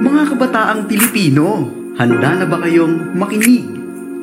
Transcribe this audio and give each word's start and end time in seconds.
Mga 0.00 0.22
kabataang 0.32 0.88
Pilipino, 0.88 1.68
handa 2.00 2.40
na 2.40 2.46
ba 2.48 2.56
kayong 2.64 3.12
makinig, 3.12 3.68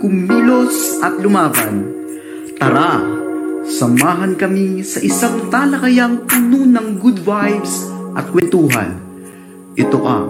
kumilos 0.01 0.97
at 1.05 1.17
lumaban? 1.21 1.93
Tara, 2.57 2.97
samahan 3.67 4.33
kami 4.33 4.81
sa 4.81 4.97
isang 5.03 5.53
talakayang 5.53 6.25
puno 6.25 6.65
ng 6.65 6.97
good 6.97 7.21
vibes 7.21 7.85
at 8.17 8.25
kwentuhan. 8.33 8.97
Ito 9.77 9.99
ang 10.01 10.27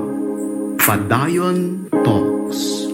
Padayon 0.75 1.87
Talks. 2.03 2.91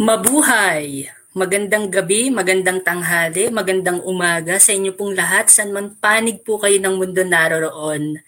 Mabuhay! 0.00 1.19
Magandang 1.30 1.94
gabi, 1.94 2.26
magandang 2.26 2.82
tanghali, 2.82 3.54
magandang 3.54 4.02
umaga 4.02 4.58
sa 4.58 4.74
inyo 4.74 4.90
pong 4.98 5.14
lahat. 5.14 5.46
San 5.46 5.70
man 5.70 5.94
panig 5.94 6.42
po 6.42 6.58
kayo 6.58 6.74
ng 6.82 6.98
mundo 6.98 7.22
naroroon. 7.22 8.18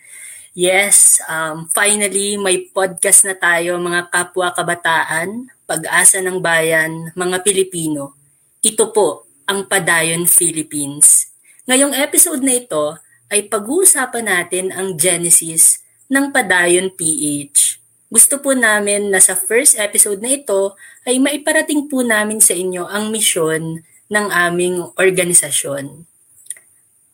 Yes, 0.54 1.18
um, 1.26 1.66
finally 1.74 2.38
may 2.38 2.70
podcast 2.70 3.26
na 3.26 3.34
tayo 3.34 3.74
mga 3.82 4.06
kapwa 4.06 4.54
kabataan, 4.54 5.50
pag-asa 5.66 6.22
ng 6.22 6.38
bayan, 6.38 7.10
mga 7.18 7.42
Pilipino. 7.42 8.14
Ito 8.62 8.94
po 8.94 9.26
ang 9.50 9.66
Padayon 9.66 10.30
Philippines. 10.30 11.26
Ngayong 11.66 11.98
episode 11.98 12.38
na 12.38 12.54
ito 12.54 13.02
ay 13.34 13.50
pag-uusapan 13.50 14.30
natin 14.30 14.70
ang 14.70 14.94
genesis 14.94 15.82
ng 16.06 16.30
Padayon 16.30 16.94
PH 16.94 17.81
gusto 18.12 18.36
po 18.44 18.52
namin 18.52 19.08
na 19.08 19.24
sa 19.24 19.32
first 19.32 19.80
episode 19.80 20.20
na 20.20 20.36
ito 20.36 20.76
ay 21.08 21.16
maiparating 21.16 21.88
po 21.88 22.04
namin 22.04 22.44
sa 22.44 22.52
inyo 22.52 22.84
ang 22.84 23.08
misyon 23.08 23.80
ng 24.12 24.26
aming 24.28 24.92
organisasyon. 25.00 26.04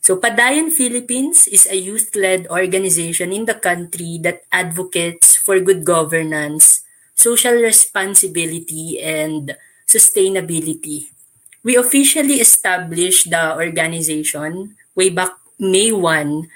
So 0.03 0.19
Padayon 0.19 0.75
Philippines 0.75 1.47
is 1.47 1.71
a 1.71 1.79
youth-led 1.79 2.51
organization 2.51 3.31
in 3.31 3.47
the 3.47 3.55
country 3.55 4.19
that 4.27 4.43
advocates 4.51 5.39
for 5.39 5.63
good 5.63 5.87
governance, 5.87 6.83
social 7.15 7.55
responsibility, 7.55 8.99
and 8.99 9.55
sustainability. 9.87 11.15
We 11.63 11.79
officially 11.79 12.43
established 12.43 13.31
the 13.31 13.55
organization 13.55 14.75
way 14.99 15.15
back 15.15 15.39
May 15.63 15.95
1 15.95 16.51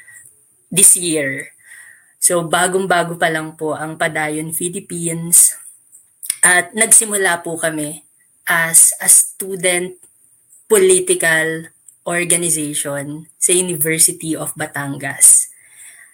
this 0.74 0.98
year. 0.98 1.54
So 2.22 2.46
bagong-bago 2.46 3.18
pa 3.18 3.26
lang 3.34 3.58
po 3.58 3.74
ang 3.74 3.98
Padayon 3.98 4.54
Philippines 4.54 5.58
at 6.38 6.70
nagsimula 6.70 7.42
po 7.42 7.58
kami 7.58 8.06
as 8.46 8.94
a 9.02 9.10
student 9.10 9.98
political 10.70 11.66
organization 12.06 13.26
sa 13.34 13.50
University 13.50 14.38
of 14.38 14.54
Batangas. 14.54 15.50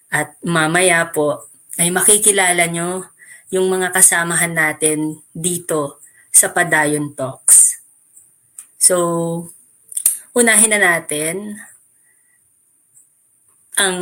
At 0.09 0.33
mamaya 0.41 1.13
po 1.13 1.53
ay 1.77 1.93
makikilala 1.93 2.65
nyo 2.73 3.05
yung 3.53 3.69
mga 3.69 3.93
kasamahan 3.93 4.57
natin 4.57 5.21
dito 5.37 6.01
sa 6.33 6.49
Padayon 6.49 7.13
Talks. 7.13 7.85
So, 8.81 8.97
unahin 10.33 10.73
na 10.73 10.81
natin 10.81 11.61
ang 13.77 13.97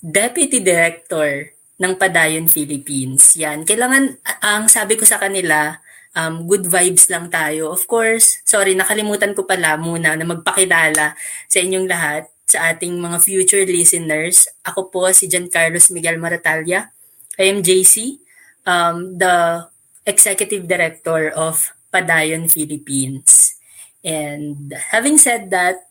Deputy 0.00 0.60
Director 0.60 1.56
ng 1.76 1.92
Padayon 1.96 2.48
Philippines. 2.48 3.36
Yan. 3.36 3.64
Kailangan, 3.64 4.20
ang 4.44 4.68
sabi 4.68 4.96
ko 4.96 5.04
sa 5.04 5.20
kanila, 5.20 5.76
um, 6.16 6.48
good 6.48 6.68
vibes 6.68 7.12
lang 7.12 7.28
tayo. 7.28 7.72
Of 7.72 7.84
course, 7.84 8.40
sorry, 8.48 8.72
nakalimutan 8.72 9.36
ko 9.36 9.44
pala 9.44 9.76
muna 9.76 10.16
na 10.16 10.24
magpakilala 10.24 11.16
sa 11.46 11.58
inyong 11.60 11.86
lahat, 11.86 12.24
sa 12.46 12.72
ating 12.72 12.96
mga 12.96 13.18
future 13.20 13.66
listeners. 13.66 14.46
Ako 14.62 14.88
po 14.88 15.10
si 15.10 15.26
John 15.26 15.50
Carlos 15.50 15.90
Miguel 15.90 16.16
Maratalia. 16.16 16.94
I 17.36 17.52
am 17.52 17.60
JC, 17.60 18.22
um, 18.64 19.18
the 19.20 19.66
Executive 20.06 20.64
Director 20.64 21.34
of 21.34 21.74
Padayon 21.92 22.48
Philippines. 22.48 23.58
And 24.06 24.72
having 24.94 25.18
said 25.18 25.50
that, 25.50 25.90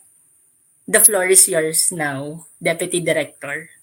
the 0.88 1.03
floor 1.03 1.28
is 1.28 1.46
yours 1.52 1.91
now, 1.91 2.47
Deputy 2.63 3.03
Director. 3.03 3.75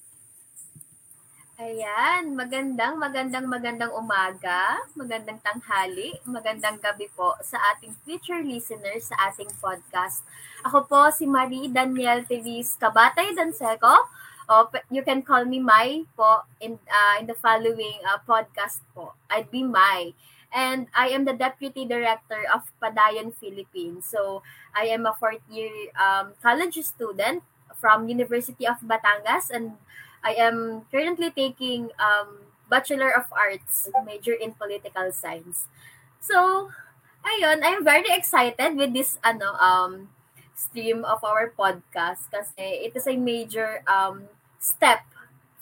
Ayan, 1.62 2.34
magandang, 2.34 2.98
magandang, 2.98 3.46
magandang 3.46 3.94
umaga, 3.94 4.82
magandang 4.98 5.38
tanghali, 5.46 6.10
magandang 6.26 6.74
gabi 6.82 7.06
po 7.14 7.38
sa 7.38 7.54
ating 7.70 7.94
future 8.02 8.42
listeners 8.42 9.06
sa 9.06 9.30
ating 9.30 9.46
podcast. 9.62 10.26
Ako 10.66 10.90
po 10.90 11.06
si 11.14 11.22
Marie 11.22 11.70
Daniel 11.70 12.26
Tevis 12.26 12.74
Kabatay 12.82 13.38
Danseco. 13.38 13.94
Oh, 14.50 14.66
you 14.90 15.06
can 15.06 15.22
call 15.22 15.46
me 15.46 15.62
Mai 15.62 16.02
po 16.18 16.42
in, 16.58 16.82
uh, 16.90 17.22
in 17.22 17.30
the 17.30 17.38
following 17.38 17.94
uh, 18.10 18.18
podcast 18.26 18.82
po. 18.90 19.14
I'd 19.30 19.46
be 19.54 19.62
Mai. 19.62 20.18
And 20.50 20.90
I 20.90 21.14
am 21.14 21.30
the 21.30 21.38
Deputy 21.38 21.86
Director 21.86 22.42
of 22.50 22.66
Padayon 22.82 23.38
Philippines. 23.38 24.10
So, 24.10 24.42
I 24.74 24.90
am 24.90 25.06
a 25.06 25.14
fourth 25.14 25.46
year 25.46 25.70
um, 25.94 26.34
college 26.42 26.82
student 26.82 27.46
from 27.78 28.10
University 28.10 28.66
of 28.66 28.82
Batangas 28.82 29.46
and 29.54 29.78
I 30.24 30.34
am 30.34 30.86
currently 30.90 31.30
taking 31.30 31.90
um, 31.98 32.46
Bachelor 32.70 33.10
of 33.10 33.26
Arts, 33.32 33.88
major 34.06 34.32
in 34.32 34.52
Political 34.52 35.12
Science. 35.12 35.66
So, 36.20 36.70
ayun, 37.24 37.60
I'm 37.62 37.84
very 37.84 38.08
excited 38.10 38.76
with 38.76 38.92
this 38.94 39.18
ano 39.24 39.54
um 39.58 40.08
stream 40.54 41.04
of 41.04 41.24
our 41.24 41.50
podcast 41.50 42.30
kasi 42.30 42.86
it 42.86 42.94
is 42.94 43.06
a 43.06 43.16
major 43.18 43.82
um 43.90 44.30
step 44.62 45.02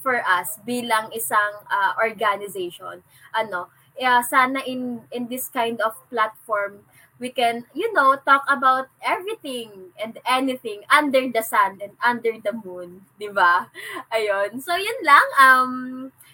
for 0.01 0.21
us 0.25 0.57
bilang 0.65 1.13
isang 1.13 1.53
uh, 1.69 1.93
organization. 2.01 3.05
Ano, 3.37 3.69
yeah, 3.99 4.21
sana 4.25 4.61
in 4.65 5.05
in 5.13 5.29
this 5.29 5.49
kind 5.49 5.81
of 5.85 5.93
platform 6.09 6.85
we 7.21 7.29
can, 7.29 7.69
you 7.77 7.93
know, 7.93 8.17
talk 8.25 8.43
about 8.49 8.89
everything 9.05 9.93
and 10.01 10.17
anything 10.25 10.81
under 10.89 11.29
the 11.29 11.45
sun 11.45 11.77
and 11.85 11.93
under 12.01 12.33
the 12.41 12.57
moon, 12.65 13.05
di 13.21 13.29
ba? 13.29 13.69
Ayun. 14.09 14.57
So, 14.65 14.73
yun 14.75 15.01
lang. 15.05 15.27
Um, 15.37 15.73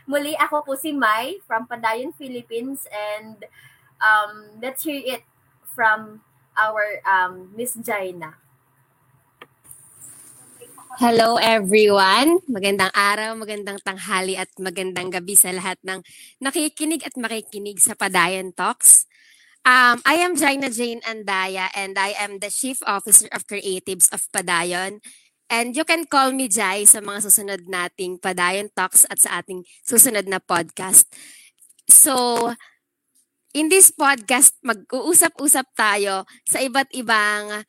muli, 0.06 0.38
ako 0.38 0.62
po 0.62 0.72
si 0.78 0.94
Mai 0.94 1.42
from 1.42 1.66
Padayon, 1.66 2.14
Philippines 2.14 2.86
and 2.94 3.42
um, 3.98 4.62
let's 4.62 4.86
hear 4.86 5.02
it 5.02 5.26
from 5.74 6.22
our 6.54 7.02
um, 7.02 7.50
Miss 7.58 7.74
Jaina. 7.74 8.38
Hello 10.96 11.36
everyone! 11.36 12.40
Magandang 12.48 12.88
araw, 12.96 13.36
magandang 13.36 13.76
tanghali 13.84 14.32
at 14.32 14.48
magandang 14.56 15.12
gabi 15.12 15.36
sa 15.36 15.52
lahat 15.52 15.76
ng 15.84 16.00
nakikinig 16.40 17.04
at 17.04 17.12
makikinig 17.20 17.76
sa 17.84 17.92
Padayan 17.92 18.48
Talks. 18.56 19.04
Um, 19.66 19.98
I 20.06 20.22
am 20.22 20.38
Jaina 20.38 20.70
Jane 20.70 21.02
Andaya 21.02 21.66
and 21.74 21.98
I 21.98 22.14
am 22.22 22.38
the 22.38 22.54
Chief 22.54 22.78
Officer 22.86 23.26
of 23.34 23.50
Creatives 23.50 24.06
of 24.14 24.22
Padayon. 24.30 25.02
And 25.50 25.74
you 25.74 25.82
can 25.82 26.06
call 26.06 26.30
me 26.30 26.46
Jai 26.46 26.86
sa 26.86 27.02
mga 27.02 27.26
susunod 27.26 27.66
nating 27.66 28.22
Padayon 28.22 28.70
Talks 28.70 29.02
at 29.10 29.18
sa 29.18 29.42
ating 29.42 29.66
susunod 29.82 30.30
na 30.30 30.38
podcast. 30.38 31.10
So, 31.90 32.14
in 33.58 33.66
this 33.66 33.90
podcast, 33.90 34.54
mag-uusap-usap 34.62 35.66
tayo 35.74 36.22
sa 36.46 36.62
iba't 36.62 36.94
ibang 36.94 37.66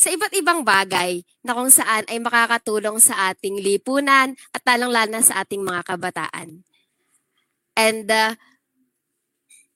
sa 0.00 0.08
iba't 0.16 0.32
ibang 0.40 0.64
bagay 0.64 1.28
na 1.44 1.52
kung 1.52 1.68
saan 1.68 2.08
ay 2.08 2.24
makakatulong 2.24 2.96
sa 3.04 3.36
ating 3.36 3.60
lipunan 3.60 4.32
at 4.56 4.64
talong-lalo 4.64 5.20
sa 5.20 5.44
ating 5.44 5.60
mga 5.60 5.92
kabataan. 5.92 6.64
And 7.76 8.08
uh, 8.08 8.32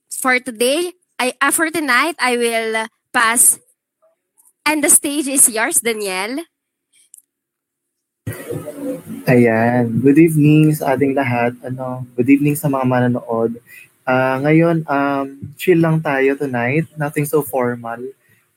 for 0.08 0.40
today, 0.40 0.97
I 1.18 1.34
uh, 1.42 1.50
for 1.50 1.66
tonight 1.66 2.14
I 2.22 2.38
will 2.38 2.86
pass 3.10 3.58
and 4.62 4.86
the 4.86 4.90
stage 4.90 5.26
is 5.26 5.50
yours 5.50 5.82
Daniel. 5.82 6.46
Ayan. 9.26 9.98
Good 9.98 10.14
evening 10.14 10.78
sa 10.78 10.94
ating 10.94 11.18
lahat. 11.18 11.58
Ano, 11.66 12.06
good 12.14 12.30
evening 12.30 12.54
sa 12.54 12.70
mga 12.70 12.86
manonood. 12.86 13.58
Uh, 14.06 14.36
ngayon, 14.46 14.86
um, 14.86 15.52
chill 15.58 15.82
lang 15.82 16.00
tayo 16.00 16.38
tonight. 16.38 16.86
Nothing 16.94 17.26
so 17.26 17.42
formal. 17.42 17.98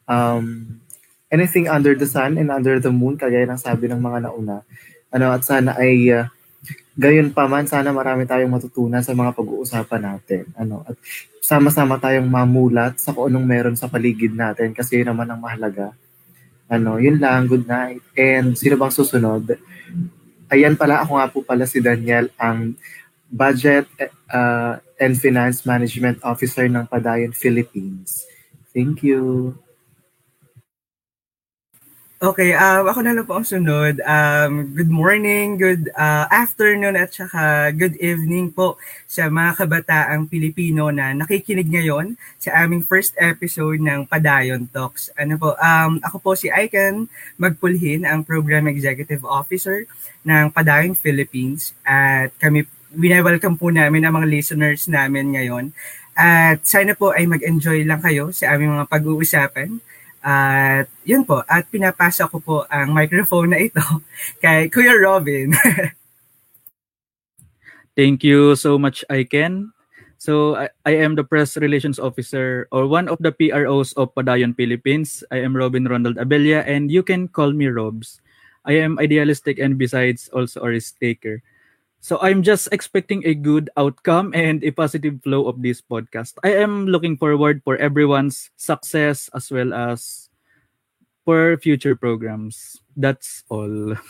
Um, 0.06 0.80
anything 1.33 1.65
under 1.65 1.97
the 1.97 2.06
sun 2.06 2.38
and 2.38 2.53
under 2.53 2.77
the 2.77 2.94
moon, 2.94 3.18
kagaya 3.18 3.50
ng 3.50 3.59
sabi 3.59 3.89
ng 3.89 4.00
mga 4.00 4.30
nauna. 4.30 4.63
Ano, 5.12 5.33
at 5.33 5.44
sana 5.44 5.75
ay 5.75 6.13
uh, 6.13 6.30
gayon 7.01 7.33
pa 7.33 7.50
man, 7.50 7.65
sana 7.65 7.89
marami 7.89 8.30
tayong 8.30 8.53
matutunan 8.53 9.01
sa 9.01 9.18
mga 9.18 9.33
pag-uusapan 9.33 10.01
natin. 10.06 10.45
Ano, 10.53 10.86
at 10.86 10.94
sama-sama 11.42 11.98
tayong 11.98 12.30
mamulat 12.30 13.01
sa 13.01 13.09
kung 13.09 13.33
anong 13.33 13.48
meron 13.50 13.74
sa 13.74 13.89
paligid 13.89 14.38
natin 14.38 14.77
kasi 14.77 15.01
yun 15.01 15.09
naman 15.09 15.25
ang 15.25 15.42
mahalaga. 15.42 15.98
Ano, 16.69 17.01
yun 17.01 17.18
lang, 17.18 17.50
good 17.50 17.65
night. 17.65 18.06
And 18.13 18.53
sino 18.53 18.77
bang 18.77 18.94
susunod? 18.94 19.57
Ayan 20.53 20.77
pala, 20.77 21.01
ako 21.01 21.12
nga 21.18 21.27
po 21.27 21.42
pala 21.42 21.65
si 21.65 21.81
Daniel, 21.81 22.30
ang 22.38 22.77
Budget 23.31 23.88
uh, 24.30 24.77
and 25.00 25.18
Finance 25.18 25.63
Management 25.65 26.21
Officer 26.21 26.69
ng 26.69 26.86
Padayon 26.86 27.33
Philippines. 27.33 28.30
Thank 28.75 29.01
you. 29.01 29.56
Okay, 32.21 32.53
um, 32.53 32.85
ako 32.85 33.01
na 33.01 33.18
lang 33.18 33.25
po 33.25 33.33
ang 33.33 33.50
sunod. 33.50 33.97
Um, 34.06 34.77
good 34.77 34.94
morning, 34.94 35.57
good 35.57 35.89
uh, 35.97 36.29
afternoon 36.29 36.94
at 36.94 37.09
saka 37.09 37.73
good 37.73 37.97
evening 37.97 38.53
po 38.53 38.77
sa 39.09 39.25
mga 39.25 39.57
kabataang 39.57 40.29
Pilipino 40.29 40.94
na 40.94 41.18
nakikinig 41.18 41.65
ngayon 41.65 42.13
sa 42.38 42.62
aming 42.62 42.85
first 42.85 43.18
episode 43.18 43.81
ng 43.81 44.06
Padayon 44.06 44.69
Talks. 44.69 45.09
Ano 45.18 45.33
po, 45.41 45.57
um, 45.57 45.97
ako 46.06 46.21
po 46.21 46.38
si 46.38 46.53
Icon 46.53 47.09
Magpulhin, 47.41 48.06
ang 48.06 48.21
Program 48.21 48.69
Executive 48.69 49.25
Officer 49.25 49.89
ng 50.21 50.53
Padayon 50.53 50.94
Philippines 50.94 51.74
at 51.81 52.29
kami 52.38 52.69
wina-welcome 52.94 53.57
po 53.57 53.74
namin 53.74 54.06
ang 54.06 54.21
mga 54.21 54.29
listeners 54.29 54.85
namin 54.85 55.33
ngayon. 55.33 55.74
At 56.13 56.69
sana 56.69 56.94
po 56.94 57.17
ay 57.17 57.25
mag-enjoy 57.25 57.81
lang 57.81 58.06
kayo 58.06 58.29
sa 58.29 58.53
aming 58.53 58.77
mga 58.77 58.85
pag-uusapan 58.94 59.81
at 60.21 60.85
yun 61.01 61.25
po, 61.25 61.41
at 61.50 61.65
pinapasa 61.73 62.29
ko 62.29 62.38
po 62.38 62.63
ang 62.69 62.94
microphone 62.94 63.53
na 63.53 63.59
ito 63.62 63.81
kay 64.44 64.69
Kuya 64.69 64.94
Robin. 64.94 65.53
Thank 67.97 68.23
you 68.23 68.56
so 68.56 68.79
much, 68.79 69.03
Aiken. 69.12 69.73
So 70.21 70.53
I, 70.53 70.69
I 70.85 71.01
am 71.01 71.18
the 71.18 71.25
press 71.25 71.57
relations 71.57 71.97
officer 71.97 72.69
or 72.71 72.85
one 72.85 73.09
of 73.09 73.18
the 73.19 73.33
PROs 73.33 73.97
of 73.97 74.13
Padayon 74.13 74.53
Philippines. 74.53 75.25
I 75.33 75.41
am 75.41 75.57
Robin 75.57 75.89
Ronald 75.89 76.21
Abella 76.21 76.62
and 76.62 76.94
you 76.94 77.01
can 77.01 77.27
call 77.27 77.51
me 77.51 77.65
Robs. 77.65 78.21
I 78.62 78.77
am 78.77 79.01
idealistic 79.01 79.57
and 79.57 79.81
besides 79.81 80.29
also 80.29 80.62
a 80.62 80.69
risk 80.69 81.01
taker. 81.01 81.41
So 82.01 82.18
I'm 82.18 82.42
just 82.42 82.65
expecting 82.74 83.21
a 83.30 83.38
good 83.38 83.69
outcome 83.77 84.33
and 84.33 84.65
a 84.65 84.74
positive 84.74 85.21
flow 85.21 85.45
of 85.45 85.62
this 85.62 85.86
podcast. 85.86 86.33
I 86.42 86.57
am 86.57 86.89
looking 86.89 87.15
forward 87.15 87.62
for 87.62 87.77
everyone's 87.77 88.50
success 88.57 89.30
as 89.38 89.53
well 89.53 89.69
as 89.69 90.27
for 91.24 91.62
future 91.62 91.94
programs. 91.95 92.81
That's 92.98 93.45
all. 93.53 93.95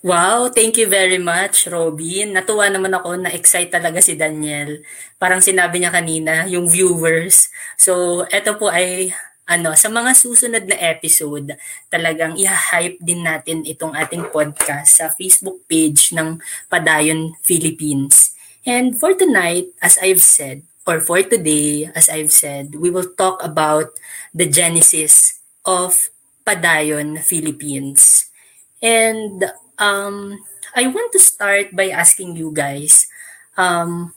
Wow, 0.00 0.48
thank 0.48 0.80
you 0.80 0.88
very 0.88 1.20
much, 1.20 1.68
Robin. 1.68 2.32
Natuwa 2.32 2.72
naman 2.72 2.96
ako 2.96 3.20
na 3.20 3.36
excite 3.36 3.68
talaga 3.68 4.00
si 4.00 4.16
Daniel. 4.16 4.80
Parang 5.20 5.44
sinabi 5.44 5.76
niya 5.76 5.92
kanina, 5.92 6.48
yung 6.48 6.72
viewers. 6.72 7.52
So, 7.76 8.24
eto 8.32 8.56
po 8.56 8.72
ay 8.72 9.12
ano, 9.50 9.74
sa 9.74 9.90
mga 9.90 10.14
susunod 10.14 10.62
na 10.70 10.78
episode, 10.78 11.58
talagang 11.90 12.38
i-hype 12.38 13.02
din 13.02 13.26
natin 13.26 13.66
itong 13.66 13.98
ating 13.98 14.30
podcast 14.30 15.02
sa 15.02 15.10
Facebook 15.18 15.66
page 15.66 16.14
ng 16.14 16.38
Padayon 16.70 17.34
Philippines. 17.42 18.30
And 18.62 18.94
for 18.94 19.10
tonight, 19.18 19.74
as 19.82 19.98
I've 19.98 20.22
said, 20.22 20.62
or 20.86 21.02
for 21.02 21.18
today, 21.26 21.90
as 21.98 22.06
I've 22.06 22.30
said, 22.30 22.78
we 22.78 22.94
will 22.94 23.10
talk 23.18 23.42
about 23.42 23.90
the 24.30 24.46
genesis 24.46 25.42
of 25.66 25.98
Padayon 26.46 27.18
Philippines. 27.18 28.30
And 28.78 29.50
um, 29.82 30.38
I 30.78 30.86
want 30.86 31.10
to 31.10 31.18
start 31.18 31.74
by 31.74 31.90
asking 31.90 32.38
you 32.38 32.54
guys, 32.54 33.10
um, 33.58 34.14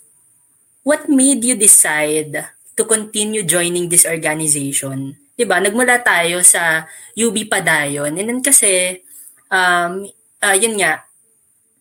what 0.86 1.10
made 1.10 1.42
you 1.42 1.58
decide 1.58 2.54
to 2.78 2.84
continue 2.86 3.42
joining 3.42 3.90
this 3.90 4.06
organization? 4.06 5.23
'Di 5.34 5.46
ba? 5.50 5.58
Nagmula 5.58 6.02
tayo 6.02 6.42
sa 6.46 6.86
UB 7.18 7.50
Padayon. 7.50 8.14
And 8.14 8.28
then 8.30 8.42
kasi 8.46 9.02
um 9.50 10.06
uh, 10.44 10.56
yun 10.58 10.78
nga 10.78 11.06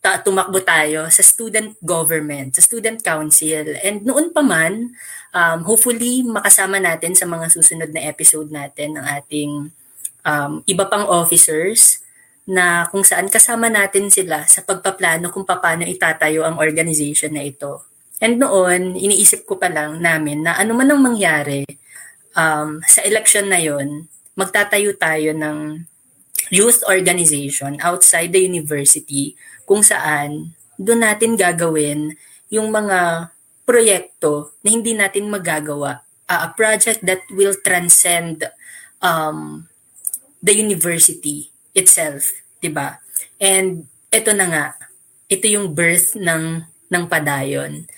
ta- 0.02 0.20
tumakbo 0.20 0.58
tayo 0.66 1.06
sa 1.12 1.22
student 1.22 1.78
government, 1.78 2.58
sa 2.58 2.62
student 2.64 2.98
council. 2.98 3.78
And 3.86 4.02
noon 4.02 4.34
pa 4.34 4.42
man, 4.42 4.98
um, 5.30 5.58
hopefully 5.62 6.26
makasama 6.26 6.82
natin 6.82 7.14
sa 7.14 7.24
mga 7.28 7.46
susunod 7.54 7.90
na 7.94 8.02
episode 8.10 8.50
natin 8.50 8.98
ng 8.98 9.06
ating 9.06 9.50
um, 10.26 10.52
iba 10.66 10.84
pang 10.90 11.06
officers 11.06 12.02
na 12.42 12.90
kung 12.90 13.06
saan 13.06 13.30
kasama 13.30 13.70
natin 13.70 14.10
sila 14.10 14.42
sa 14.50 14.66
pagpaplano 14.66 15.30
kung 15.30 15.46
paano 15.46 15.86
itatayo 15.86 16.42
ang 16.42 16.58
organization 16.58 17.38
na 17.38 17.46
ito. 17.46 17.86
And 18.18 18.42
noon, 18.42 18.98
iniisip 18.98 19.46
ko 19.46 19.58
pa 19.58 19.70
lang 19.70 20.02
namin 20.02 20.46
na 20.46 20.58
ano 20.58 20.74
man 20.74 20.90
ang 20.90 20.98
mangyari 21.02 21.62
um, 22.36 22.80
sa 22.84 23.00
election 23.04 23.48
na 23.48 23.60
yon, 23.60 24.08
magtatayo 24.36 24.96
tayo 24.96 25.32
ng 25.36 25.84
youth 26.52 26.84
organization 26.88 27.80
outside 27.80 28.32
the 28.32 28.42
university 28.42 29.36
kung 29.64 29.80
saan 29.80 30.52
doon 30.76 31.04
natin 31.04 31.38
gagawin 31.38 32.16
yung 32.52 32.68
mga 32.68 33.30
proyekto 33.64 34.52
na 34.60 34.68
hindi 34.68 34.92
natin 34.92 35.32
magagawa. 35.32 36.04
Uh, 36.28 36.48
a 36.48 36.50
project 36.52 37.00
that 37.04 37.24
will 37.32 37.56
transcend 37.60 38.44
um, 39.04 39.68
the 40.40 40.54
university 40.54 41.52
itself, 41.76 42.32
'di 42.60 42.72
ba? 42.72 43.00
And 43.40 43.88
ito 44.12 44.30
na 44.36 44.46
nga, 44.48 44.66
ito 45.28 45.46
yung 45.48 45.72
birth 45.72 46.16
ng 46.16 46.66
ng 46.92 47.04
padayon. 47.08 47.88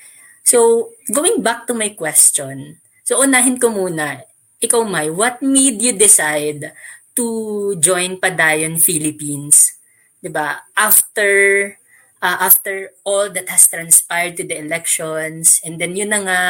So, 0.46 0.90
going 1.10 1.42
back 1.42 1.66
to 1.66 1.74
my 1.74 1.96
question. 1.96 2.83
So, 3.04 3.20
unahin 3.20 3.60
ko 3.60 3.68
muna, 3.68 4.24
ikaw 4.64 4.80
Mai, 4.88 5.12
what 5.12 5.44
made 5.44 5.76
you 5.84 5.92
decide 5.92 6.72
to 7.12 7.26
join 7.76 8.16
Padayon 8.16 8.80
Philippines? 8.80 9.76
'Di 10.24 10.32
ba? 10.32 10.64
After 10.72 11.28
uh, 12.24 12.38
after 12.40 12.96
all 13.04 13.28
that 13.28 13.52
has 13.52 13.68
transpired 13.68 14.40
to 14.40 14.44
the 14.48 14.56
elections 14.56 15.60
and 15.60 15.76
then 15.76 15.92
yun 15.92 16.16
na 16.16 16.20
nga 16.24 16.40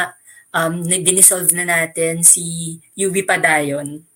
um 0.55 0.79
dinisolve 0.87 1.51
na 1.51 1.67
natin 1.67 2.23
si 2.23 2.79
UB 2.95 3.27
Padayon 3.27 4.07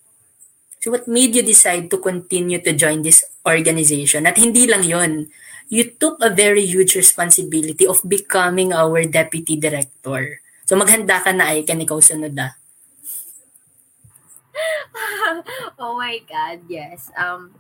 So 0.80 0.96
what 0.96 1.12
made 1.12 1.36
you 1.36 1.44
decide 1.44 1.92
to 1.92 2.00
continue 2.00 2.64
to 2.64 2.72
join 2.72 3.04
this 3.04 3.20
organization? 3.44 4.24
At 4.24 4.40
hindi 4.40 4.64
lang 4.64 4.88
yon, 4.88 5.28
you 5.68 5.92
took 5.92 6.24
a 6.24 6.32
very 6.32 6.64
huge 6.64 6.96
responsibility 6.96 7.84
of 7.84 8.00
becoming 8.08 8.72
our 8.72 9.04
deputy 9.04 9.60
director. 9.60 10.40
So 10.70 10.78
maghanda 10.78 11.18
ka 11.18 11.34
na 11.34 11.50
ay 11.50 11.66
kan 11.66 11.82
ikaw 11.82 11.98
sunod 11.98 12.38
ah. 12.38 12.54
oh 15.82 15.98
my 15.98 16.22
God, 16.30 16.62
yes. 16.70 17.10
Um, 17.18 17.58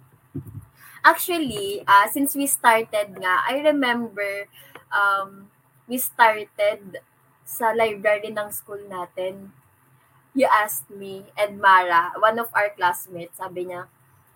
actually, 1.01 1.81
uh, 1.89 2.05
since 2.13 2.37
we 2.37 2.45
started 2.45 3.17
nga, 3.17 3.49
I 3.49 3.65
remember 3.65 4.45
um, 4.93 5.49
we 5.89 5.97
started 5.97 7.01
sa 7.49 7.73
library 7.73 8.29
ng 8.29 8.53
school 8.53 8.77
natin 8.85 9.57
you 10.37 10.45
asked 10.45 10.93
me 10.93 11.25
and 11.33 11.57
Mara, 11.57 12.13
one 12.21 12.37
of 12.37 12.53
our 12.53 12.69
classmates, 12.77 13.41
sabi 13.41 13.73
niya, 13.73 13.89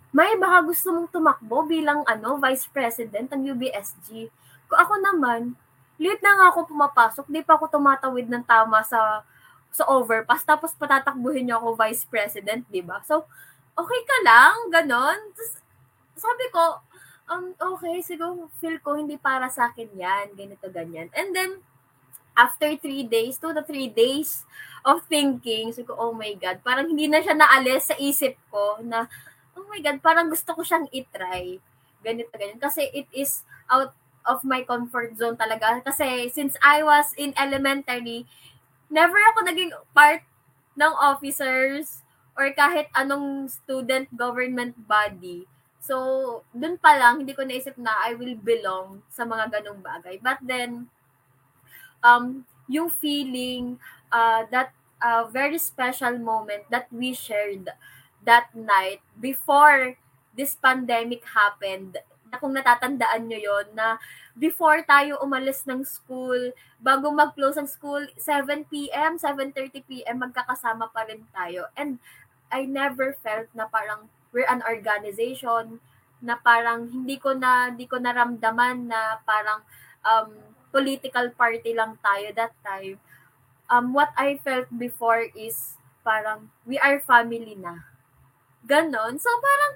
may 0.10 0.34
baka 0.42 0.66
gusto 0.66 0.90
mong 0.90 1.14
tumakbo 1.14 1.70
bilang 1.70 2.01
ano, 2.10 2.42
vice 2.42 2.65
president 2.74 3.30
ng 3.30 3.53
UBSG. 3.53 4.34
Kung 4.65 4.80
ako 4.82 4.98
naman, 4.98 5.53
late 6.03 6.19
na 6.19 6.36
nga 6.36 6.45
ako 6.51 6.67
pumapasok, 6.67 7.25
di 7.31 7.39
pa 7.39 7.55
ako 7.55 7.72
tumatawid 7.72 8.27
ng 8.27 8.43
tama 8.43 8.83
sa 8.83 9.24
sa 9.74 9.89
overpass, 9.89 10.45
tapos 10.45 10.75
patatakbuhin 10.77 11.50
niyo 11.50 11.57
ako 11.57 11.74
vice 11.74 12.05
president, 12.05 12.62
di 12.69 12.86
ba? 12.86 13.01
So, 13.10 13.25
okay 13.74 14.01
ka 14.05 14.17
lang, 14.22 14.69
ganon. 14.69 15.17
Sabi 16.13 16.45
ko, 16.53 16.77
um, 17.25 17.57
okay, 17.57 18.05
siguro 18.05 18.53
feel 18.62 18.77
ko 18.86 18.93
hindi 18.93 19.17
para 19.17 19.50
sa 19.50 19.74
akin 19.74 19.89
yan, 19.98 20.38
ganito, 20.38 20.69
ganyan. 20.69 21.10
And 21.17 21.33
then, 21.33 21.51
after 22.38 22.69
three 22.77 23.01
days, 23.05 23.41
two 23.41 23.50
to 23.50 23.65
three 23.65 23.89
days 23.89 24.45
of 24.86 25.01
thinking, 25.10 25.74
so 25.74 25.81
ko, 25.81 25.98
oh 25.98 26.13
my 26.13 26.38
God, 26.38 26.62
parang 26.62 26.93
hindi 26.93 27.10
na 27.10 27.25
siya 27.25 27.33
naalis 27.33 27.89
sa 27.89 27.95
isip 27.98 28.38
ko 28.53 28.77
na, 28.86 29.10
oh 29.57 29.65
my 29.69 29.81
God, 29.81 30.05
parang 30.05 30.29
gusto 30.29 30.53
ko 30.53 30.62
siyang 30.62 30.86
itry. 30.93 31.57
Ganito, 32.05 32.29
ganyan. 32.38 32.62
Kasi 32.62 32.86
it 32.93 33.10
is 33.10 33.41
out 33.72 33.95
of 34.25 34.44
my 34.44 34.63
comfort 34.63 35.15
zone 35.20 35.36
talaga. 35.36 35.84
Kasi 35.84 36.30
since 36.32 36.56
I 36.63 36.84
was 36.84 37.12
in 37.15 37.36
elementary, 37.36 38.25
never 38.89 39.18
ako 39.34 39.48
naging 39.48 39.72
part 39.92 40.24
ng 40.80 40.94
officers 40.98 42.01
or 42.34 42.50
kahit 42.56 42.89
anong 42.98 43.50
student 43.50 44.10
government 44.15 44.74
body. 44.89 45.46
So, 45.84 46.48
dun 46.56 46.80
pa 46.80 46.96
lang, 46.96 47.22
hindi 47.22 47.36
ko 47.36 47.44
naisip 47.44 47.75
na 47.75 47.92
I 48.08 48.15
will 48.15 48.39
belong 48.39 49.03
sa 49.12 49.27
mga 49.27 49.60
ganong 49.60 49.84
bagay. 49.84 50.18
But 50.24 50.39
then, 50.39 50.88
um, 52.00 52.48
yung 52.72 52.88
feeling 52.88 53.77
uh, 54.08 54.48
that 54.50 54.72
uh, 55.03 55.27
very 55.27 55.60
special 55.60 56.15
moment 56.18 56.63
that 56.72 56.88
we 56.88 57.12
shared 57.12 57.68
that 58.24 58.48
night 58.56 59.03
before 59.20 60.00
this 60.32 60.56
pandemic 60.56 61.27
happened 61.36 62.00
kung 62.38 62.54
natatandaan 62.54 63.30
nyo 63.30 63.40
yon 63.40 63.68
na 63.78 63.98
before 64.34 64.82
tayo 64.86 65.22
umalis 65.22 65.66
ng 65.70 65.86
school, 65.86 66.54
bago 66.82 67.13
mag-close 67.13 67.58
ang 67.58 67.70
school, 67.70 68.02
7 68.18 68.66
p.m., 68.70 69.18
7.30 69.22 69.86
p.m., 69.86 70.18
magkakasama 70.25 70.90
pa 70.90 71.06
rin 71.06 71.22
tayo. 71.30 71.70
And 71.78 72.02
I 72.50 72.66
never 72.66 73.13
felt 73.22 73.50
na 73.54 73.70
parang 73.70 74.10
we're 74.34 74.50
an 74.50 74.66
organization, 74.66 75.78
na 76.24 76.40
parang 76.40 76.90
hindi 76.90 77.20
ko 77.20 77.36
na, 77.36 77.70
hindi 77.70 77.86
ko 77.86 78.00
naramdaman 78.00 78.88
na 78.90 79.20
parang 79.28 79.62
um, 80.08 80.32
political 80.72 81.30
party 81.36 81.75
lang 81.75 82.00
tayo 82.02 82.32
that 82.34 82.56
time. 82.63 82.98
Um, 83.70 83.94
what 83.94 84.16
I 84.16 84.40
felt 84.42 84.72
before 84.72 85.30
is 85.36 85.78
parang 86.02 86.50
we 86.66 86.80
are 86.80 87.04
family 87.04 87.54
na. 87.60 87.86
Ganon. 88.63 89.20
So 89.20 89.30
parang 89.44 89.74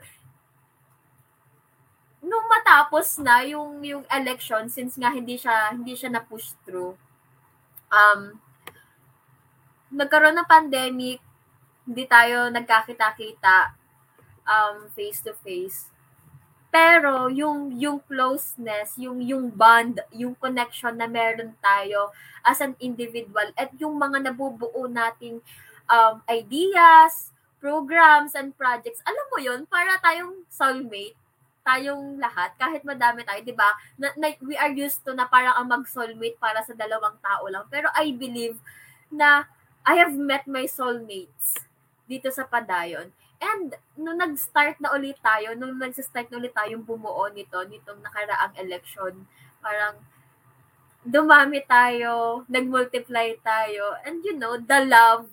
nung 2.21 2.45
matapos 2.49 3.21
na 3.21 3.45
yung 3.45 3.81
yung 3.85 4.05
election 4.09 4.65
since 4.69 4.97
nga 4.97 5.13
hindi 5.13 5.37
siya 5.37 5.73
hindi 5.73 5.93
siya 5.93 6.09
na 6.09 6.21
push 6.25 6.57
through 6.65 6.97
um 7.93 8.41
nagkaroon 9.93 10.35
ng 10.35 10.49
pandemic 10.49 11.21
hindi 11.87 12.03
tayo 12.09 12.49
nagkakita-kita 12.51 13.77
um 14.43 14.89
face 14.91 15.21
to 15.23 15.31
face 15.45 15.87
pero 16.73 17.31
yung 17.31 17.71
yung 17.77 18.03
closeness 18.03 18.99
yung 18.99 19.23
yung 19.23 19.47
bond 19.53 20.03
yung 20.11 20.35
connection 20.35 20.99
na 20.99 21.07
meron 21.07 21.55
tayo 21.63 22.11
as 22.43 22.59
an 22.59 22.75
individual 22.83 23.47
at 23.55 23.71
yung 23.79 23.95
mga 23.95 24.29
nabubuo 24.29 24.85
nating 24.89 25.39
um, 25.87 26.19
ideas 26.27 27.31
programs 27.63 28.35
and 28.35 28.53
projects 28.59 28.99
alam 29.07 29.25
mo 29.31 29.37
yun 29.39 29.63
para 29.65 29.95
tayong 30.03 30.43
soulmate 30.51 31.15
tayong 31.67 32.15
lahat, 32.15 32.55
kahit 32.55 32.87
madami 32.87 33.27
tayo, 33.27 33.43
di 33.43 33.51
ba? 33.51 33.75
Na, 33.99 34.15
na, 34.15 34.31
we 34.39 34.55
are 34.55 34.71
used 34.71 35.03
to 35.03 35.11
na 35.11 35.27
parang 35.27 35.59
ang 35.59 35.67
mag-soulmate 35.67 36.39
para 36.39 36.63
sa 36.63 36.71
dalawang 36.71 37.19
tao 37.19 37.43
lang. 37.51 37.67
Pero 37.67 37.91
I 37.91 38.15
believe 38.15 38.55
na 39.11 39.43
I 39.83 39.99
have 39.99 40.15
met 40.15 40.47
my 40.47 40.63
soulmates 40.63 41.59
dito 42.07 42.31
sa 42.31 42.47
Padayon. 42.47 43.11
And 43.37 43.75
nung 43.99 44.17
nag-start 44.17 44.79
na 44.79 44.95
ulit 44.95 45.19
tayo, 45.19 45.53
nung 45.59 45.75
nag-start 45.75 46.31
na 46.31 46.39
ulit 46.39 46.55
tayong 46.55 46.87
bumuo 46.87 47.27
nito, 47.35 47.59
nitong 47.67 47.99
nakaraang 47.99 48.55
election, 48.63 49.27
parang 49.59 49.99
dumami 51.03 51.61
tayo, 51.67 52.47
nag-multiply 52.47 53.35
tayo, 53.43 53.99
and 54.07 54.23
you 54.23 54.33
know, 54.33 54.55
the 54.55 54.79
love 54.87 55.27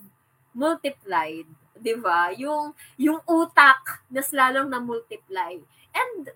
multiplied. 0.51 1.47
'di 1.75 2.01
ba? 2.01 2.31
Yung 2.33 2.73
yung 2.97 3.19
utak 3.27 4.01
na 4.09 4.23
slalong 4.25 4.71
na 4.71 4.81
multiply. 4.81 5.53
And 5.95 6.35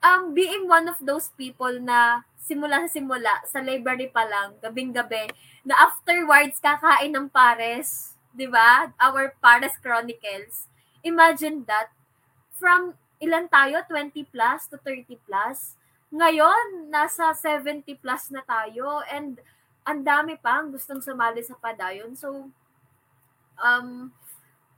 um, 0.00 0.32
being 0.32 0.66
one 0.66 0.88
of 0.88 0.96
those 1.04 1.28
people 1.36 1.76
na 1.80 2.24
simula 2.44 2.84
sa 2.84 2.90
simula, 2.92 3.34
sa 3.48 3.64
library 3.64 4.12
pa 4.12 4.28
lang, 4.28 4.56
gabing-gabi, 4.60 5.32
na 5.64 5.76
afterwards 5.80 6.60
kakain 6.60 7.12
ng 7.16 7.32
pares, 7.32 8.16
di 8.36 8.44
ba? 8.44 8.92
Our 9.00 9.32
Pares 9.40 9.72
Chronicles. 9.80 10.68
Imagine 11.00 11.64
that. 11.64 11.88
From 12.60 12.96
ilan 13.20 13.48
tayo? 13.48 13.80
20 13.88 14.12
plus 14.28 14.68
to 14.68 14.76
30 14.76 15.16
plus. 15.24 15.80
Ngayon, 16.12 16.92
nasa 16.92 17.32
70 17.32 17.88
plus 17.98 18.28
na 18.28 18.44
tayo 18.44 19.02
and 19.08 19.40
ang 19.84 20.00
dami 20.04 20.36
pa 20.40 20.60
ang 20.60 20.72
gustong 20.72 21.00
sumali 21.00 21.40
sa 21.44 21.56
padayon. 21.56 22.12
So, 22.16 22.48
um, 23.60 24.12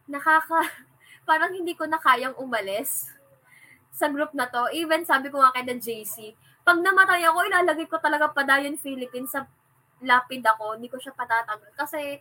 nakaka, 0.06 0.70
parang 1.28 1.50
hindi 1.50 1.74
ko 1.74 1.84
na 1.86 1.98
kayang 1.98 2.38
umalis 2.38 3.15
sa 3.96 4.12
group 4.12 4.36
na 4.36 4.44
to, 4.52 4.68
even 4.76 5.08
sabi 5.08 5.32
ko 5.32 5.40
nga 5.40 5.56
kay 5.56 5.64
na 5.64 5.80
JC, 5.80 6.36
pag 6.60 6.76
namatay 6.84 7.24
ako, 7.24 7.48
ilalagay 7.48 7.88
ko 7.88 7.96
talaga 7.96 8.28
Padayon 8.28 8.76
Philippines 8.76 9.32
sa 9.32 9.48
lapid 10.04 10.44
ako, 10.44 10.76
hindi 10.76 10.92
ko 10.92 11.00
siya 11.00 11.16
patatanggal. 11.16 11.72
Kasi, 11.72 12.20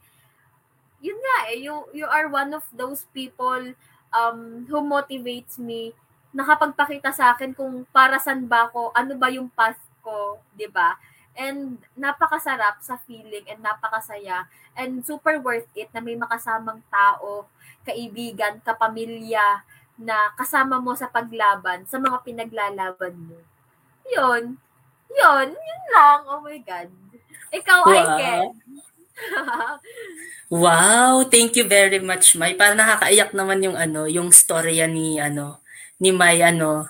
yun 1.03 1.19
nga 1.19 1.37
eh, 1.51 1.59
you, 1.59 1.75
you 1.91 2.07
are 2.07 2.31
one 2.31 2.55
of 2.55 2.63
those 2.71 3.03
people 3.11 3.75
um, 4.15 4.63
who 4.71 4.79
motivates 4.79 5.59
me, 5.59 5.91
nakapagpakita 6.31 7.11
sa 7.11 7.35
akin 7.35 7.51
kung 7.51 7.83
para 7.91 8.15
saan 8.23 8.47
ba 8.47 8.71
ako, 8.71 8.95
ano 8.95 9.19
ba 9.19 9.27
yung 9.27 9.51
path 9.51 9.79
ko, 9.99 10.39
di 10.55 10.71
ba? 10.71 10.95
And 11.35 11.83
napakasarap 11.99 12.79
sa 12.79 12.95
feeling 13.03 13.43
and 13.51 13.59
napakasaya 13.59 14.47
and 14.79 15.03
super 15.03 15.35
worth 15.43 15.67
it 15.75 15.91
na 15.91 15.99
may 15.99 16.15
makasamang 16.15 16.79
tao, 16.87 17.51
kaibigan, 17.83 18.63
kapamilya, 18.63 19.67
na 19.99 20.31
kasama 20.35 20.79
mo 20.83 20.93
sa 20.95 21.07
paglaban, 21.07 21.87
sa 21.87 21.97
mga 21.99 22.21
pinaglalaban 22.23 23.15
mo. 23.15 23.39
Yun. 24.07 24.59
Yun. 25.11 25.47
Yun 25.55 25.83
lang. 25.95 26.19
Oh 26.27 26.43
my 26.43 26.59
God. 26.61 26.89
Ikaw, 27.55 27.79
Wow. 27.87 27.93
I 27.93 28.03
can. 28.19 28.47
Wow, 30.45 31.25
thank 31.25 31.57
you 31.57 31.65
very 31.65 31.97
much, 31.97 32.37
May. 32.37 32.53
Parang 32.53 32.77
nakakaiyak 32.77 33.33
naman 33.33 33.65
yung 33.65 33.73
ano, 33.73 34.05
yung 34.05 34.29
storya 34.29 34.85
ni 34.85 35.17
ano, 35.17 35.57
ni 35.97 36.13
May 36.13 36.37
ano. 36.45 36.85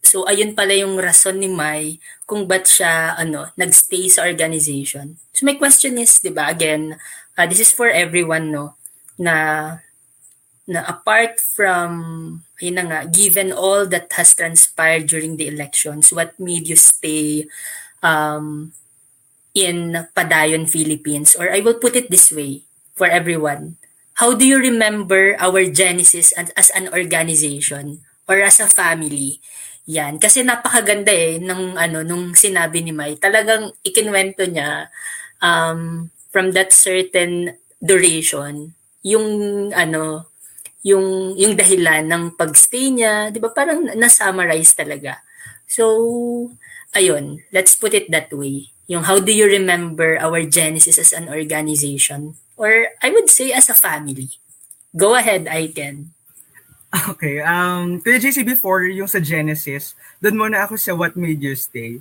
So 0.00 0.24
ayun 0.24 0.56
pala 0.56 0.72
yung 0.72 0.96
rason 0.96 1.36
ni 1.36 1.52
May 1.52 2.00
kung 2.24 2.48
ba't 2.48 2.64
siya 2.64 3.12
ano, 3.20 3.52
nagstay 3.60 4.08
sa 4.08 4.24
organization. 4.24 5.20
So 5.36 5.44
my 5.44 5.56
question 5.60 6.00
is, 6.00 6.16
'di 6.16 6.32
ba, 6.32 6.48
again, 6.48 6.96
uh, 7.36 7.44
this 7.44 7.60
is 7.60 7.72
for 7.76 7.92
everyone 7.92 8.48
no 8.48 8.72
na 9.20 9.34
na 10.64 10.84
apart 10.88 11.40
from 11.40 11.90
ayun 12.60 12.76
na 12.80 12.84
nga, 12.88 13.00
given 13.08 13.52
all 13.52 13.84
that 13.84 14.08
has 14.16 14.32
transpired 14.32 15.04
during 15.04 15.36
the 15.36 15.48
elections, 15.48 16.12
what 16.12 16.32
made 16.40 16.68
you 16.68 16.76
stay 16.76 17.44
um 18.00 18.72
in 19.54 19.94
Padayon, 20.12 20.66
Philippines? 20.66 21.38
Or 21.38 21.48
I 21.48 21.62
will 21.62 21.78
put 21.78 21.94
it 21.94 22.10
this 22.10 22.34
way 22.34 22.66
for 22.98 23.06
everyone. 23.06 23.78
How 24.18 24.34
do 24.34 24.46
you 24.46 24.58
remember 24.58 25.34
our 25.38 25.66
genesis 25.66 26.30
as, 26.38 26.50
as 26.54 26.70
an 26.74 26.90
organization 26.90 28.02
or 28.26 28.38
as 28.42 28.58
a 28.58 28.70
family? 28.70 29.42
Yan. 29.86 30.18
Kasi 30.18 30.42
napakaganda 30.42 31.10
eh 31.10 31.38
ng 31.38 31.76
ano, 31.76 32.02
nung 32.02 32.32
sinabi 32.34 32.82
ni 32.82 32.94
Mai. 32.94 33.18
Talagang 33.18 33.74
ikinwento 33.82 34.46
niya 34.46 34.88
um, 35.42 36.08
from 36.30 36.54
that 36.54 36.72
certain 36.72 37.58
duration 37.82 38.72
yung 39.04 39.26
ano 39.76 40.30
yung 40.84 41.32
yung 41.34 41.56
dahilan 41.56 42.04
ng 42.04 42.22
pagstay 42.36 42.92
niya, 42.92 43.32
'di 43.32 43.40
ba? 43.40 43.48
Parang 43.50 43.88
na-summarize 43.96 44.76
talaga. 44.76 45.24
So, 45.64 46.52
ayun, 46.92 47.40
let's 47.50 47.72
put 47.74 47.96
it 47.96 48.12
that 48.12 48.28
way. 48.30 48.68
Yung 48.86 49.08
how 49.08 49.16
do 49.16 49.32
you 49.32 49.48
remember 49.48 50.20
our 50.20 50.44
genesis 50.44 51.00
as 51.00 51.16
an 51.16 51.32
organization? 51.32 52.36
Or 52.60 52.92
I 53.00 53.08
would 53.10 53.32
say 53.32 53.50
as 53.50 53.72
a 53.72 53.74
family. 53.74 54.28
Go 54.94 55.16
ahead, 55.16 55.48
Aiken. 55.48 56.12
Okay, 57.10 57.42
um, 57.42 57.98
Kuya 57.98 58.22
JC, 58.22 58.46
before 58.46 58.86
yung 58.86 59.10
sa 59.10 59.18
Genesis, 59.18 59.98
doon 60.22 60.38
muna 60.38 60.62
ako 60.62 60.78
sa 60.78 60.94
What 60.94 61.18
Made 61.18 61.42
You 61.42 61.58
Stay. 61.58 61.98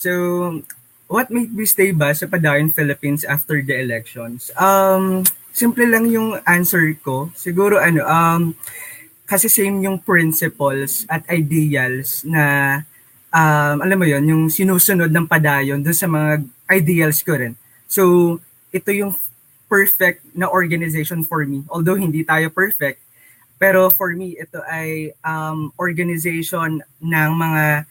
So, 0.00 0.64
what 1.12 1.28
made 1.28 1.52
me 1.52 1.68
stay 1.68 1.92
ba 1.92 2.16
sa 2.16 2.24
Padayon, 2.24 2.72
Philippines 2.72 3.28
after 3.28 3.60
the 3.60 3.76
elections? 3.76 4.48
Um, 4.56 5.28
simple 5.52 5.84
lang 5.86 6.08
yung 6.08 6.40
answer 6.48 6.96
ko. 7.04 7.30
Siguro 7.36 7.78
ano, 7.78 8.02
um, 8.08 8.42
kasi 9.28 9.48
same 9.48 9.84
yung 9.84 10.00
principles 10.00 11.04
at 11.08 11.24
ideals 11.32 12.24
na 12.24 12.80
um, 13.32 13.76
alam 13.80 13.96
mo 13.96 14.04
yon 14.04 14.24
yung 14.28 14.44
sinusunod 14.52 15.08
ng 15.08 15.24
padayon 15.24 15.80
dun 15.80 15.96
sa 15.96 16.08
mga 16.08 16.44
ideals 16.68 17.24
ko 17.24 17.36
rin. 17.36 17.56
So, 17.88 18.36
ito 18.72 18.92
yung 18.92 19.16
perfect 19.68 20.24
na 20.36 20.48
organization 20.48 21.24
for 21.24 21.44
me. 21.48 21.64
Although 21.72 21.96
hindi 21.96 22.24
tayo 22.24 22.52
perfect, 22.52 23.00
pero 23.56 23.88
for 23.88 24.12
me, 24.12 24.36
ito 24.36 24.60
ay 24.68 25.16
um, 25.24 25.72
organization 25.80 26.84
ng 27.00 27.30
mga 27.32 27.88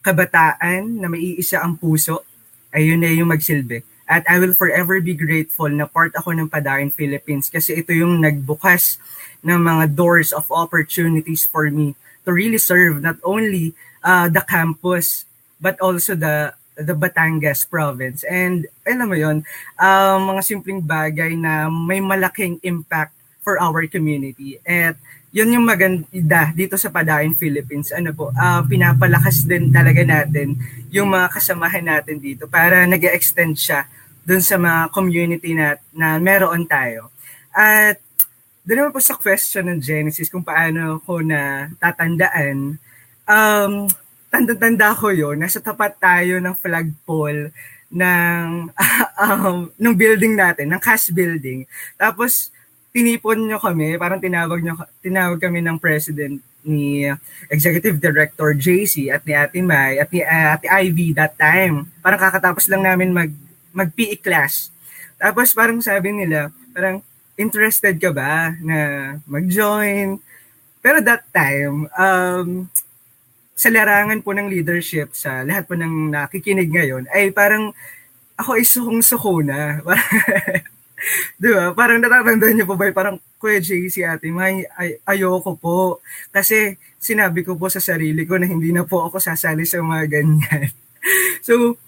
kabataan 0.00 0.96
na 0.96 1.06
maiisa 1.06 1.60
ang 1.60 1.76
puso. 1.76 2.24
Ayun 2.72 2.98
na 3.02 3.12
yung 3.12 3.30
magsilbi. 3.30 3.89
At 4.10 4.26
I 4.26 4.42
will 4.42 4.58
forever 4.58 4.98
be 4.98 5.14
grateful 5.14 5.70
na 5.70 5.86
part 5.86 6.10
ako 6.18 6.34
ng 6.34 6.50
Padayon 6.50 6.90
Philippines 6.90 7.46
kasi 7.46 7.78
ito 7.78 7.94
yung 7.94 8.18
nagbukas 8.18 8.98
ng 9.46 9.62
mga 9.62 9.94
doors 9.94 10.34
of 10.34 10.50
opportunities 10.50 11.46
for 11.46 11.70
me 11.70 11.94
to 12.26 12.34
really 12.34 12.58
serve 12.58 12.98
not 12.98 13.22
only 13.22 13.70
uh, 14.02 14.26
the 14.26 14.42
campus 14.42 15.30
but 15.62 15.78
also 15.78 16.18
the 16.18 16.50
the 16.74 16.96
Batangas 16.96 17.62
province. 17.62 18.26
And 18.26 18.66
alam 18.82 19.06
mo 19.06 19.16
yon 19.16 19.46
um, 19.78 20.18
mga 20.34 20.42
simpleng 20.42 20.82
bagay 20.82 21.38
na 21.38 21.70
may 21.70 22.02
malaking 22.02 22.58
impact 22.66 23.14
for 23.46 23.62
our 23.62 23.86
community. 23.86 24.58
At 24.66 24.98
yun 25.30 25.54
yung 25.54 25.66
maganda 25.70 26.50
dito 26.50 26.74
sa 26.74 26.90
Padayon 26.90 27.38
Philippines. 27.38 27.94
Ano 27.94 28.10
po, 28.10 28.34
uh, 28.34 28.60
pinapalakas 28.66 29.46
din 29.46 29.70
talaga 29.70 30.02
natin 30.02 30.58
yung 30.90 31.14
mga 31.14 31.30
kasamahan 31.30 31.86
natin 31.86 32.18
dito 32.18 32.50
para 32.50 32.82
nag 32.82 33.00
extend 33.06 33.54
siya 33.54 33.86
dun 34.24 34.42
sa 34.44 34.56
mga 34.60 34.92
community 34.92 35.56
na, 35.56 35.76
na 35.92 36.20
meron 36.20 36.64
tayo. 36.68 37.10
At 37.50 37.98
doon 38.62 38.86
naman 38.86 38.94
po 38.94 39.00
sa 39.02 39.18
question 39.18 39.66
ng 39.66 39.80
Genesis 39.80 40.28
kung 40.28 40.44
paano 40.44 41.00
ko 41.02 41.24
na 41.24 41.72
tatandaan, 41.80 42.76
um, 43.26 43.72
tanda-tanda 44.30 44.94
ko 44.94 45.10
yun, 45.10 45.40
nasa 45.40 45.58
tapat 45.58 45.98
tayo 45.98 46.38
ng 46.38 46.54
flagpole 46.54 47.50
ng, 47.90 48.70
um, 49.26 49.66
ng 49.74 49.94
building 49.98 50.38
natin, 50.38 50.70
ng 50.70 50.80
cash 50.80 51.10
building. 51.10 51.66
Tapos, 51.98 52.54
tinipon 52.94 53.42
nyo 53.42 53.58
kami, 53.58 53.98
parang 53.98 54.22
tinawag 54.22 54.62
nyo, 54.62 54.78
tinawag 55.02 55.38
kami 55.42 55.62
ng 55.62 55.78
president 55.78 56.38
ni 56.60 57.08
Executive 57.48 57.96
Director 57.96 58.52
JC 58.52 59.08
at 59.08 59.24
ni 59.24 59.32
Ate 59.32 59.60
Mai 59.64 59.96
at 59.96 60.12
ni 60.12 60.20
uh, 60.20 60.54
Ate 60.54 60.68
Ivy 60.68 61.16
that 61.16 61.34
time. 61.40 61.88
Parang 62.04 62.20
kakatapos 62.20 62.68
lang 62.68 62.84
namin 62.84 63.10
mag 63.10 63.30
mag 63.70 63.90
PE 63.94 64.18
class. 64.20 64.70
Tapos 65.20 65.52
parang 65.52 65.82
sabi 65.82 66.14
nila, 66.14 66.48
parang 66.72 67.04
interested 67.36 67.96
ka 67.96 68.10
ba 68.12 68.56
na 68.60 68.78
mag-join? 69.24 70.20
Pero 70.80 71.04
that 71.04 71.28
time, 71.32 71.88
um, 71.92 72.68
sa 73.52 73.68
larangan 73.68 74.24
po 74.24 74.32
ng 74.32 74.48
leadership 74.48 75.12
sa 75.12 75.44
lahat 75.44 75.68
po 75.68 75.76
ng 75.76 76.08
nakikinig 76.08 76.72
ngayon 76.72 77.04
ay 77.12 77.28
parang 77.28 77.76
ako 78.40 78.56
ay 78.56 78.64
sukong-suko 78.64 79.44
na. 79.44 79.84
Di? 81.40 81.48
Parang 81.76 82.00
natatandaan 82.00 82.56
niyo 82.56 82.64
po 82.68 82.76
ba? 82.76 82.88
Parang, 82.92 83.20
Kuya 83.40 83.60
si 83.64 84.04
ate, 84.04 84.28
may, 84.28 84.68
ay, 84.76 85.00
ayoko 85.08 85.56
po. 85.56 86.04
Kasi 86.28 86.76
sinabi 87.00 87.40
ko 87.40 87.56
po 87.56 87.72
sa 87.72 87.80
sarili 87.80 88.28
ko 88.28 88.36
na 88.36 88.44
hindi 88.44 88.68
na 88.68 88.84
po 88.84 89.08
ako 89.08 89.16
sasali 89.16 89.64
sa 89.64 89.80
mga 89.80 90.04
ganyan. 90.08 90.68
so, 91.46 91.80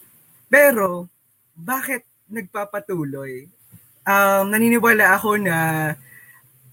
pero, 0.48 1.11
bakit 1.56 2.04
nagpapatuloy? 2.28 3.46
Um, 4.02 4.50
naniniwala 4.50 5.14
ako 5.14 5.38
na 5.38 5.58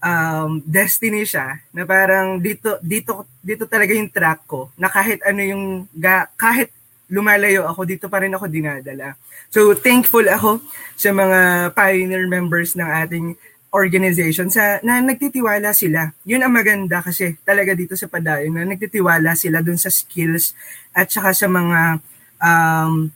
um, 0.02 0.58
destiny 0.64 1.22
siya 1.22 1.60
na 1.70 1.86
parang 1.86 2.40
dito 2.40 2.80
dito 2.82 3.28
dito 3.38 3.68
talaga 3.68 3.92
yung 3.94 4.10
track 4.10 4.40
ko 4.48 4.72
na 4.74 4.90
kahit 4.90 5.22
ano 5.22 5.40
yung 5.44 5.64
ga, 5.94 6.26
kahit 6.34 6.72
lumalayo 7.10 7.66
ako 7.68 7.86
dito 7.86 8.06
pa 8.08 8.24
rin 8.24 8.34
ako 8.34 8.46
dinadala. 8.50 9.14
So 9.52 9.74
thankful 9.76 10.26
ako 10.26 10.62
sa 10.96 11.10
mga 11.14 11.70
pioneer 11.76 12.26
members 12.26 12.74
ng 12.74 12.86
ating 12.86 13.26
organization 13.70 14.50
sa 14.50 14.82
na 14.82 14.98
nagtitiwala 14.98 15.70
sila. 15.70 16.10
Yun 16.26 16.42
ang 16.42 16.54
maganda 16.54 17.02
kasi 17.02 17.38
talaga 17.46 17.74
dito 17.74 17.94
sa 17.94 18.10
Padayon 18.10 18.58
na 18.58 18.66
nagtitiwala 18.66 19.38
sila 19.38 19.62
dun 19.62 19.78
sa 19.78 19.90
skills 19.90 20.54
at 20.90 21.06
saka 21.06 21.30
sa 21.30 21.46
mga 21.46 22.02
um, 22.42 23.10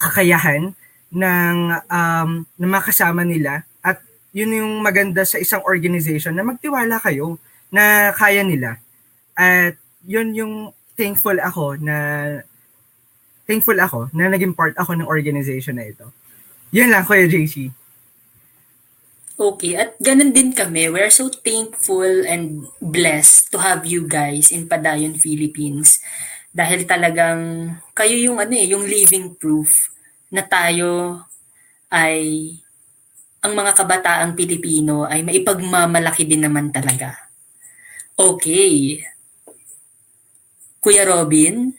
kakayahan 0.00 0.72
ng 1.08 1.56
um, 1.88 2.30
ng 2.44 2.70
mga 2.70 2.84
kasama 2.92 3.24
nila 3.24 3.64
at 3.80 4.04
yun 4.36 4.52
yung 4.52 4.72
maganda 4.84 5.24
sa 5.24 5.40
isang 5.40 5.64
organization 5.64 6.36
na 6.36 6.44
magtiwala 6.44 7.00
kayo 7.00 7.40
na 7.72 8.12
kaya 8.12 8.44
nila. 8.44 8.80
At 9.36 9.76
yun 10.04 10.36
yung 10.36 10.54
thankful 10.98 11.36
ako 11.40 11.78
na 11.80 11.96
thankful 13.48 13.78
ako 13.80 14.12
na 14.12 14.28
naging 14.28 14.52
part 14.52 14.76
ako 14.76 14.92
ng 14.98 15.08
organization 15.08 15.80
na 15.80 15.88
ito. 15.88 16.12
Yun 16.68 16.92
lang, 16.92 17.08
Kuya 17.08 17.24
JC. 17.24 17.72
Okay, 19.38 19.78
at 19.78 19.94
ganun 20.02 20.34
din 20.34 20.50
kami. 20.50 20.90
We're 20.90 21.14
so 21.14 21.30
thankful 21.30 22.26
and 22.26 22.66
blessed 22.82 23.54
to 23.54 23.62
have 23.62 23.86
you 23.86 24.04
guys 24.04 24.50
in 24.50 24.66
Padayon, 24.66 25.16
Philippines. 25.16 26.02
Dahil 26.50 26.84
talagang 26.84 27.72
kayo 27.94 28.18
yung 28.18 28.42
ano 28.42 28.52
eh, 28.58 28.66
yung 28.66 28.82
living 28.82 29.38
proof 29.38 29.94
na 30.28 30.44
tayo 30.44 31.22
ay 31.88 32.52
ang 33.40 33.52
mga 33.54 33.72
kabataang 33.72 34.34
Pilipino 34.34 35.06
ay 35.06 35.22
maipagmamalaki 35.24 36.26
din 36.26 36.44
naman 36.44 36.74
talaga. 36.74 37.16
Okay. 38.18 39.02
Kuya 40.82 41.06
Robin, 41.06 41.78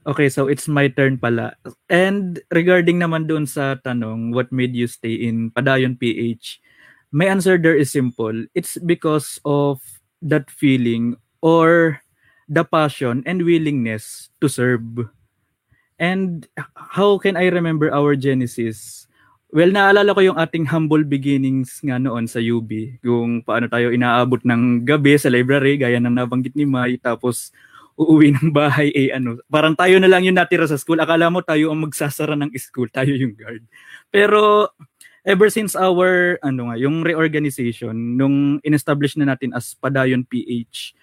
Okay, 0.00 0.32
so 0.32 0.48
it's 0.48 0.64
my 0.64 0.88
turn 0.88 1.20
pala. 1.20 1.54
And 1.92 2.40
regarding 2.48 3.04
naman 3.04 3.28
doon 3.28 3.44
sa 3.44 3.76
tanong, 3.76 4.32
what 4.32 4.48
made 4.48 4.72
you 4.72 4.88
stay 4.88 5.12
in 5.12 5.52
Padayon 5.52 6.00
PH? 6.00 6.56
My 7.12 7.28
answer 7.28 7.60
there 7.60 7.76
is 7.76 7.92
simple. 7.92 8.32
It's 8.56 8.80
because 8.80 9.38
of 9.44 9.84
that 10.24 10.48
feeling 10.48 11.20
or 11.44 12.00
the 12.50 12.66
passion 12.66 13.22
and 13.22 13.46
willingness 13.46 14.34
to 14.42 14.50
serve. 14.50 15.06
And 16.02 16.50
how 16.74 17.22
can 17.22 17.38
I 17.38 17.46
remember 17.46 17.94
our 17.94 18.18
genesis? 18.18 19.06
Well, 19.54 19.70
naalala 19.70 20.10
ko 20.14 20.20
yung 20.26 20.38
ating 20.38 20.66
humble 20.66 21.06
beginnings 21.06 21.78
nga 21.86 22.02
noon 22.02 22.26
sa 22.26 22.42
UB. 22.42 22.98
Kung 23.02 23.46
paano 23.46 23.70
tayo 23.70 23.94
inaabot 23.94 24.42
ng 24.42 24.82
gabi 24.82 25.14
sa 25.14 25.30
library, 25.30 25.78
gaya 25.78 26.02
ng 26.02 26.10
nabanggit 26.10 26.58
ni 26.58 26.66
Mai. 26.66 26.98
Tapos 26.98 27.54
uuwi 27.98 28.34
ng 28.34 28.50
bahay, 28.50 28.90
eh 28.96 29.10
ano, 29.14 29.38
parang 29.46 29.76
tayo 29.76 30.00
na 30.00 30.08
lang 30.08 30.26
yung 30.26 30.38
natira 30.38 30.66
sa 30.66 30.78
school. 30.78 30.98
Akala 30.98 31.28
mo 31.28 31.44
tayo 31.44 31.70
ang 31.70 31.86
magsasara 31.86 32.34
ng 32.34 32.50
school, 32.58 32.88
tayo 32.96 33.12
yung 33.14 33.36
guard. 33.36 33.62
Pero 34.08 34.72
ever 35.26 35.52
since 35.52 35.76
our 35.76 36.40
ano 36.40 36.72
nga, 36.72 36.76
yung 36.80 37.04
reorganization 37.04 37.92
nung 38.16 38.56
inestablish 38.64 39.20
na 39.20 39.28
natin 39.34 39.52
as 39.52 39.76
Padayon 39.76 40.24
PH, 40.24 40.96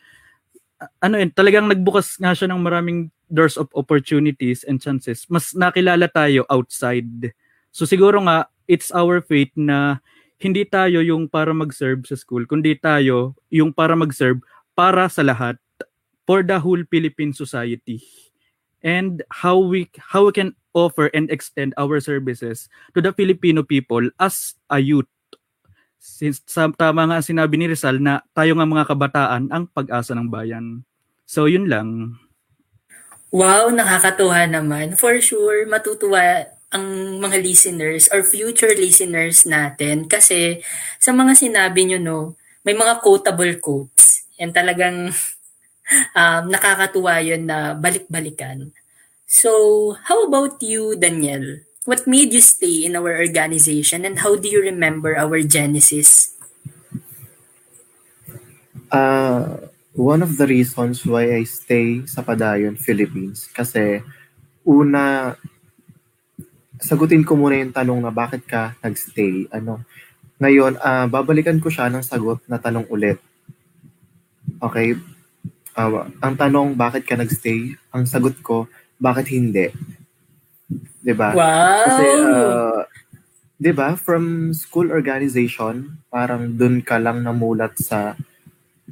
ano 1.01 1.15
yun, 1.17 1.31
talagang 1.33 1.65
nagbukas 1.65 2.17
nga 2.21 2.33
siya 2.37 2.49
ng 2.49 2.61
maraming 2.61 3.09
doors 3.27 3.57
of 3.57 3.67
opportunities 3.73 4.63
and 4.63 4.79
chances. 4.79 5.25
Mas 5.27 5.51
nakilala 5.51 6.07
tayo 6.07 6.45
outside. 6.47 7.33
So 7.73 7.83
siguro 7.83 8.21
nga 8.23 8.47
it's 8.69 8.93
our 8.93 9.19
fate 9.19 9.53
na 9.57 9.99
hindi 10.37 10.63
tayo 10.69 11.01
yung 11.01 11.25
para 11.25 11.49
mag-serve 11.49 12.05
sa 12.05 12.13
school, 12.13 12.45
kundi 12.45 12.77
tayo 12.77 13.33
yung 13.49 13.73
para 13.73 13.97
mag-serve 13.97 14.41
para 14.77 15.09
sa 15.09 15.25
lahat 15.25 15.57
for 16.29 16.45
the 16.45 16.61
whole 16.61 16.85
Philippine 16.93 17.33
society 17.33 18.03
and 18.85 19.25
how 19.33 19.57
we 19.57 19.89
how 20.13 20.29
we 20.29 20.33
can 20.35 20.53
offer 20.77 21.09
and 21.17 21.33
extend 21.33 21.73
our 21.81 21.97
services 21.97 22.69
to 22.93 23.01
the 23.01 23.09
Filipino 23.09 23.65
people 23.65 24.05
as 24.21 24.53
a 24.69 24.77
youth. 24.77 25.09
Since 25.97 26.45
sa, 26.47 26.69
tama 26.71 27.09
nga 27.09 27.19
sinabi 27.19 27.57
ni 27.57 27.65
Rizal 27.69 27.99
na 28.01 28.23
tayo 28.31 28.55
nga 28.57 28.65
mga 28.65 28.87
kabataan 28.87 29.43
ang 29.49 29.69
pag-asa 29.69 30.13
ng 30.15 30.29
bayan. 30.29 30.81
So 31.27 31.45
yun 31.45 31.67
lang. 31.67 32.17
Wow, 33.35 33.75
nakakatuwa 33.75 34.47
naman. 34.47 34.95
For 34.95 35.19
sure, 35.19 35.67
matutuwa 35.67 36.47
ang 36.71 37.19
mga 37.19 37.43
listeners 37.43 38.07
or 38.11 38.23
future 38.23 38.71
listeners 38.75 39.43
natin 39.47 40.07
kasi 40.07 40.63
sa 40.99 41.11
mga 41.11 41.35
sinabi 41.35 41.87
nyo, 41.87 41.99
no, 41.99 42.19
may 42.63 42.75
mga 42.75 43.03
quotable 43.03 43.55
quotes. 43.59 44.27
And 44.39 44.55
talagang 44.55 45.11
um, 46.19 46.43
nakakatuwa 46.47 47.19
yun 47.23 47.47
na 47.47 47.75
balik-balikan. 47.75 48.71
So, 49.27 49.91
how 50.07 50.23
about 50.23 50.63
you, 50.63 50.95
Daniel? 50.95 51.66
What 51.87 52.03
made 52.03 52.35
you 52.35 52.43
stay 52.43 52.83
in 52.83 52.99
our 52.99 53.15
organization 53.15 54.03
and 54.03 54.19
how 54.19 54.35
do 54.35 54.51
you 54.51 54.59
remember 54.59 55.15
our 55.15 55.39
genesis? 55.39 56.35
Uh, 58.91 59.71
one 59.95 60.19
of 60.19 60.35
the 60.35 60.51
reasons 60.51 61.07
why 61.07 61.31
I 61.31 61.47
stay 61.47 62.03
sa 62.03 62.27
Padayon, 62.27 62.75
Philippines, 62.75 63.47
kasi 63.55 64.03
una, 64.67 65.31
sagutin 66.83 67.23
ko 67.23 67.39
muna 67.39 67.55
yung 67.55 67.71
tanong 67.71 68.03
na 68.03 68.11
bakit 68.11 68.43
ka 68.43 68.75
nagstay. 68.83 69.47
Ano, 69.55 69.79
ngayon, 70.43 70.75
uh, 70.83 71.07
babalikan 71.07 71.63
ko 71.63 71.71
siya 71.71 71.87
ng 71.87 72.03
sagot 72.03 72.43
na 72.51 72.59
tanong 72.59 72.83
ulit. 72.91 73.15
Okay, 74.59 74.99
uh, 75.71 76.03
ang 76.19 76.35
tanong, 76.35 76.75
bakit 76.75 77.07
ka 77.07 77.15
nagstay? 77.15 77.79
Ang 77.95 78.03
sagot 78.03 78.35
ko, 78.43 78.67
bakit 78.99 79.31
hindi? 79.31 79.71
'Di 81.07 81.15
ba? 81.15 81.31
Wow! 81.31 81.83
Kasi, 81.87 82.05
uh, 82.27 82.79
'di 83.55 83.71
ba, 83.71 83.95
from 83.95 84.51
school 84.51 84.91
organization, 84.91 86.03
parang 86.11 86.51
dun 86.59 86.83
ka 86.83 86.99
lang 86.99 87.23
namulat 87.23 87.79
sa 87.79 88.19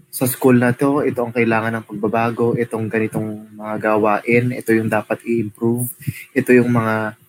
sa 0.08 0.24
school 0.32 0.56
na 0.56 0.72
to, 0.72 1.04
ito 1.04 1.20
ang 1.20 1.36
kailangan 1.36 1.76
ng 1.76 1.88
pagbabago, 1.92 2.56
itong 2.56 2.88
ganitong 2.88 3.52
mga 3.52 3.76
gawain, 3.84 4.56
ito 4.56 4.72
yung 4.72 4.88
dapat 4.88 5.20
i-improve, 5.28 5.92
ito 6.32 6.56
yung 6.56 6.72
mga 6.72 7.20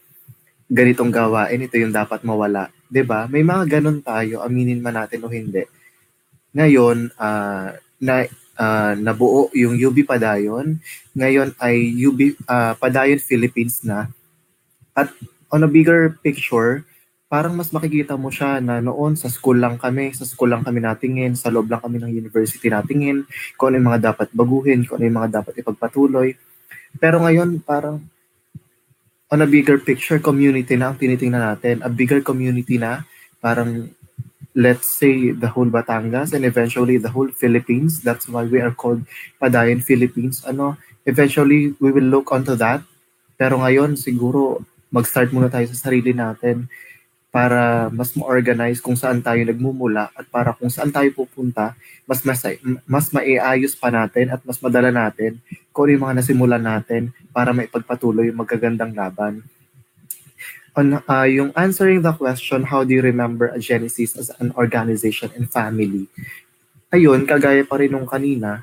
ganitong 0.70 1.10
gawain, 1.10 1.66
ito 1.66 1.74
yung 1.82 1.90
dapat 1.90 2.22
mawala. 2.22 2.70
'Di 2.86 3.02
ba? 3.02 3.26
May 3.26 3.42
mga 3.42 3.82
ganun 3.82 3.98
tayo, 4.06 4.46
aminin 4.46 4.78
man 4.78 5.02
natin 5.02 5.26
o 5.26 5.30
hindi. 5.34 5.66
Ngayon, 6.54 7.10
uh, 7.18 7.74
na 7.98 8.14
uh, 8.56 8.92
nabuo 8.96 9.50
yung 9.52 9.76
UB 9.76 10.06
Padayon. 10.06 10.78
Ngayon 11.12 11.58
ay 11.60 11.90
UB 12.06 12.38
uh, 12.46 12.78
Padayon 12.78 13.20
Philippines 13.20 13.82
na. 13.84 14.08
At 14.96 15.12
on 15.52 15.62
a 15.62 15.70
bigger 15.70 16.16
picture, 16.24 16.82
parang 17.28 17.52
mas 17.52 17.68
makikita 17.68 18.16
mo 18.16 18.32
siya 18.32 18.64
na 18.64 18.80
noon 18.80 19.14
sa 19.14 19.28
school 19.28 19.60
lang 19.60 19.76
kami, 19.76 20.16
sa 20.16 20.24
school 20.24 20.48
lang 20.48 20.64
kami 20.64 20.80
natingin, 20.80 21.36
sa 21.36 21.52
loob 21.52 21.68
lang 21.68 21.84
kami 21.84 22.00
ng 22.00 22.10
university 22.10 22.72
natingin, 22.72 23.28
kung 23.60 23.70
ano 23.70 23.82
yung 23.82 23.88
mga 23.92 24.02
dapat 24.14 24.28
baguhin, 24.32 24.88
kung 24.88 24.98
ano 24.98 25.04
yung 25.06 25.18
mga 25.20 25.30
dapat 25.42 25.54
ipagpatuloy. 25.60 26.32
Pero 26.96 27.20
ngayon, 27.20 27.60
parang 27.60 28.00
on 29.28 29.42
a 29.42 29.48
bigger 29.48 29.76
picture, 29.76 30.22
community 30.22 30.78
na 30.78 30.94
ang 30.94 30.96
tinitingnan 30.96 31.42
natin. 31.42 31.82
A 31.82 31.90
bigger 31.90 32.22
community 32.22 32.78
na, 32.78 33.02
parang 33.42 33.90
let's 34.56 34.88
say 34.88 35.36
the 35.36 35.52
whole 35.52 35.68
Batangas 35.68 36.32
and 36.32 36.48
eventually 36.48 36.96
the 36.96 37.12
whole 37.12 37.28
Philippines. 37.28 38.00
That's 38.00 38.24
why 38.30 38.48
we 38.48 38.62
are 38.64 38.72
called 38.72 39.04
Padayon 39.36 39.84
Philippines. 39.84 40.40
Ano, 40.48 40.80
eventually 41.04 41.76
we 41.76 41.92
will 41.92 42.08
look 42.08 42.32
onto 42.32 42.56
that. 42.56 42.80
Pero 43.36 43.60
ngayon 43.60 44.00
siguro 44.00 44.64
mag-start 44.92 45.30
muna 45.34 45.50
tayo 45.50 45.66
sa 45.70 45.88
sarili 45.88 46.14
natin 46.14 46.68
para 47.28 47.92
mas 47.92 48.16
ma-organize 48.16 48.80
kung 48.80 48.96
saan 48.96 49.20
tayo 49.20 49.44
nagmumula 49.44 50.08
at 50.16 50.24
para 50.32 50.56
kung 50.56 50.72
saan 50.72 50.88
tayo 50.88 51.12
pupunta, 51.12 51.76
mas 52.08 52.24
mas, 52.24 52.40
mas 52.88 53.12
maiayos 53.12 53.76
pa 53.76 53.92
natin 53.92 54.32
at 54.32 54.40
mas 54.40 54.56
madala 54.56 54.88
natin 54.88 55.36
kung 55.68 55.84
ano 55.86 55.92
yung 55.92 56.04
mga 56.08 56.16
nasimulan 56.22 56.64
natin 56.64 57.12
para 57.36 57.52
maipagpatuloy 57.52 58.32
yung 58.32 58.40
magagandang 58.40 58.96
laban. 58.96 59.44
On 60.76 60.96
uh, 60.96 61.28
yung 61.28 61.52
answering 61.56 62.00
the 62.00 62.12
question, 62.16 62.64
how 62.68 62.84
do 62.84 62.92
you 62.92 63.04
remember 63.04 63.52
a 63.52 63.60
Genesis 63.60 64.16
as 64.16 64.32
an 64.40 64.52
organization 64.56 65.28
and 65.36 65.48
family? 65.52 66.08
ayun, 66.96 67.26
kagaya 67.26 67.66
pa 67.66 67.76
rin 67.76 67.90
nung 67.90 68.06
kanina, 68.06 68.62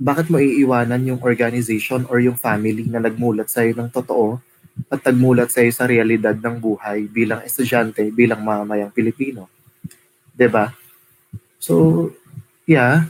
bakit 0.00 0.32
mo 0.32 0.40
iiwanan 0.40 1.04
yung 1.06 1.20
organization 1.22 2.08
or 2.10 2.18
yung 2.18 2.34
family 2.34 2.82
na 2.88 2.98
nagmulat 2.98 3.46
sa'yo 3.46 3.76
ng 3.76 3.92
totoo 3.92 4.40
at 4.88 5.00
nagmulat 5.04 5.52
sa'yo 5.52 5.72
sa 5.72 5.88
realidad 5.88 6.36
ng 6.36 6.56
buhay 6.56 7.08
bilang 7.08 7.44
estudyante, 7.44 8.04
bilang 8.12 8.40
mamamayang 8.40 8.92
Pilipino? 8.92 9.48
ba? 10.36 10.72
So, 11.62 12.10
yeah, 12.64 13.06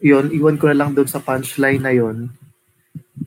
yun, 0.00 0.32
iwan 0.32 0.56
ko 0.56 0.70
na 0.70 0.78
lang 0.78 0.94
doon 0.94 1.10
sa 1.10 1.20
punchline 1.20 1.82
na 1.82 1.92
yun. 1.92 2.30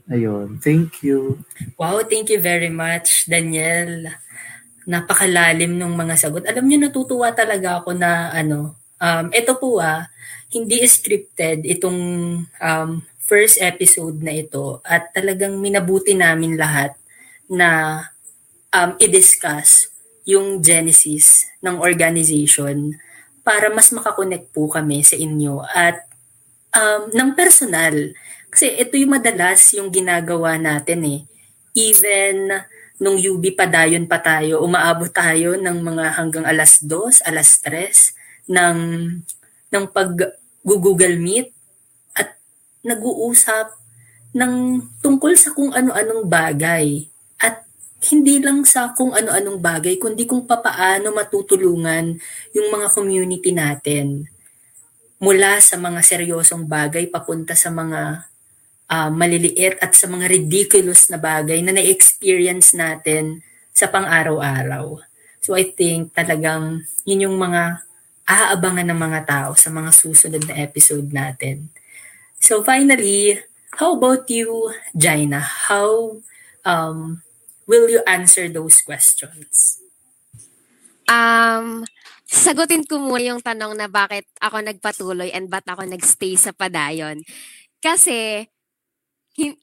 Ayun, 0.10 0.58
thank 0.60 1.06
you. 1.06 1.40
Wow, 1.78 2.02
thank 2.06 2.32
you 2.32 2.42
very 2.42 2.72
much, 2.72 3.30
Daniel. 3.30 4.10
Napakalalim 4.86 5.78
ng 5.78 5.94
mga 5.94 6.16
sagot. 6.18 6.44
Alam 6.46 6.66
niyo, 6.66 6.78
natutuwa 6.86 7.34
talaga 7.34 7.82
ako 7.82 7.94
na 7.98 8.34
ano, 8.34 8.78
um, 9.02 9.26
ito 9.34 9.54
po 9.58 9.82
ah, 9.82 10.10
hindi 10.54 10.84
scripted 10.86 11.66
itong 11.66 12.00
um, 12.48 12.90
first 13.26 13.58
episode 13.60 14.22
na 14.22 14.34
ito 14.38 14.80
at 14.86 15.10
talagang 15.12 15.58
minabuti 15.58 16.14
namin 16.14 16.56
lahat 16.56 16.94
na 17.52 18.02
um, 18.74 18.92
i-discuss 19.00 19.90
yung 20.26 20.60
genesis 20.60 21.46
ng 21.62 21.78
organization 21.78 22.98
para 23.46 23.70
mas 23.70 23.94
makakonect 23.94 24.50
po 24.50 24.66
kami 24.66 25.06
sa 25.06 25.14
inyo 25.14 25.62
at 25.70 26.02
um, 26.74 27.14
ng 27.14 27.30
personal. 27.38 27.94
Kasi 28.50 28.74
ito 28.74 28.98
yung 28.98 29.14
madalas 29.16 29.62
yung 29.78 29.94
ginagawa 29.94 30.58
natin 30.58 31.06
eh. 31.06 31.20
Even 31.78 32.66
nung 32.98 33.20
UB 33.20 33.54
padayon 33.54 34.08
pa 34.08 34.18
tayo, 34.24 34.64
umaabot 34.64 35.12
tayo 35.12 35.60
ng 35.60 35.78
mga 35.84 36.06
hanggang 36.18 36.46
alas 36.48 36.82
2, 36.82 37.22
alas 37.28 37.60
3 37.62 38.50
ng, 38.50 38.78
ng 39.70 39.86
pag-google 39.92 41.20
meet 41.20 41.52
at 42.16 42.40
nag-uusap 42.82 43.76
ng 44.36 44.84
tungkol 45.04 45.36
sa 45.36 45.52
kung 45.52 45.72
ano-anong 45.76 46.24
bagay. 46.28 47.08
Hindi 48.06 48.38
lang 48.38 48.62
sa 48.70 48.94
kung 48.94 49.18
ano-anong 49.18 49.58
bagay, 49.58 49.98
kundi 49.98 50.30
kung 50.30 50.46
papaano 50.46 51.10
matutulungan 51.10 52.18
yung 52.54 52.68
mga 52.70 52.88
community 52.94 53.50
natin 53.50 54.30
mula 55.18 55.58
sa 55.64 55.80
mga 55.80 56.04
seryosong 56.06 56.68
bagay 56.70 57.10
papunta 57.10 57.58
sa 57.58 57.72
mga 57.74 58.30
uh, 58.92 59.10
maliliit 59.10 59.80
at 59.82 59.96
sa 59.98 60.06
mga 60.06 60.30
ridiculous 60.30 61.10
na 61.10 61.18
bagay 61.18 61.64
na 61.66 61.74
na-experience 61.74 62.78
natin 62.78 63.42
sa 63.74 63.90
pang-araw-araw. 63.90 65.02
So 65.42 65.58
I 65.58 65.72
think 65.74 66.14
talagang 66.14 66.86
yun 67.06 67.26
yung 67.30 67.38
mga 67.38 67.86
aabangan 68.26 68.90
ng 68.90 69.00
mga 69.00 69.22
tao 69.26 69.52
sa 69.54 69.70
mga 69.70 69.94
susunod 69.94 70.44
na 70.46 70.58
episode 70.62 71.10
natin. 71.14 71.70
So 72.42 72.66
finally, 72.66 73.42
how 73.78 73.94
about 73.98 74.26
you, 74.30 74.74
Jaina? 74.98 75.42
How 75.42 76.18
um, 76.66 77.25
will 77.66 77.90
you 77.90 78.02
answer 78.06 78.50
those 78.50 78.82
questions? 78.82 79.82
Um, 81.06 81.86
sagutin 82.26 82.86
ko 82.86 82.98
muna 82.98 83.36
yung 83.36 83.42
tanong 83.42 83.78
na 83.78 83.86
bakit 83.86 84.26
ako 84.42 84.62
nagpatuloy 84.62 85.30
and 85.30 85.50
ba't 85.50 85.66
ako 85.70 85.86
nagstay 85.86 86.34
sa 86.38 86.50
padayon. 86.54 87.22
Kasi, 87.82 88.50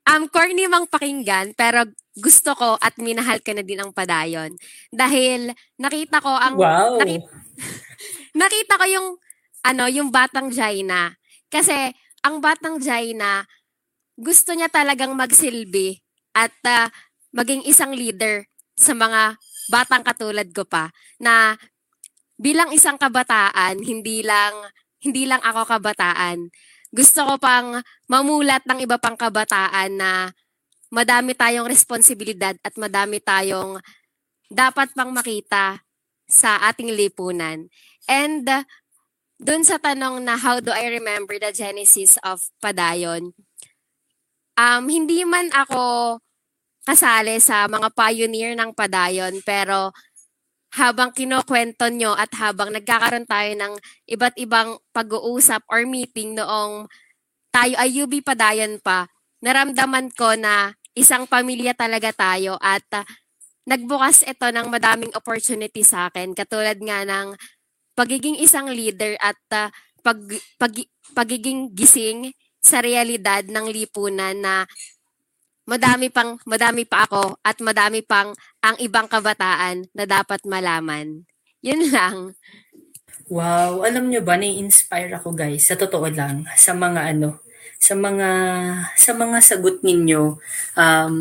um, 0.07 0.31
corny 0.31 0.71
mang 0.71 0.87
pakinggan, 0.87 1.59
pero 1.59 1.83
gusto 2.15 2.55
ko 2.55 2.79
at 2.79 2.95
minahal 3.01 3.43
ko 3.43 3.51
na 3.57 3.65
din 3.67 3.83
ang 3.83 3.91
padayon. 3.91 4.55
Dahil 4.93 5.51
nakita 5.81 6.23
ko 6.23 6.31
ang... 6.31 6.55
Wow! 6.55 7.03
Nakita, 7.03 7.27
nakita 8.43 8.75
ko 8.79 8.85
yung, 8.87 9.09
ano, 9.67 9.85
yung 9.91 10.15
batang 10.15 10.53
Jaina. 10.55 11.19
Kasi, 11.51 11.91
ang 12.23 12.39
batang 12.39 12.79
Jaina, 12.79 13.43
gusto 14.15 14.55
niya 14.55 14.71
talagang 14.71 15.17
magsilbi 15.19 15.99
at 16.37 16.55
uh, 16.69 16.87
maging 17.33 17.65
isang 17.65 17.97
leader 17.97 18.47
sa 18.77 18.93
mga 18.93 19.37
batang 19.73 20.05
katulad 20.05 20.49
ko 20.53 20.69
pa 20.69 20.93
na 21.17 21.57
bilang 22.37 22.73
isang 22.73 22.97
kabataan, 23.01 23.81
hindi 23.81 24.25
lang 24.25 24.53
hindi 25.03 25.27
lang 25.27 25.43
ako 25.43 25.67
kabataan. 25.67 26.53
Gusto 26.93 27.25
ko 27.27 27.35
pang 27.41 27.83
mamulat 28.07 28.63
ng 28.69 28.85
iba 28.85 29.01
pang 29.01 29.17
kabataan 29.17 29.91
na 29.97 30.31
madami 30.93 31.33
tayong 31.35 31.67
responsibilidad 31.67 32.55
at 32.61 32.75
madami 32.77 33.19
tayong 33.19 33.81
dapat 34.53 34.93
pang 34.93 35.11
makita 35.11 35.83
sa 36.29 36.61
ating 36.69 36.93
lipunan. 36.93 37.67
And 38.07 38.45
uh, 38.45 38.63
dun 39.43 39.67
sa 39.67 39.81
tanong 39.81 40.23
na 40.23 40.39
how 40.39 40.63
do 40.63 40.71
I 40.71 40.93
remember 40.93 41.35
the 41.41 41.51
genesis 41.51 42.21
of 42.23 42.47
Padayon, 42.63 43.35
um, 44.55 44.85
hindi 44.87 45.27
man 45.27 45.51
ako 45.51 46.21
kasali 46.83 47.39
sa 47.39 47.67
mga 47.71 47.91
pioneer 47.95 48.53
ng 48.59 48.71
Padayon. 48.75 49.39
Pero 49.47 49.95
habang 50.73 51.13
kinukwento 51.13 51.89
nyo 51.93 52.17
at 52.17 52.33
habang 52.41 52.73
nagkakaroon 52.73 53.29
tayo 53.29 53.53
ng 53.53 53.73
iba't 54.09 54.37
ibang 54.41 54.81
pag-uusap 54.97 55.61
or 55.69 55.85
meeting 55.85 56.33
noong 56.33 56.89
tayo 57.53 57.75
ay 57.77 57.93
UB 58.01 58.25
Padayon 58.25 58.81
pa, 58.81 59.05
naramdaman 59.45 60.09
ko 60.17 60.33
na 60.33 60.73
isang 60.97 61.29
pamilya 61.29 61.77
talaga 61.77 62.13
tayo 62.17 62.57
at 62.61 62.85
uh, 62.97 63.05
nagbukas 63.69 64.25
ito 64.25 64.49
ng 64.49 64.67
madaming 64.73 65.13
opportunity 65.13 65.85
sa 65.85 66.09
akin. 66.09 66.33
Katulad 66.33 66.81
nga 66.81 67.05
ng 67.05 67.37
pagiging 67.93 68.41
isang 68.41 68.73
leader 68.73 69.13
at 69.21 69.39
uh, 69.53 69.69
pag, 70.01 70.19
pag, 70.57 70.73
pagiging 71.13 71.71
gising 71.77 72.33
sa 72.63 72.81
realidad 72.81 73.45
ng 73.47 73.67
lipunan 73.69 74.39
na 74.41 74.65
madami 75.67 76.11
pang 76.11 76.39
madami 76.45 76.83
pa 76.83 77.07
ako 77.07 77.39
at 77.43 77.57
madami 77.63 78.03
pang 78.03 78.35
ang 78.63 78.77
ibang 78.83 79.07
kabataan 79.07 79.87
na 79.95 80.05
dapat 80.05 80.43
malaman. 80.47 81.23
Yun 81.63 81.83
lang. 81.95 82.35
Wow, 83.31 83.87
alam 83.87 84.11
nyo 84.11 84.21
ba, 84.21 84.37
ni-inspire 84.37 85.15
ako 85.15 85.33
guys, 85.33 85.65
sa 85.65 85.79
totoo 85.79 86.11
lang, 86.11 86.45
sa 86.59 86.75
mga 86.75 87.17
ano, 87.17 87.41
sa 87.79 87.95
mga 87.95 88.31
sa 88.99 89.13
mga 89.15 89.39
sagot 89.41 89.81
ninyo 89.81 90.37
um, 90.77 91.15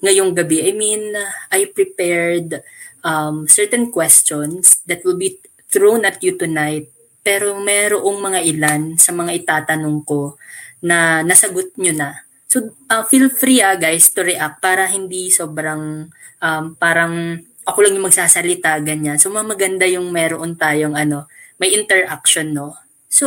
ngayong 0.00 0.32
gabi. 0.32 0.66
I 0.66 0.72
mean, 0.72 1.12
I 1.52 1.68
prepared 1.70 2.64
um, 3.04 3.44
certain 3.46 3.92
questions 3.92 4.80
that 4.88 5.04
will 5.04 5.18
be 5.18 5.38
thrown 5.68 6.08
at 6.08 6.18
you 6.24 6.34
tonight. 6.34 6.88
Pero 7.20 7.52
merong 7.60 8.16
mga 8.16 8.40
ilan 8.42 8.82
sa 8.96 9.12
mga 9.12 9.36
itatanong 9.44 10.00
ko 10.08 10.40
na 10.80 11.20
nasagot 11.20 11.76
nyo 11.76 11.92
na. 11.92 12.24
So, 12.50 12.74
uh, 12.90 13.06
feel 13.06 13.30
free 13.30 13.62
ah, 13.62 13.78
guys 13.78 14.10
to 14.10 14.26
react 14.26 14.58
para 14.58 14.90
hindi 14.90 15.30
sobrang 15.30 16.10
um, 16.42 16.64
parang 16.74 17.38
ako 17.62 17.78
lang 17.86 17.94
yung 17.94 18.10
magsasalita, 18.10 18.74
ganyan. 18.82 19.22
So, 19.22 19.30
maganda 19.30 19.86
yung 19.86 20.10
meron 20.10 20.58
tayong 20.58 20.98
ano, 20.98 21.30
may 21.62 21.70
interaction, 21.70 22.50
no? 22.50 22.74
So, 23.06 23.26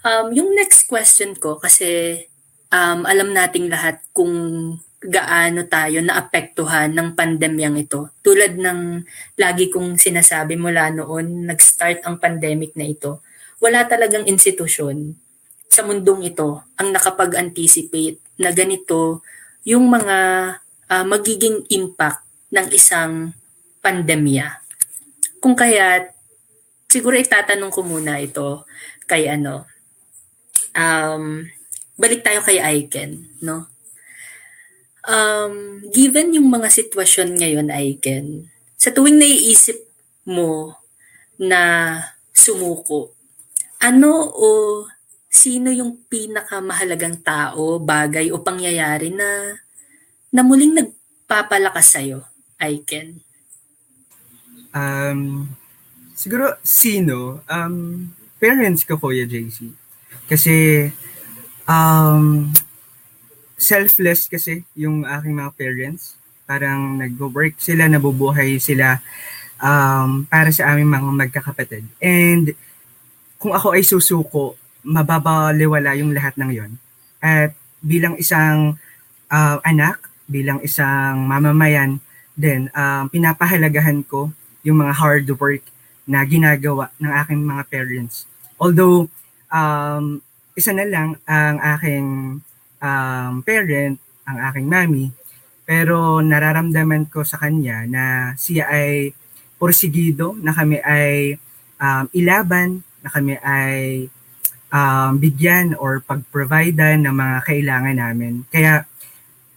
um, 0.00 0.26
yung 0.32 0.56
next 0.56 0.88
question 0.88 1.36
ko, 1.36 1.60
kasi 1.60 2.24
um, 2.72 3.04
alam 3.04 3.36
nating 3.36 3.68
lahat 3.68 4.00
kung 4.16 4.32
gaano 5.04 5.68
tayo 5.68 6.00
naapektuhan 6.00 6.96
ng 6.96 7.12
pandemyang 7.12 7.76
ito. 7.76 8.16
Tulad 8.24 8.56
ng 8.56 9.04
lagi 9.36 9.68
kong 9.68 10.00
sinasabi 10.00 10.56
mula 10.56 10.88
noon, 10.96 11.44
nag-start 11.44 12.08
ang 12.08 12.16
pandemic 12.16 12.72
na 12.72 12.88
ito, 12.88 13.20
wala 13.60 13.84
talagang 13.84 14.24
institusyon 14.24 15.27
sa 15.68 15.84
mundong 15.84 16.32
ito 16.34 16.64
ang 16.80 16.88
nakapag-anticipate 16.90 18.18
na 18.40 18.50
ganito 18.50 19.20
yung 19.62 19.86
mga 19.86 20.18
uh, 20.88 21.04
magiging 21.04 21.62
impact 21.70 22.24
ng 22.50 22.66
isang 22.72 23.36
pandemya. 23.84 24.64
Kung 25.38 25.54
kaya, 25.54 26.08
siguro 26.88 27.14
itatanong 27.14 27.70
ko 27.70 27.84
muna 27.84 28.18
ito 28.18 28.64
kay 29.04 29.28
ano, 29.28 29.68
um, 30.74 31.44
balik 32.00 32.24
tayo 32.24 32.40
kay 32.42 32.58
Aiken, 32.58 33.28
no? 33.44 33.68
Um, 35.08 35.84
given 35.88 36.36
yung 36.36 36.52
mga 36.52 36.68
sitwasyon 36.68 37.40
ngayon, 37.40 37.72
Aiken, 37.72 38.52
sa 38.76 38.92
tuwing 38.92 39.16
naiisip 39.16 39.78
mo 40.28 40.76
na 41.40 41.94
sumuko, 42.34 43.14
ano 43.80 44.28
o 44.34 44.48
sino 45.38 45.70
yung 45.70 46.02
pinakamahalagang 46.10 47.22
tao, 47.22 47.78
bagay 47.78 48.34
o 48.34 48.42
pangyayari 48.42 49.14
na 49.14 49.54
na 50.34 50.42
muling 50.42 50.74
nagpapalakas 50.74 51.94
sa'yo, 51.94 52.26
Aiken? 52.58 53.22
Um, 54.74 55.46
siguro, 56.18 56.58
sino? 56.66 57.40
Um, 57.46 58.10
parents 58.42 58.82
ko, 58.82 58.98
Kuya 58.98 59.24
JC. 59.24 59.72
Kasi, 60.28 60.90
um, 61.64 62.50
selfless 63.58 64.30
kasi 64.30 64.62
yung 64.78 65.02
aking 65.02 65.34
mga 65.34 65.52
parents. 65.58 66.14
Parang 66.48 66.96
nag-work 66.96 67.60
sila, 67.60 67.90
nabubuhay 67.90 68.56
sila 68.56 69.02
um, 69.60 70.24
para 70.24 70.48
sa 70.54 70.72
aming 70.72 70.88
mga 70.88 71.10
magkakapatid. 71.26 71.84
And 72.00 72.54
kung 73.36 73.52
ako 73.52 73.76
ay 73.76 73.84
susuko, 73.84 74.56
mababaliwala 74.88 75.92
yung 76.00 76.16
lahat 76.16 76.40
ng 76.40 76.50
yon. 76.50 76.70
At 77.20 77.52
bilang 77.84 78.16
isang 78.16 78.80
uh, 79.28 79.60
anak, 79.60 80.08
bilang 80.24 80.64
isang 80.64 81.28
mamamayan, 81.28 82.00
then 82.32 82.72
um, 82.72 83.12
pinapahalagahan 83.12 84.00
ko 84.08 84.32
yung 84.64 84.80
mga 84.80 84.94
hard 84.96 85.28
work 85.36 85.64
na 86.08 86.24
ginagawa 86.24 86.88
ng 86.96 87.12
aking 87.12 87.44
mga 87.44 87.62
parents. 87.68 88.24
Although, 88.56 89.12
um, 89.52 90.24
isa 90.56 90.72
na 90.72 90.88
lang 90.88 91.20
ang 91.28 91.56
aking 91.78 92.06
um, 92.80 93.32
parent, 93.44 94.00
ang 94.24 94.38
aking 94.50 94.66
mami, 94.66 95.12
pero 95.68 96.24
nararamdaman 96.24 97.12
ko 97.12 97.28
sa 97.28 97.36
kanya 97.36 97.84
na 97.84 98.04
siya 98.40 98.72
ay 98.72 99.12
porsigido, 99.60 100.32
na 100.40 100.56
kami 100.56 100.80
ay 100.80 101.36
um, 101.76 102.08
ilaban, 102.16 102.80
na 103.04 103.08
kami 103.12 103.36
ay 103.44 104.08
um, 104.72 105.16
bigyan 105.16 105.76
or 105.76 106.00
pag-providean 106.04 107.04
ng 107.04 107.14
mga 107.14 107.38
kailangan 107.44 107.96
namin. 107.96 108.44
Kaya 108.48 108.84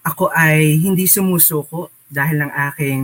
ako 0.01 0.33
ay 0.33 0.81
hindi 0.81 1.05
sumusuko 1.05 1.93
dahil 2.09 2.43
ng 2.43 2.51
aking 2.73 3.03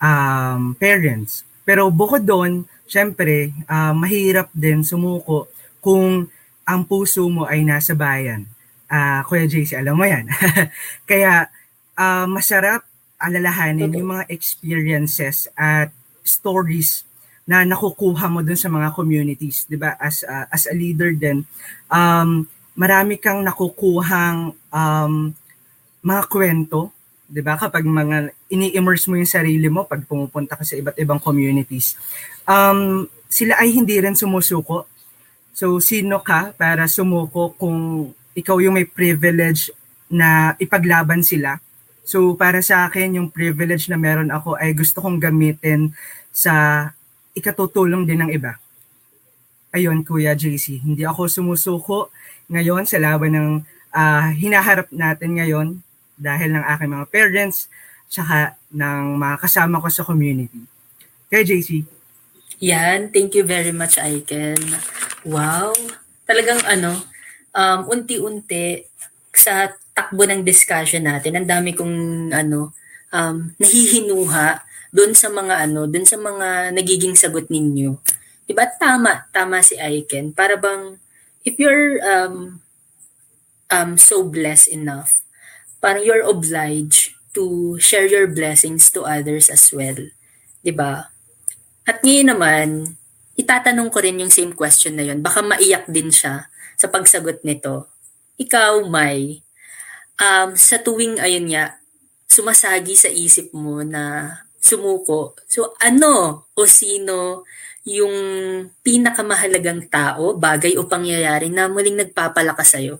um, 0.00 0.60
parents. 0.78 1.44
Pero 1.64 1.88
bukod 1.88 2.24
doon, 2.24 2.66
syempre, 2.84 3.52
uh, 3.68 3.92
mahirap 3.96 4.52
din 4.52 4.84
sumuko 4.84 5.48
kung 5.80 6.28
ang 6.64 6.80
puso 6.88 7.28
mo 7.28 7.44
ay 7.44 7.64
nasa 7.64 7.92
bayan. 7.92 8.48
Uh, 8.88 9.20
Kuya 9.24 9.48
JC, 9.48 9.80
alam 9.80 9.96
mo 9.96 10.04
yan. 10.04 10.28
Kaya 11.10 11.48
uh, 11.96 12.26
masarap 12.28 12.84
alalahanin 13.20 13.88
okay. 13.88 13.96
yung 14.00 14.10
mga 14.12 14.24
experiences 14.28 15.48
at 15.56 15.92
stories 16.24 17.04
na 17.44 17.62
nakukuha 17.64 18.26
mo 18.32 18.40
dun 18.40 18.56
sa 18.56 18.72
mga 18.72 18.92
communities, 18.96 19.68
'di 19.68 19.76
ba? 19.76 19.96
As 20.00 20.24
uh, 20.24 20.48
as 20.48 20.64
a 20.68 20.74
leader 20.74 21.12
din, 21.12 21.44
um 21.92 22.48
marami 22.74 23.20
kang 23.20 23.44
nakukuhang 23.44 24.56
um 24.72 25.12
mga 26.04 26.22
kwento, 26.28 26.92
'di 27.28 27.40
ba? 27.44 27.60
Kapag 27.60 27.84
mga 27.84 28.32
ini-immerse 28.48 29.08
mo 29.12 29.20
yung 29.20 29.28
sarili 29.28 29.68
mo 29.68 29.84
pag 29.84 30.02
pumupunta 30.08 30.56
ka 30.56 30.64
sa 30.64 30.76
iba't 30.76 30.96
ibang 30.96 31.20
communities. 31.20 31.96
Um 32.48 33.08
sila 33.28 33.60
ay 33.60 33.72
hindi 33.76 34.00
rin 34.00 34.16
sumusuko. 34.16 34.88
So 35.54 35.78
sino 35.78 36.24
ka 36.24 36.56
para 36.56 36.88
sumuko 36.88 37.52
kung 37.54 38.10
ikaw 38.34 38.58
yung 38.58 38.80
may 38.80 38.88
privilege 38.88 39.70
na 40.10 40.58
ipaglaban 40.58 41.22
sila 41.22 41.62
So 42.04 42.36
para 42.36 42.60
sa 42.60 42.84
akin, 42.86 43.16
yung 43.16 43.28
privilege 43.32 43.88
na 43.88 43.96
meron 43.96 44.28
ako 44.28 44.60
ay 44.60 44.76
gusto 44.76 45.00
kong 45.00 45.16
gamitin 45.16 45.96
sa 46.28 46.92
ikatutulong 47.34 48.06
din 48.06 48.22
ng 48.22 48.30
iba. 48.30 48.56
Ayun, 49.74 50.06
Kuya 50.06 50.38
JC, 50.38 50.78
hindi 50.86 51.02
ako 51.02 51.26
sumusuko 51.26 52.14
ngayon 52.46 52.86
sa 52.86 53.02
laban 53.02 53.34
ng 53.34 53.48
uh, 53.90 54.30
hinaharap 54.38 54.86
natin 54.94 55.34
ngayon 55.34 55.66
dahil 56.14 56.54
ng 56.54 56.64
aking 56.64 56.90
mga 56.94 57.06
parents 57.10 57.66
tsaka 58.06 58.54
ng 58.70 59.18
mga 59.18 59.36
kasama 59.42 59.82
ko 59.82 59.90
sa 59.90 60.06
community. 60.06 60.62
Kaya 61.26 61.42
JC. 61.42 61.82
Yan, 62.62 63.10
thank 63.10 63.34
you 63.34 63.42
very 63.42 63.74
much, 63.74 63.98
Aiken. 63.98 64.78
Wow, 65.26 65.74
talagang 66.22 66.62
ano, 66.70 67.02
um, 67.50 67.80
unti-unti 67.90 68.86
sa 69.34 69.74
takbo 69.90 70.22
ng 70.22 70.46
discussion 70.46 71.02
natin, 71.02 71.34
ang 71.34 71.46
dami 71.50 71.74
kong 71.74 72.30
ano, 72.30 72.70
um, 73.10 73.50
nahihinuha 73.58 74.62
doon 74.94 75.12
sa 75.12 75.26
mga 75.26 75.66
ano, 75.66 75.90
doon 75.90 76.06
sa 76.06 76.14
mga 76.14 76.70
nagiging 76.70 77.18
sagot 77.18 77.50
ninyo. 77.50 77.98
'Di 78.46 78.54
ba 78.54 78.70
tama, 78.78 79.26
tama 79.34 79.58
si 79.60 79.74
Aiken. 79.74 80.30
Para 80.30 80.54
bang 80.54 81.02
if 81.42 81.58
you're 81.58 81.98
um 82.06 82.62
um 83.74 83.98
so 83.98 84.22
blessed 84.22 84.70
enough, 84.70 85.20
parang 85.82 86.06
you're 86.06 86.22
obliged 86.22 87.18
to 87.34 87.74
share 87.82 88.06
your 88.06 88.30
blessings 88.30 88.86
to 88.94 89.02
others 89.02 89.50
as 89.50 89.66
well. 89.74 89.98
'Di 90.62 90.70
ba? 90.70 91.10
At 91.84 92.00
ngayon 92.00 92.30
naman, 92.32 92.68
itatanong 93.34 93.90
ko 93.90 93.98
rin 94.00 94.22
yung 94.22 94.32
same 94.32 94.54
question 94.54 94.96
na 94.96 95.04
yon. 95.04 95.20
Baka 95.20 95.44
maiyak 95.44 95.90
din 95.90 96.08
siya 96.08 96.48
sa 96.78 96.86
pagsagot 96.88 97.44
nito. 97.44 97.90
Ikaw, 98.40 98.88
May, 98.88 99.44
um, 100.16 100.56
sa 100.56 100.80
tuwing 100.80 101.20
ayun 101.20 101.50
nga, 101.52 101.76
sumasagi 102.24 102.94
sa 102.96 103.10
isip 103.12 103.52
mo 103.52 103.84
na 103.84 104.32
sumuko. 104.64 105.36
So 105.44 105.76
ano 105.76 106.48
o 106.56 106.64
sino 106.64 107.44
yung 107.84 108.16
pinakamahalagang 108.80 109.92
tao, 109.92 110.32
bagay 110.32 110.80
o 110.80 110.88
pangyayari 110.88 111.52
na 111.52 111.68
muling 111.68 112.00
nagpapalakas 112.00 112.80
sa'yo? 112.80 112.96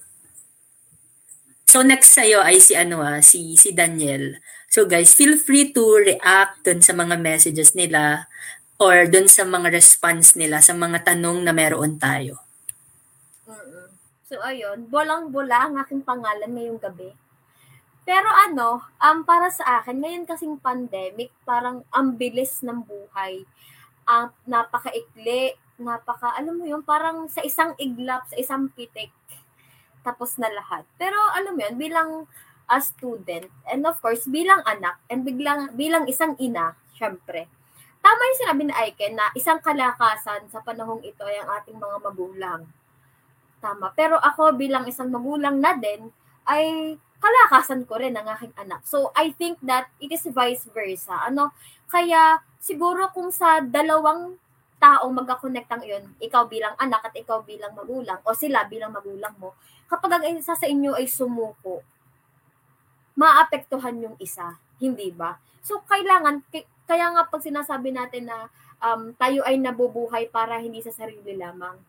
So 1.65 1.81
next 1.81 2.13
sa'yo 2.13 2.45
ay 2.45 2.61
si 2.61 2.77
ano 2.77 3.01
ah, 3.01 3.25
si, 3.25 3.57
si 3.57 3.73
Daniel. 3.73 4.37
So 4.69 4.85
guys, 4.85 5.17
feel 5.17 5.41
free 5.41 5.73
to 5.73 6.05
react 6.05 6.69
dun 6.69 6.85
sa 6.85 6.93
mga 6.93 7.17
messages 7.17 7.73
nila 7.73 8.29
or 8.77 9.09
dun 9.09 9.25
sa 9.33 9.49
mga 9.49 9.73
response 9.73 10.37
nila 10.37 10.61
sa 10.61 10.77
mga 10.77 11.01
tanong 11.17 11.41
na 11.41 11.57
meron 11.57 11.97
tayo. 11.97 12.45
So, 14.25 14.43
ayun, 14.43 14.91
bolang-bola 14.91 15.71
ang 15.71 15.79
aking 15.79 16.03
pangalan 16.03 16.51
ngayong 16.51 16.81
gabi. 16.83 17.15
Pero 18.05 18.29
ano, 18.29 18.85
um, 19.01 19.19
para 19.25 19.49
sa 19.49 19.81
akin, 19.81 19.97
ngayon 19.97 20.29
kasing 20.29 20.61
pandemic, 20.61 21.33
parang 21.49 21.89
ang 21.89 22.21
bilis 22.21 22.61
ng 22.61 22.85
buhay. 22.85 23.49
Ang 24.05 24.29
uh, 24.29 24.37
napakaikli, 24.45 25.57
napaka, 25.81 26.37
alam 26.37 26.61
mo 26.61 26.69
yun, 26.69 26.85
parang 26.85 27.27
sa 27.33 27.41
isang 27.41 27.73
iglap, 27.81 28.29
sa 28.29 28.37
isang 28.37 28.69
pitik, 28.77 29.11
tapos 30.05 30.37
na 30.37 30.53
lahat. 30.53 30.85
Pero 31.01 31.17
alam 31.33 31.57
mo 31.57 31.65
yun, 31.65 31.77
bilang 31.81 32.11
a 32.69 32.81
student, 32.81 33.49
and 33.69 33.85
of 33.89 33.97
course, 34.05 34.29
bilang 34.29 34.61
anak, 34.69 35.01
and 35.09 35.25
biglang, 35.25 35.73
bilang 35.73 36.05
isang 36.05 36.37
ina, 36.37 36.77
syempre, 36.97 37.49
tama 38.05 38.21
yung 38.21 38.41
sinabi 38.45 38.63
ni 38.69 38.75
Aiken 38.77 39.17
na 39.17 39.33
isang 39.33 39.65
kalakasan 39.65 40.45
sa 40.53 40.61
panahong 40.61 41.01
ito 41.01 41.25
ay 41.25 41.41
ang 41.41 41.49
ating 41.61 41.81
mga 41.81 41.97
magulang 42.05 42.63
tama. 43.65 43.97
Pero 43.97 44.21
ako 44.21 44.61
bilang 44.61 44.85
isang 44.85 45.09
magulang 45.09 45.57
na 45.57 45.73
din, 45.73 46.13
ay 46.45 46.97
kalakasan 47.25 47.89
ko 47.89 47.97
rin 47.97 48.13
ang 48.13 48.29
aking 48.37 48.53
anak. 48.61 48.85
So, 48.85 49.09
I 49.17 49.33
think 49.33 49.57
that 49.65 49.89
it 49.97 50.13
is 50.13 50.29
vice 50.29 50.69
versa. 50.69 51.25
Ano, 51.25 51.57
kaya 51.89 52.45
siguro 52.61 53.09
kung 53.17 53.33
sa 53.33 53.65
dalawang 53.65 54.37
taong 54.77 55.17
magka-connect 55.17 55.71
ang 55.73 55.83
iyon, 55.89 56.05
ikaw 56.21 56.45
bilang 56.45 56.77
anak 56.77 57.09
at 57.09 57.17
ikaw 57.17 57.41
bilang 57.41 57.73
magulang, 57.73 58.21
o 58.29 58.37
sila 58.37 58.69
bilang 58.69 58.93
magulang 58.93 59.33
mo, 59.41 59.57
kapag 59.89 60.21
ang 60.21 60.37
isa 60.37 60.53
sa 60.53 60.69
inyo 60.69 60.93
ay 60.93 61.09
sumuko, 61.09 61.81
maapektuhan 63.17 63.97
yung 64.05 64.17
isa, 64.21 64.61
hindi 64.77 65.09
ba? 65.09 65.41
So, 65.65 65.81
kailangan, 65.89 66.45
kaya 66.85 67.07
nga 67.17 67.25
pag 67.25 67.41
sinasabi 67.41 67.97
natin 67.97 68.29
na 68.29 68.53
um, 68.85 69.17
tayo 69.17 69.41
ay 69.49 69.57
nabubuhay 69.57 70.29
para 70.29 70.61
hindi 70.61 70.85
sa 70.85 70.93
sarili 70.93 71.41
lamang, 71.41 71.81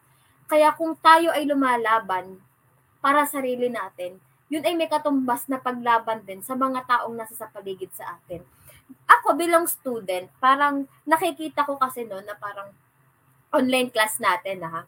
kaya 0.48 0.72
kung 0.80 0.96
tayo 1.04 1.36
ay 1.36 1.44
lumalaban 1.44 2.40
para 3.04 3.28
sa 3.28 3.44
sarili 3.44 3.68
natin, 3.68 4.16
yun 4.46 4.62
ay 4.62 4.78
may 4.78 4.86
katumbas 4.86 5.50
na 5.50 5.58
paglaban 5.58 6.22
din 6.22 6.42
sa 6.46 6.54
mga 6.54 6.86
taong 6.86 7.18
nasa 7.18 7.34
sa 7.34 7.50
paligid 7.50 7.90
sa 7.94 8.18
atin. 8.18 8.46
Ako 9.10 9.34
bilang 9.34 9.66
student, 9.66 10.30
parang 10.38 10.86
nakikita 11.06 11.66
ko 11.66 11.82
kasi 11.82 12.06
no 12.06 12.22
na 12.22 12.38
parang 12.38 12.70
online 13.50 13.90
class 13.90 14.22
natin 14.22 14.62
ha. 14.62 14.86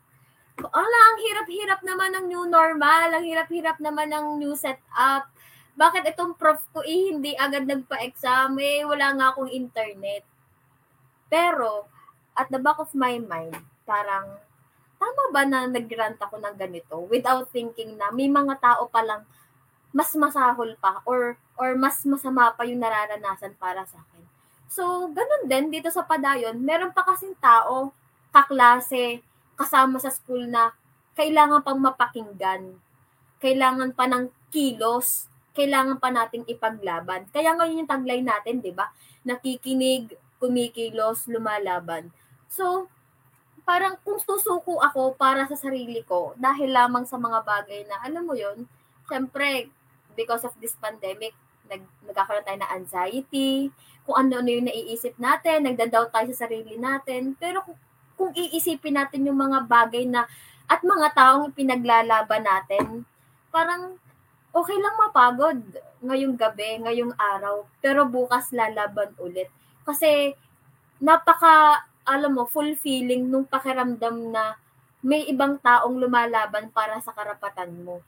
Ala, 0.57 0.99
ang 1.13 1.17
hirap-hirap 1.21 1.81
naman 1.85 2.17
ng 2.17 2.25
new 2.33 2.45
normal, 2.49 3.13
ang 3.13 3.25
hirap-hirap 3.25 3.77
naman 3.77 4.09
ng 4.09 4.41
new 4.41 4.57
setup. 4.57 5.29
Bakit 5.77 6.09
itong 6.13 6.33
prof 6.33 6.57
ko 6.73 6.81
eh, 6.81 7.13
hindi 7.13 7.37
agad 7.37 7.69
nagpa-exam 7.69 8.57
eh, 8.57 8.81
wala 8.81 9.13
nga 9.13 9.25
akong 9.33 9.53
internet. 9.53 10.25
Pero, 11.29 11.85
at 12.33 12.49
the 12.49 12.57
back 12.57 12.81
of 12.81 12.89
my 12.97 13.21
mind, 13.21 13.53
parang 13.85 14.41
tama 14.97 15.23
ba 15.29 15.45
na 15.45 15.69
nag-grant 15.69 16.17
ako 16.17 16.41
ng 16.41 16.57
ganito 16.57 17.05
without 17.05 17.45
thinking 17.53 17.93
na 17.93 18.09
may 18.09 18.25
mga 18.25 18.57
tao 18.57 18.89
pa 18.89 19.05
lang 19.05 19.21
mas 19.97 20.13
masahol 20.13 20.77
pa 20.77 21.01
or 21.09 21.41
or 21.57 21.73
mas 21.73 22.05
masama 22.05 22.53
pa 22.53 22.69
yung 22.69 22.77
nararanasan 22.77 23.57
para 23.57 23.81
sa 23.89 23.97
akin. 24.05 24.21
So, 24.69 25.09
ganun 25.09 25.49
din 25.49 25.73
dito 25.73 25.89
sa 25.89 26.05
Padayon, 26.05 26.61
meron 26.61 26.93
pa 26.93 27.01
kasing 27.01 27.33
tao, 27.41 27.89
kaklase, 28.29 29.25
kasama 29.57 29.97
sa 29.97 30.13
school 30.13 30.45
na 30.45 30.77
kailangan 31.17 31.65
pang 31.65 31.81
mapakinggan. 31.81 32.77
Kailangan 33.41 33.97
pa 33.97 34.05
ng 34.05 34.29
kilos, 34.53 35.33
kailangan 35.57 35.97
pa 35.97 36.13
nating 36.13 36.45
ipaglaban. 36.45 37.25
Kaya 37.33 37.57
ngayon 37.57 37.81
yung 37.81 37.89
taglay 37.89 38.21
natin, 38.21 38.61
'di 38.61 38.77
ba? 38.77 38.93
Nakikinig, 39.25 40.13
kumikilos, 40.37 41.25
lumalaban. 41.25 42.13
So, 42.45 42.85
parang 43.65 43.97
kung 44.05 44.21
susuko 44.21 44.77
ako 44.77 45.17
para 45.17 45.49
sa 45.49 45.57
sarili 45.57 46.05
ko 46.05 46.37
dahil 46.37 46.69
lamang 46.69 47.09
sa 47.09 47.17
mga 47.17 47.41
bagay 47.41 47.83
na 47.89 47.99
alam 48.05 48.23
mo 48.23 48.37
yon 48.37 48.63
syempre 49.03 49.67
because 50.17 50.41
of 50.41 50.51
this 50.57 50.73
pandemic 50.81 51.37
nag 51.69 51.85
nagkakaroon 52.09 52.43
tayo 52.47 52.59
ng 52.63 52.73
anxiety 52.73 53.69
kung 54.07 54.17
ano-ano 54.17 54.49
yung 54.49 54.67
naiisip 54.67 55.13
natin 55.21 55.67
nagda-doubt 55.67 56.09
tayo 56.09 56.27
sa 56.33 56.49
sarili 56.49 56.79
natin 56.79 57.37
pero 57.37 57.61
kung, 57.61 57.77
kung 58.17 58.31
iisipin 58.33 58.97
natin 58.97 59.29
yung 59.29 59.37
mga 59.37 59.69
bagay 59.69 60.09
na 60.09 60.25
at 60.67 60.83
mga 60.83 61.15
taong 61.15 61.55
pinaglalaban 61.55 62.43
natin, 62.43 63.07
parang 63.49 63.95
okay 64.51 64.75
lang 64.75 64.95
mapagod 64.99 65.59
ngayong 66.03 66.35
gabi, 66.35 66.83
ngayong 66.83 67.15
araw, 67.15 67.63
pero 67.79 68.03
bukas 68.03 68.51
lalaban 68.51 69.15
ulit. 69.17 69.47
Kasi 69.87 70.35
napaka, 70.99 71.87
alam 72.03 72.35
mo, 72.35 72.43
fulfilling 72.45 73.31
nung 73.31 73.47
pakiramdam 73.47 74.35
na 74.35 74.59
may 74.99 75.23
ibang 75.31 75.55
taong 75.63 75.95
lumalaban 75.95 76.67
para 76.75 76.99
sa 76.99 77.15
karapatan 77.15 77.71
mo. 77.81 78.03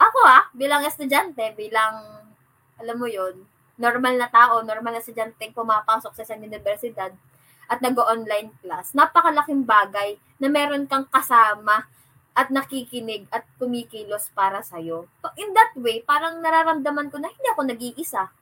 Ako 0.00 0.18
ah, 0.24 0.48
bilang 0.56 0.80
estudyante, 0.80 1.52
bilang, 1.52 2.00
alam 2.80 2.96
mo 2.96 3.04
yon 3.04 3.44
normal 3.76 4.16
na 4.16 4.32
tao, 4.32 4.64
normal 4.64 4.96
na 4.96 5.04
estudyante 5.04 5.52
pumapasok 5.52 6.16
sa 6.16 6.24
isang 6.24 6.40
universidad 6.40 7.12
at 7.70 7.78
nag-online 7.84 8.50
class, 8.64 8.96
napakalaking 8.96 9.62
bagay 9.62 10.16
na 10.40 10.48
meron 10.48 10.88
kang 10.88 11.04
kasama 11.06 11.84
at 12.32 12.48
nakikinig 12.48 13.28
at 13.28 13.44
kumikilos 13.60 14.32
para 14.32 14.64
sa'yo. 14.64 15.04
In 15.36 15.52
that 15.52 15.76
way, 15.76 16.00
parang 16.00 16.40
nararamdaman 16.40 17.12
ko 17.12 17.20
na 17.20 17.28
hindi 17.28 17.48
ako 17.52 17.62
nag-iisa. 17.68 18.32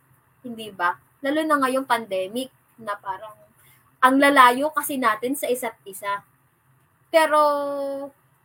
Hindi 0.46 0.70
ba? 0.70 0.94
Lalo 1.20 1.42
na 1.42 1.58
ngayong 1.58 1.84
pandemic 1.84 2.54
na 2.78 2.94
parang 2.94 3.34
ang 3.98 4.16
lalayo 4.22 4.70
kasi 4.70 4.94
natin 4.94 5.34
sa 5.34 5.50
isa't 5.50 5.74
isa. 5.82 6.22
Pero 7.10 7.40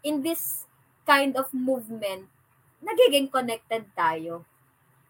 in 0.02 0.26
this 0.26 0.66
kind 1.06 1.38
of 1.38 1.48
movement, 1.54 2.26
nagiging 2.84 3.32
connected 3.32 3.88
tayo. 3.96 4.44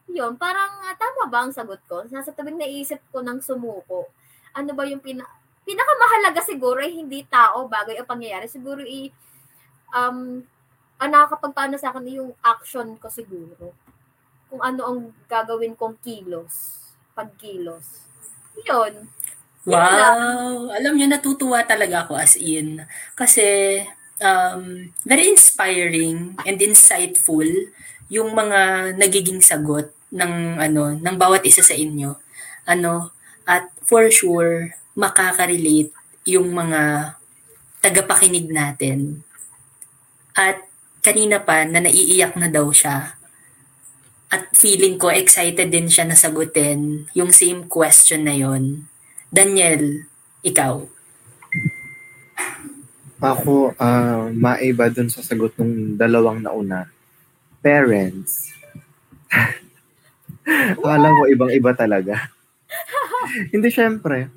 Yun, 0.08 0.38
parang 0.38 0.72
uh, 0.84 0.96
tama 0.96 1.26
ba 1.28 1.40
ang 1.44 1.54
sagot 1.56 1.82
ko? 1.90 2.06
Nasa 2.14 2.30
tabing 2.30 2.60
naisip 2.60 3.02
ko 3.10 3.26
ng 3.26 3.42
sumuko. 3.42 4.08
Ano 4.54 4.72
ba 4.78 4.86
yung 4.86 5.02
pina 5.02 5.26
pinakamahalaga 5.64 6.44
siguro 6.44 6.84
ay 6.84 6.92
hindi 6.92 7.24
tao, 7.26 7.66
bagay 7.66 7.98
o 8.00 8.08
pangyayari. 8.08 8.46
Siguro 8.52 8.84
i 8.84 9.10
um 9.96 10.44
ang 11.00 11.10
nakakapagpaano 11.10 11.76
sa 11.80 11.92
akin 11.92 12.20
yung 12.20 12.32
action 12.44 12.96
ko 13.00 13.08
siguro. 13.10 13.74
Kung 14.48 14.62
ano 14.62 14.82
ang 14.86 15.00
gagawin 15.26 15.74
kong 15.74 15.98
kilos, 16.00 16.80
pagkilos. 17.18 18.06
Yun. 18.62 19.10
Wow! 19.64 20.76
Alam 20.76 20.94
niyo, 21.00 21.08
natutuwa 21.08 21.64
talaga 21.64 22.04
ako 22.04 22.20
as 22.20 22.36
in. 22.36 22.84
Kasi 23.16 23.80
um, 24.24 24.90
very 25.04 25.28
inspiring 25.28 26.40
and 26.48 26.58
insightful 26.64 27.46
yung 28.08 28.32
mga 28.32 28.94
nagiging 28.96 29.44
sagot 29.44 29.92
ng 30.14 30.58
ano 30.58 30.96
ng 30.96 31.16
bawat 31.20 31.44
isa 31.44 31.62
sa 31.62 31.76
inyo. 31.76 32.16
Ano, 32.64 33.12
at 33.44 33.68
for 33.84 34.08
sure 34.08 34.72
makaka-relate 34.96 35.92
yung 36.24 36.56
mga 36.56 37.14
tagapakinig 37.84 38.48
natin. 38.48 39.28
At 40.32 40.64
kanina 41.04 41.44
pa 41.44 41.68
na 41.68 41.84
naiiyak 41.84 42.40
na 42.40 42.48
daw 42.48 42.72
siya. 42.72 43.20
At 44.34 44.50
feeling 44.56 44.98
ko 44.98 45.14
excited 45.14 45.70
din 45.70 45.92
siya 45.92 46.08
na 46.10 46.18
sagutin 46.18 47.06
yung 47.14 47.30
same 47.30 47.68
question 47.70 48.26
na 48.26 48.34
yon. 48.34 48.88
Daniel, 49.30 50.08
ikaw. 50.46 50.93
Ako, 53.24 53.72
uh, 53.80 54.28
maiba 54.36 54.92
dun 54.92 55.08
sa 55.08 55.24
sagot 55.24 55.56
ng 55.56 55.96
dalawang 55.96 56.44
nauna. 56.44 56.92
Parents. 57.64 58.52
Alam 60.84 61.14
mo, 61.16 61.24
ibang-iba 61.32 61.72
talaga. 61.72 62.28
Hindi, 63.56 63.72
syempre. 63.72 64.28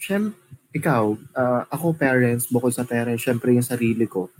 Syempre, 0.00 0.40
ikaw, 0.72 1.12
uh, 1.12 1.62
ako 1.68 1.92
parents, 1.92 2.48
bukod 2.48 2.72
sa 2.72 2.88
parents, 2.88 3.20
syempre 3.20 3.52
yung 3.52 3.66
sarili 3.66 4.08
ko. 4.08 4.32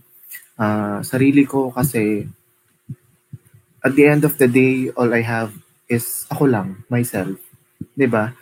Uh, 0.56 1.04
sarili 1.04 1.44
ko 1.44 1.68
kasi 1.68 2.24
at 3.84 3.96
the 3.96 4.04
end 4.06 4.24
of 4.24 4.36
the 4.36 4.48
day, 4.48 4.92
all 4.94 5.12
I 5.12 5.24
have 5.24 5.52
is 5.88 6.24
ako 6.30 6.46
lang, 6.46 6.84
myself. 6.86 7.36
'Di 7.96 8.06
ba? 8.06 8.32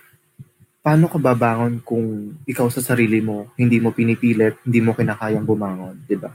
Paano 0.88 1.05
ka 1.05 1.20
babangon 1.20 1.85
kung 1.85 2.33
ikaw 2.48 2.72
sa 2.72 2.81
sarili 2.81 3.20
mo, 3.20 3.53
hindi 3.61 3.77
mo 3.77 3.92
pinipilit, 3.92 4.57
hindi 4.64 4.81
mo 4.81 4.96
kinakayang 4.96 5.44
bumangon, 5.44 6.01
'di 6.09 6.16
ba? 6.16 6.33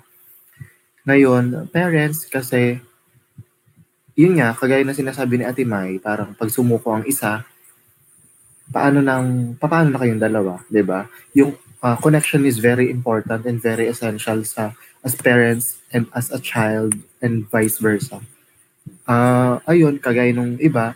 Ngayon, 1.09 1.73
parents 1.73 2.29
kasi 2.29 2.77
yun 4.13 4.37
nga, 4.37 4.53
kagaya 4.53 4.85
na 4.85 4.93
sinasabi 4.93 5.41
ni 5.41 5.49
Ate 5.49 5.65
Mai, 5.65 5.97
parang 5.97 6.37
pag 6.37 6.53
sumuko 6.53 6.93
ang 6.93 7.01
isa, 7.09 7.41
paano 8.69 9.01
nang 9.01 9.57
paano 9.57 9.89
na 9.89 9.97
kayong 9.97 10.21
dalawa, 10.21 10.61
'di 10.69 10.85
ba? 10.85 11.09
Yung 11.33 11.57
uh, 11.81 11.97
connection 11.97 12.45
is 12.45 12.61
very 12.61 12.93
important 12.93 13.49
and 13.49 13.57
very 13.57 13.89
essential 13.89 14.37
sa 14.45 14.77
as 15.01 15.17
parents 15.17 15.81
and 15.89 16.05
as 16.13 16.29
a 16.29 16.37
child 16.37 16.93
and 17.25 17.49
vice 17.49 17.81
versa. 17.81 18.21
Uh, 19.09 19.57
ayun, 19.65 19.97
kagaya 19.97 20.29
nung 20.29 20.61
iba, 20.61 20.93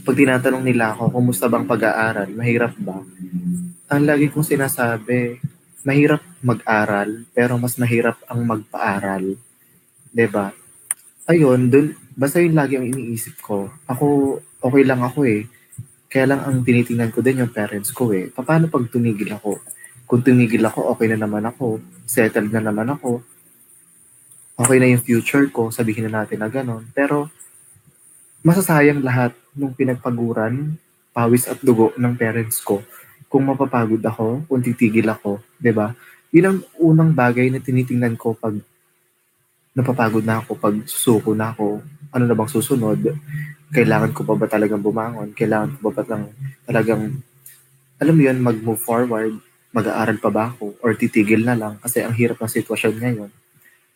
pag 0.00 0.16
tinatanong 0.16 0.64
nila 0.64 0.96
ako, 0.96 1.12
kumusta 1.12 1.52
bang 1.52 1.68
pag-aaral? 1.68 2.32
Mahirap 2.32 2.72
ba? 2.80 3.04
Ang 3.92 4.08
lagi 4.08 4.32
kong 4.32 4.48
sinasabi, 4.48 5.36
mahirap 5.84 6.24
mag-aral, 6.40 7.28
pero 7.36 7.60
mas 7.60 7.76
mahirap 7.76 8.16
ang 8.24 8.40
magpaaral. 8.48 9.36
ba? 9.36 10.16
Diba? 10.16 10.46
Ayun, 11.28 11.68
dun, 11.68 11.92
basta 12.16 12.40
yun 12.40 12.56
lagi 12.56 12.80
ang 12.80 12.88
iniisip 12.88 13.44
ko. 13.44 13.68
Ako, 13.84 14.40
okay 14.64 14.82
lang 14.82 15.04
ako 15.04 15.28
eh. 15.28 15.44
Kaya 16.08 16.34
lang 16.34 16.40
ang 16.40 16.64
tinitingnan 16.64 17.12
ko 17.12 17.20
din 17.20 17.44
yung 17.44 17.52
parents 17.52 17.92
ko 17.92 18.10
eh. 18.16 18.32
Paano 18.32 18.72
pag 18.72 18.88
tumigil 18.88 19.28
ako? 19.36 19.60
Kung 20.08 20.24
tumigil 20.24 20.64
ako, 20.64 20.96
okay 20.96 21.12
na 21.12 21.20
naman 21.20 21.44
ako. 21.44 21.84
Settled 22.08 22.48
na 22.48 22.64
naman 22.64 22.88
ako. 22.90 23.20
Okay 24.56 24.76
na 24.80 24.88
yung 24.88 25.04
future 25.04 25.48
ko, 25.52 25.68
sabihin 25.68 26.08
na 26.08 26.24
natin 26.24 26.40
na 26.40 26.48
gano'n. 26.52 26.90
Pero, 26.92 27.32
masasayang 28.44 29.00
lahat 29.00 29.32
ng 29.56 29.72
pinagpaguran, 29.76 30.76
pawis 31.12 31.44
at 31.48 31.60
dugo 31.60 31.92
ng 31.96 32.14
parents 32.16 32.60
ko 32.64 32.80
kung 33.28 33.48
mapapagod 33.48 34.00
ako, 34.04 34.44
kung 34.44 34.60
titigil 34.60 35.08
ako, 35.08 35.40
'di 35.56 35.72
ba? 35.72 35.96
Yun 36.32 36.46
ang 36.48 36.58
unang 36.80 37.10
bagay 37.12 37.48
na 37.48 37.60
tinitingnan 37.60 38.16
ko 38.16 38.36
pag 38.36 38.56
napapagod 39.72 40.24
na 40.24 40.40
ako, 40.44 40.56
pag 40.60 40.76
susuko 40.84 41.32
na 41.32 41.52
ako, 41.52 41.80
ano 42.12 42.24
na 42.28 42.36
bang 42.36 42.50
susunod? 42.52 43.00
Kailangan 43.72 44.12
ko 44.12 44.20
pa 44.24 44.36
ba 44.36 44.44
talagang 44.44 44.84
bumangon? 44.84 45.32
Kailangan 45.32 45.80
ko 45.80 45.88
ba 45.88 45.92
ba 45.96 46.02
lang 46.12 46.28
talagang, 46.68 47.02
alam 47.96 48.14
mo 48.16 48.20
yun, 48.20 48.36
mag-move 48.44 48.80
forward? 48.84 49.32
mag-aaral 49.72 50.20
pa 50.20 50.28
ba 50.28 50.52
ako 50.52 50.76
or 50.84 50.92
titigil 50.94 51.42
na 51.42 51.56
lang 51.56 51.80
kasi 51.80 52.04
ang 52.04 52.12
hirap 52.12 52.38
ng 52.38 52.52
sitwasyon 52.52 52.94
ngayon. 53.00 53.30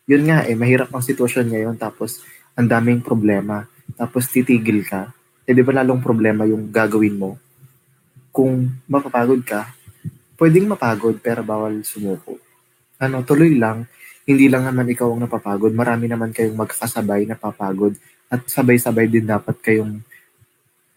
Yun 0.08 0.22
nga 0.24 0.48
eh, 0.48 0.56
mahirap 0.56 0.88
ang 0.90 1.04
sitwasyon 1.04 1.52
ngayon 1.52 1.76
tapos 1.76 2.24
ang 2.56 2.64
daming 2.66 3.04
problema. 3.04 3.68
Tapos 4.00 4.26
titigil 4.32 4.88
ka. 4.88 5.12
Eh 5.46 5.54
di 5.54 5.62
ba 5.62 5.78
lalong 5.78 6.02
problema 6.02 6.42
yung 6.42 6.74
gagawin 6.74 7.14
mo? 7.14 7.38
Kung 8.35 8.66
mapapagod 8.90 9.40
ka, 9.46 9.70
pwedeng 10.37 10.66
mapagod 10.66 11.16
pero 11.22 11.46
bawal 11.46 11.87
sumuko. 11.87 12.37
Ano, 12.98 13.22
tuloy 13.22 13.54
lang. 13.54 13.87
Hindi 14.26 14.50
lang 14.50 14.66
naman 14.66 14.90
ikaw 14.90 15.06
ang 15.06 15.22
napapagod. 15.22 15.70
Marami 15.70 16.11
naman 16.11 16.35
kayong 16.35 16.59
magkakasabay 16.59 17.30
na 17.30 17.38
papagod. 17.38 17.94
At 18.26 18.42
sabay-sabay 18.50 19.06
din 19.06 19.24
dapat 19.24 19.54
kayong, 19.62 20.02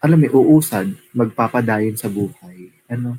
alam 0.02 0.18
mo, 0.18 0.26
uusad, 0.34 0.90
magpapadayon 1.14 1.94
sa 1.94 2.10
buhay. 2.10 2.74
Ano, 2.90 3.16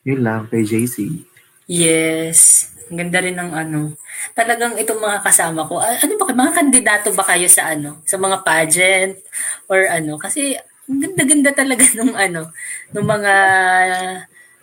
yun 0.00 0.24
lang, 0.24 0.48
kay 0.48 0.64
JC. 0.64 1.22
Yes. 1.68 2.72
Ang 2.92 2.98
ganda 3.00 3.18
rin 3.24 3.36
ng 3.36 3.52
ano. 3.52 3.80
Talagang 4.36 4.76
itong 4.76 5.00
mga 5.00 5.24
kasama 5.24 5.64
ko, 5.64 5.80
ano 5.80 6.12
ba, 6.20 6.24
mga 6.32 6.52
kandidato 6.52 7.08
ba 7.16 7.24
kayo 7.24 7.48
sa 7.48 7.72
ano? 7.72 8.04
Sa 8.04 8.20
mga 8.20 8.44
pageant? 8.44 9.16
Or 9.72 9.80
ano? 9.88 10.20
Kasi, 10.20 10.56
ang 10.84 11.00
ganda-ganda 11.00 11.50
talaga 11.56 11.84
nung 11.96 12.12
ano, 12.12 12.52
nung 12.92 13.08
mga 13.08 13.34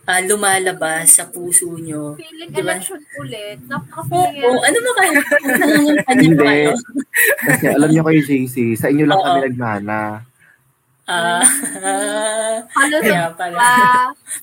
uh, 0.05 0.21
lumalabas 0.25 1.17
sa 1.17 1.25
puso 1.29 1.77
nyo. 1.81 2.13
Feeling 2.17 2.51
diba? 2.53 2.77
election 2.77 3.01
ulit. 3.17 3.57
Napaka-feeling 3.65 4.45
Oo, 4.45 4.59
ano 4.61 4.77
ba 4.77 4.91
kayo? 5.01 5.11
Ba 6.37 6.43
kayo? 6.45 6.71
Kasi 7.41 7.65
alam 7.73 7.89
niyo 7.89 8.03
kayo, 8.05 8.19
JC, 8.21 8.55
sa 8.77 8.87
inyo 8.89 9.05
lang 9.09 9.17
Oo. 9.17 9.25
kami 9.25 9.39
nagmana. 9.49 9.99
Ah, 11.11 11.43
Palusot 12.77 13.33
pala. 13.35 13.57
pa. 13.57 13.71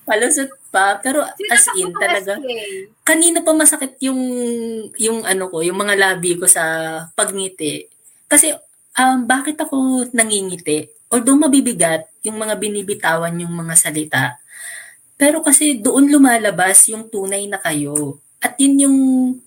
Palusot 0.04 0.50
pa. 0.68 1.00
Pero 1.00 1.24
as 1.26 1.64
in, 1.76 1.90
talaga, 1.96 2.36
kanina 3.02 3.40
pa 3.40 3.52
masakit 3.56 3.96
yung, 4.04 4.20
yung 5.00 5.24
ano 5.24 5.48
ko, 5.48 5.64
yung 5.64 5.76
mga 5.76 5.94
labi 5.96 6.36
ko 6.36 6.44
sa 6.44 6.64
pagngiti. 7.16 7.88
Kasi, 8.28 8.52
um, 9.00 9.24
bakit 9.24 9.56
ako 9.58 10.08
nangingiti? 10.12 10.88
Although 11.08 11.40
mabibigat 11.40 12.08
yung 12.24 12.36
mga 12.36 12.60
binibitawan 12.60 13.32
yung 13.40 13.54
mga 13.54 13.74
salita, 13.74 14.36
pero 15.18 15.42
kasi 15.42 15.80
doon 15.80 16.12
lumalabas 16.12 16.86
yung 16.92 17.10
tunay 17.10 17.48
na 17.50 17.58
kayo. 17.58 18.20
At 18.38 18.54
yun 18.60 18.86
yung 18.86 18.98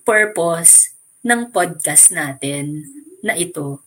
purpose 0.04 0.92
ng 1.24 1.54
podcast 1.54 2.12
natin 2.12 2.84
na 3.24 3.38
ito. 3.38 3.80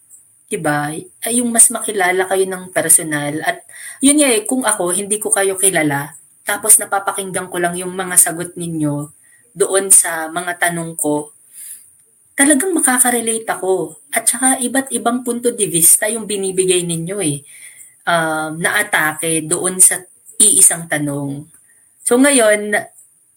'di 0.49 0.59
ba? 0.63 0.95
Yung 1.35 1.51
mas 1.51 1.67
makilala 1.69 2.31
kayo 2.31 2.47
ng 2.47 2.71
personal 2.71 3.43
at 3.43 3.67
yun 3.99 4.23
nga 4.23 4.31
eh, 4.31 4.47
kung 4.47 4.63
ako 4.63 4.95
hindi 4.95 5.19
ko 5.19 5.35
kayo 5.35 5.59
kilala, 5.59 6.15
tapos 6.45 6.77
napapakinggan 6.77 7.49
ko 7.49 7.57
lang 7.59 7.75
yung 7.75 7.97
mga 7.97 8.21
sagot 8.21 8.53
ninyo 8.55 9.09
doon 9.57 9.89
sa 9.89 10.29
mga 10.29 10.61
tanong 10.69 10.95
ko. 10.99 11.33
talagang 12.35 12.75
makaka-relate 12.75 13.47
ako. 13.47 13.95
At 14.11 14.27
saka 14.27 14.59
iba't 14.59 14.91
ibang 14.91 15.23
punto 15.23 15.55
de 15.55 15.71
vista 15.71 16.11
yung 16.11 16.27
binibigay 16.27 16.83
ninyo 16.83 17.17
eh. 17.23 17.39
Um, 18.05 18.59
na 18.59 18.83
atake 18.83 19.47
doon 19.47 19.79
sa 19.79 20.03
iisang 20.43 20.91
tanong. 20.91 21.47
So 22.03 22.19
ngayon, 22.19 22.75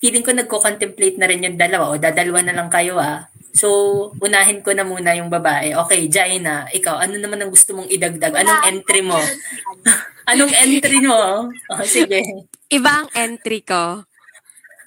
feeling 0.02 0.26
ko 0.26 0.34
nagko-contemplate 0.34 1.18
na 1.22 1.30
rin 1.30 1.46
yung 1.46 1.58
dalawa 1.62 1.94
o 1.94 2.02
dadalwa 2.02 2.42
na 2.42 2.58
lang 2.58 2.70
kayo 2.74 2.98
ah. 2.98 3.30
So, 3.58 3.70
unahin 4.22 4.62
ko 4.62 4.70
na 4.74 4.86
muna 4.86 5.18
yung 5.18 5.34
babae. 5.34 5.74
Okay, 5.74 6.06
Jaina, 6.10 6.70
ikaw, 6.70 7.02
ano 7.02 7.18
naman 7.18 7.42
ang 7.42 7.50
gusto 7.50 7.74
mong 7.74 7.90
idagdag? 7.90 8.34
Anong 8.38 8.62
entry 8.70 9.02
mo? 9.02 9.18
Anong 10.30 10.54
entry 10.54 11.02
mo? 11.02 11.50
Oh, 11.50 11.82
sige. 11.82 12.22
Iba 12.68 13.04
ang 13.04 13.10
entry 13.16 13.64
ko. 13.64 14.04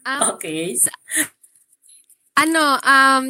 Um, 0.05 0.21
Okay. 0.37 0.77
ano, 2.37 2.81
um, 2.81 3.27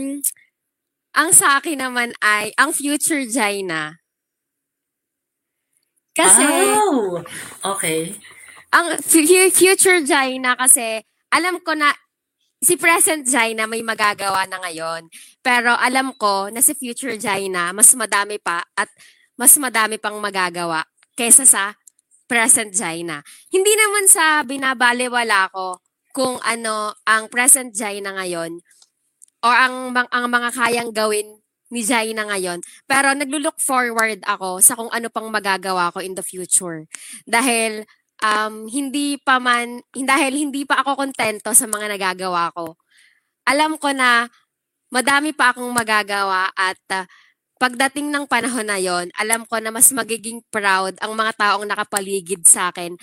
ang 1.15 1.31
sa 1.35 1.59
akin 1.59 1.79
naman 1.83 2.15
ay, 2.23 2.55
ang 2.55 2.71
future 2.71 3.27
Jaina. 3.27 3.99
Kasi, 6.15 6.47
Oh, 6.47 7.23
okay. 7.75 8.15
ang 8.75 8.99
fu- 9.03 9.51
future 9.55 10.03
Jaina 10.03 10.55
kasi, 10.59 11.03
alam 11.31 11.59
ko 11.63 11.75
na, 11.75 11.91
si 12.61 12.77
present 12.77 13.25
Jaina 13.25 13.65
may 13.65 13.81
magagawa 13.81 14.45
na 14.47 14.61
ngayon. 14.63 15.09
Pero 15.41 15.73
alam 15.75 16.13
ko 16.15 16.53
na 16.53 16.61
si 16.61 16.77
future 16.77 17.17
Jaina, 17.17 17.73
mas 17.73 17.91
madami 17.97 18.37
pa 18.37 18.61
at 18.77 18.91
mas 19.41 19.57
madami 19.57 19.97
pang 19.97 20.21
magagawa 20.21 20.85
kaysa 21.17 21.49
sa 21.49 21.73
present 22.31 22.70
Jaina. 22.70 23.18
Hindi 23.51 23.74
naman 23.74 24.07
sa 24.07 24.47
binabaliwala 24.47 25.51
ko 25.51 25.83
kung 26.14 26.39
ano 26.47 26.95
ang 27.03 27.26
present 27.26 27.74
Jaina 27.74 28.14
ngayon 28.14 28.62
or 29.43 29.55
ang, 29.55 29.91
ang 30.14 30.26
mga 30.31 30.51
kayang 30.55 30.91
gawin 30.95 31.26
ni 31.74 31.83
Jaina 31.83 32.22
ngayon. 32.31 32.62
Pero 32.87 33.11
naglulook 33.18 33.59
forward 33.59 34.22
ako 34.22 34.62
sa 34.62 34.78
kung 34.78 34.91
ano 34.95 35.11
pang 35.11 35.26
magagawa 35.26 35.91
ko 35.91 35.99
in 35.99 36.14
the 36.14 36.22
future. 36.22 36.87
Dahil 37.26 37.83
um, 38.22 38.70
hindi 38.70 39.18
pa 39.18 39.43
man, 39.43 39.83
dahil 39.91 40.39
hindi 40.39 40.62
pa 40.62 40.87
ako 40.87 41.03
kontento 41.03 41.51
sa 41.51 41.66
mga 41.66 41.99
nagagawa 41.99 42.55
ko. 42.55 42.78
Alam 43.47 43.74
ko 43.81 43.91
na 43.91 44.31
madami 44.95 45.35
pa 45.35 45.51
akong 45.51 45.70
magagawa 45.70 46.51
at 46.55 46.78
ah, 46.95 47.07
pagdating 47.61 48.09
ng 48.09 48.25
panahon 48.25 48.65
na 48.65 48.81
yon, 48.81 49.13
alam 49.21 49.45
ko 49.45 49.61
na 49.61 49.69
mas 49.69 49.93
magiging 49.93 50.41
proud 50.49 50.97
ang 51.05 51.13
mga 51.13 51.37
taong 51.37 51.69
nakapaligid 51.69 52.49
sa 52.49 52.73
akin 52.73 52.97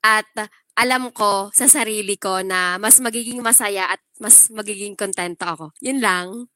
at 0.00 0.24
alam 0.72 1.12
ko 1.12 1.52
sa 1.52 1.68
sarili 1.68 2.16
ko 2.16 2.40
na 2.40 2.80
mas 2.80 2.96
magiging 3.04 3.44
masaya 3.44 3.92
at 3.92 4.00
mas 4.16 4.48
magiging 4.48 4.96
kontento 4.96 5.44
ako. 5.44 5.66
Yun 5.84 6.00
lang. 6.00 6.48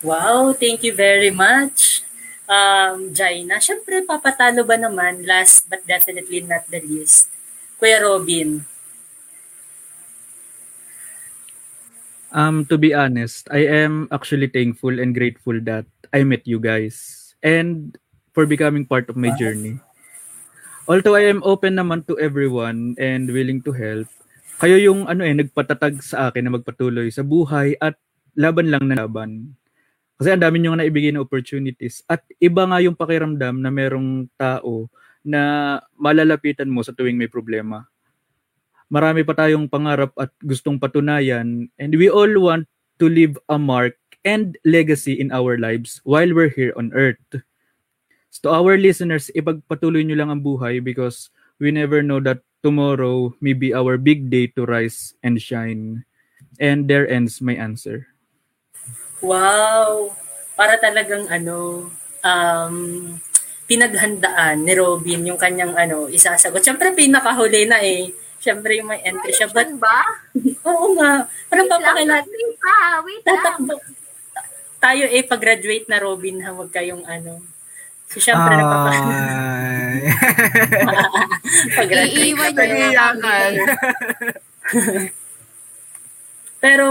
Wow, 0.00 0.56
thank 0.56 0.80
you 0.86 0.96
very 0.96 1.34
much. 1.34 2.06
Um, 2.46 3.10
Jaina, 3.10 3.58
syempre 3.60 4.06
papatalo 4.06 4.64
ba 4.64 4.78
naman, 4.80 5.26
last 5.26 5.66
but 5.68 5.82
definitely 5.84 6.40
not 6.46 6.64
the 6.70 6.80
least, 6.80 7.28
Kuya 7.76 8.00
Robin. 8.00 8.62
Um, 12.34 12.66
to 12.66 12.76
be 12.78 12.90
honest, 12.90 13.46
I 13.54 13.70
am 13.86 14.10
actually 14.10 14.50
thankful 14.50 14.98
and 14.98 15.14
grateful 15.14 15.58
that 15.62 15.86
I 16.10 16.26
met 16.26 16.42
you 16.42 16.58
guys 16.58 17.34
and 17.42 17.94
for 18.34 18.46
becoming 18.46 18.84
part 18.84 19.06
of 19.06 19.16
my 19.16 19.30
journey. 19.38 19.78
Although 20.90 21.14
I 21.18 21.30
am 21.30 21.42
open 21.46 21.78
naman 21.78 22.06
to 22.10 22.18
everyone 22.18 22.94
and 22.98 23.30
willing 23.30 23.62
to 23.66 23.72
help, 23.74 24.06
kayo 24.58 24.78
yung 24.78 25.06
ano 25.06 25.22
eh 25.26 25.34
nagpatatag 25.34 26.02
sa 26.02 26.30
akin 26.30 26.46
na 26.46 26.54
magpatuloy 26.58 27.10
sa 27.10 27.26
buhay 27.26 27.74
at 27.78 27.98
laban 28.34 28.70
lang 28.70 28.86
na 28.86 29.06
laban. 29.06 29.54
Kasi 30.16 30.32
ang 30.32 30.42
dami 30.42 30.62
nyo 30.62 30.72
nga 30.72 30.80
naibigay 30.82 31.12
na 31.12 31.22
opportunities 31.22 32.00
at 32.08 32.24
iba 32.40 32.64
nga 32.64 32.80
yung 32.80 32.96
pakiramdam 32.96 33.60
na 33.60 33.68
merong 33.68 34.30
tao 34.38 34.88
na 35.26 35.76
malalapitan 35.98 36.70
mo 36.70 36.80
sa 36.80 36.94
tuwing 36.94 37.18
may 37.18 37.28
problema 37.28 37.84
marami 38.86 39.26
pa 39.26 39.34
tayong 39.34 39.66
pangarap 39.66 40.14
at 40.18 40.30
gustong 40.42 40.78
patunayan 40.78 41.66
and 41.78 41.90
we 41.98 42.06
all 42.06 42.30
want 42.38 42.66
to 42.96 43.10
leave 43.10 43.36
a 43.50 43.58
mark 43.58 43.98
and 44.26 44.58
legacy 44.66 45.14
in 45.14 45.30
our 45.30 45.54
lives 45.58 46.02
while 46.02 46.28
we're 46.34 46.50
here 46.50 46.74
on 46.74 46.90
earth. 46.94 47.42
So 48.30 48.50
to 48.50 48.58
our 48.58 48.74
listeners, 48.76 49.30
ipagpatuloy 49.32 50.02
nyo 50.02 50.16
lang 50.18 50.30
ang 50.34 50.42
buhay 50.42 50.82
because 50.82 51.30
we 51.62 51.70
never 51.70 52.02
know 52.02 52.18
that 52.20 52.42
tomorrow 52.60 53.32
may 53.38 53.54
be 53.54 53.70
our 53.70 53.94
big 53.96 54.28
day 54.28 54.50
to 54.58 54.66
rise 54.66 55.14
and 55.22 55.38
shine. 55.38 56.02
And 56.58 56.90
there 56.90 57.06
ends 57.06 57.38
my 57.38 57.54
answer. 57.54 58.10
Wow! 59.22 60.12
Para 60.56 60.80
talagang 60.80 61.28
ano, 61.28 61.88
um, 62.24 62.76
pinaghandaan 63.70 64.64
ni 64.66 64.72
Robin 64.74 65.20
yung 65.32 65.40
kanyang 65.40 65.76
ano, 65.76 66.10
isasagot. 66.10 66.64
Siyempre, 66.64 66.92
pinakahuli 66.96 67.68
na 67.68 67.78
eh. 67.80 68.10
Siyempre, 68.46 68.78
yung 68.78 68.86
may 68.86 69.02
entry 69.02 69.34
siya. 69.34 69.50
But, 69.50 69.74
ba? 69.74 70.06
oo 70.62 70.94
nga. 70.94 71.26
Parang 71.50 71.66
Wait 71.66 71.74
lang, 71.74 71.82
papakila, 71.82 72.14
wait 72.22 72.54
pa, 72.56 72.76
wait 73.02 73.18
lang. 73.18 73.42
tatakbo. 73.42 73.74
Tayo 74.76 75.04
eh, 75.10 75.22
pag-graduate 75.26 75.86
na 75.90 75.98
Robin, 75.98 76.36
ha, 76.40 76.54
huwag 76.54 76.70
kayong 76.70 77.02
ano. 77.02 77.42
So, 78.06 78.22
syempre, 78.22 78.54
Ay. 78.54 78.58
napapakila. 78.62 79.16
Pag-graduate 81.76 82.22
Iiwan 82.22 82.52
ka 82.54 82.62
nyo 82.62 82.70
pa 82.70 82.86
na 82.86 82.86
rin. 82.86 82.94
kami. 83.18 83.34
Pero 86.62 86.86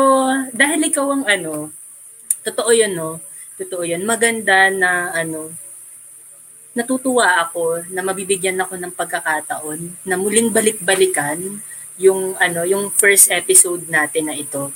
dahil 0.52 0.80
ikaw 0.84 1.08
ang 1.10 1.24
ano, 1.26 1.72
totoo 2.44 2.72
yun, 2.72 2.94
no? 2.94 3.24
Totoo 3.56 3.88
yun. 3.88 4.04
Maganda 4.04 4.68
na 4.70 5.10
ano, 5.12 5.56
natutuwa 6.76 7.40
ako 7.48 7.88
na 7.90 8.04
mabibigyan 8.04 8.60
ako 8.60 8.76
ng 8.76 8.92
pagkakataon 8.92 9.96
na 10.04 10.20
muling 10.20 10.52
balik-balikan 10.52 11.64
yung 11.96 12.36
ano, 12.36 12.68
yung 12.68 12.92
first 12.92 13.32
episode 13.32 13.88
natin 13.88 14.28
na 14.28 14.36
ito. 14.36 14.76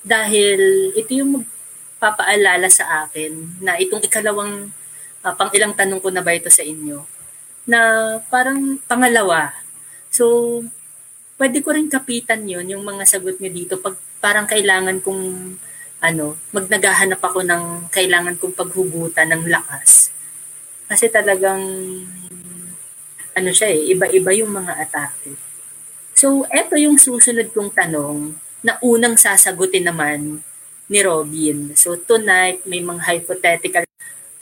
Dahil 0.00 0.90
ito 0.96 1.12
yung 1.12 1.44
magpapaalala 1.44 2.72
sa 2.72 3.04
akin 3.04 3.60
na 3.60 3.76
itong 3.76 4.00
ikalawang 4.08 4.72
ah, 5.20 5.36
pang 5.36 5.52
ilang 5.52 5.76
tanong 5.76 6.00
ko 6.00 6.08
na 6.08 6.24
ba 6.24 6.32
ito 6.32 6.48
sa 6.48 6.64
inyo 6.64 7.04
na 7.68 7.78
parang 8.32 8.80
pangalawa. 8.88 9.52
So, 10.08 10.64
pwede 11.36 11.60
ko 11.60 11.76
rin 11.76 11.92
kapitan 11.92 12.48
yon 12.48 12.72
yung 12.72 12.80
mga 12.88 13.04
sagot 13.04 13.36
nyo 13.36 13.52
dito 13.52 13.76
pag 13.76 14.00
parang 14.24 14.48
kailangan 14.48 15.04
kong 15.04 15.22
ano, 16.00 16.40
magnagahanap 16.56 17.20
ako 17.20 17.44
ng 17.44 17.92
kailangan 17.92 18.40
kong 18.40 18.56
paghugutan 18.56 19.28
ng 19.28 19.44
lakas. 19.52 20.08
Kasi 20.88 21.12
talagang 21.12 21.62
ano 23.38 23.50
siya 23.54 23.70
eh, 23.70 23.94
iba-iba 23.94 24.34
yung 24.34 24.50
mga 24.50 24.72
atake. 24.82 25.38
So, 26.18 26.42
eto 26.50 26.74
yung 26.74 26.98
susunod 26.98 27.54
kong 27.54 27.70
tanong 27.70 28.34
na 28.66 28.74
unang 28.82 29.14
sasagutin 29.14 29.86
naman 29.86 30.42
ni 30.90 30.98
Robin. 31.04 31.78
So, 31.78 31.94
tonight, 31.94 32.66
may 32.66 32.82
mga 32.82 32.98
hypothetical. 33.06 33.86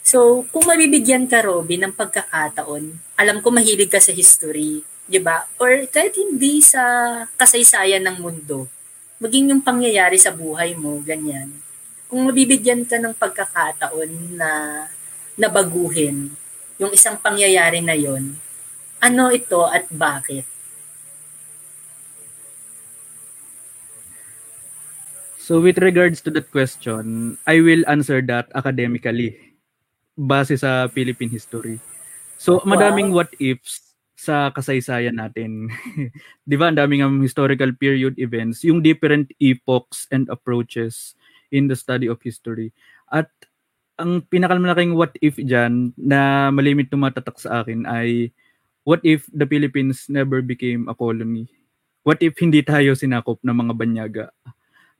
So, 0.01 0.47
kung 0.49 0.65
mabibigyan 0.65 1.29
ka, 1.29 1.45
Robin, 1.45 1.85
ng 1.85 1.93
pagkakataon, 1.93 2.97
alam 3.19 3.37
ko 3.45 3.53
mahilig 3.53 3.93
ka 3.93 4.01
sa 4.01 4.15
history, 4.15 4.81
di 5.05 5.19
ba? 5.21 5.45
Or 5.61 5.69
kahit 5.91 6.17
hindi 6.17 6.63
sa 6.63 6.81
kasaysayan 7.37 8.01
ng 8.09 8.17
mundo, 8.23 8.65
maging 9.21 9.53
yung 9.53 9.61
pangyayari 9.61 10.17
sa 10.17 10.33
buhay 10.33 10.73
mo, 10.73 10.97
ganyan. 11.05 11.53
Kung 12.09 12.25
mabibigyan 12.25 12.87
ka 12.87 12.97
ng 12.97 13.13
pagkakataon 13.13 14.39
na 14.39 14.49
nabaguhin 15.37 16.33
yung 16.81 16.91
isang 16.93 17.17
pangyayari 17.17 17.81
na 17.81 17.93
yon, 17.93 18.37
ano 18.97 19.29
ito 19.29 19.65
at 19.69 19.85
bakit? 19.93 20.45
So 25.47 25.63
with 25.63 25.79
regards 25.79 26.19
to 26.27 26.29
that 26.35 26.51
question, 26.51 27.37
I 27.47 27.63
will 27.63 27.87
answer 27.87 28.19
that 28.27 28.51
academically 28.51 29.55
base 30.19 30.59
sa 30.59 30.91
Philippine 30.91 31.31
history. 31.31 31.79
So 32.35 32.59
madaming 32.67 33.15
what 33.15 33.31
ifs 33.39 33.95
sa 34.17 34.51
kasaysayan 34.51 35.21
natin. 35.21 35.71
'Di 36.43 36.55
ba? 36.57 36.67
Ang 36.67 36.77
daming 36.81 37.05
um, 37.05 37.21
historical 37.23 37.71
period 37.71 38.17
events, 38.19 38.65
yung 38.65 38.83
different 38.83 39.31
epochs 39.39 40.09
and 40.11 40.27
approaches 40.27 41.15
in 41.53 41.71
the 41.71 41.77
study 41.77 42.11
of 42.11 42.19
history. 42.19 42.75
At 43.07 43.31
ang 43.97 44.23
pinakamalaking 44.29 44.93
what 44.93 45.13
if 45.19 45.37
diyan 45.37 45.93
na 45.97 46.49
malimit 46.53 46.89
tumatatak 46.89 47.37
sa 47.41 47.61
akin 47.61 47.83
ay 47.89 48.31
what 48.87 49.01
if 49.03 49.25
the 49.33 49.45
Philippines 49.45 50.07
never 50.07 50.39
became 50.39 50.87
a 50.87 50.95
colony? 50.95 51.49
What 52.07 52.23
if 52.23 52.39
hindi 52.39 52.63
tayo 52.63 52.95
sinakop 52.95 53.43
ng 53.43 53.57
mga 53.67 53.73
banyaga? 53.75 54.25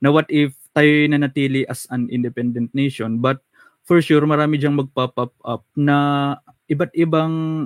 na 0.02 0.14
what 0.14 0.30
if 0.30 0.54
tayo 0.78 1.10
nanatili 1.10 1.66
as 1.66 1.89
an 1.89 2.06
independent 2.14 2.70
nation 2.78 3.18
but 3.18 3.41
for 3.88 3.98
sure 4.02 4.22
marami 4.30 4.62
diyang 4.62 4.78
magpop 4.78 5.18
up 5.18 5.64
na 5.74 5.98
iba't 6.70 6.93
ibang 6.93 7.66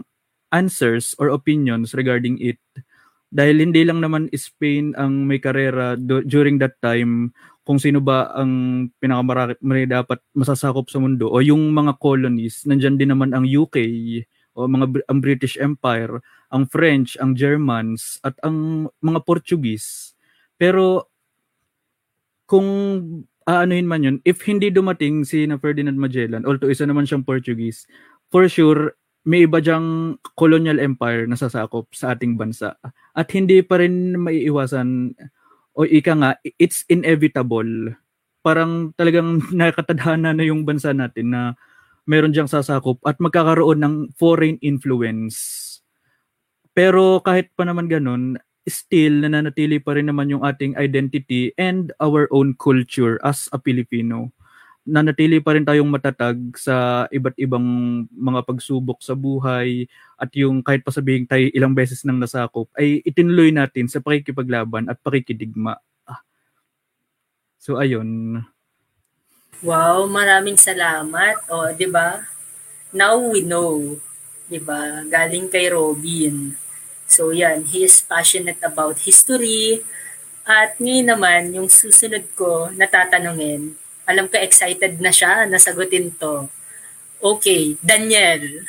answers 0.51 1.15
or 1.19 1.31
opinions 1.31 1.91
regarding 1.91 2.39
it 2.39 2.59
dahil 3.31 3.63
hindi 3.63 3.83
lang 3.87 4.03
naman 4.03 4.27
Spain 4.35 4.91
ang 4.99 5.27
may 5.27 5.39
karera 5.39 5.95
do- 5.95 6.23
during 6.23 6.59
that 6.59 6.75
time 6.83 7.31
kung 7.61 7.77
sino 7.77 8.01
ba 8.01 8.33
ang 8.33 8.87
pinakamarami 8.97 9.85
dapat 9.85 10.17
masasakop 10.33 10.89
sa 10.89 10.97
mundo 10.97 11.29
o 11.29 11.37
yung 11.45 11.69
mga 11.71 11.97
colonies 12.01 12.65
nandiyan 12.65 12.97
din 12.97 13.13
naman 13.13 13.31
ang 13.37 13.45
UK 13.45 13.77
o 14.57 14.65
mga 14.65 15.05
ang 15.07 15.19
British 15.21 15.55
Empire 15.61 16.19
ang 16.51 16.65
French 16.67 17.15
ang 17.21 17.37
Germans 17.37 18.19
at 18.27 18.35
ang 18.43 18.89
mga 18.99 19.23
Portuguese. 19.23 20.17
Pero 20.59 21.07
kung 22.49 22.67
aanuhin 23.47 23.87
man 23.87 24.03
yun 24.05 24.17
if 24.27 24.43
hindi 24.43 24.69
dumating 24.69 25.23
si 25.23 25.47
na 25.47 25.57
Ferdinand 25.57 25.97
Magellan 25.97 26.45
although 26.45 26.69
isa 26.69 26.85
naman 26.85 27.07
siyang 27.09 27.25
Portuguese 27.25 27.87
for 28.29 28.45
sure 28.45 28.93
may 29.21 29.45
iba 29.45 29.61
diyang 29.61 30.17
colonial 30.33 30.81
empire 30.81 31.29
na 31.29 31.37
sasakop 31.37 31.93
sa 31.93 32.17
ating 32.17 32.41
bansa. 32.41 32.73
At 33.13 33.29
hindi 33.37 33.61
pa 33.61 33.77
rin 33.77 34.17
maiiwasan 34.17 35.13
o 35.75 35.87
ika 35.87 36.13
nga 36.17 36.31
it's 36.59 36.83
inevitable. 36.91 37.95
Parang 38.41 38.91
talagang 38.97 39.43
nakatadhana 39.59 40.35
na 40.35 40.43
yung 40.45 40.65
bansa 40.67 40.91
natin 40.91 41.33
na 41.33 41.41
meron 42.09 42.33
diyang 42.33 42.49
sasakop 42.49 42.97
at 43.05 43.21
magkakaroon 43.21 43.79
ng 43.79 43.95
foreign 44.17 44.57
influence. 44.59 45.67
Pero 46.71 47.19
kahit 47.21 47.51
pa 47.53 47.67
naman 47.67 47.91
ganun 47.91 48.39
still 48.69 49.25
nananatili 49.25 49.81
pa 49.81 49.97
rin 49.97 50.05
naman 50.05 50.29
yung 50.29 50.45
ating 50.45 50.77
identity 50.77 51.49
and 51.57 51.89
our 51.97 52.29
own 52.29 52.53
culture 52.53 53.17
as 53.25 53.49
a 53.49 53.57
Filipino 53.57 54.29
nanatili 54.81 55.37
pa 55.37 55.53
rin 55.53 55.65
tayong 55.65 55.89
matatag 55.89 56.37
sa 56.57 57.05
iba't 57.13 57.37
ibang 57.37 57.61
mga 58.09 58.41
pagsubok 58.41 58.97
sa 59.05 59.13
buhay 59.13 59.85
at 60.17 60.29
yung 60.33 60.65
kahit 60.65 60.81
pa 60.81 60.89
sabihin 60.89 61.29
tayo 61.29 61.45
ilang 61.53 61.77
beses 61.77 62.01
nang 62.01 62.17
nasakop 62.17 62.65
ay 62.77 63.01
itinuloy 63.05 63.53
natin 63.53 63.85
sa 63.85 64.01
pakikipaglaban 64.01 64.89
at 64.89 64.97
pakikidigma. 65.05 65.77
Ah. 66.09 66.25
So 67.61 67.77
ayun. 67.77 68.41
Wow, 69.61 70.09
maraming 70.09 70.57
salamat. 70.57 71.37
O, 71.53 71.69
'di 71.77 71.85
ba? 71.85 72.25
Now 72.89 73.21
we 73.21 73.45
know, 73.45 74.01
'di 74.49 74.57
ba? 74.65 75.05
Galing 75.05 75.45
kay 75.53 75.69
Robin. 75.69 76.57
So 77.05 77.29
yan, 77.29 77.69
he 77.69 77.85
is 77.85 78.01
passionate 78.01 78.57
about 78.65 78.97
history. 79.05 79.85
At 80.41 80.81
ngayon 80.81 81.05
naman, 81.13 81.41
yung 81.53 81.69
susunod 81.69 82.25
ko 82.33 82.73
na 82.73 82.89
tatanungin, 82.89 83.77
alam 84.11 84.27
ko 84.27 84.35
excited 84.35 84.99
na 84.99 85.09
siya 85.15 85.47
na 85.47 85.55
sagutin 85.55 86.11
to. 86.19 86.51
Okay, 87.21 87.79
Daniel. 87.79 88.67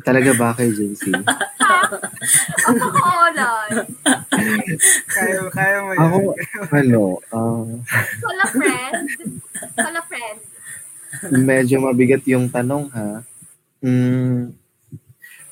Talaga 0.00 0.30
ba 0.36 0.56
kay 0.56 0.72
JC? 0.72 1.12
Ako 2.68 2.86
kolon. 2.88 3.72
Kaya, 5.12 5.40
kaya 5.52 5.76
mo 5.84 5.90
yan. 5.92 6.00
Ako, 6.00 6.18
ano, 6.72 7.02
ah, 7.34 7.68
Kola 8.22 8.44
friend. 8.48 8.94
Kola 9.76 10.00
friend. 10.08 10.38
medyo 11.44 11.82
mabigat 11.82 12.22
yung 12.24 12.48
tanong 12.48 12.88
ha. 12.94 13.26
Mm, 13.82 14.54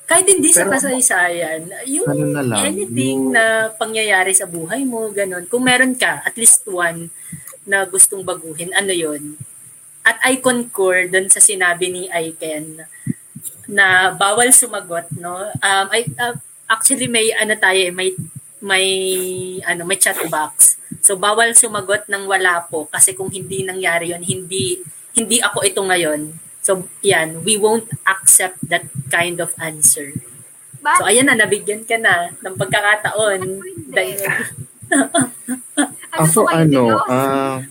Kahit 0.09 0.25
hindi 0.25 0.49
sa 0.49 0.65
Pero- 0.65 0.73
kasaysayan, 0.73 1.69
yung 1.85 2.09
Ano 2.09 2.25
na 2.33 2.41
lang, 2.41 2.65
anything 2.65 3.29
yung- 3.29 3.33
na 3.37 3.69
pangyayari 3.69 4.33
sa 4.33 4.49
buhay 4.49 4.81
mo, 4.81 5.05
ganun. 5.13 5.45
Kung 5.45 5.69
meron 5.69 5.93
ka, 5.93 6.25
at 6.25 6.33
least 6.33 6.65
one 6.65 7.13
na 7.69 7.85
gustong 7.85 8.25
baguhin, 8.25 8.73
ano 8.73 8.89
yon 8.89 9.37
At 10.01 10.17
I 10.25 10.41
concur 10.41 11.05
dun 11.05 11.29
sa 11.29 11.37
sinabi 11.37 11.93
ni 11.93 12.03
Aiken 12.09 12.81
na 13.69 14.09
bawal 14.17 14.49
sumagot, 14.49 15.13
no? 15.13 15.45
Um, 15.61 15.87
I, 15.93 16.09
uh, 16.17 16.33
actually, 16.65 17.05
may 17.05 17.29
ano 17.37 17.53
tayo, 17.53 17.77
eh, 17.77 17.93
may 17.93 18.17
may 18.59 18.85
ano 19.63 19.87
may 19.87 19.95
chat 19.95 20.19
box. 20.27 20.75
So 20.99 21.15
bawal 21.15 21.55
sumagot 21.55 22.11
ng 22.11 22.27
wala 22.27 22.59
po 22.67 22.91
kasi 22.91 23.15
kung 23.15 23.31
hindi 23.31 23.63
nangyari 23.63 24.11
yon 24.11 24.23
hindi 24.23 24.83
hindi 25.15 25.39
ako 25.39 25.63
ito 25.63 25.79
ngayon. 25.79 26.21
So 26.69 26.85
yan, 27.01 27.41
we 27.41 27.57
won't 27.57 27.89
accept 28.05 28.61
that 28.69 28.85
kind 29.09 29.41
of 29.41 29.57
answer. 29.57 30.13
So 30.13 30.85
Bakit? 30.85 31.01
ayan 31.09 31.25
na, 31.25 31.41
nabigyan 31.41 31.81
ka 31.81 31.97
na 31.97 32.29
ng 32.45 32.53
pagkakataon. 32.53 33.41
Dahil, 33.89 34.21
Ano 36.09 36.25
ako 36.29 36.45
ano, 36.45 36.81
ah, 37.09 37.57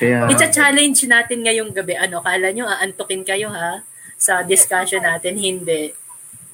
kaya, 0.00 0.28
Icha-challenge 0.32 1.04
natin 1.04 1.44
ngayong 1.44 1.76
gabi. 1.76 1.92
Ano, 2.00 2.24
kala 2.24 2.56
nyo 2.56 2.64
aantukin 2.68 3.20
kayo 3.20 3.52
ha? 3.52 3.84
Sa 4.16 4.40
discussion 4.40 5.04
natin, 5.04 5.36
hindi. 5.36 5.92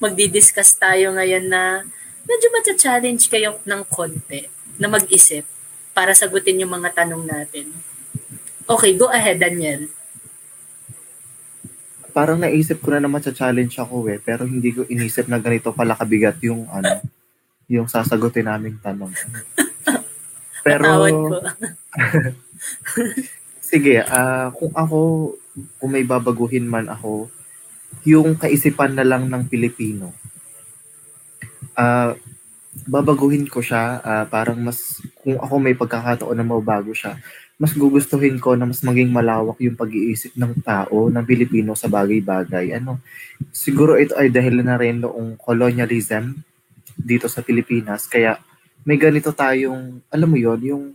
Magdi-discuss 0.03 0.75
tayo 0.75 1.15
ngayon 1.15 1.47
na 1.47 1.87
medyo 2.27 2.51
matcha-challenge 2.51 3.31
kayo 3.31 3.55
ng 3.63 3.87
konti 3.87 4.51
na 4.75 4.91
mag-isip 4.91 5.47
para 5.95 6.11
sagutin 6.11 6.59
yung 6.59 6.75
mga 6.75 6.91
tanong 7.03 7.23
natin. 7.23 7.71
Okay, 8.71 8.95
go 8.95 9.11
ahead, 9.11 9.43
Daniel. 9.43 9.91
parang 12.11 12.37
naisip 12.37 12.83
ko 12.83 12.91
na 12.91 13.01
naman 13.01 13.23
sa 13.23 13.31
challenge 13.31 13.79
ako 13.79 14.11
eh, 14.11 14.19
pero 14.19 14.43
hindi 14.43 14.75
ko 14.75 14.83
inisip 14.85 15.31
na 15.31 15.39
ganito 15.39 15.71
pala 15.71 15.95
kabigat 15.95 16.37
yung 16.43 16.67
ano, 16.67 16.99
yung 17.71 17.87
sasagutin 17.87 18.51
naming 18.51 18.77
tanong. 18.83 19.15
Pero, 20.61 20.85
sige, 23.71 24.05
ah 24.05 24.53
kung 24.53 24.69
ako, 24.77 24.99
kung 25.81 25.89
may 25.89 26.05
babaguhin 26.05 26.69
man 26.69 26.85
ako, 26.85 27.33
yung 28.05 28.37
kaisipan 28.37 28.93
na 28.93 29.01
lang 29.07 29.25
ng 29.25 29.49
Pilipino, 29.49 30.13
ah 31.73 32.13
babaguhin 32.87 33.49
ko 33.49 33.59
siya, 33.59 33.99
ah, 33.99 34.25
parang 34.29 34.55
mas, 34.61 35.03
kung 35.19 35.35
ako 35.35 35.59
may 35.59 35.75
pagkakataon 35.75 36.37
na 36.39 36.45
mabago 36.47 36.95
siya, 36.95 37.19
mas 37.61 37.77
gugustuhin 37.77 38.41
ko 38.41 38.57
na 38.57 38.65
mas 38.65 38.81
maging 38.81 39.13
malawak 39.13 39.61
yung 39.61 39.77
pag-iisip 39.77 40.33
ng 40.33 40.65
tao, 40.65 41.13
ng 41.13 41.21
Pilipino 41.21 41.77
sa 41.77 41.85
bagay-bagay. 41.85 42.73
Ano, 42.81 42.97
siguro 43.53 44.01
ito 44.01 44.17
ay 44.17 44.33
dahil 44.33 44.65
na 44.65 44.81
rin 44.81 45.05
noong 45.05 45.37
colonialism 45.37 46.41
dito 46.97 47.29
sa 47.29 47.45
Pilipinas, 47.45 48.09
kaya 48.09 48.41
may 48.81 48.97
ganito 48.97 49.29
tayong, 49.29 50.01
alam 50.09 50.25
mo 50.25 50.41
yon 50.41 50.61
yung 50.65 50.85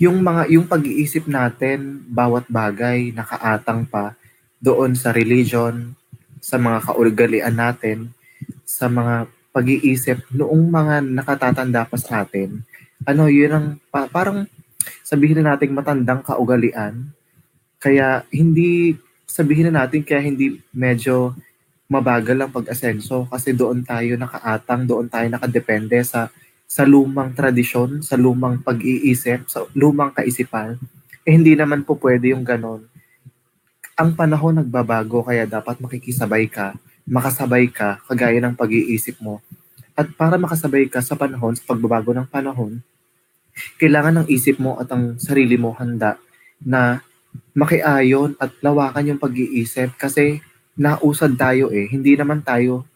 yung 0.00 0.16
mga 0.24 0.48
yung 0.48 0.64
pag-iisip 0.64 1.28
natin 1.28 2.08
bawat 2.08 2.48
bagay 2.48 3.12
nakaatang 3.12 3.84
pa 3.84 4.16
doon 4.56 4.96
sa 4.96 5.12
religion, 5.12 5.92
sa 6.40 6.56
mga 6.56 6.88
kaugalian 6.88 7.52
natin, 7.52 8.08
sa 8.64 8.88
mga 8.88 9.28
pag-iisip 9.52 10.24
noong 10.32 10.72
mga 10.72 11.04
nakatatanda 11.04 11.84
pa 11.84 12.00
sa 12.00 12.24
atin. 12.24 12.64
Ano, 13.04 13.28
yun 13.28 13.52
ang 13.52 13.66
pa- 13.92 14.08
parang 14.08 14.48
sabihin 15.04 15.42
na 15.42 15.54
natin 15.54 15.74
matandang 15.74 16.24
kaugalian. 16.24 17.12
Kaya 17.80 18.24
hindi 18.32 18.96
sabihin 19.24 19.70
na 19.70 19.84
natin 19.84 20.02
kaya 20.02 20.20
hindi 20.20 20.58
medyo 20.74 21.32
mabagal 21.90 22.38
ang 22.38 22.52
pag-asenso 22.54 23.26
kasi 23.30 23.50
doon 23.50 23.82
tayo 23.82 24.14
nakaatang, 24.14 24.86
doon 24.86 25.10
tayo 25.10 25.26
nakadepende 25.26 25.98
sa 26.06 26.30
sa 26.70 26.86
lumang 26.86 27.34
tradisyon, 27.34 27.98
sa 27.98 28.14
lumang 28.14 28.62
pag-iisip, 28.62 29.50
sa 29.50 29.66
lumang 29.74 30.14
kaisipan, 30.14 30.78
eh 31.26 31.34
hindi 31.34 31.58
naman 31.58 31.82
po 31.82 31.98
pwede 31.98 32.30
yung 32.30 32.46
ganon. 32.46 32.86
Ang 33.98 34.14
panahon 34.14 34.62
nagbabago 34.62 35.26
kaya 35.26 35.50
dapat 35.50 35.82
makikisabay 35.82 36.46
ka, 36.46 36.78
makasabay 37.10 37.66
ka, 37.74 37.98
kagaya 38.06 38.38
ng 38.38 38.54
pag-iisip 38.54 39.18
mo. 39.18 39.42
At 39.98 40.14
para 40.14 40.38
makasabay 40.38 40.86
ka 40.86 41.02
sa 41.02 41.18
panahon, 41.18 41.58
sa 41.58 41.66
pagbabago 41.66 42.14
ng 42.14 42.30
panahon, 42.30 42.78
kailangan 43.80 44.22
ng 44.22 44.26
isip 44.30 44.60
mo 44.60 44.76
at 44.80 44.88
ang 44.92 45.16
sarili 45.16 45.56
mo 45.56 45.74
handa 45.76 46.16
na 46.60 47.00
makiayon 47.54 48.36
at 48.38 48.54
lawakan 48.60 49.14
yung 49.14 49.20
pag-iisip 49.20 49.94
kasi 49.96 50.42
nausad 50.78 51.34
tayo 51.36 51.68
eh. 51.70 51.86
Hindi 51.90 52.14
naman 52.14 52.40
tayo, 52.40 52.86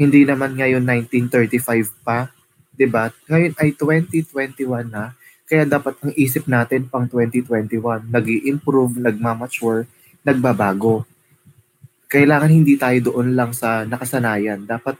hindi 0.00 0.24
naman 0.24 0.56
ngayon 0.56 0.82
1935 0.82 2.04
pa, 2.04 2.32
'di 2.74 2.86
ba? 2.88 3.12
Ngayon 3.28 3.52
ay 3.60 3.68
2021 3.76 4.88
na. 4.88 5.12
Kaya 5.50 5.66
dapat 5.66 5.98
ang 5.98 6.14
isip 6.14 6.46
natin 6.46 6.86
pang 6.86 7.10
2021, 7.10 8.06
nag 8.06 8.26
improve 8.46 9.02
nagmamature, 9.02 9.90
nagbabago. 10.22 11.02
Kailangan 12.06 12.50
hindi 12.54 12.78
tayo 12.78 13.10
doon 13.10 13.34
lang 13.34 13.50
sa 13.50 13.82
nakasanayan. 13.82 14.62
Dapat 14.62 14.94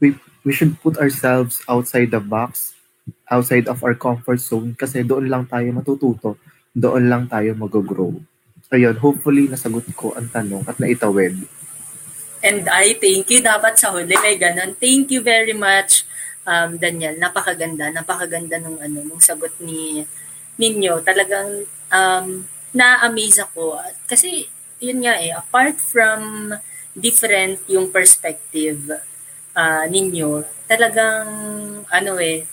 we, 0.00 0.16
we 0.40 0.56
should 0.56 0.72
put 0.80 0.96
ourselves 0.96 1.60
outside 1.68 2.08
the 2.08 2.22
box, 2.22 2.77
outside 3.28 3.66
of 3.68 3.80
our 3.84 3.94
comfort 3.94 4.40
zone 4.40 4.72
kasi 4.72 5.04
doon 5.04 5.28
lang 5.28 5.44
tayo 5.44 5.68
matututo, 5.72 6.40
doon 6.72 7.08
lang 7.08 7.24
tayo 7.26 7.52
mag-grow. 7.56 8.14
Ayun, 8.68 8.96
hopefully 9.00 9.48
nasagot 9.48 9.88
ko 9.96 10.12
ang 10.12 10.28
tanong 10.28 10.64
at 10.68 10.76
naitawid. 10.76 11.40
And 12.44 12.68
I 12.70 12.94
thank 13.00 13.26
you. 13.32 13.40
Dapat 13.42 13.80
sa 13.80 13.90
huli 13.90 14.14
may 14.14 14.38
ganun. 14.38 14.76
Thank 14.78 15.10
you 15.10 15.24
very 15.24 15.56
much, 15.56 16.06
um, 16.46 16.78
Daniel. 16.78 17.16
Napakaganda. 17.18 17.90
Napakaganda 17.90 18.60
nung, 18.62 18.78
ano, 18.78 19.02
nung 19.02 19.18
sagot 19.18 19.56
ni 19.58 20.06
ninyo. 20.60 21.02
Talagang 21.02 21.64
um, 21.90 22.26
na-amaze 22.76 23.42
ako. 23.42 23.80
Kasi 24.06 24.46
yun 24.78 25.02
nga 25.02 25.18
eh, 25.18 25.34
apart 25.34 25.82
from 25.82 26.54
different 26.94 27.62
yung 27.66 27.90
perspective 27.90 28.78
ah, 29.54 29.86
ninyo, 29.90 30.46
talagang 30.70 31.30
ano 31.86 32.12
eh, 32.22 32.46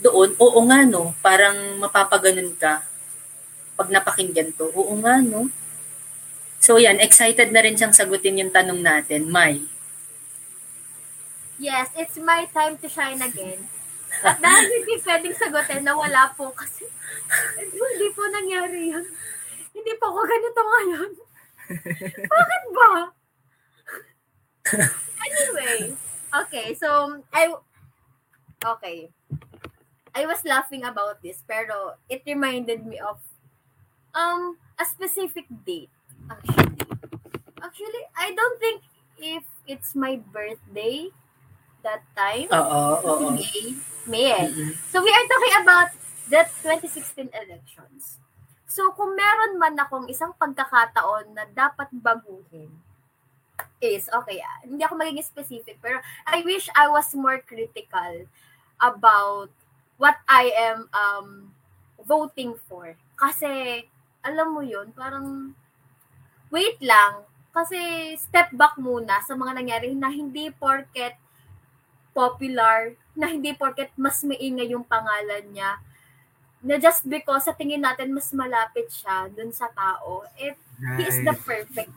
doon, 0.00 0.36
oo 0.36 0.60
nga 0.68 0.84
no, 0.84 1.16
parang 1.24 1.80
mapapaganon 1.80 2.52
ka 2.56 2.84
pag 3.76 3.88
napakinggan 3.92 4.52
to. 4.56 4.68
Oo 4.72 4.96
nga 5.00 5.20
no. 5.20 5.48
So 6.60 6.80
yan, 6.80 6.98
excited 6.98 7.52
na 7.52 7.62
rin 7.62 7.76
siyang 7.76 7.92
sagutin 7.94 8.40
yung 8.40 8.52
tanong 8.52 8.80
natin. 8.80 9.28
May. 9.28 9.64
Yes, 11.56 11.88
it's 11.96 12.20
my 12.20 12.44
time 12.52 12.76
to 12.80 12.88
shine 12.88 13.20
again. 13.20 13.68
At 14.24 14.40
dahil 14.40 14.68
hindi 14.80 14.96
pwedeng 15.04 15.36
sagutin 15.36 15.84
na 15.84 15.92
wala 15.96 16.32
po 16.36 16.52
kasi 16.52 16.88
hindi 17.60 18.08
po 18.12 18.24
nangyari 18.28 18.92
yan. 18.92 19.04
Hindi 19.76 19.92
po 20.00 20.04
ako 20.12 20.20
ganito 20.24 20.60
ngayon. 20.64 21.10
Bakit 22.32 22.64
ba? 22.72 22.90
anyway, 25.22 25.94
okay, 26.42 26.74
so 26.74 27.22
I 27.30 27.54
okay. 28.64 29.06
I 30.16 30.24
was 30.24 30.40
laughing 30.48 30.82
about 30.88 31.20
this 31.20 31.44
pero 31.44 32.00
it 32.08 32.24
reminded 32.24 32.88
me 32.88 32.96
of 32.96 33.20
um 34.16 34.56
a 34.80 34.84
specific 34.88 35.44
date 35.68 35.92
actually. 36.32 36.80
Actually, 37.60 38.04
I 38.16 38.32
don't 38.32 38.58
think 38.60 38.80
if 39.20 39.44
it's 39.68 39.92
my 39.92 40.16
birthday 40.32 41.12
that 41.84 42.02
time. 42.16 42.48
Oo, 42.50 42.82
oo. 43.04 43.26
May. 43.36 43.76
May 44.06 44.26
eh. 44.32 44.46
Mm-mm. 44.48 44.70
So 44.90 45.02
we 45.02 45.10
are 45.10 45.26
talking 45.28 45.56
about 45.62 45.90
the 46.30 46.42
2016 46.62 47.30
elections. 47.32 48.18
So 48.66 48.92
kung 48.92 49.14
meron 49.14 49.58
man 49.58 49.78
akong 49.78 50.10
isang 50.10 50.34
pagkakataon 50.36 51.32
na 51.32 51.46
dapat 51.48 51.88
baguhin, 51.94 52.70
is, 53.80 54.10
okay, 54.12 54.42
ah, 54.42 54.58
hindi 54.68 54.84
ako 54.84 55.00
magiging 55.00 55.24
specific, 55.24 55.80
pero 55.80 56.00
I 56.28 56.44
wish 56.44 56.68
I 56.76 56.92
was 56.92 57.12
more 57.16 57.40
critical 57.40 58.28
about 58.76 59.48
what 59.96 60.16
I 60.28 60.52
am 60.52 60.78
um, 60.92 61.28
voting 62.04 62.54
for. 62.68 62.96
Kasi, 63.16 63.84
alam 64.20 64.52
mo 64.52 64.60
yun, 64.60 64.92
parang, 64.92 65.56
wait 66.52 66.76
lang, 66.80 67.24
kasi 67.50 67.76
step 68.20 68.52
back 68.52 68.76
muna 68.76 69.24
sa 69.24 69.32
mga 69.32 69.52
nangyari 69.56 69.90
na 69.96 70.12
hindi 70.12 70.52
porket 70.52 71.16
popular, 72.12 72.92
na 73.16 73.32
hindi 73.32 73.56
porket 73.56 73.92
mas 73.96 74.20
maingay 74.24 74.72
yung 74.72 74.84
pangalan 74.84 75.44
niya, 75.52 75.80
na 76.60 76.76
just 76.76 77.04
because 77.08 77.44
sa 77.48 77.56
tingin 77.56 77.80
natin 77.80 78.12
mas 78.12 78.32
malapit 78.32 78.88
siya 78.92 79.28
dun 79.32 79.52
sa 79.52 79.68
tao, 79.72 80.24
eh, 80.36 80.52
he 81.00 81.02
is 81.08 81.20
the 81.24 81.32
perfect 81.44 81.92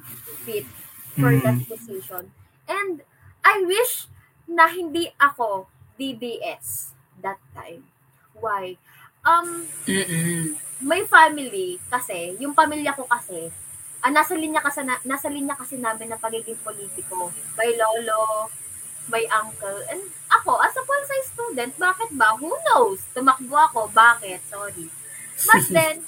fit 0.48 0.68
for 1.20 1.32
Mm. 1.36 1.44
that 1.44 1.60
position. 1.68 2.32
And 2.70 3.04
I 3.44 3.64
wish 3.66 4.08
na 4.48 4.70
hindi 4.70 5.12
ako 5.20 5.68
DDS 6.00 6.96
that 7.22 7.40
time. 7.56 7.84
Why? 8.38 8.80
Um, 9.26 9.68
Mm-mm. 9.84 10.56
may 10.80 11.04
family 11.06 11.80
kasi, 11.92 12.40
yung 12.40 12.56
pamilya 12.56 12.96
ko 12.96 13.04
kasi, 13.04 13.52
ah, 14.00 14.12
nasa 14.12 14.36
linya 14.36 14.64
kasi 14.64 14.80
na, 14.84 14.96
nasa 15.04 15.28
linya 15.28 15.56
kasi 15.60 15.76
namin 15.76 16.08
na 16.08 16.20
pagiging 16.20 16.60
politiko. 16.64 17.32
May 17.60 17.76
lolo, 17.76 18.48
may 19.12 19.28
uncle, 19.28 19.84
and 19.92 20.02
ako, 20.32 20.62
as 20.64 20.76
a 20.78 20.84
full 20.86 21.04
size 21.04 21.30
student, 21.36 21.74
bakit 21.76 22.14
ba? 22.16 22.38
Who 22.40 22.54
knows? 22.72 23.04
Tumakbo 23.12 23.58
ako, 23.58 23.92
bakit? 23.92 24.40
Sorry. 24.48 24.88
But 25.44 25.64
then, 25.76 26.06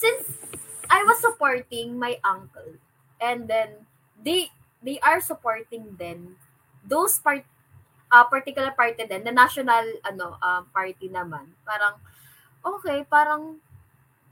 since 0.00 0.26
I 0.90 1.04
was 1.06 1.20
supporting 1.22 1.98
my 1.98 2.18
uncle, 2.24 2.80
and 3.22 3.46
then 3.46 3.86
they 4.20 4.50
they 4.84 5.00
are 5.00 5.20
supporting 5.20 5.96
then 5.96 6.36
those 6.84 7.16
part 7.18 7.44
uh, 8.14 8.26
particular 8.30 8.70
party 8.70 9.02
din, 9.10 9.26
the 9.26 9.34
national 9.34 9.82
ano 10.06 10.38
um, 10.38 10.62
party 10.70 11.10
naman. 11.10 11.50
Parang 11.66 11.98
okay, 12.62 13.02
parang 13.10 13.58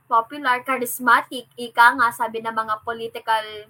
popular, 0.07 0.63
charismatic, 0.63 1.49
ika 1.59 1.97
nga 1.99 2.13
sabi 2.15 2.39
ng 2.45 2.55
mga 2.55 2.85
political 2.87 3.67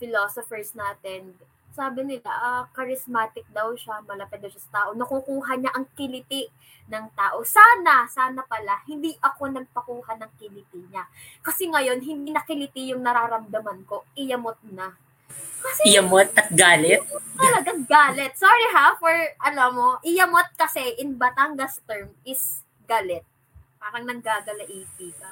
philosophers 0.00 0.74
natin. 0.74 1.36
Sabi 1.72 2.04
nila, 2.04 2.28
ah, 2.28 2.64
charismatic 2.72 3.48
daw 3.52 3.72
siya, 3.76 4.04
malapit 4.04 4.40
daw 4.40 4.48
siya 4.48 4.64
sa 4.64 4.72
tao. 4.80 4.90
Nakukuha 4.92 5.56
niya 5.56 5.72
ang 5.72 5.88
kiliti 5.96 6.48
ng 6.88 7.06
tao. 7.16 7.40
Sana, 7.44 8.04
sana 8.08 8.44
pala, 8.44 8.80
hindi 8.84 9.16
ako 9.20 9.56
nagpakuha 9.56 10.20
ng 10.20 10.32
kiliti 10.36 10.84
niya. 10.88 11.08
Kasi 11.40 11.68
ngayon, 11.72 12.00
hindi 12.04 12.28
nakiliti 12.32 12.92
yung 12.92 13.00
nararamdaman 13.00 13.88
ko. 13.88 14.04
Iyamot 14.16 14.60
na. 14.68 14.92
Kasi 15.62 15.94
Iyamot 15.94 16.28
at 16.34 16.50
galit. 16.50 17.00
talagang 17.38 17.82
galit. 17.86 18.32
Sorry 18.34 18.66
ha, 18.74 18.94
for, 18.98 19.14
alam 19.42 19.70
mo, 19.74 19.88
iyamot 20.02 20.46
kasi 20.54 20.94
in 20.98 21.14
Batangas 21.18 21.78
term 21.86 22.10
is 22.22 22.62
galit. 22.86 23.22
Parang 23.78 24.06
nanggagalaiti 24.06 25.10
ka. 25.18 25.30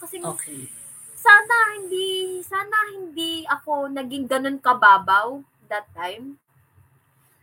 Kasi 0.00 0.20
Okay. 0.24 0.68
sana 1.16 1.76
hindi, 1.76 2.40
sana 2.40 2.76
hindi 2.96 3.44
ako 3.44 3.92
naging 3.92 4.24
ganun 4.24 4.56
kababaw 4.56 5.40
that 5.68 5.84
time. 5.92 6.40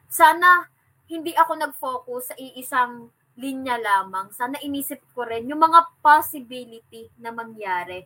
Sana 0.10 0.66
hindi 1.08 1.32
ako 1.38 1.52
nag-focus 1.56 2.34
sa 2.34 2.36
iisang 2.36 3.08
linya 3.38 3.78
lamang. 3.78 4.34
Sana 4.34 4.58
inisip 4.60 5.00
ko 5.14 5.24
rin 5.24 5.46
yung 5.46 5.62
mga 5.62 5.94
possibility 6.02 7.06
na 7.22 7.30
mangyari. 7.30 8.02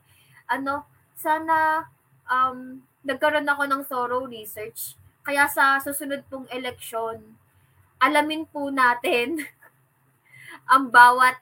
Ano, 0.45 0.83
sana 1.15 1.87
um, 2.27 2.83
nagkaroon 3.01 3.49
ako 3.49 3.63
ng 3.67 3.81
thorough 3.85 4.25
research. 4.29 4.95
Kaya 5.21 5.45
sa 5.49 5.77
susunod 5.81 6.25
pong 6.29 6.49
eleksyon, 6.49 7.21
alamin 8.01 8.45
po 8.49 8.73
natin 8.73 9.41
ang 10.73 10.89
bawat 10.89 11.37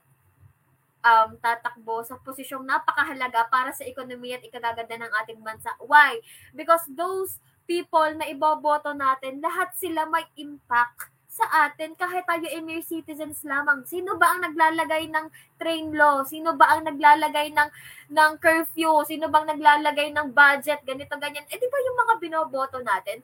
um, 1.03 1.35
tatakbo 1.39 2.03
sa 2.03 2.19
posisyong 2.19 2.63
napakahalaga 2.67 3.47
para 3.47 3.71
sa 3.71 3.87
ekonomiya 3.87 4.39
at 4.39 4.47
ikagaganda 4.47 4.95
ng 4.99 5.11
ating 5.23 5.39
bansa. 5.39 5.71
Why? 5.79 6.19
Because 6.51 6.83
those 6.91 7.39
people 7.63 8.07
na 8.17 8.27
iboboto 8.27 8.91
natin, 8.91 9.39
lahat 9.39 9.71
sila 9.77 10.07
may 10.09 10.27
impact 10.35 11.11
sa 11.39 11.71
atin 11.71 11.95
kahit 11.95 12.27
tayo 12.27 12.43
ay 12.43 12.59
mere 12.59 12.83
citizens 12.83 13.47
lamang. 13.47 13.87
Sino 13.87 14.19
ba 14.19 14.35
ang 14.35 14.43
naglalagay 14.43 15.07
ng 15.07 15.25
train 15.55 15.95
law? 15.95 16.27
Sino 16.27 16.59
ba 16.59 16.75
ang 16.75 16.83
naglalagay 16.83 17.55
ng 17.55 17.69
ng 18.11 18.31
curfew? 18.43 19.07
Sino 19.07 19.31
bang 19.31 19.47
naglalagay 19.47 20.11
ng 20.11 20.35
budget? 20.35 20.83
Ganito, 20.83 21.15
ganyan. 21.15 21.47
Eh, 21.47 21.55
di 21.55 21.67
ba 21.71 21.79
yung 21.79 21.97
mga 22.03 22.13
binoboto 22.19 22.83
natin? 22.83 23.23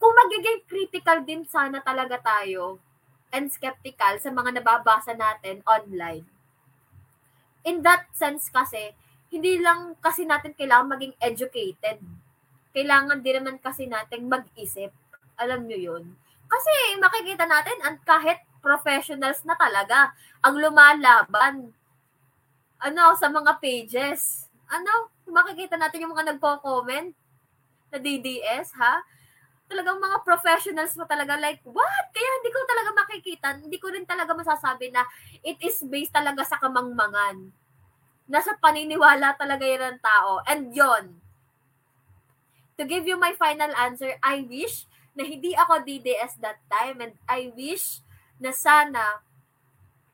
Kung 0.00 0.16
magiging 0.16 0.64
critical 0.64 1.20
din 1.28 1.44
sana 1.44 1.84
talaga 1.84 2.16
tayo 2.24 2.80
and 3.28 3.52
skeptical 3.52 4.16
sa 4.16 4.32
mga 4.32 4.62
nababasa 4.62 5.12
natin 5.12 5.60
online. 5.68 6.24
In 7.68 7.84
that 7.84 8.08
sense 8.16 8.48
kasi, 8.48 8.96
hindi 9.28 9.60
lang 9.60 9.98
kasi 10.00 10.24
natin 10.24 10.56
kailangan 10.56 10.94
maging 10.94 11.14
educated. 11.20 11.98
Kailangan 12.70 13.20
din 13.20 13.34
naman 13.42 13.56
kasi 13.58 13.90
natin 13.90 14.30
mag-isip. 14.30 14.94
Alam 15.34 15.66
nyo 15.66 15.78
yun? 15.78 16.04
Kasi 16.54 17.02
makikita 17.02 17.50
natin, 17.50 17.74
ang 17.82 17.98
kahit 18.06 18.38
professionals 18.62 19.42
na 19.42 19.58
talaga, 19.58 20.14
ang 20.38 20.54
lumalaban 20.54 21.74
ano, 22.78 23.16
sa 23.18 23.26
mga 23.26 23.58
pages. 23.58 24.46
Ano, 24.70 25.10
makikita 25.26 25.74
natin 25.74 26.06
yung 26.06 26.14
mga 26.14 26.36
nagko-comment 26.36 27.10
na 27.90 27.98
DDS, 27.98 28.76
ha? 28.76 29.02
Talagang 29.64 29.96
mga 29.96 30.20
professionals 30.22 30.92
mo 30.94 31.08
talaga 31.08 31.40
like, 31.40 31.64
what? 31.64 32.06
Kaya 32.12 32.30
hindi 32.38 32.50
ko 32.52 32.58
talaga 32.68 32.90
makikita, 32.92 33.46
hindi 33.58 33.78
ko 33.80 33.88
rin 33.88 34.04
talaga 34.04 34.36
masasabi 34.36 34.92
na 34.92 35.02
it 35.40 35.56
is 35.64 35.80
based 35.88 36.12
talaga 36.12 36.44
sa 36.44 36.60
kamangmangan. 36.60 37.48
Nasa 38.28 38.56
paniniwala 38.60 39.32
talaga 39.40 39.64
yun 39.64 39.80
ng 39.80 40.00
tao. 40.04 40.44
And 40.44 40.70
yon 40.70 41.24
to 42.74 42.82
give 42.84 43.06
you 43.06 43.16
my 43.16 43.32
final 43.38 43.70
answer, 43.78 44.18
I 44.20 44.44
wish 44.44 44.84
na 45.14 45.22
hindi 45.22 45.54
ako 45.54 45.86
DDS 45.86 46.42
that 46.42 46.58
time 46.66 46.98
and 47.00 47.14
I 47.30 47.50
wish 47.54 48.02
na 48.42 48.50
sana 48.50 49.22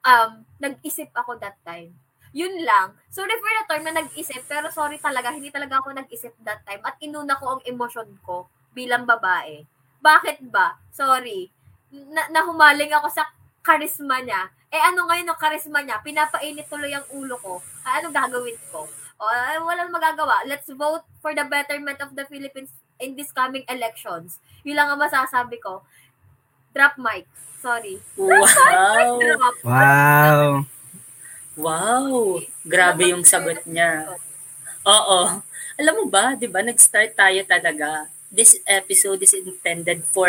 um, 0.04 0.44
nag-isip 0.60 1.08
ako 1.16 1.40
that 1.40 1.56
time. 1.64 1.96
Yun 2.30 2.62
lang. 2.62 2.94
Sorry 3.10 3.34
for 3.42 3.50
the 3.50 3.64
term 3.66 3.82
na 3.90 3.96
nag-isip, 3.96 4.46
pero 4.46 4.70
sorry 4.70 5.02
talaga, 5.02 5.34
hindi 5.34 5.50
talaga 5.50 5.82
ako 5.82 5.96
nag-isip 5.96 6.36
that 6.46 6.62
time 6.62 6.84
at 6.86 6.94
inuna 7.02 7.34
ko 7.40 7.58
ang 7.58 7.62
emosyon 7.66 8.06
ko 8.22 8.46
bilang 8.70 9.02
babae. 9.02 9.66
Bakit 9.98 10.46
ba? 10.46 10.78
Sorry. 10.94 11.50
Na 11.90 12.30
nahumaling 12.30 12.94
ako 12.94 13.10
sa 13.10 13.26
charisma 13.66 14.22
niya. 14.22 14.48
Eh 14.70 14.78
ano 14.78 15.10
ngayon 15.10 15.26
ang 15.26 15.40
charisma 15.40 15.82
niya? 15.82 15.98
Pinapainit 16.00 16.70
tuloy 16.70 16.94
ang 16.94 17.04
ulo 17.10 17.34
ko. 17.42 17.58
Anong 17.82 18.14
gagawin 18.14 18.56
ko? 18.70 18.86
O, 19.20 19.24
eh, 19.28 19.60
walang 19.60 19.92
magagawa. 19.92 20.48
Let's 20.48 20.70
vote 20.72 21.04
for 21.20 21.36
the 21.36 21.44
betterment 21.44 22.00
of 22.00 22.16
the 22.16 22.24
Philippines 22.24 22.72
in 23.00 23.16
this 23.16 23.32
coming 23.32 23.64
elections. 23.66 24.38
Yun 24.62 24.76
lang 24.76 24.88
ang 24.92 25.00
masasabi 25.00 25.56
ko. 25.58 25.82
Drop 26.76 26.94
mic. 27.00 27.26
Sorry. 27.60 28.00
Wow. 28.16 29.20
Drop. 29.20 29.56
Wow. 29.64 30.44
Wow. 31.58 32.40
Grabe 32.64 33.12
yung 33.12 33.26
sagot 33.26 33.64
niya. 33.68 34.16
Oo. 34.86 35.44
alam 35.80 35.94
mo 35.96 36.04
ba, 36.12 36.36
'di 36.36 36.44
ba, 36.52 36.60
nag-start 36.60 37.16
tayo 37.16 37.40
talaga. 37.48 38.12
This 38.28 38.60
episode 38.68 39.24
is 39.24 39.32
intended 39.32 40.04
for 40.12 40.28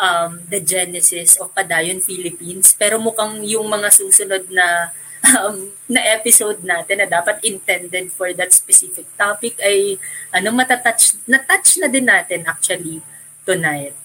um, 0.00 0.40
the 0.48 0.58
genesis 0.58 1.36
of 1.36 1.52
Padayon 1.52 2.00
Philippines. 2.00 2.72
Pero 2.72 2.96
mukhang 2.96 3.44
yung 3.44 3.68
mga 3.68 3.92
susunod 3.92 4.48
na 4.48 4.90
um, 5.24 5.68
na 5.90 6.00
episode 6.16 6.64
natin 6.64 7.02
na 7.02 7.08
dapat 7.08 7.42
intended 7.44 8.08
for 8.12 8.32
that 8.32 8.52
specific 8.54 9.04
topic 9.20 9.58
ay 9.60 10.00
ano 10.32 10.52
matatouch 10.54 11.20
na 11.28 11.40
touch 11.44 11.76
na 11.80 11.88
din 11.88 12.08
natin 12.08 12.46
actually 12.48 13.04
tonight. 13.44 13.96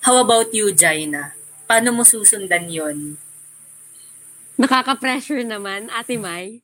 How 0.00 0.20
about 0.20 0.52
you, 0.56 0.72
Jaina? 0.72 1.36
Paano 1.68 1.92
mo 1.92 2.02
susundan 2.04 2.72
'yon? 2.72 3.20
Nakaka-pressure 4.60 5.44
naman, 5.44 5.88
Ate 5.88 6.20
Mai. 6.20 6.60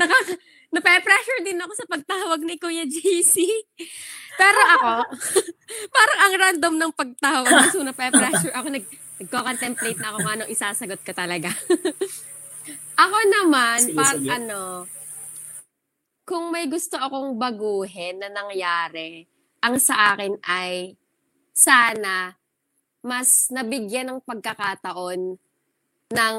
Nakaka 0.00 0.36
nape-pressure 0.68 1.40
din 1.44 1.60
ako 1.60 1.72
sa 1.76 1.86
pagtawag 1.88 2.40
ni 2.44 2.60
Kuya 2.60 2.84
JC. 2.84 3.44
Pero 4.36 4.60
ako, 4.78 4.92
parang 5.96 6.18
ang 6.24 6.34
random 6.36 6.74
ng 6.76 6.92
pagtawag. 6.92 7.72
So, 7.72 7.82
nape-pressure 7.82 8.52
ako. 8.52 8.68
Nag, 8.70 8.84
nagko-contemplate 9.24 9.98
na 9.98 10.08
ako 10.12 10.16
kung 10.22 10.32
anong 10.38 10.52
isasagot 10.52 11.00
ka 11.02 11.12
talaga. 11.16 11.50
ako 12.98 13.18
naman, 13.30 13.78
Sige, 13.78 13.94
par, 13.94 14.14
sige. 14.18 14.28
ano, 14.28 14.84
kung 16.26 16.50
may 16.50 16.66
gusto 16.66 16.98
akong 16.98 17.38
baguhin 17.38 18.20
na 18.20 18.28
nangyari, 18.28 19.24
ang 19.62 19.78
sa 19.80 20.12
akin 20.12 20.36
ay 20.44 20.98
sana 21.54 22.36
mas 23.00 23.48
nabigyan 23.48 24.10
ng 24.10 24.20
pagkakataon 24.26 25.38
ng 26.12 26.38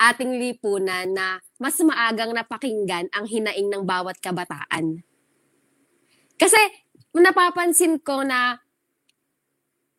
ating 0.00 0.32
lipunan 0.42 1.06
na 1.14 1.38
mas 1.60 1.78
maagang 1.84 2.34
napakinggan 2.34 3.06
ang 3.14 3.28
hinaing 3.28 3.70
ng 3.70 3.84
bawat 3.86 4.18
kabataan. 4.18 5.04
Kasi 6.34 6.58
napapansin 7.14 8.02
ko 8.02 8.26
na 8.26 8.58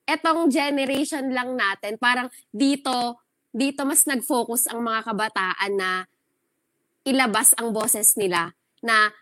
etong 0.05 0.51
generation 0.51 1.31
lang 1.31 1.55
natin, 1.55 1.95
parang 1.97 2.27
dito, 2.51 3.24
dito 3.55 3.87
mas 3.87 4.03
nag-focus 4.03 4.67
ang 4.67 4.83
mga 4.83 5.07
kabataan 5.07 5.71
na 5.79 6.03
ilabas 7.07 7.55
ang 7.55 7.71
boses 7.71 8.19
nila 8.19 8.51
na 8.83 9.15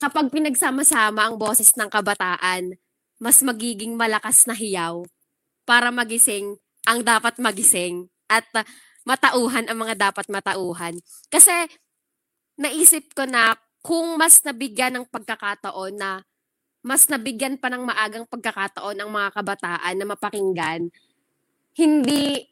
kapag 0.00 0.32
pinagsama-sama 0.32 1.28
ang 1.28 1.36
boses 1.36 1.76
ng 1.76 1.92
kabataan, 1.92 2.72
mas 3.20 3.44
magiging 3.44 3.92
malakas 3.92 4.48
na 4.48 4.56
hiyaw 4.56 5.04
para 5.68 5.92
magising 5.92 6.56
ang 6.88 7.04
dapat 7.04 7.36
magising 7.36 8.08
at 8.32 8.46
uh, 8.56 8.64
matauhan 9.04 9.68
ang 9.68 9.76
mga 9.76 10.08
dapat 10.08 10.24
matauhan. 10.32 10.96
Kasi 11.28 11.52
naisip 12.56 13.12
ko 13.12 13.28
na 13.28 13.58
kung 13.84 14.16
mas 14.16 14.40
nabigyan 14.40 14.96
ng 14.96 15.06
pagkakataon 15.10 15.94
na 15.94 16.24
mas 16.86 17.10
nabigyan 17.10 17.58
pa 17.58 17.66
ng 17.66 17.82
maagang 17.82 18.26
pagkakataon 18.30 18.94
ang 18.94 19.10
mga 19.10 19.28
kabataan 19.34 19.94
na 19.98 20.06
mapakinggan, 20.06 20.86
hindi 21.74 22.46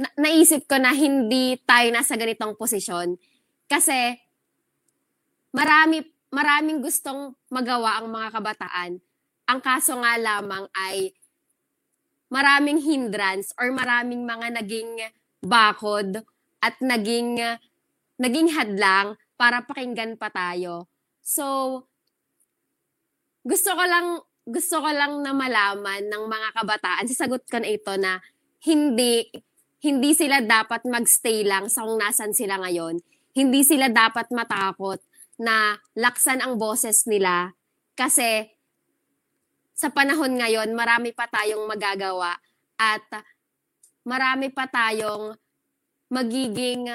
na, 0.00 0.08
naisip 0.16 0.64
ko 0.64 0.80
na 0.80 0.96
hindi 0.96 1.60
tayo 1.68 1.92
nasa 1.92 2.16
ganitong 2.16 2.56
posisyon 2.56 3.20
kasi 3.68 4.16
marami 5.52 6.00
maraming 6.32 6.80
gustong 6.80 7.36
magawa 7.52 8.00
ang 8.00 8.08
mga 8.08 8.28
kabataan. 8.32 8.92
Ang 9.50 9.60
kaso 9.60 9.98
nga 9.98 10.14
lamang 10.16 10.64
ay 10.72 11.12
maraming 12.30 12.80
hindrance 12.80 13.50
or 13.58 13.68
maraming 13.74 14.24
mga 14.24 14.62
naging 14.62 15.10
bakod 15.42 16.22
at 16.62 16.78
naging 16.78 17.36
naging 18.16 18.48
hadlang 18.54 19.18
para 19.34 19.66
pakinggan 19.66 20.16
pa 20.16 20.30
tayo. 20.32 20.86
So 21.20 21.84
gusto 23.44 23.74
ko 23.74 23.84
lang 23.84 24.22
gusto 24.48 24.80
ko 24.80 24.88
lang 24.88 25.20
na 25.20 25.36
malaman 25.36 26.08
ng 26.08 26.24
mga 26.24 26.48
kabataan, 26.56 27.04
sasagot 27.10 27.44
ko 27.50 27.60
na 27.60 27.68
ito 27.68 27.92
na 28.00 28.22
hindi 28.64 29.28
hindi 29.80 30.12
sila 30.12 30.44
dapat 30.44 30.84
magstay 30.84 31.44
lang 31.48 31.72
sa 31.72 31.88
kung 31.88 31.96
nasan 31.96 32.36
sila 32.36 32.60
ngayon. 32.60 33.00
Hindi 33.32 33.64
sila 33.64 33.88
dapat 33.88 34.28
matakot 34.28 35.00
na 35.40 35.80
laksan 35.96 36.44
ang 36.44 36.60
boses 36.60 37.08
nila 37.08 37.56
kasi 37.96 38.44
sa 39.72 39.88
panahon 39.88 40.36
ngayon 40.36 40.76
marami 40.76 41.16
pa 41.16 41.24
tayong 41.32 41.64
magagawa 41.64 42.36
at 42.76 43.00
marami 44.04 44.52
pa 44.52 44.68
tayong 44.68 45.32
magiging 46.12 46.92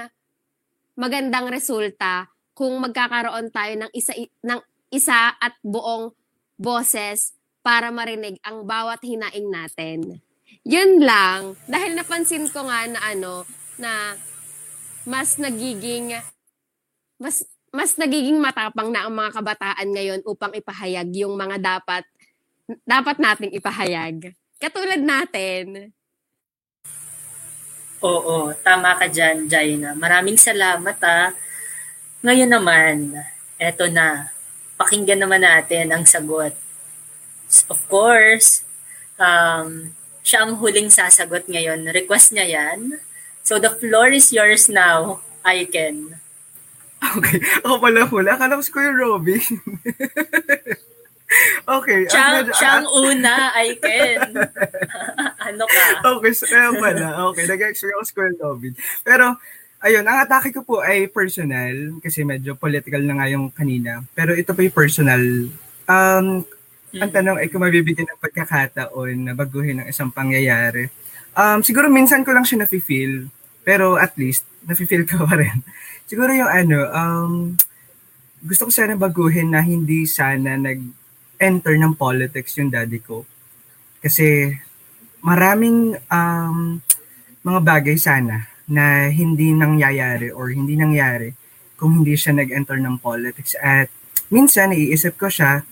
magandang 0.94 1.50
resulta 1.50 2.30
kung 2.54 2.78
magkakaroon 2.78 3.50
tayo 3.50 3.74
ng 3.82 3.92
isa 3.98 4.14
ng 4.46 4.62
isa 4.94 5.34
at 5.42 5.58
buong 5.66 6.14
boses 6.56 7.34
para 7.66 7.90
marinig 7.90 8.38
ang 8.46 8.70
bawat 8.70 9.02
hinaing 9.02 9.50
natin. 9.50 10.25
Yun 10.64 11.04
lang 11.04 11.60
dahil 11.68 11.98
napansin 11.98 12.48
ko 12.48 12.64
nga 12.70 12.88
na 12.88 13.00
ano 13.02 13.44
na 13.76 14.16
mas 15.04 15.36
nagiging 15.36 16.16
mas 17.20 17.44
mas 17.76 18.00
nagiging 18.00 18.40
matapang 18.40 18.88
na 18.88 19.04
ang 19.04 19.14
mga 19.14 19.36
kabataan 19.36 19.88
ngayon 19.92 20.22
upang 20.24 20.56
ipahayag 20.56 21.12
yung 21.12 21.36
mga 21.36 21.60
dapat 21.60 22.08
dapat 22.88 23.20
nating 23.22 23.54
ipahayag. 23.54 24.34
Katulad 24.58 25.02
natin. 25.04 25.92
Oo, 28.02 28.54
tama 28.62 28.96
ka 28.98 29.10
dyan, 29.10 29.50
Jaina. 29.50 29.94
Maraming 29.98 30.38
salamat 30.38 30.98
ah. 31.06 31.34
Ngayon 32.26 32.50
naman, 32.50 33.14
eto 33.58 33.86
na. 33.90 34.30
Pakinggan 34.76 35.22
naman 35.22 35.42
natin 35.42 35.90
ang 35.94 36.04
sagot. 36.06 36.54
Of 37.70 37.80
course, 37.88 38.66
um, 39.18 39.94
siya 40.26 40.42
ang 40.42 40.58
huling 40.58 40.90
sasagot 40.90 41.46
ngayon. 41.46 41.86
Request 41.94 42.34
niya 42.34 42.50
yan. 42.50 42.98
So 43.46 43.62
the 43.62 43.70
floor 43.70 44.10
is 44.10 44.34
yours 44.34 44.66
now, 44.66 45.22
Aiken. 45.46 46.18
Okay. 46.98 47.38
Ako 47.62 47.78
pala 47.78 48.10
hula. 48.10 48.34
Akala 48.34 48.58
ko 48.58 48.66
si 48.66 48.74
Kuya 48.74 48.90
Robin. 48.90 49.38
okay. 51.78 52.10
Siya, 52.10 52.42
medyo- 52.42 52.58
siya 52.58 52.82
ang 52.82 52.90
una, 52.90 53.54
Aiken. 53.54 54.34
ano 55.54 55.64
ka? 55.70 55.86
Okay, 56.18 56.34
so 56.34 56.50
kaya 56.50 56.74
pala. 56.74 57.30
Okay, 57.30 57.46
nag-expect 57.46 57.94
ako 57.94 58.04
Kuya 58.18 58.34
Robin. 58.42 58.74
Pero, 59.06 59.38
ayun, 59.86 60.10
ang 60.10 60.26
atake 60.26 60.50
ko 60.50 60.66
po 60.66 60.82
ay 60.82 61.06
personal 61.14 62.02
kasi 62.02 62.26
medyo 62.26 62.58
political 62.58 63.06
na 63.06 63.22
nga 63.22 63.30
yung 63.30 63.54
kanina. 63.54 64.02
Pero 64.18 64.34
ito 64.34 64.58
po 64.58 64.66
yung 64.66 64.74
personal. 64.74 65.22
Um, 65.86 66.42
ang 66.96 67.12
tanong 67.12 67.38
ay 67.44 67.48
kung 67.52 67.64
mabibigyan 67.64 68.08
ng 68.08 68.22
pagkakataon 68.24 69.16
na 69.20 69.34
baguhin 69.36 69.84
ang 69.84 69.88
isang 69.88 70.12
pangyayari. 70.12 70.88
Um, 71.36 71.60
siguro 71.60 71.92
minsan 71.92 72.24
ko 72.24 72.32
lang 72.32 72.48
siya 72.48 72.64
nafe-feel, 72.64 73.28
pero 73.68 74.00
at 74.00 74.16
least, 74.16 74.48
nafe-feel 74.64 75.04
ko 75.04 75.28
pa 75.28 75.36
rin. 75.36 75.60
Siguro 76.10 76.30
yung 76.32 76.48
ano, 76.48 76.80
um, 76.94 77.34
gusto 78.46 78.70
ko 78.70 78.72
sana 78.72 78.94
baguhin 78.94 79.50
na 79.50 79.66
hindi 79.66 80.06
sana 80.06 80.54
nag-enter 80.54 81.76
ng 81.82 81.98
politics 81.98 82.62
yung 82.62 82.70
daddy 82.70 83.02
ko. 83.02 83.26
Kasi 84.06 84.54
maraming 85.26 85.98
um, 86.14 86.78
mga 87.42 87.60
bagay 87.66 87.98
sana 87.98 88.46
na 88.70 89.10
hindi 89.10 89.50
nangyayari 89.50 90.30
or 90.30 90.54
hindi 90.54 90.78
nangyari 90.78 91.34
kung 91.74 92.02
hindi 92.02 92.14
siya 92.14 92.38
nag-enter 92.38 92.78
ng 92.78 93.02
politics. 93.02 93.58
At 93.58 93.90
minsan, 94.30 94.72
naiisip 94.72 95.18
ko 95.18 95.26
siya 95.28 95.66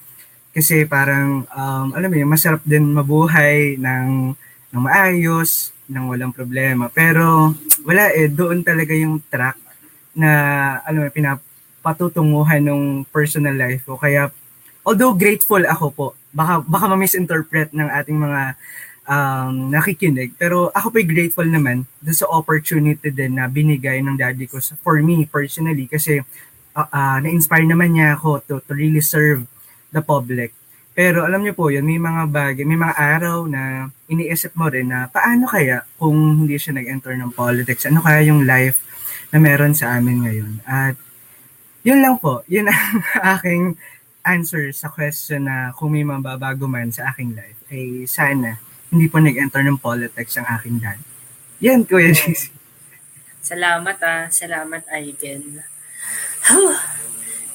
kasi 0.54 0.86
parang, 0.86 1.50
um, 1.50 1.88
alam 1.98 2.10
mo 2.14 2.16
yun, 2.16 2.30
masarap 2.30 2.62
din 2.62 2.94
mabuhay 2.94 3.74
ng, 3.82 4.38
ng 4.70 4.82
maayos, 4.86 5.74
ng 5.90 6.14
walang 6.14 6.30
problema. 6.30 6.94
Pero 6.94 7.58
wala 7.82 8.14
eh, 8.14 8.30
doon 8.30 8.62
talaga 8.62 8.94
yung 8.94 9.18
track 9.34 9.58
na, 10.14 10.30
alam 10.86 11.04
mo, 11.04 11.10
pinapatutunguhan 11.10 12.62
ng 12.62 13.10
personal 13.10 13.58
life 13.58 13.82
ko. 13.90 13.98
Kaya, 13.98 14.30
although 14.86 15.18
grateful 15.18 15.66
ako 15.66 15.86
po, 15.90 16.08
baka, 16.30 16.62
baka 16.62 16.86
ma-misinterpret 16.86 17.74
ng 17.74 17.90
ating 17.90 18.18
mga 18.22 18.42
um, 19.10 19.74
nakikinig. 19.74 20.38
Pero 20.38 20.70
ako 20.70 20.94
po'y 20.94 21.06
grateful 21.08 21.48
naman 21.48 21.84
doon 22.00 22.18
sa 22.18 22.30
opportunity 22.30 23.10
din 23.12 23.42
na 23.42 23.50
binigay 23.50 24.00
ng 24.00 24.16
daddy 24.16 24.48
ko 24.48 24.60
for 24.86 25.00
me 25.02 25.28
personally 25.28 25.90
kasi 25.90 26.22
uh, 26.76 26.88
uh, 26.88 27.18
na-inspire 27.20 27.68
naman 27.68 27.96
niya 27.96 28.16
ako 28.18 28.44
to, 28.46 28.54
to 28.64 28.74
really 28.74 29.04
serve 29.04 29.46
the 29.94 30.02
public. 30.02 30.52
Pero 30.94 31.26
alam 31.26 31.42
niyo 31.42 31.58
po 31.58 31.74
yun, 31.74 31.86
may 31.86 31.98
mga 31.98 32.30
bagay, 32.30 32.64
may 32.70 32.78
mga 32.78 32.94
araw 32.94 33.50
na 33.50 33.90
iniisip 34.06 34.54
mo 34.54 34.70
rin 34.70 34.94
na 34.94 35.10
paano 35.10 35.50
kaya 35.50 35.86
kung 35.98 36.46
hindi 36.46 36.58
siya 36.58 36.78
nag-enter 36.78 37.18
ng 37.18 37.34
politics? 37.34 37.90
Ano 37.90 38.02
kaya 38.02 38.22
yung 38.30 38.46
life 38.46 38.78
na 39.34 39.42
meron 39.42 39.74
sa 39.74 39.98
amin 39.98 40.26
ngayon? 40.26 40.54
At 40.70 40.94
yun 41.82 41.98
lang 41.98 42.22
po, 42.22 42.46
yun 42.46 42.70
ang 42.70 43.02
aking 43.38 43.74
answer 44.22 44.70
sa 44.70 44.94
question 44.94 45.50
na 45.50 45.74
kung 45.74 45.98
may 45.98 46.06
mababago 46.06 46.70
man 46.70 46.94
sa 46.94 47.10
aking 47.10 47.34
life, 47.34 47.58
ay 47.74 48.06
sana 48.06 48.62
hindi 48.94 49.10
po 49.10 49.18
nag-enter 49.18 49.66
ng 49.66 49.82
politics 49.82 50.38
ang 50.38 50.46
aking 50.54 50.78
dad. 50.78 51.02
Yan, 51.66 51.82
Kuya 51.90 52.14
JC. 52.14 52.54
Salamat 53.42 53.98
ah. 54.06 54.30
Salamat, 54.30 54.86
Aiken. 54.94 55.66
Huh. 56.46 56.78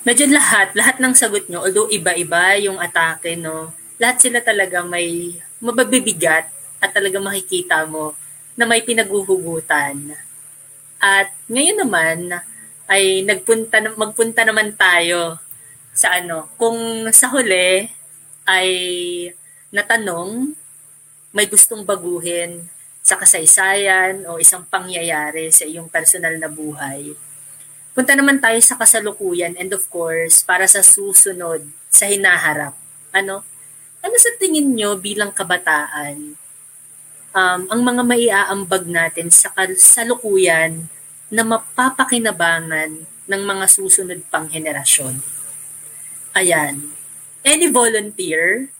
Medyo 0.06 0.26
lahat, 0.30 0.74
lahat 0.74 0.98
ng 1.02 1.14
sagot 1.14 1.46
nyo, 1.48 1.62
although 1.62 1.90
iba-iba 1.90 2.58
yung 2.62 2.78
atake, 2.78 3.34
no, 3.38 3.72
lahat 3.98 4.22
sila 4.22 4.38
talaga 4.42 4.82
may 4.86 5.38
mababibigat 5.58 6.46
at 6.78 6.90
talaga 6.94 7.18
makikita 7.18 7.86
mo 7.86 8.14
na 8.54 8.66
may 8.66 8.82
pinaguhugutan. 8.82 10.14
At 10.98 11.30
ngayon 11.46 11.78
naman 11.82 12.18
ay 12.90 13.22
nagpunta 13.22 13.78
magpunta 13.94 14.42
naman 14.42 14.74
tayo 14.74 15.38
sa 15.94 16.18
ano, 16.18 16.50
kung 16.58 17.10
sa 17.10 17.30
huli 17.30 17.90
ay 18.46 18.68
natanong 19.74 20.54
may 21.34 21.46
gustong 21.46 21.84
baguhin 21.84 22.66
sa 23.04 23.18
kasaysayan 23.18 24.26
o 24.26 24.40
isang 24.40 24.64
pangyayari 24.66 25.52
sa 25.52 25.68
iyong 25.68 25.90
personal 25.90 26.34
na 26.38 26.48
buhay. 26.48 27.14
Punta 27.98 28.14
naman 28.14 28.38
tayo 28.38 28.62
sa 28.62 28.78
kasalukuyan 28.78 29.58
and 29.58 29.74
of 29.74 29.82
course, 29.90 30.46
para 30.46 30.70
sa 30.70 30.86
susunod, 30.86 31.66
sa 31.90 32.06
hinaharap. 32.06 32.78
Ano? 33.10 33.42
Ano 33.98 34.14
sa 34.22 34.30
tingin 34.38 34.70
nyo 34.70 34.94
bilang 34.94 35.34
kabataan 35.34 36.38
um, 37.34 37.60
ang 37.66 37.80
mga 37.82 38.02
maiaambag 38.06 38.86
natin 38.86 39.34
sa 39.34 39.50
kasalukuyan 39.50 40.86
na 41.26 41.42
mapapakinabangan 41.42 43.02
ng 43.02 43.42
mga 43.42 43.64
susunod 43.66 44.22
pang 44.30 44.46
henerasyon. 44.46 45.18
Ayan. 46.38 46.94
Any 47.42 47.66
volunteer 47.66 48.70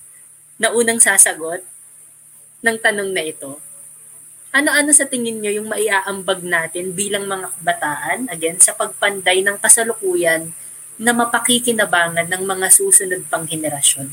na 0.63 0.71
unang 0.71 1.03
sasagot 1.03 1.67
ng 2.63 2.77
tanong 2.79 3.11
na 3.11 3.27
ito? 3.27 3.59
Ano-ano 4.59 4.91
sa 4.91 5.07
tingin 5.07 5.39
nyo 5.39 5.55
yung 5.55 5.71
maiaambag 5.71 6.43
natin 6.43 6.91
bilang 6.91 7.31
mga 7.31 7.55
kabataan, 7.55 8.27
again, 8.27 8.59
sa 8.59 8.75
pagpanday 8.75 9.39
ng 9.47 9.55
kasalukuyan 9.63 10.51
na 10.99 11.15
mapakikinabangan 11.15 12.27
ng 12.27 12.43
mga 12.43 12.67
susunod 12.75 13.23
pang 13.31 13.47
henerasyon? 13.47 14.11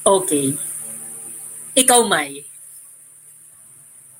Okay. 0.00 0.56
Ikaw, 1.76 2.00
Mai. 2.08 2.48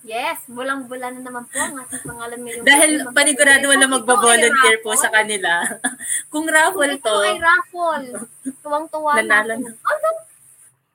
Yes, 0.05 0.45
bulang-bula 0.45 1.09
na 1.16 1.24
naman 1.24 1.49
po 1.49 1.57
ang 1.57 1.82
ating 1.82 2.05
pangalan 2.05 2.39
ngayong 2.45 2.62
Dahil 2.68 2.91
panigurado 3.16 3.64
wala 3.64 3.89
ito 3.89 3.95
magbavolunteer 3.97 4.76
po 4.84 4.93
sa 4.93 5.09
kanila. 5.09 5.64
Kung 6.30 6.45
raffle 6.47 7.01
ito 7.01 7.09
to, 7.09 7.16
ay 7.24 7.41
raffle. 7.41 8.28
Tuwang-tuwa 8.62 9.18
na 9.18 9.24
Nanalo 9.24 9.57
ako. 9.57 9.62
na. 9.64 9.70
Oh. 9.72 10.18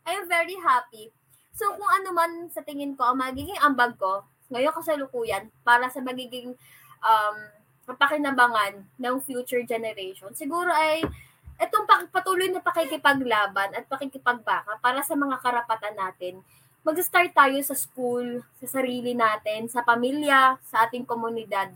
I 0.05 0.11
am 0.21 0.29
very 0.29 0.55
happy. 0.61 1.09
So, 1.62 1.78
kung 1.78 1.91
ano 1.93 2.09
man 2.09 2.49
sa 2.49 2.66
tingin 2.66 2.97
ko 2.97 3.05
ang 3.05 3.22
magiging 3.22 3.62
ambag 3.62 3.93
ko, 4.01 4.26
ngayon 4.49 4.74
kasalukuyan, 4.74 5.45
para 5.62 5.86
sa 5.93 6.01
magiging 6.01 6.57
um, 7.05 7.36
kapakinabangan 7.86 8.82
ng 8.97 9.16
future 9.22 9.62
generation, 9.62 10.34
siguro 10.34 10.74
ay 10.74 11.05
itong 11.62 11.86
pa- 11.86 12.09
patuloy 12.09 12.49
na 12.49 12.66
pakikipaglaban 12.66 13.78
at 13.78 13.86
pakikipagbaka 13.86 14.82
para 14.82 15.05
sa 15.05 15.14
mga 15.14 15.38
karapatan 15.38 15.93
natin 15.93 16.41
mag-start 16.82 17.30
tayo 17.30 17.62
sa 17.62 17.78
school, 17.78 18.41
sa 18.57 18.82
sarili 18.82 19.14
natin, 19.14 19.70
sa 19.70 19.86
pamilya, 19.86 20.57
sa 20.66 20.89
ating 20.89 21.05
komunidad. 21.05 21.70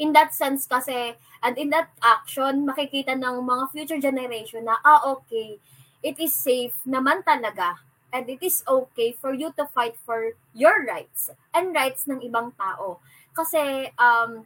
In 0.00 0.16
that 0.16 0.32
sense 0.32 0.64
kasi, 0.64 1.20
and 1.44 1.54
in 1.60 1.68
that 1.68 1.92
action, 2.00 2.64
makikita 2.64 3.12
ng 3.12 3.44
mga 3.44 3.64
future 3.76 4.00
generation 4.00 4.64
na, 4.64 4.80
ah, 4.80 5.04
okay, 5.12 5.60
it 6.00 6.16
is 6.16 6.32
safe 6.32 6.72
naman 6.88 7.20
talaga 7.28 7.76
and 8.10 8.26
it 8.28 8.42
is 8.42 8.62
okay 8.66 9.14
for 9.14 9.32
you 9.34 9.54
to 9.54 9.66
fight 9.70 9.94
for 10.02 10.34
your 10.54 10.84
rights 10.86 11.30
and 11.54 11.74
rights 11.74 12.06
ng 12.10 12.22
ibang 12.22 12.54
tao. 12.58 12.98
Kasi, 13.34 13.90
um, 13.94 14.44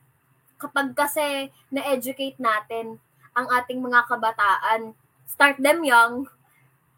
kapag 0.60 0.92
kasi 0.96 1.50
na-educate 1.72 2.36
natin 2.40 3.00
ang 3.34 3.46
ating 3.50 3.80
mga 3.80 4.06
kabataan, 4.06 4.94
start 5.26 5.58
them 5.58 5.82
young, 5.82 6.28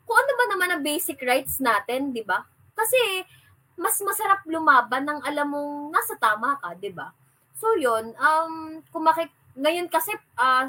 kung 0.07 0.19
ano 0.19 0.33
ba 0.39 0.45
naman 0.55 0.71
ang 0.71 0.83
basic 0.85 1.19
rights 1.25 1.59
natin, 1.59 2.15
di 2.15 2.23
ba? 2.23 2.47
Kasi, 2.77 3.27
mas 3.75 3.99
masarap 4.01 4.45
lumaban 4.47 5.05
ng 5.05 5.21
alam 5.25 5.49
mong 5.51 5.75
nasa 5.91 6.15
tama 6.15 6.57
ka, 6.61 6.77
di 6.79 6.93
ba? 6.93 7.11
So, 7.57 7.75
yun, 7.75 8.13
um, 8.21 8.85
kung 8.93 9.05
makik- 9.09 9.35
ngayon 9.57 9.89
kasi, 9.89 10.13
ah, 10.37 10.69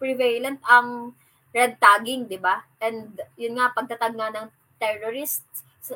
prevalent 0.00 0.60
ang 0.64 1.12
red 1.52 1.76
tagging, 1.80 2.28
di 2.28 2.40
ba? 2.40 2.64
And, 2.80 3.16
yun 3.36 3.56
nga, 3.56 3.72
pagtatag 3.72 4.16
nga 4.16 4.28
ng 4.32 4.48
terrorist, 4.76 5.44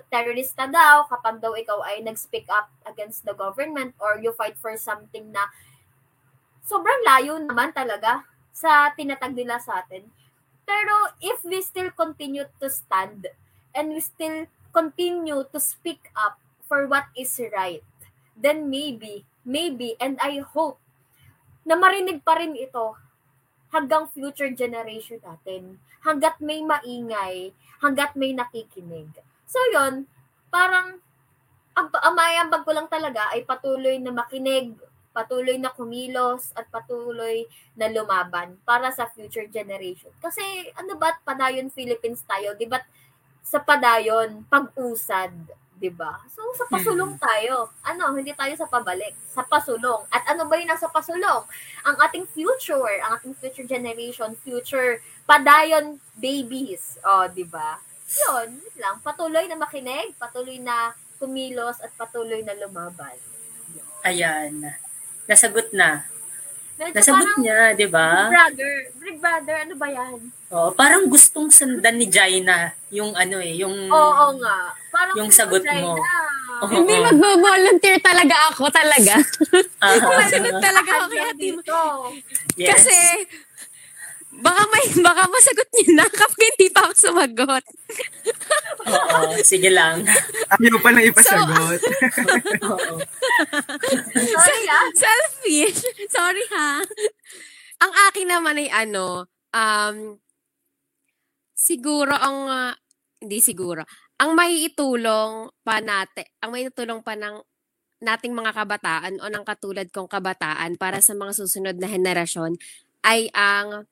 terrorista 0.08 0.70
daw, 0.70 1.06
kapag 1.10 1.42
daw 1.42 1.52
ikaw 1.56 1.82
ay 1.86 2.02
nag-speak 2.04 2.46
up 2.48 2.70
against 2.86 3.26
the 3.26 3.34
government 3.34 3.94
or 3.98 4.18
you 4.22 4.30
fight 4.34 4.54
for 4.58 4.74
something 4.78 5.34
na 5.34 5.50
sobrang 6.62 7.02
layo 7.02 7.38
naman 7.42 7.74
talaga 7.74 8.22
sa 8.54 8.94
tinatag 8.94 9.34
nila 9.34 9.58
sa 9.58 9.82
atin. 9.82 10.06
Pero 10.62 10.94
if 11.18 11.42
we 11.42 11.58
still 11.64 11.90
continue 11.90 12.46
to 12.62 12.70
stand 12.70 13.26
and 13.74 13.90
we 13.90 13.98
still 13.98 14.46
continue 14.70 15.42
to 15.50 15.58
speak 15.58 16.12
up 16.14 16.38
for 16.70 16.86
what 16.86 17.10
is 17.18 17.34
right, 17.50 17.82
then 18.38 18.70
maybe, 18.70 19.26
maybe, 19.42 19.98
and 19.98 20.14
I 20.22 20.46
hope 20.46 20.78
na 21.66 21.76
marinig 21.76 22.24
pa 22.24 22.38
rin 22.40 22.56
ito 22.56 22.96
hanggang 23.70 24.06
future 24.10 24.50
generation 24.52 25.18
natin. 25.22 25.78
Hanggat 26.02 26.38
may 26.42 26.62
maingay, 26.62 27.54
hanggat 27.82 28.14
may 28.18 28.34
nakikinig. 28.34 29.08
So 29.46 29.58
yon 29.74 30.06
parang 30.50 30.98
ang 31.74 31.88
amayambag 31.94 32.66
ko 32.66 32.74
lang 32.74 32.90
talaga 32.90 33.30
ay 33.32 33.46
patuloy 33.46 33.96
na 34.02 34.10
makinig, 34.10 34.74
patuloy 35.14 35.56
na 35.58 35.70
kumilos, 35.70 36.50
at 36.58 36.66
patuloy 36.70 37.46
na 37.78 37.86
lumaban 37.90 38.58
para 38.66 38.90
sa 38.90 39.06
future 39.10 39.46
generation. 39.46 40.10
Kasi 40.18 40.42
ano 40.74 40.98
ba, 40.98 41.14
padayon 41.22 41.70
Philippines 41.70 42.22
tayo, 42.26 42.54
di 42.58 42.66
ba 42.66 42.82
sa 43.40 43.62
padayon, 43.62 44.46
pag-usad, 44.46 45.32
di 45.80 45.88
ba? 45.88 46.20
So 46.28 46.44
sa 46.52 46.68
pasulong 46.68 47.16
tayo. 47.16 47.72
Ano, 47.80 48.12
hindi 48.12 48.36
tayo 48.36 48.52
sa 48.52 48.68
pabalik, 48.68 49.16
sa 49.32 49.40
pasulong. 49.40 50.04
At 50.12 50.28
ano 50.28 50.44
ba 50.44 50.60
yung 50.60 50.68
nasa 50.68 50.92
pasulong? 50.92 51.48
Ang 51.88 51.96
ating 51.96 52.28
future, 52.28 53.00
ang 53.00 53.16
ating 53.16 53.32
future 53.40 53.64
generation, 53.64 54.36
future 54.44 55.00
padayon 55.24 55.96
babies. 56.20 57.00
O, 57.00 57.24
di 57.32 57.48
ba? 57.48 57.80
Yun 58.12 58.60
lang. 58.76 59.00
Patuloy 59.00 59.48
na 59.48 59.56
makinig, 59.56 60.12
patuloy 60.20 60.60
na 60.60 60.92
kumilos, 61.16 61.80
at 61.80 61.92
patuloy 61.96 62.44
na 62.44 62.56
lumaban. 62.60 63.16
ayan, 64.04 64.72
nasagot 65.28 65.72
na. 65.72 66.04
Medyo 66.80 66.96
Nasagot 66.96 67.20
parang 67.20 67.38
niya, 67.38 67.58
di 67.70 67.84
Big 67.84 67.92
ba? 67.92 68.08
brother, 68.26 68.72
big 68.96 69.16
brother, 69.20 69.56
ano 69.60 69.74
ba 69.76 69.88
yan? 69.90 70.16
Oh, 70.48 70.72
parang 70.72 71.04
gustong 71.06 71.46
sundan 71.46 71.94
ni 71.94 72.08
Jaina 72.08 72.72
yung 72.88 73.12
ano 73.12 73.36
eh, 73.38 73.52
yung 73.54 73.76
Oo 73.86 74.26
nga. 74.40 74.72
Parang 74.88 75.14
Yung 75.14 75.28
sagot 75.30 75.60
Jaina. 75.60 75.84
mo. 75.84 76.00
Oo. 76.56 76.66
Hindi 76.72 76.94
magbo-volunteer 76.98 78.00
talaga 78.00 78.48
ako 78.48 78.72
talaga. 78.72 79.14
Ah, 79.78 79.92
Sumasagot 79.94 80.56
talaga 80.58 80.90
ako 80.90 81.06
kay 81.06 81.20
Kanya 81.20 81.28
Ate 81.30 81.36
Mo. 81.46 81.60
dito. 81.60 81.78
yes. 82.56 82.68
Kasi, 82.74 82.96
baka 84.40 84.62
may, 84.72 84.84
baka 85.04 85.22
masagot 85.28 85.68
niyo 85.76 85.88
na 85.96 86.06
kapag 86.08 86.40
hindi 86.40 86.66
pa 86.72 86.80
ako 86.88 86.92
sumagot. 86.96 87.64
Oo, 88.88 89.36
sige 89.44 89.70
lang. 89.70 90.04
Ayaw 90.56 90.76
pa 90.80 90.90
na 90.90 91.04
ipasagot. 91.04 91.80
Oo. 92.72 92.94
Sorry 94.16 94.64
ah. 94.68 94.88
Selfish. 94.96 95.80
Sorry 96.08 96.44
ha. 96.56 96.80
Ang 97.80 97.92
akin 98.08 98.26
naman 98.28 98.60
ay 98.60 98.68
ano, 98.68 99.28
um, 99.52 99.96
siguro 101.56 102.12
ang, 102.12 102.38
ah, 102.48 102.74
hindi 103.20 103.40
siguro, 103.44 103.84
ang 104.20 104.36
may 104.36 104.68
itulong 104.68 105.48
pa 105.64 105.80
natin, 105.80 106.28
ang 106.40 106.52
may 106.52 106.68
itulong 106.68 107.00
pa 107.00 107.16
ng 107.16 107.40
nating 108.00 108.32
mga 108.32 108.56
kabataan 108.56 109.20
o 109.20 109.28
ng 109.28 109.44
katulad 109.44 109.84
kong 109.92 110.08
kabataan 110.08 110.80
para 110.80 111.04
sa 111.04 111.12
mga 111.12 111.36
susunod 111.36 111.76
na 111.76 111.88
henerasyon 111.88 112.56
ay 113.04 113.28
ang 113.36 113.84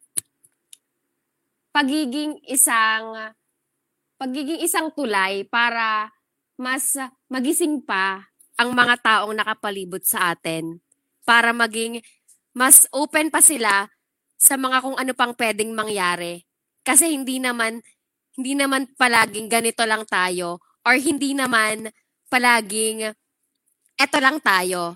pagiging 1.74 2.40
isang 2.48 3.34
pagiging 4.18 4.60
isang 4.64 4.90
tulay 4.92 5.46
para 5.46 6.10
mas 6.58 6.98
magising 7.30 7.78
pa 7.78 8.26
ang 8.58 8.74
mga 8.74 8.98
taong 8.98 9.34
nakapalibot 9.34 10.02
sa 10.02 10.34
atin 10.34 10.82
para 11.22 11.54
maging 11.54 12.02
mas 12.50 12.90
open 12.90 13.30
pa 13.30 13.38
sila 13.38 13.86
sa 14.34 14.58
mga 14.58 14.82
kung 14.82 14.98
ano 14.98 15.12
pang 15.14 15.30
pwedeng 15.38 15.70
mangyari. 15.70 16.42
Kasi 16.82 17.14
hindi 17.14 17.38
naman 17.38 17.78
hindi 18.34 18.58
naman 18.58 18.90
palaging 18.98 19.46
ganito 19.46 19.86
lang 19.86 20.02
tayo 20.06 20.62
or 20.82 20.98
hindi 20.98 21.34
naman 21.34 21.90
palaging 22.26 23.14
eto 23.98 24.18
lang 24.22 24.38
tayo. 24.38 24.94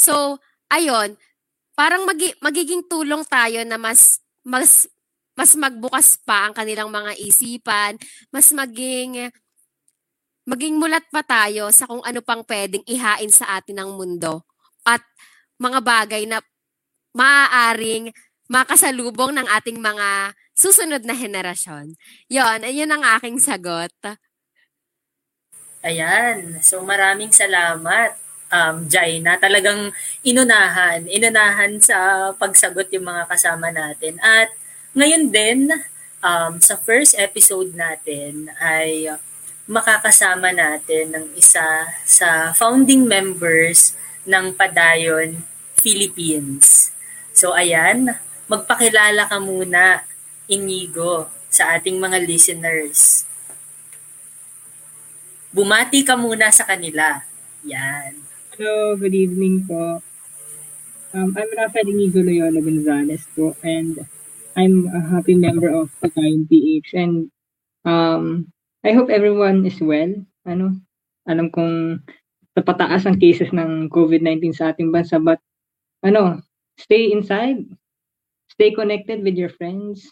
So, 0.00 0.40
ayun, 0.72 1.16
parang 1.76 2.08
magi- 2.08 2.36
magiging 2.40 2.88
tulong 2.88 3.24
tayo 3.28 3.60
na 3.68 3.76
mas 3.76 4.24
mas 4.40 4.88
mas 5.40 5.56
magbukas 5.56 6.20
pa 6.20 6.44
ang 6.44 6.52
kanilang 6.52 6.92
mga 6.92 7.16
isipan, 7.16 7.96
mas 8.28 8.52
maging 8.52 9.32
maging 10.44 10.76
mulat 10.76 11.08
pa 11.08 11.24
tayo 11.24 11.72
sa 11.72 11.88
kung 11.88 12.04
ano 12.04 12.20
pang 12.20 12.44
pwedeng 12.44 12.84
ihain 12.84 13.32
sa 13.32 13.56
atin 13.56 13.80
ng 13.80 13.90
mundo 13.96 14.44
at 14.84 15.00
mga 15.56 15.80
bagay 15.80 16.28
na 16.28 16.44
maaaring 17.16 18.12
makasalubong 18.52 19.32
ng 19.32 19.48
ating 19.48 19.80
mga 19.80 20.36
susunod 20.52 21.08
na 21.08 21.16
henerasyon. 21.16 21.96
Yon, 22.28 22.60
ayun 22.60 22.92
ang 22.92 23.00
aking 23.16 23.40
sagot. 23.40 23.94
Ayan. 25.80 26.60
So 26.60 26.84
maraming 26.84 27.32
salamat, 27.32 28.12
um, 28.52 28.84
Jaina. 28.84 29.40
Talagang 29.40 29.88
inunahan. 30.20 31.08
Inunahan 31.08 31.80
sa 31.80 32.28
pagsagot 32.36 32.92
yung 32.92 33.08
mga 33.08 33.24
kasama 33.24 33.72
natin. 33.72 34.20
At 34.20 34.59
ngayon 34.96 35.24
din, 35.30 35.60
um, 36.22 36.52
sa 36.58 36.74
first 36.80 37.14
episode 37.18 37.72
natin 37.74 38.50
ay 38.58 39.10
makakasama 39.70 40.50
natin 40.50 41.14
ng 41.14 41.26
isa 41.38 41.86
sa 42.02 42.50
founding 42.54 43.06
members 43.06 43.94
ng 44.26 44.50
Padayon 44.54 45.46
Philippines. 45.78 46.90
So 47.30 47.54
ayan, 47.54 48.18
magpakilala 48.50 49.30
ka 49.30 49.38
muna, 49.38 50.02
Inigo, 50.50 51.30
sa 51.46 51.78
ating 51.78 52.02
mga 52.02 52.18
listeners 52.26 53.30
bumati 55.50 56.06
ka 56.06 56.14
muna 56.14 56.46
sa 56.54 56.62
kanila. 56.62 57.26
Yan. 57.66 58.14
Hello, 58.54 58.94
good 58.94 59.14
evening 59.14 59.66
po. 59.66 59.98
Um, 61.10 61.34
I'm 61.34 61.50
Rafael 61.58 61.90
Inigo 61.90 62.22
Loyola 62.22 62.62
Gonzalez 62.62 63.26
po 63.34 63.58
and 63.66 64.06
I'm 64.60 64.92
a 64.92 65.00
happy 65.00 65.40
member 65.40 65.72
of 65.72 65.88
Pagkain 66.04 66.44
PH 66.44 66.92
and 66.92 67.32
um, 67.88 68.52
I 68.84 68.92
hope 68.92 69.08
everyone 69.08 69.64
is 69.64 69.80
well. 69.80 70.12
Ano, 70.44 70.76
alam 71.24 71.48
kong 71.48 72.04
napataas 72.52 73.08
ang 73.08 73.16
cases 73.16 73.56
ng 73.56 73.88
COVID-19 73.88 74.52
sa 74.52 74.76
ating 74.76 74.92
bansa 74.92 75.16
but 75.16 75.40
ano, 76.04 76.44
stay 76.76 77.08
inside, 77.08 77.64
stay 78.52 78.76
connected 78.76 79.24
with 79.24 79.32
your 79.32 79.48
friends, 79.48 80.04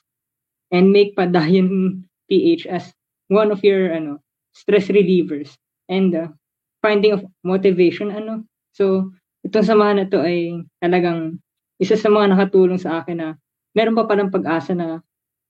and 0.73 0.97
make 0.97 1.13
Padayon 1.13 2.01
PH 2.33 2.73
as 2.73 2.89
one 3.29 3.53
of 3.53 3.61
your 3.61 3.93
ano 3.93 4.17
stress 4.57 4.89
relievers 4.89 5.61
and 5.93 6.17
uh, 6.17 6.33
finding 6.81 7.13
of 7.13 7.21
motivation 7.45 8.09
ano? 8.17 8.49
So 8.73 9.13
itong 9.45 9.69
samahan 9.69 10.01
na 10.01 10.09
to 10.09 10.25
ay 10.25 10.65
talagang 10.81 11.37
isa 11.77 12.01
sa 12.01 12.09
mga 12.09 12.33
nakatulong 12.33 12.81
sa 12.81 13.05
akin 13.05 13.21
na 13.21 13.29
meron 13.73 13.97
pa 13.97 14.05
palang 14.09 14.33
pag-asa 14.33 14.73
na 14.77 15.01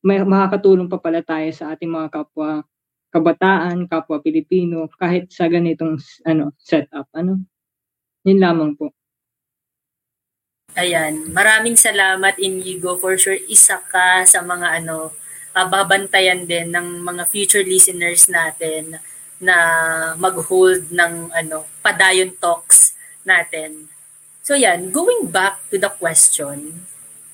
may 0.02 0.22
makakatulong 0.22 0.86
pa 0.86 0.98
pala 1.02 1.20
tayo 1.26 1.50
sa 1.50 1.74
ating 1.74 1.90
mga 1.90 2.08
kapwa 2.14 2.62
kabataan, 3.08 3.88
kapwa 3.88 4.20
Pilipino 4.20 4.86
kahit 5.00 5.32
sa 5.32 5.48
ganitong 5.48 5.96
ano 6.28 6.52
setup. 6.60 7.08
Ano? 7.16 7.40
Yun 8.22 8.38
lamang 8.38 8.76
po. 8.76 8.92
Ayan, 10.76 11.32
maraming 11.32 11.74
salamat 11.74 12.38
Inigo 12.38 13.00
for 13.00 13.16
sure 13.18 13.40
isa 13.48 13.80
ka 13.88 14.22
sa 14.28 14.44
mga 14.44 14.84
ano 14.84 15.10
babantayan 15.56 16.46
din 16.46 16.70
ng 16.70 17.02
mga 17.02 17.26
future 17.26 17.66
listeners 17.66 18.30
natin 18.30 19.00
na 19.42 19.56
mag-hold 20.14 20.86
ng 20.94 21.34
ano 21.34 21.66
padayon 21.82 22.30
talks 22.38 22.94
natin. 23.26 23.90
So 24.44 24.54
yan, 24.54 24.94
going 24.94 25.28
back 25.34 25.66
to 25.74 25.76
the 25.76 25.90
question, 25.90 26.87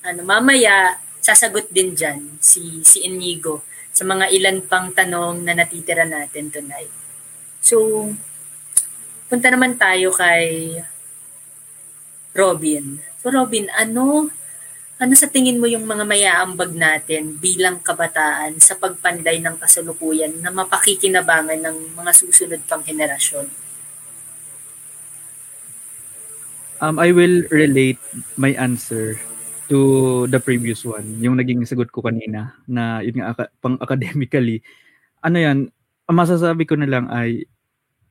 ano 0.05 0.21
mamaya 0.21 1.01
sasagot 1.17 1.73
din 1.73 1.97
diyan 1.97 2.37
si 2.37 2.85
si 2.85 3.01
Inigo 3.09 3.65
sa 3.89 4.05
mga 4.05 4.29
ilan 4.29 4.61
pang 4.69 4.93
tanong 4.93 5.41
na 5.41 5.57
natitira 5.57 6.05
natin 6.05 6.53
tonight. 6.53 6.93
So 7.65 8.07
punta 9.25 9.49
naman 9.49 9.81
tayo 9.81 10.13
kay 10.13 10.77
Robin. 12.37 13.01
So 13.25 13.33
Robin, 13.33 13.65
ano 13.73 14.29
ano 14.95 15.13
sa 15.17 15.27
tingin 15.27 15.57
mo 15.59 15.65
yung 15.65 15.83
mga 15.83 16.05
mayaambag 16.07 16.71
natin 16.71 17.35
bilang 17.41 17.81
kabataan 17.81 18.61
sa 18.61 18.77
pagpanday 18.77 19.41
ng 19.41 19.57
kasalukuyan 19.57 20.39
na 20.39 20.53
mapakikinabangan 20.53 21.59
ng 21.59 21.97
mga 21.97 22.11
susunod 22.13 22.61
pang 22.69 22.85
henerasyon? 22.85 23.49
Um, 26.79 26.99
I 26.99 27.15
will 27.15 27.47
relate 27.49 27.99
my 28.37 28.51
answer 28.55 29.17
to 29.67 30.23
the 30.29 30.37
previous 30.41 30.85
one, 30.85 31.17
yung 31.21 31.37
naging 31.37 31.65
sagot 31.65 31.89
ko 31.89 32.05
kanina 32.05 32.53
na 32.69 33.01
yun 33.01 33.21
nga 33.21 33.33
pang 33.61 33.77
academically. 33.81 34.61
Ano 35.25 35.37
yan, 35.41 35.69
ang 36.05 36.17
masasabi 36.17 36.69
ko 36.69 36.77
na 36.77 36.89
lang 36.89 37.09
ay 37.09 37.49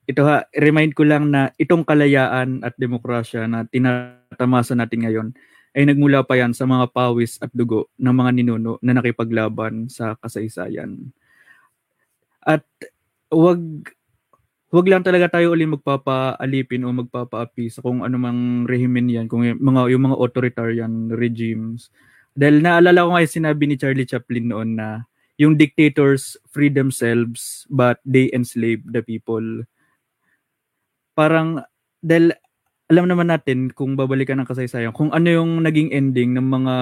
ito 0.05 0.21
ha, 0.29 0.45
remind 0.53 0.93
ko 0.93 1.07
lang 1.09 1.33
na 1.33 1.49
itong 1.57 1.87
kalayaan 1.87 2.61
at 2.61 2.77
demokrasya 2.77 3.49
na 3.49 3.65
tinatamasa 3.65 4.77
natin 4.77 5.01
ngayon 5.01 5.29
ay 5.75 5.89
nagmula 5.89 6.23
pa 6.23 6.39
yan 6.39 6.53
sa 6.53 6.69
mga 6.69 6.93
pawis 6.93 7.41
at 7.41 7.51
dugo 7.51 7.91
ng 7.99 8.15
mga 8.15 8.31
ninuno 8.37 8.79
na 8.85 8.95
nakipaglaban 8.95 9.91
sa 9.91 10.15
kasaysayan. 10.21 11.11
At 12.45 12.63
wag 13.33 13.91
wag 14.75 14.91
lang 14.91 15.07
talaga 15.07 15.39
tayo 15.39 15.55
uli 15.55 15.70
magpapaalipin 15.70 16.83
o 16.83 16.91
magpapaapi 16.91 17.70
sa 17.70 17.79
kung 17.79 18.03
anumang 18.03 18.66
rehimen 18.66 19.07
yan, 19.07 19.31
kung 19.31 19.47
yung 19.47 19.62
mga, 19.62 19.95
yung 19.95 20.11
mga 20.11 20.18
authoritarian 20.18 20.95
regimes. 21.14 21.95
Dahil 22.35 22.59
naalala 22.59 23.07
ko 23.07 23.14
nga 23.14 23.22
sinabi 23.22 23.70
ni 23.70 23.79
Charlie 23.79 24.09
Chaplin 24.09 24.51
noon 24.51 24.75
na 24.75 25.07
yung 25.39 25.55
dictators 25.55 26.35
free 26.51 26.75
themselves 26.75 27.70
but 27.70 28.03
they 28.03 28.27
enslave 28.35 28.83
the 28.83 28.99
people. 28.99 29.62
Parang 31.14 31.62
dahil 32.03 32.35
alam 32.91 33.07
naman 33.07 33.31
natin 33.31 33.70
kung 33.70 33.95
babalikan 33.95 34.43
ng 34.43 34.51
kasaysayan 34.51 34.93
kung 34.93 35.14
ano 35.14 35.31
yung 35.31 35.62
naging 35.62 35.95
ending 35.95 36.35
ng 36.35 36.45
mga 36.45 36.77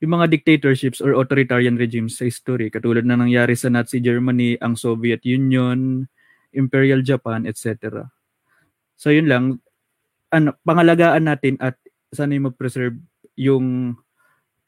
yung 0.00 0.12
mga 0.16 0.26
dictatorships 0.30 1.00
or 1.00 1.16
authoritarian 1.16 1.74
regimes 1.80 2.20
sa 2.20 2.28
history 2.28 2.68
katulad 2.68 3.02
na 3.02 3.16
nangyari 3.16 3.56
sa 3.56 3.72
Nazi 3.72 4.00
Germany, 4.00 4.56
ang 4.60 4.76
Soviet 4.76 5.24
Union, 5.24 6.08
Imperial 6.52 7.02
Japan, 7.02 7.46
etc. 7.46 8.10
So 8.96 9.10
yun 9.10 9.26
lang 9.30 9.44
ano, 10.30 10.54
pangalagaan 10.62 11.26
natin 11.26 11.58
at 11.58 11.74
sana 12.14 12.34
yung 12.34 12.54
mag-preserve 12.54 12.98
yung 13.34 13.96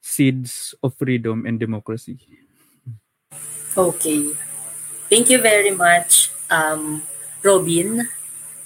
seeds 0.03 0.75
of 0.83 0.95
freedom 0.99 1.47
and 1.47 1.63
democracy. 1.63 2.19
Okay. 3.77 4.35
Thank 5.07 5.31
you 5.31 5.39
very 5.39 5.71
much, 5.71 6.33
um, 6.51 7.03
Robin. 7.45 8.09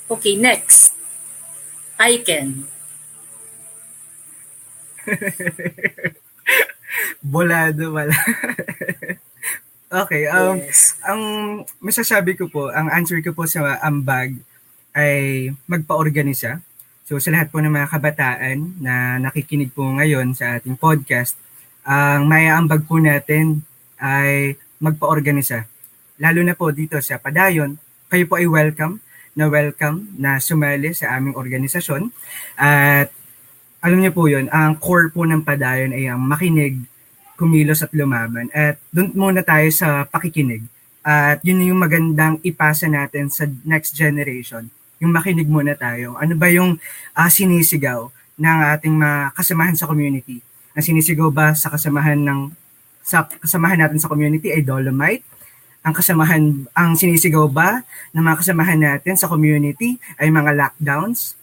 Okay, 0.09 0.37
next. 0.37 0.95
I 1.99 2.23
can. 2.23 2.65
Bolado 7.25 7.93
wala. 7.93 8.15
okay, 10.05 10.29
um, 10.29 10.61
Yes. 10.61 10.99
ang 11.01 11.21
masasabi 11.81 12.37
ko 12.37 12.51
po, 12.51 12.69
ang 12.69 12.91
answer 12.93 13.21
ko 13.25 13.33
po 13.33 13.49
sa 13.49 13.81
ambag 13.81 14.37
ay 14.97 15.49
magpa-organisa. 15.65 16.61
So 17.07 17.23
sa 17.23 17.31
lahat 17.31 17.55
po 17.55 17.63
ng 17.63 17.71
mga 17.71 17.89
kabataan 17.93 18.83
na 18.83 19.23
nakikinig 19.23 19.71
po 19.71 19.87
ngayon 19.87 20.35
sa 20.35 20.59
ating 20.59 20.75
podcast, 20.75 21.39
ang 21.87 22.27
maiaambag 22.27 22.83
po 22.83 22.99
natin 22.99 23.63
ay 24.03 24.59
magpa-organisa. 24.83 25.65
Lalo 26.19 26.41
na 26.43 26.57
po 26.57 26.73
dito 26.75 26.99
sa 26.99 27.21
Padayon, 27.21 27.79
kayo 28.11 28.25
po 28.27 28.41
ay 28.41 28.49
welcome 28.51 28.99
na 29.37 29.47
welcome 29.53 30.09
na 30.17 30.41
sumali 30.41 30.97
sa 30.97 31.15
aming 31.15 31.37
organisasyon. 31.37 32.09
At 32.57 33.13
alam 33.85 34.01
niyo 34.01 34.11
po 34.17 34.27
yun, 34.27 34.49
ang 34.49 34.81
core 34.81 35.13
po 35.13 35.29
ng 35.29 35.45
Padayon 35.45 35.93
ay 35.93 36.09
ang 36.09 36.25
makinig, 36.25 36.81
kumilos 37.37 37.85
at 37.85 37.93
lumaban. 37.93 38.49
At 38.51 38.81
doon 38.91 39.13
muna 39.13 39.45
tayo 39.45 39.69
sa 39.71 40.09
pakikinig. 40.09 40.65
At 41.07 41.39
yun 41.47 41.63
yung 41.63 41.79
magandang 41.79 42.43
ipasa 42.43 42.91
natin 42.91 43.31
sa 43.31 43.47
next 43.63 43.95
generation. 43.95 44.67
Yung 44.99 45.15
makinig 45.15 45.47
muna 45.47 45.77
tayo. 45.79 46.17
Ano 46.19 46.35
ba 46.35 46.51
yung 46.51 46.81
uh, 47.15 47.31
sinisigaw 47.31 48.11
ng 48.41 48.59
ating 48.75 48.97
mga 48.97 49.37
kasamahan 49.37 49.77
sa 49.77 49.87
community? 49.87 50.43
Ang 50.75 50.83
sinisigaw 50.83 51.31
ba 51.31 51.55
sa 51.55 51.71
kasamahan 51.71 52.19
ng 52.19 52.51
sa 53.07 53.23
kasamahan 53.23 53.87
natin 53.87 54.03
sa 54.03 54.11
community 54.11 54.51
ay 54.51 54.67
Dolomite? 54.67 55.23
Ang 55.87 55.95
kasamahan, 55.95 56.67
ang 56.75 56.99
sinisigaw 56.99 57.47
ba 57.47 57.87
ng 58.11 58.19
mga 58.19 58.43
kasamahan 58.43 58.81
natin 58.83 59.15
sa 59.15 59.31
community 59.31 60.03
ay 60.19 60.27
mga 60.35 60.59
lockdowns? 60.59 61.39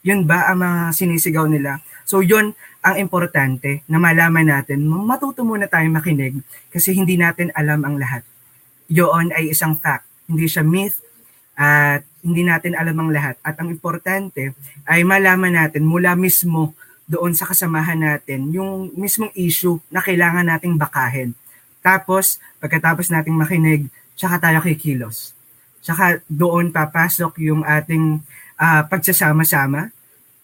Yun 0.00 0.24
ba 0.24 0.48
ang 0.48 0.64
mga 0.64 0.96
sinisigaw 0.96 1.44
nila? 1.44 1.84
So 2.08 2.24
yun 2.24 2.56
ang 2.82 2.98
importante 2.98 3.86
na 3.86 4.02
malaman 4.02 4.50
natin, 4.50 4.82
matuto 4.82 5.46
muna 5.46 5.70
tayo 5.70 5.86
makinig 5.86 6.42
kasi 6.66 6.90
hindi 6.90 7.14
natin 7.14 7.54
alam 7.54 7.78
ang 7.86 7.94
lahat. 7.94 8.26
Yun 8.90 9.30
ay 9.30 9.54
isang 9.54 9.78
fact, 9.78 10.04
hindi 10.26 10.50
siya 10.50 10.66
myth 10.66 10.98
at 11.54 12.02
hindi 12.26 12.42
natin 12.42 12.74
alam 12.74 12.98
ang 12.98 13.10
lahat. 13.14 13.38
At 13.46 13.54
ang 13.62 13.70
importante 13.70 14.58
ay 14.82 15.06
malaman 15.06 15.54
natin 15.54 15.86
mula 15.86 16.18
mismo 16.18 16.74
doon 17.06 17.38
sa 17.38 17.46
kasamahan 17.46 17.98
natin 17.98 18.50
yung 18.50 18.90
mismong 18.98 19.30
issue 19.38 19.78
na 19.86 20.02
kailangan 20.02 20.46
nating 20.50 20.74
bakahin. 20.74 21.38
Tapos, 21.82 22.42
pagkatapos 22.62 23.10
nating 23.10 23.34
makinig, 23.34 23.90
tsaka 24.14 24.38
tayo 24.38 24.62
kikilos. 24.62 25.34
Tsaka 25.82 26.22
doon 26.30 26.70
papasok 26.70 27.42
yung 27.42 27.66
ating 27.66 28.22
uh, 28.58 28.82
pagsasama-sama, 28.86 29.90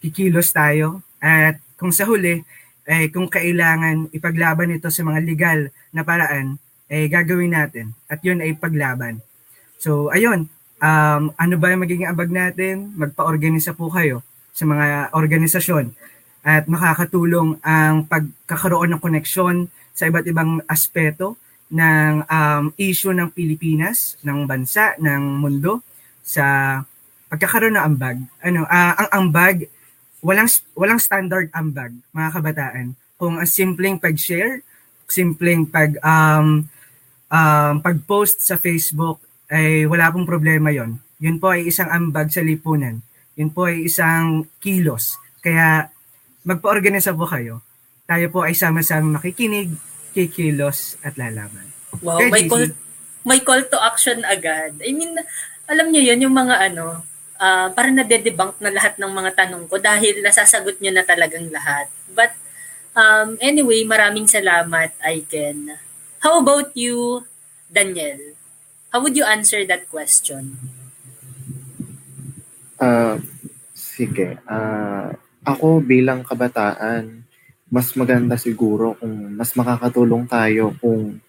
kikilos 0.03 0.51
tayo, 0.51 1.03
at 1.23 1.63
kung 1.79 1.95
sa 1.95 2.05
huli, 2.05 2.43
eh, 2.85 3.07
kung 3.15 3.31
kailangan 3.31 4.11
ipaglaban 4.11 4.75
ito 4.75 4.91
sa 4.91 5.07
mga 5.07 5.21
legal 5.23 5.59
na 5.95 6.03
paraan, 6.03 6.59
eh, 6.91 7.07
gagawin 7.07 7.55
natin. 7.55 7.95
At 8.11 8.21
yun 8.27 8.43
ay 8.43 8.59
paglaban. 8.59 9.23
So, 9.79 10.11
ayun, 10.11 10.51
um, 10.83 11.23
ano 11.39 11.55
ba 11.55 11.71
yung 11.71 11.87
magiging 11.87 12.11
abag 12.11 12.35
natin? 12.35 12.93
Magpa-organisa 12.99 13.79
po 13.79 13.89
kayo 13.95 14.27
sa 14.51 14.67
mga 14.67 15.15
organisasyon 15.15 15.95
at 16.43 16.67
makakatulong 16.67 17.63
ang 17.63 18.09
pagkakaroon 18.09 18.97
ng 18.97 19.01
koneksyon 19.03 19.71
sa 19.95 20.11
iba't 20.11 20.27
ibang 20.27 20.59
aspeto 20.67 21.39
ng 21.69 22.25
um, 22.25 22.65
issue 22.81 23.13
ng 23.13 23.29
Pilipinas, 23.31 24.17
ng 24.25 24.49
bansa, 24.49 24.97
ng 24.97 25.39
mundo 25.39 25.85
sa 26.25 26.81
pagkakaroon 27.29 27.77
ng 27.77 27.85
ambag. 27.85 28.17
Ano, 28.41 28.65
uh, 28.65 28.93
ang 29.05 29.09
ambag, 29.13 29.69
walang 30.25 30.51
walang 30.75 31.01
standard 31.01 31.51
ambag, 31.55 31.95
mga 32.11 32.31
kabataan. 32.35 32.87
Kung 33.19 33.39
ang 33.39 33.49
simpleng 33.49 33.99
pag-share, 33.99 34.63
simpleng 35.09 35.67
pag 35.67 35.97
um, 36.03 36.67
um, 37.31 37.75
pag-post 37.83 38.43
sa 38.43 38.59
Facebook 38.59 39.23
ay 39.49 39.89
wala 39.89 40.13
pong 40.13 40.29
problema 40.29 40.71
'yon. 40.71 41.01
Yun 41.19 41.43
po 41.43 41.51
ay 41.51 41.67
isang 41.67 41.91
ambag 41.91 42.31
sa 42.31 42.45
lipunan. 42.45 43.03
Yun 43.35 43.51
po 43.51 43.71
ay 43.71 43.87
isang 43.87 44.47
kilos. 44.63 45.19
Kaya 45.43 45.91
magpa-organisa 46.47 47.15
po 47.15 47.27
kayo. 47.27 47.63
Tayo 48.09 48.31
po 48.33 48.47
ay 48.47 48.55
sama-sama 48.55 49.19
makikinig, 49.19 49.75
kikilos 50.17 50.97
at 51.05 51.15
lalaman. 51.21 51.69
Wow, 52.01 52.19
Okay, 52.23 52.31
may 52.31 52.45
call, 52.47 52.65
may 53.27 53.41
call 53.43 53.63
to 53.67 53.79
action 53.79 54.23
agad. 54.25 54.79
I 54.81 54.91
mean, 54.95 55.19
alam 55.69 55.93
niyo 55.93 56.09
yun, 56.15 56.25
yung 56.29 56.37
mga 56.37 56.73
ano, 56.73 57.05
ah 57.39 57.71
parang 57.71 57.95
nade-debunk 57.95 58.59
na 58.59 58.75
lahat 58.75 58.99
ng 58.99 59.13
mga 59.15 59.31
tanong 59.35 59.65
ko 59.71 59.79
dahil 59.79 60.21
nasasagot 60.21 60.83
niyo 60.83 60.91
na 60.91 61.07
talagang 61.07 61.47
lahat. 61.49 61.87
But 62.11 62.35
um, 62.99 63.39
anyway, 63.39 63.87
maraming 63.87 64.27
salamat, 64.27 64.93
Aiken. 65.01 65.79
How 66.19 66.43
about 66.43 66.75
you, 66.75 67.23
Daniel? 67.71 68.35
How 68.91 68.99
would 68.99 69.15
you 69.15 69.23
answer 69.23 69.63
that 69.71 69.87
question? 69.87 70.59
Ah, 72.79 73.23
sige. 73.71 74.39
Ah, 74.47 75.15
ako 75.47 75.79
bilang 75.79 76.27
kabataan, 76.27 77.23
mas 77.69 77.93
maganda 77.95 78.35
siguro 78.41 78.97
kung 78.97 79.37
mas 79.37 79.53
makakatulong 79.53 80.25
tayo 80.27 80.73
kung 80.81 81.21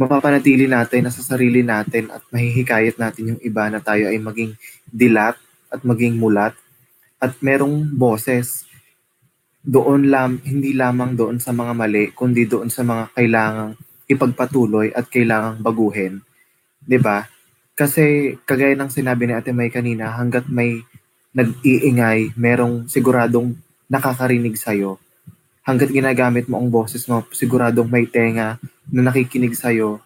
mapapanatili 0.00 0.64
natin 0.64 1.04
na 1.04 1.12
sa 1.12 1.20
sarili 1.20 1.60
natin 1.60 2.08
at 2.08 2.24
mahihikayat 2.32 2.96
natin 2.96 3.36
yung 3.36 3.40
iba 3.44 3.68
na 3.68 3.84
tayo 3.84 4.08
ay 4.08 4.16
maging 4.16 4.56
dilat 4.88 5.36
at 5.68 5.84
maging 5.84 6.16
mulat 6.16 6.56
at 7.20 7.36
merong 7.44 7.84
boses 7.92 8.64
doon 9.60 10.08
lam 10.08 10.40
hindi 10.40 10.72
lamang 10.72 11.12
doon 11.12 11.36
sa 11.36 11.52
mga 11.52 11.76
mali 11.76 12.08
kundi 12.16 12.48
doon 12.48 12.72
sa 12.72 12.80
mga 12.80 13.12
kailangang 13.12 13.76
ipagpatuloy 14.08 14.88
at 14.96 15.04
kailangang 15.12 15.60
baguhin. 15.60 16.24
'di 16.80 16.96
ba? 16.96 17.28
Kasi 17.76 18.36
kagaya 18.48 18.72
ng 18.72 18.88
sinabi 18.88 19.28
ni 19.28 19.36
Ate 19.36 19.52
May 19.52 19.68
kanina 19.68 20.16
hanggat 20.16 20.48
may 20.48 20.80
nag-iingay 21.36 22.34
merong 22.34 22.88
siguradong 22.90 23.54
nakakarinig 23.86 24.56
sa'yo. 24.56 24.98
Hanggat 25.62 25.92
ginagamit 25.92 26.48
mo 26.48 26.58
ang 26.58 26.72
boses 26.72 27.04
mo 27.06 27.22
siguradong 27.30 27.86
may 27.86 28.08
tenga 28.08 28.56
na 28.90 29.10
nakikinig 29.10 29.54
sa'yo 29.54 30.02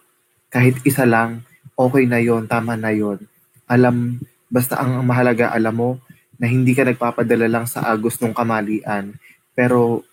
kahit 0.53 0.79
isa 0.85 1.03
lang 1.03 1.43
okay 1.75 2.05
na 2.07 2.21
yon 2.21 2.47
tama 2.47 2.77
na 2.77 2.93
yon 2.93 3.19
alam 3.65 4.21
basta 4.49 4.77
ang 4.77 5.01
mahalaga 5.03 5.51
alam 5.51 5.75
mo 5.75 5.89
na 6.35 6.45
hindi 6.51 6.75
ka 6.75 6.83
nagpapadala 6.83 7.47
lang 7.47 7.65
sa 7.67 7.83
agos 7.87 8.19
ng 8.19 8.35
kamalian. 8.35 9.15
Pero 9.55 10.03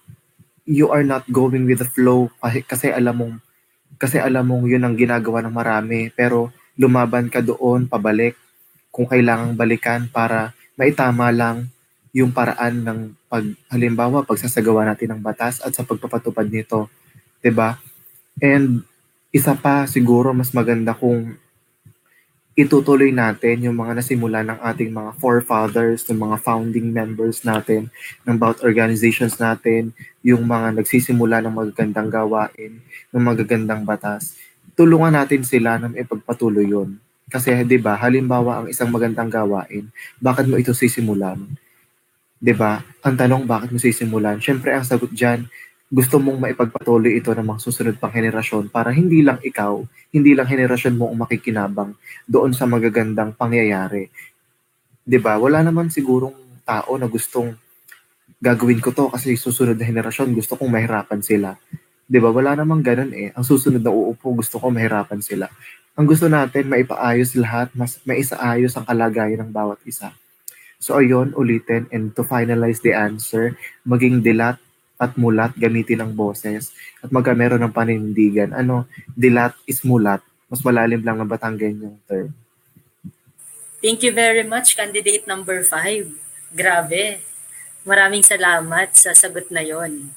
you 0.63 0.91
are 0.95 1.03
not 1.03 1.27
going 1.27 1.67
with 1.67 1.83
the 1.83 1.89
flow 1.89 2.31
kasi, 2.39 2.63
kasi 2.63 2.87
alam 2.95 3.19
mong 3.19 3.35
kasi 3.99 4.19
alam 4.19 4.47
mong 4.47 4.67
yun 4.71 4.83
ang 4.87 4.95
ginagawa 4.95 5.43
ng 5.43 5.55
marami. 5.55 6.11
Pero 6.15 6.55
lumaban 6.79 7.29
ka 7.29 7.43
doon 7.43 7.91
pabalik 7.91 8.39
kung 8.95 9.07
kailangang 9.09 9.59
balikan 9.59 10.01
para 10.09 10.55
maitama 10.79 11.31
lang 11.35 11.69
yung 12.13 12.31
paraan 12.31 12.85
ng 12.85 12.99
pag 13.27 13.45
halimbawa 13.73 14.21
pagsasagawa 14.21 14.85
natin 14.85 15.17
ng 15.17 15.21
batas 15.25 15.65
at 15.65 15.73
sa 15.73 15.83
pagpapatupad 15.83 16.47
nito. 16.47 16.87
'di 17.43 17.51
ba 17.51 17.81
and 18.41 18.87
isa 19.33 19.57
pa 19.57 19.85
siguro 19.89 20.33
mas 20.33 20.53
maganda 20.53 20.93
kung 20.93 21.37
itutuloy 22.53 23.09
natin 23.09 23.65
yung 23.65 23.81
mga 23.81 24.05
nasimula 24.05 24.45
ng 24.45 24.61
ating 24.61 24.93
mga 24.93 25.17
forefathers, 25.17 26.05
ng 26.13 26.21
mga 26.21 26.37
founding 26.45 26.93
members 26.93 27.41
natin, 27.49 27.89
ng 28.29 28.37
bawat 28.37 28.61
organizations 28.61 29.41
natin, 29.41 29.97
yung 30.21 30.45
mga 30.45 30.77
nagsisimula 30.77 31.41
ng 31.41 31.55
magagandang 31.57 32.13
gawain, 32.13 32.85
ng 33.09 33.25
magagandang 33.25 33.89
batas. 33.89 34.37
Tulungan 34.77 35.17
natin 35.17 35.49
sila 35.49 35.81
na 35.81 35.97
ipagpatuloy 35.97 36.69
yun. 36.69 37.01
Kasi 37.33 37.57
'di 37.65 37.81
ba, 37.81 37.97
halimbawa 37.97 38.61
ang 38.61 38.67
isang 38.69 38.93
magandang 38.93 39.33
gawain, 39.33 39.89
bakit 40.21 40.45
mo 40.45 40.61
ito 40.61 40.77
sisimulan? 40.77 41.41
'Di 42.37 42.53
ba? 42.53 42.85
Ang 43.01 43.17
tanong 43.17 43.49
bakit 43.49 43.73
mo 43.73 43.81
sisimulan? 43.81 44.37
Syempre 44.45 44.77
ang 44.77 44.85
sagot 44.85 45.09
diyan, 45.09 45.49
gusto 45.93 46.17
mong 46.17 46.41
maipagpatuloy 46.41 47.21
ito 47.21 47.37
ng 47.37 47.45
mga 47.53 47.61
susunod 47.61 48.01
pang 48.01 48.09
henerasyon 48.09 48.73
para 48.73 48.89
hindi 48.97 49.21
lang 49.21 49.37
ikaw, 49.45 49.77
hindi 50.09 50.33
lang 50.33 50.49
henerasyon 50.49 50.97
mo 50.97 51.13
ang 51.13 51.21
makikinabang 51.21 51.93
doon 52.25 52.57
sa 52.57 52.65
magagandang 52.65 53.37
pangyayari. 53.37 54.09
'Di 55.05 55.21
ba? 55.21 55.37
Wala 55.37 55.61
naman 55.61 55.93
sigurong 55.93 56.65
tao 56.65 56.97
na 56.97 57.05
gustong 57.05 57.53
gagawin 58.41 58.81
ko 58.81 58.97
to 58.97 59.13
kasi 59.13 59.37
susunod 59.37 59.77
na 59.77 59.85
henerasyon 59.85 60.33
gusto 60.33 60.57
kong 60.57 60.73
mahirapan 60.73 61.21
sila. 61.21 61.61
'Di 62.09 62.19
ba? 62.25 62.33
Wala 62.33 62.57
namang 62.57 62.81
ganun 62.81 63.13
eh. 63.13 63.29
Ang 63.37 63.45
susunod 63.45 63.85
na 63.85 63.93
uupo 63.93 64.33
gusto 64.33 64.57
ko 64.57 64.73
mahirapan 64.73 65.21
sila. 65.21 65.53
Ang 65.93 66.09
gusto 66.09 66.25
natin 66.25 66.73
maipaayos 66.73 67.37
lahat, 67.37 67.69
mas 67.77 68.01
maisaayos 68.09 68.73
ang 68.81 68.89
kalagayan 68.89 69.45
ng 69.45 69.53
bawat 69.53 69.77
isa. 69.85 70.17
So 70.81 70.97
ayun, 70.97 71.37
ulitin 71.37 71.93
and 71.93 72.17
to 72.17 72.25
finalize 72.25 72.81
the 72.81 72.97
answer, 72.97 73.61
maging 73.85 74.25
dilat 74.25 74.57
at 75.03 75.19
mulat 75.19 75.51
gamitin 75.59 75.99
ang 75.99 76.15
boses 76.15 76.71
at 77.03 77.11
magka 77.11 77.35
meron 77.35 77.59
ng 77.59 77.75
panindigan. 77.75 78.55
Ano, 78.55 78.87
dilat 79.19 79.59
is 79.67 79.83
mulat. 79.83 80.23
Mas 80.47 80.63
malalim 80.63 81.03
lang 81.03 81.19
na 81.19 81.27
Batanggen 81.27 81.83
yung 81.83 81.99
term. 82.07 82.31
Thank 83.83 84.07
you 84.07 84.15
very 84.15 84.47
much, 84.47 84.79
candidate 84.79 85.27
number 85.27 85.67
5. 85.67 86.55
Grabe. 86.55 87.19
Maraming 87.83 88.23
salamat 88.23 88.95
sa 88.95 89.11
sagot 89.11 89.51
na 89.51 89.67
yon. 89.67 90.15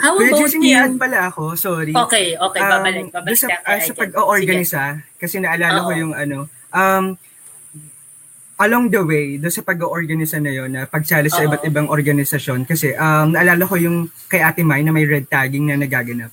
How 0.00 0.16
Kuya 0.16 0.32
about 0.32 0.48
you? 0.56 0.96
pala 0.96 1.28
ako, 1.28 1.52
sorry. 1.52 1.92
Okay, 1.92 2.32
okay, 2.40 2.60
Um, 2.64 2.70
babalik. 2.72 3.12
Babalik 3.12 3.36
doon 3.36 3.36
sa, 3.36 3.48
kay 3.60 3.80
sa 3.84 3.92
pag-organisa, 3.92 4.82
kasi 5.20 5.36
naalala 5.36 5.84
ko 5.84 5.92
Oo. 5.92 6.00
yung 6.00 6.14
ano, 6.16 6.48
um, 6.72 7.12
along 8.62 8.94
the 8.94 9.02
way, 9.02 9.36
doon 9.42 9.50
sa 9.50 9.66
pag-organisa 9.66 10.38
na 10.38 10.54
yon 10.54 10.70
na 10.70 10.86
pagsali 10.86 11.26
sa 11.26 11.42
iba't 11.42 11.66
ibang 11.66 11.90
organisasyon, 11.90 12.62
kasi 12.62 12.94
um, 12.94 13.34
naalala 13.34 13.66
ko 13.66 13.74
yung 13.74 14.06
kay 14.30 14.38
Ate 14.38 14.62
Mai 14.62 14.86
na 14.86 14.94
may 14.94 15.02
red 15.02 15.26
tagging 15.26 15.66
na 15.66 15.74
nagaganap. 15.74 16.30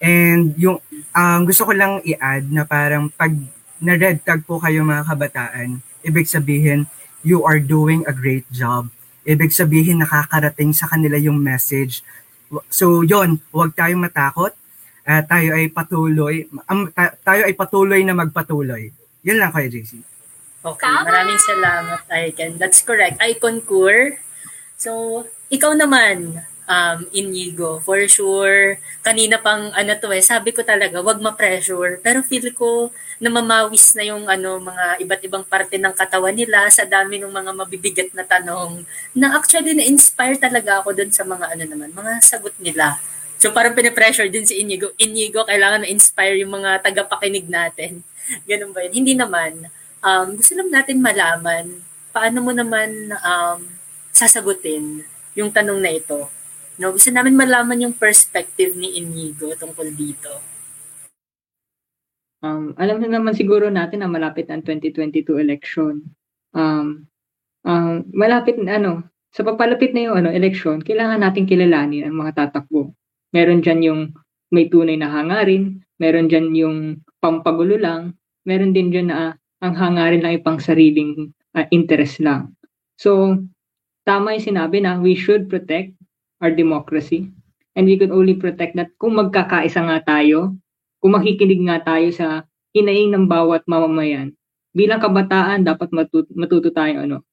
And 0.00 0.56
yung 0.56 0.80
um, 1.12 1.40
gusto 1.44 1.68
ko 1.68 1.72
lang 1.76 2.00
i-add 2.04 2.48
na 2.48 2.64
parang 2.64 3.12
pag 3.12 3.32
na-red 3.76 4.24
tag 4.24 4.44
po 4.48 4.56
kayo 4.56 4.80
mga 4.84 5.04
kabataan, 5.04 5.84
ibig 6.00 6.24
sabihin, 6.28 6.88
you 7.20 7.44
are 7.44 7.60
doing 7.60 8.04
a 8.08 8.14
great 8.16 8.48
job. 8.48 8.88
Ibig 9.26 9.52
sabihin, 9.52 10.00
nakakarating 10.00 10.72
sa 10.72 10.88
kanila 10.88 11.18
yung 11.20 11.36
message. 11.42 12.00
So, 12.70 13.02
yon 13.02 13.42
huwag 13.50 13.74
tayong 13.74 14.06
matakot. 14.06 14.54
Ah, 15.06 15.22
tayo 15.22 15.54
ay 15.54 15.70
patuloy, 15.70 16.46
am- 16.66 16.90
ta- 16.90 17.14
tayo 17.22 17.46
ay 17.46 17.54
patuloy 17.54 18.02
na 18.02 18.14
magpatuloy. 18.14 18.90
Yun 19.26 19.38
lang 19.38 19.50
kayo, 19.50 19.66
JC. 19.70 20.15
Okay, 20.66 20.82
Tama! 20.82 21.06
maraming 21.06 21.38
salamat, 21.38 22.00
Aiken. 22.10 22.58
That's 22.58 22.82
correct. 22.82 23.22
I 23.22 23.38
concur. 23.38 24.18
So, 24.74 25.22
ikaw 25.46 25.78
naman, 25.78 26.42
um, 26.66 26.98
Inigo, 27.14 27.78
for 27.86 28.02
sure, 28.10 28.82
kanina 29.06 29.38
pang 29.38 29.70
ano 29.70 29.94
to 29.94 30.10
eh, 30.10 30.18
sabi 30.18 30.50
ko 30.50 30.66
talaga, 30.66 30.98
wag 31.00 31.22
ma-pressure. 31.22 32.02
Pero 32.02 32.26
feel 32.26 32.50
ko 32.50 32.90
na 33.22 33.30
mamawis 33.30 33.94
na 33.94 34.10
yung 34.10 34.26
ano, 34.26 34.58
mga 34.58 35.06
iba't 35.06 35.22
ibang 35.22 35.44
parte 35.46 35.78
ng 35.78 35.94
katawan 35.94 36.34
nila 36.34 36.66
sa 36.66 36.82
dami 36.82 37.22
ng 37.22 37.30
mga 37.30 37.50
mabibigat 37.54 38.10
na 38.12 38.26
tanong 38.26 38.82
na 39.14 39.38
actually 39.38 39.72
na-inspire 39.72 40.36
talaga 40.36 40.82
ako 40.82 40.98
dun 40.98 41.14
sa 41.14 41.22
mga 41.22 41.56
ano 41.56 41.64
naman, 41.64 41.94
mga 41.94 42.18
sagot 42.20 42.58
nila. 42.58 42.98
So 43.38 43.54
parang 43.54 43.78
pinipressure 43.78 44.26
din 44.26 44.42
si 44.42 44.58
Inigo. 44.58 44.90
Inigo, 44.98 45.46
kailangan 45.46 45.86
na-inspire 45.86 46.42
yung 46.42 46.58
mga 46.58 46.82
tagapakinig 46.82 47.46
natin. 47.46 48.02
Ganun 48.50 48.74
ba 48.74 48.82
yun? 48.82 48.92
Hindi 48.98 49.14
naman. 49.14 49.70
Um, 50.06 50.38
gusto 50.38 50.54
lang 50.54 50.70
natin 50.70 51.02
malaman 51.02 51.82
paano 52.14 52.46
mo 52.46 52.54
naman 52.54 53.10
um, 53.18 53.58
sasagutin 54.14 55.02
yung 55.34 55.50
tanong 55.50 55.82
na 55.82 55.92
ito. 55.92 56.30
No, 56.78 56.94
gusto 56.94 57.10
namin 57.10 57.34
malaman 57.34 57.84
yung 57.84 57.94
perspective 57.98 58.72
ni 58.78 59.02
Inigo 59.02 59.50
tungkol 59.58 59.90
dito. 59.92 60.30
Um, 62.40 62.72
alam 62.78 63.02
na 63.02 63.18
naman 63.18 63.34
siguro 63.34 63.66
natin 63.68 64.00
na 64.00 64.08
malapit 64.08 64.46
ang 64.48 64.62
2022 64.62 65.42
election. 65.42 66.06
Um, 66.54 67.10
um, 67.66 68.06
malapit 68.14 68.56
na 68.62 68.80
ano, 68.80 69.04
sa 69.34 69.44
pagpalapit 69.44 69.92
na 69.92 70.08
yung 70.08 70.16
ano, 70.16 70.30
election, 70.32 70.80
kailangan 70.80 71.20
natin 71.20 71.44
kilalanin 71.44 72.08
ang 72.08 72.16
mga 72.16 72.32
tatakbo. 72.32 72.96
Meron 73.34 73.60
dyan 73.60 73.80
yung 73.84 74.00
may 74.48 74.70
tunay 74.72 74.96
na 74.96 75.12
hangarin, 75.12 75.84
meron 76.00 76.30
dyan 76.30 76.54
yung 76.56 76.76
pampagulo 77.20 77.76
lang, 77.76 78.16
meron 78.48 78.72
din 78.72 78.88
dyan 78.88 79.08
na 79.12 79.36
ang 79.64 79.72
hangarin 79.76 80.20
lang 80.20 80.36
ipang 80.36 80.60
sariling 80.60 81.32
uh, 81.56 81.64
interest 81.72 82.20
lang. 82.20 82.52
So, 83.00 83.40
tama 84.04 84.36
yung 84.36 84.46
sinabi 84.54 84.84
na 84.84 85.00
we 85.00 85.16
should 85.16 85.48
protect 85.48 85.96
our 86.40 86.52
democracy 86.52 87.32
and 87.76 87.88
we 87.88 87.96
could 87.96 88.12
only 88.12 88.36
protect 88.36 88.76
that 88.76 88.92
kung 89.00 89.16
magkakaisa 89.16 89.80
nga 89.84 89.98
tayo, 90.04 90.56
kung 91.00 91.16
makikinig 91.16 91.60
nga 91.68 91.84
tayo 91.84 92.08
sa 92.12 92.44
hinaing 92.76 93.12
ng 93.12 93.24
bawat 93.28 93.64
mamamayan. 93.64 94.36
Bilang 94.76 95.00
kabataan, 95.00 95.64
dapat 95.64 95.88
matuto, 95.92 96.28
matuto 96.36 96.68
tayo 96.68 97.04
ano, 97.04 97.24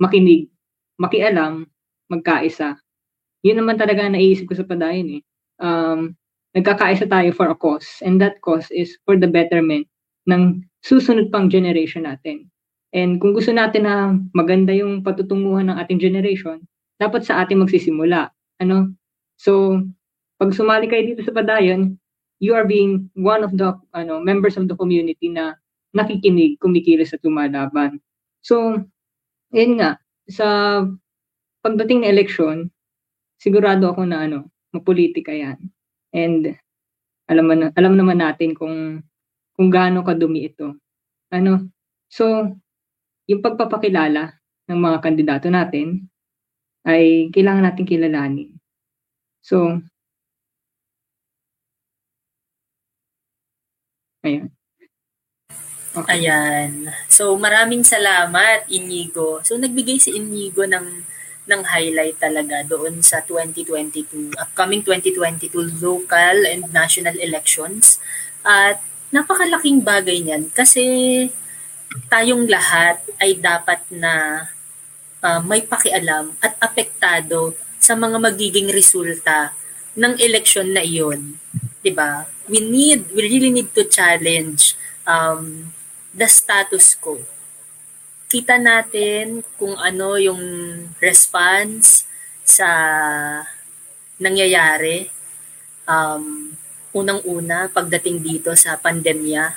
makinig, 0.00 0.48
makialam, 0.96 1.68
magkaisa. 2.08 2.80
Yun 3.44 3.60
naman 3.60 3.76
talaga 3.76 4.08
ang 4.08 4.16
naiisip 4.16 4.48
ko 4.48 4.56
sa 4.56 4.64
padayon 4.64 5.20
eh. 5.20 5.22
Um, 5.60 6.16
nagkakaisa 6.56 7.04
tayo 7.08 7.36
for 7.36 7.52
a 7.52 7.56
cause 7.56 8.00
and 8.00 8.16
that 8.16 8.40
cause 8.40 8.72
is 8.72 8.96
for 9.04 9.20
the 9.20 9.28
betterment 9.28 9.84
ng 10.24 10.64
susunod 10.86 11.34
pang 11.34 11.50
generation 11.50 12.06
natin. 12.06 12.46
And 12.94 13.18
kung 13.18 13.34
gusto 13.34 13.50
natin 13.50 13.90
na 13.90 14.14
maganda 14.30 14.70
yung 14.70 15.02
patutunguhan 15.02 15.66
ng 15.66 15.76
ating 15.82 15.98
generation, 15.98 16.62
dapat 17.02 17.26
sa 17.26 17.42
ating 17.42 17.58
magsisimula. 17.58 18.30
Ano? 18.62 18.94
So, 19.34 19.82
pag 20.38 20.54
sumali 20.54 20.86
kayo 20.86 21.02
dito 21.02 21.26
sa 21.26 21.34
padayon, 21.34 21.98
you 22.38 22.54
are 22.54 22.64
being 22.64 23.10
one 23.18 23.42
of 23.42 23.50
the 23.58 23.74
ano 23.96 24.22
members 24.22 24.54
of 24.54 24.70
the 24.70 24.76
community 24.78 25.26
na 25.26 25.58
nakikinig, 25.96 26.60
kumikilos 26.62 27.12
at 27.16 27.24
lumalaban. 27.26 27.98
So, 28.44 28.78
yun 29.50 29.80
nga, 29.80 29.98
sa 30.30 30.80
pagdating 31.66 32.04
ng 32.04 32.10
eleksyon, 32.14 32.70
sigurado 33.42 33.90
ako 33.90 34.06
na 34.06 34.28
ano, 34.28 34.52
mapolitika 34.70 35.34
yan. 35.34 35.58
And 36.14 36.54
alam 37.26 37.44
man, 37.50 37.72
alam 37.74 37.98
naman 37.98 38.22
natin 38.22 38.54
kung 38.54 39.02
kung 39.56 39.72
gaano 39.72 40.04
kadumi 40.04 40.52
ito. 40.52 40.76
Ano? 41.32 41.72
So, 42.06 42.54
yung 43.26 43.42
pagpapakilala 43.42 44.36
ng 44.70 44.78
mga 44.78 44.98
kandidato 45.02 45.48
natin 45.50 46.06
ay 46.86 47.32
kailangan 47.34 47.66
natin 47.66 47.88
kilalanin. 47.88 48.50
So, 49.42 49.82
ayan. 54.22 54.52
Okay. 55.96 56.28
Ayan. 56.28 56.92
So, 57.08 57.32
maraming 57.40 57.80
salamat, 57.80 58.68
Inigo. 58.68 59.40
So, 59.40 59.56
nagbigay 59.56 59.96
si 59.96 60.12
Inigo 60.12 60.68
ng 60.68 61.08
ng 61.46 61.62
highlight 61.62 62.18
talaga 62.18 62.66
doon 62.66 63.00
sa 63.00 63.22
2022, 63.22 64.34
upcoming 64.36 64.82
2022 64.82 65.78
local 65.78 66.36
and 66.44 66.68
national 66.74 67.14
elections. 67.22 68.02
At 68.42 68.82
napakalaking 69.16 69.80
bagay 69.80 70.20
niyan 70.20 70.52
kasi 70.52 70.84
tayong 72.12 72.44
lahat 72.44 73.00
ay 73.16 73.40
dapat 73.40 73.80
na 73.88 74.44
uh, 75.24 75.40
may 75.40 75.64
pakialam 75.64 76.36
at 76.44 76.52
apektado 76.60 77.56
sa 77.80 77.96
mga 77.96 78.20
magiging 78.20 78.68
resulta 78.68 79.56
ng 79.96 80.20
eleksyon 80.20 80.76
na 80.76 80.84
iyon. 80.84 81.40
'Di 81.80 81.92
ba? 81.96 82.28
We 82.44 82.60
need 82.60 83.08
we 83.16 83.24
really 83.24 83.48
need 83.48 83.72
to 83.72 83.88
challenge 83.88 84.76
um, 85.08 85.72
the 86.12 86.28
status 86.28 86.92
quo. 86.98 87.24
Kita 88.26 88.60
natin 88.60 89.40
kung 89.56 89.78
ano 89.78 90.18
yung 90.20 90.42
response 91.00 92.04
sa 92.42 92.68
nangyayari. 94.18 95.08
Um, 95.86 96.55
unang-una 96.96 97.68
pagdating 97.68 98.24
dito 98.24 98.56
sa 98.56 98.80
pandemya, 98.80 99.52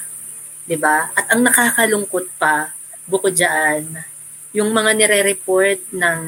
'di 0.67 0.75
ba? 0.75 1.07
At 1.15 1.31
ang 1.31 1.47
nakakalungkot 1.47 2.35
pa 2.35 2.75
bukod 3.09 3.33
diyan, 3.33 3.95
yung 4.53 4.69
mga 4.69 4.91
nire-report 4.97 5.93
ng 5.93 6.21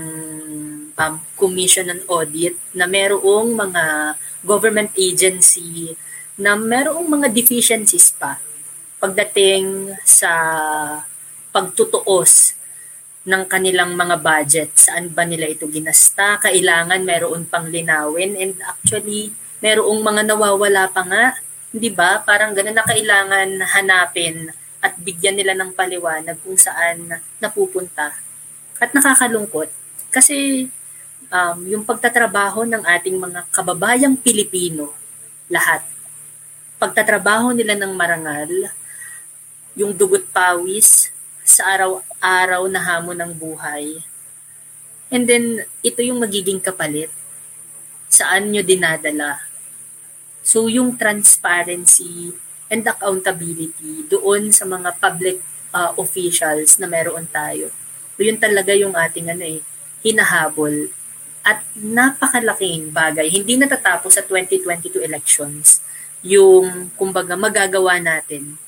um, 0.97 1.13
Commission 1.37 1.89
on 1.89 2.01
Audit 2.09 2.57
na 2.73 2.85
merong 2.85 3.53
mga 3.53 3.83
government 4.41 4.89
agency 4.97 5.93
na 6.37 6.57
merong 6.57 7.05
mga 7.05 7.27
deficiencies 7.29 8.13
pa 8.13 8.41
pagdating 9.01 9.93
sa 10.05 10.31
pagtutuos 11.49 12.53
ng 13.25 13.45
kanilang 13.45 13.93
mga 13.93 14.17
budget. 14.17 14.69
Saan 14.77 15.13
ba 15.13 15.25
nila 15.25 15.49
ito 15.49 15.69
ginasta? 15.69 16.41
Kailangan 16.41 17.01
meron 17.01 17.45
pang 17.45 17.69
linawin 17.69 18.37
and 18.37 18.57
actually 18.65 19.33
merong 19.61 20.01
mga 20.01 20.21
nawawala 20.27 20.89
pa 20.89 21.05
nga, 21.05 21.25
'di 21.71 21.89
ba? 21.93 22.19
Parang 22.25 22.51
ganun 22.51 22.75
na 22.75 22.83
kailangan 22.83 23.61
hanapin 23.63 24.51
at 24.81 24.97
bigyan 24.97 25.37
nila 25.37 25.53
ng 25.55 25.71
paliwanag 25.77 26.35
kung 26.41 26.57
saan 26.57 27.21
napupunta. 27.37 28.17
At 28.81 28.91
nakakalungkot 28.91 29.69
kasi 30.09 30.67
um, 31.31 31.57
yung 31.69 31.83
pagtatrabaho 31.85 32.65
ng 32.67 32.83
ating 32.83 33.15
mga 33.15 33.47
kababayang 33.53 34.17
Pilipino, 34.19 34.91
lahat, 35.47 35.85
pagtatrabaho 36.81 37.53
nila 37.53 37.77
ng 37.77 37.93
marangal, 37.93 38.49
yung 39.77 39.95
dugot 39.95 40.27
pawis 40.33 41.13
sa 41.45 41.77
araw-araw 41.77 42.67
na 42.67 42.81
hamon 42.81 43.17
ng 43.21 43.31
buhay. 43.37 44.01
And 45.11 45.27
then, 45.27 45.67
ito 45.83 45.99
yung 45.99 46.23
magiging 46.23 46.63
kapalit. 46.63 47.11
Saan 48.07 48.51
nyo 48.51 48.63
dinadala? 48.63 49.50
So, 50.41 50.67
yung 50.67 50.97
transparency 50.97 52.33
and 52.67 52.83
accountability 52.85 54.09
doon 54.09 54.49
sa 54.49 54.65
mga 54.65 54.97
public 54.97 55.41
uh, 55.73 55.93
officials 55.97 56.81
na 56.81 56.89
meron 56.89 57.29
tayo. 57.29 57.69
So, 58.17 58.25
yun 58.25 58.41
talaga 58.41 58.73
yung 58.73 58.97
ating 58.97 59.31
ano 59.31 59.45
eh, 59.45 59.61
hinahabol. 60.01 60.89
At 61.41 61.65
napakalaking 61.73 62.93
bagay, 62.93 63.29
hindi 63.29 63.57
natatapos 63.57 64.17
sa 64.17 64.23
2022 64.25 65.01
elections 65.01 65.81
yung, 66.21 66.93
kumbaga, 66.93 67.33
magagawa 67.33 67.97
natin 67.97 68.61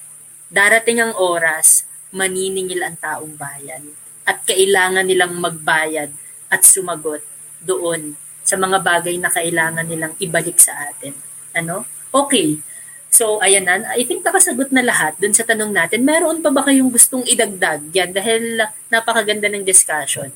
darating 0.54 1.02
ang 1.02 1.18
oras, 1.18 1.90
maniningil 2.14 2.86
ang 2.86 2.94
taong 3.02 3.34
bayan. 3.34 3.90
At 4.22 4.46
kailangan 4.46 5.10
nilang 5.10 5.34
magbayad 5.42 6.14
at 6.54 6.62
sumagot 6.62 7.26
doon 7.58 8.14
sa 8.46 8.54
mga 8.54 8.78
bagay 8.86 9.18
na 9.18 9.34
kailangan 9.34 9.82
nilang 9.82 10.14
ibalik 10.22 10.62
sa 10.62 10.78
atin. 10.94 11.18
Ano? 11.54 11.86
Okay. 12.10 12.60
So, 13.08 13.38
ayan 13.40 13.64
na. 13.64 13.94
I 13.94 14.04
think 14.04 14.26
nakasagot 14.26 14.74
na 14.74 14.82
lahat 14.82 15.14
dun 15.18 15.32
sa 15.32 15.46
tanong 15.46 15.70
natin. 15.70 16.02
Meron 16.02 16.42
pa 16.42 16.50
ba 16.50 16.66
kayong 16.66 16.90
gustong 16.90 17.22
idagdag 17.24 17.86
yan? 17.94 18.10
Dahil 18.10 18.58
napakaganda 18.90 19.46
ng 19.48 19.62
discussion. 19.62 20.34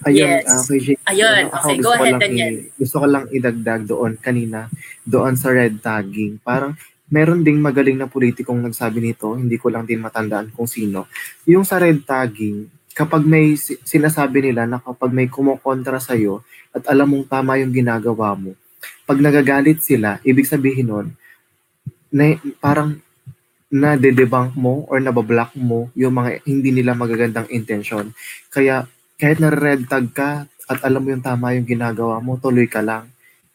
Ayun, 0.00 0.40
Yes. 0.40 0.48
ah, 0.48 0.64
kay 0.64 0.80
Jay, 0.80 0.96
Ayun. 1.04 1.44
ano, 1.44 1.60
Okay, 1.60 1.76
go 1.76 1.92
ahead, 1.92 2.16
Daniel. 2.16 2.54
i- 2.56 2.72
gusto 2.72 2.96
ko 2.96 3.06
lang 3.06 3.28
idagdag 3.28 3.84
doon 3.84 4.16
kanina, 4.16 4.70
doon 5.04 5.36
sa 5.36 5.52
red 5.52 5.76
tagging. 5.76 6.40
Parang 6.40 6.72
meron 7.10 7.44
ding 7.44 7.60
magaling 7.60 8.00
na 8.00 8.08
politikong 8.08 8.64
nagsabi 8.64 9.02
nito, 9.02 9.36
hindi 9.36 9.60
ko 9.60 9.68
lang 9.68 9.84
din 9.84 10.00
matandaan 10.00 10.54
kung 10.54 10.64
sino. 10.64 11.04
Yung 11.44 11.68
sa 11.68 11.76
red 11.76 12.00
tagging, 12.00 12.64
kapag 12.90 13.28
may 13.28 13.60
si- 13.60 13.76
sinasabi 13.76 14.40
nila 14.40 14.64
na 14.64 14.80
kapag 14.80 15.12
may 15.12 15.28
kumokontra 15.28 16.00
sa'yo 16.00 16.40
at 16.72 16.86
alam 16.88 17.04
mong 17.06 17.28
tama 17.28 17.60
yung 17.60 17.74
ginagawa 17.74 18.32
mo, 18.32 18.56
pag 19.04 19.18
nagagalit 19.20 19.82
sila, 19.84 20.18
ibig 20.24 20.48
sabihin 20.48 20.88
nun, 20.88 21.08
na, 22.10 22.36
parang 22.58 22.98
na 23.70 23.94
debunk 23.94 24.58
mo 24.58 24.82
or 24.90 24.98
nabablock 24.98 25.54
mo 25.54 25.94
yung 25.94 26.18
mga 26.18 26.42
hindi 26.42 26.74
nila 26.74 26.98
magagandang 26.98 27.46
intention. 27.54 28.10
Kaya 28.50 28.90
kahit 29.14 29.38
na 29.38 29.54
red 29.54 29.86
tag 29.86 30.10
ka 30.10 30.50
at 30.66 30.78
alam 30.82 31.06
mo 31.06 31.14
yung 31.14 31.22
tama 31.22 31.54
yung 31.54 31.66
ginagawa 31.66 32.18
mo, 32.18 32.34
tuloy 32.34 32.66
ka 32.66 32.82
lang. 32.82 33.06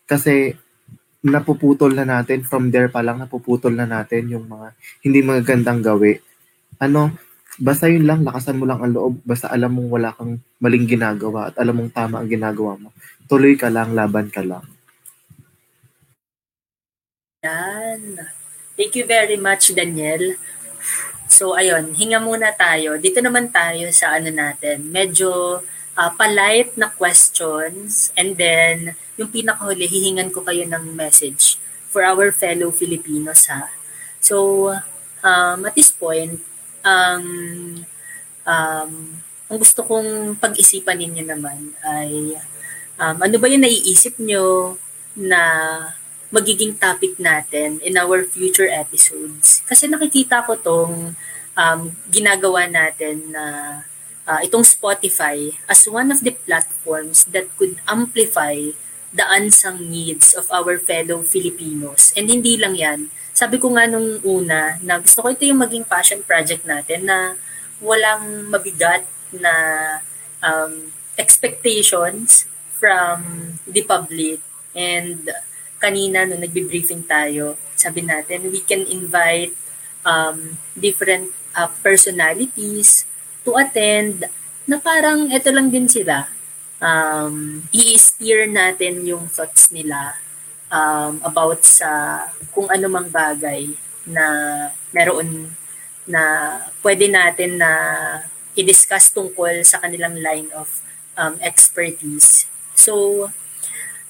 Kasi 0.08 0.56
napuputol 1.26 1.92
na 1.98 2.08
natin, 2.08 2.46
from 2.48 2.72
there 2.72 2.88
pa 2.88 3.02
lang 3.02 3.20
napuputol 3.20 3.74
na 3.74 3.84
natin 3.84 4.30
yung 4.32 4.48
mga 4.48 4.72
hindi 5.04 5.20
magagandang 5.20 5.82
gawi. 5.84 6.22
Ano, 6.80 7.12
basta 7.58 7.90
yun 7.90 8.06
lang, 8.06 8.22
lakasan 8.24 8.60
mo 8.60 8.70
lang 8.70 8.84
ang 8.84 8.94
loob, 8.94 9.14
basta 9.26 9.50
alam 9.50 9.74
mong 9.74 9.90
wala 9.90 10.10
kang 10.14 10.38
maling 10.62 10.86
ginagawa 10.86 11.50
at 11.52 11.56
alam 11.60 11.76
mong 11.82 11.92
tama 11.92 12.22
ang 12.22 12.30
ginagawa 12.30 12.78
mo. 12.78 12.94
Tuloy 13.26 13.58
ka 13.58 13.74
lang, 13.74 13.98
laban 13.98 14.30
ka 14.30 14.46
lang. 14.46 14.75
Yan. 17.46 18.26
Thank 18.74 18.98
you 18.98 19.06
very 19.06 19.38
much, 19.38 19.70
Daniel. 19.78 20.36
So, 21.30 21.54
ayun, 21.54 21.94
hinga 21.94 22.18
muna 22.18 22.50
tayo. 22.58 22.98
Dito 22.98 23.22
naman 23.22 23.54
tayo 23.54 23.86
sa 23.94 24.18
ano 24.18 24.34
natin. 24.34 24.90
Medyo 24.90 25.62
uh, 25.94 26.12
polite 26.18 26.74
na 26.76 26.90
questions 26.90 28.10
and 28.18 28.34
then 28.36 28.98
yung 29.16 29.30
pinakahuli, 29.32 29.86
hihingan 29.86 30.34
ko 30.34 30.42
kayo 30.44 30.66
ng 30.68 30.98
message 30.98 31.62
for 31.88 32.04
our 32.04 32.34
fellow 32.36 32.74
Filipinos 32.74 33.48
ha. 33.48 33.72
So, 34.20 34.70
um, 35.24 35.60
at 35.64 35.74
this 35.78 35.94
point, 35.94 36.42
ang 36.84 37.24
um, 38.44 38.92
ang 39.46 39.58
gusto 39.62 39.86
kong 39.86 40.42
pag-isipan 40.42 40.98
ninyo 40.98 41.24
naman 41.24 41.78
ay 41.86 42.36
um, 42.98 43.18
ano 43.22 43.36
ba 43.38 43.48
yung 43.48 43.64
naiisip 43.64 44.18
nyo 44.20 44.76
na 45.16 45.42
magiging 46.36 46.76
topic 46.76 47.16
natin 47.16 47.80
in 47.80 47.96
our 47.96 48.28
future 48.28 48.68
episodes. 48.68 49.64
Kasi 49.64 49.88
nakikita 49.88 50.44
ko 50.44 50.60
tong 50.60 51.16
um, 51.56 51.82
ginagawa 52.12 52.68
natin 52.68 53.32
na 53.32 53.46
uh, 54.28 54.40
itong 54.44 54.68
Spotify 54.68 55.56
as 55.72 55.88
one 55.88 56.12
of 56.12 56.20
the 56.28 56.36
platforms 56.36 57.24
that 57.32 57.48
could 57.56 57.80
amplify 57.88 58.76
the 59.16 59.26
unsung 59.32 59.88
needs 59.88 60.36
of 60.36 60.52
our 60.52 60.76
fellow 60.76 61.24
Filipinos. 61.24 62.12
And 62.20 62.28
hindi 62.28 62.60
lang 62.60 62.76
yan. 62.76 63.08
Sabi 63.32 63.56
ko 63.56 63.72
nga 63.72 63.88
nung 63.88 64.20
una 64.28 64.76
na 64.84 65.00
gusto 65.00 65.24
ko 65.24 65.32
ito 65.32 65.48
yung 65.48 65.64
maging 65.64 65.88
passion 65.88 66.20
project 66.20 66.68
natin 66.68 67.08
na 67.08 67.40
walang 67.80 68.52
mabigat 68.52 69.08
na 69.32 69.54
um, 70.44 70.92
expectations 71.16 72.44
from 72.76 73.56
the 73.64 73.88
public. 73.88 74.44
And 74.76 75.32
kanina 75.86 76.26
nung 76.26 76.42
nagbe-briefing 76.42 77.06
tayo, 77.06 77.54
sabi 77.78 78.02
natin 78.02 78.50
we 78.50 78.66
can 78.66 78.82
invite 78.90 79.54
um, 80.02 80.58
different 80.74 81.30
uh, 81.54 81.70
personalities 81.86 83.06
to 83.46 83.54
attend 83.54 84.26
na 84.66 84.82
parang 84.82 85.30
ito 85.30 85.54
lang 85.54 85.70
din 85.70 85.86
sila. 85.86 86.26
Um, 86.82 87.62
i-steer 87.70 88.50
natin 88.50 89.06
yung 89.06 89.30
thoughts 89.30 89.70
nila 89.70 90.18
um, 90.74 91.22
about 91.22 91.62
sa 91.62 92.26
kung 92.50 92.66
ano 92.74 92.90
mang 92.90 93.08
bagay 93.14 93.70
na 94.10 94.26
meron 94.90 95.54
na 96.06 96.22
pwede 96.86 97.10
natin 97.10 97.62
na 97.62 97.72
i-discuss 98.58 99.14
tungkol 99.14 99.62
sa 99.66 99.82
kanilang 99.82 100.18
line 100.18 100.50
of 100.54 100.82
um, 101.18 101.38
expertise. 101.42 102.46
So, 102.78 103.28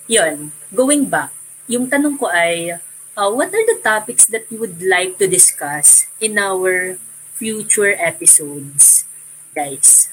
yun, 0.05 0.51
going 0.69 1.07
back, 1.07 1.31
yung 1.65 1.89
tanong 1.89 2.17
ko 2.17 2.29
ay, 2.29 2.77
uh, 3.17 3.29
what 3.31 3.49
are 3.49 3.65
the 3.65 3.79
topics 3.81 4.29
that 4.29 4.45
you 4.51 4.61
would 4.61 4.81
like 4.83 5.17
to 5.17 5.25
discuss 5.25 6.05
in 6.21 6.37
our 6.37 6.97
future 7.33 7.95
episodes, 7.97 9.05
guys? 9.55 10.09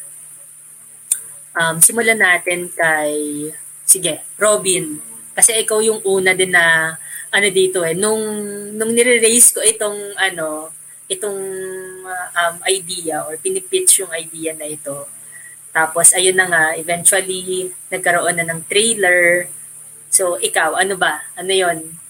Um, 1.53 1.85
simulan 1.85 2.21
natin 2.21 2.73
kay, 2.73 3.53
sige, 3.85 4.25
Robin. 4.41 4.97
Kasi 5.37 5.61
ikaw 5.61 5.81
yung 5.85 6.01
una 6.05 6.33
din 6.33 6.53
na, 6.53 6.97
ano 7.33 7.47
dito 7.49 7.85
eh, 7.85 7.97
nung, 7.97 8.21
nung 8.77 8.93
nire-raise 8.93 9.53
ko 9.53 9.61
itong, 9.61 10.17
ano, 10.17 10.73
itong 11.09 11.41
uh, 12.09 12.29
um, 12.33 12.57
idea 12.65 13.25
or 13.29 13.37
pinipitch 13.37 14.01
yung 14.01 14.13
idea 14.17 14.57
na 14.57 14.65
ito. 14.65 15.05
Tapos, 15.73 16.13
ayun 16.13 16.37
na 16.37 16.49
nga, 16.49 16.65
eventually, 16.77 17.73
nagkaroon 17.89 18.37
na 18.37 18.49
ng 18.49 18.61
trailer. 18.69 19.49
So, 20.13 20.37
ikaw, 20.37 20.77
ano 20.77 21.01
ba? 21.01 21.25
Ano 21.41 21.57
yon 21.57 22.03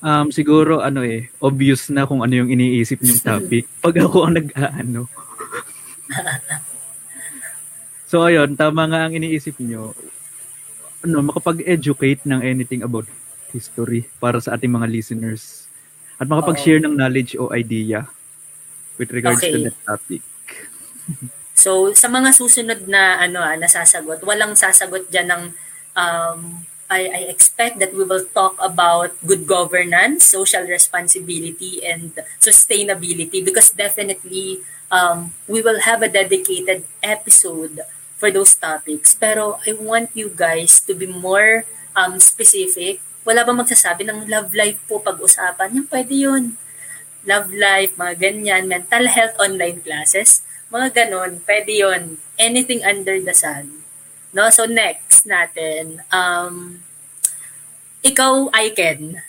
Um, 0.00 0.32
siguro, 0.32 0.80
ano 0.80 1.04
eh, 1.04 1.28
obvious 1.44 1.92
na 1.92 2.08
kung 2.08 2.24
ano 2.24 2.32
yung 2.32 2.48
iniisip 2.48 3.04
niyong 3.04 3.20
topic. 3.20 3.68
Pag 3.84 4.00
ako 4.00 4.16
ang 4.24 4.34
nag-aano. 4.40 5.04
so, 8.10 8.24
ayun, 8.24 8.56
tama 8.56 8.88
nga 8.88 9.08
ang 9.08 9.12
iniisip 9.12 9.60
niyo. 9.60 9.92
Ano, 11.04 11.20
makapag-educate 11.24 12.24
ng 12.24 12.40
anything 12.40 12.80
about 12.80 13.04
history 13.52 14.08
para 14.16 14.40
sa 14.40 14.56
ating 14.56 14.72
mga 14.72 14.88
listeners. 14.88 15.68
At 16.16 16.32
makapag-share 16.32 16.80
ng 16.80 16.96
knowledge 16.96 17.36
o 17.36 17.52
idea 17.52 18.08
with 18.96 19.12
regards 19.12 19.40
Okay. 19.40 19.52
to 19.52 19.68
that 19.68 19.76
topic. 19.84 20.24
So, 21.60 21.92
sa 21.92 22.08
mga 22.08 22.32
susunod 22.32 22.88
na 22.88 23.20
ano 23.20 23.44
ah, 23.44 23.52
nasasagot, 23.52 24.24
walang 24.24 24.56
sasagot 24.56 25.12
diyan 25.12 25.28
ng 25.28 25.42
um, 25.96 26.66
I, 26.90 27.06
I 27.06 27.20
expect 27.30 27.78
that 27.78 27.94
we 27.94 28.02
will 28.02 28.26
talk 28.34 28.58
about 28.58 29.14
good 29.22 29.46
governance, 29.46 30.26
social 30.26 30.66
responsibility, 30.66 31.78
and 31.86 32.10
sustainability 32.42 33.44
because 33.44 33.70
definitely 33.70 34.66
um, 34.90 35.32
we 35.46 35.62
will 35.62 35.80
have 35.86 36.02
a 36.02 36.10
dedicated 36.10 36.82
episode 37.02 37.80
for 38.18 38.34
those 38.34 38.58
topics. 38.58 39.14
Pero 39.14 39.62
I 39.62 39.72
want 39.78 40.10
you 40.18 40.34
guys 40.34 40.82
to 40.90 40.92
be 40.92 41.06
more 41.06 41.64
um, 41.94 42.18
specific. 42.18 42.98
Wala 43.22 43.46
ba 43.46 43.54
magsasabi 43.54 44.02
ng 44.10 44.26
love 44.26 44.50
life 44.50 44.82
po 44.90 44.98
pag-usapan? 44.98 45.70
Yung 45.78 45.88
pwede 45.88 46.12
yun. 46.12 46.58
Love 47.22 47.54
life, 47.54 47.94
mga 47.94 48.14
ganyan, 48.18 48.66
mental 48.66 49.06
health 49.06 49.36
online 49.38 49.78
classes, 49.84 50.40
mga 50.72 50.88
ganon, 51.04 51.38
pwede 51.44 51.70
yun. 51.70 52.16
Anything 52.40 52.80
under 52.82 53.20
the 53.20 53.36
sun. 53.36 53.79
No? 54.30 54.48
So 54.50 54.66
next 54.66 55.26
natin, 55.26 56.02
um, 56.10 56.78
ikaw, 58.00 58.48
Aiken, 58.54 59.20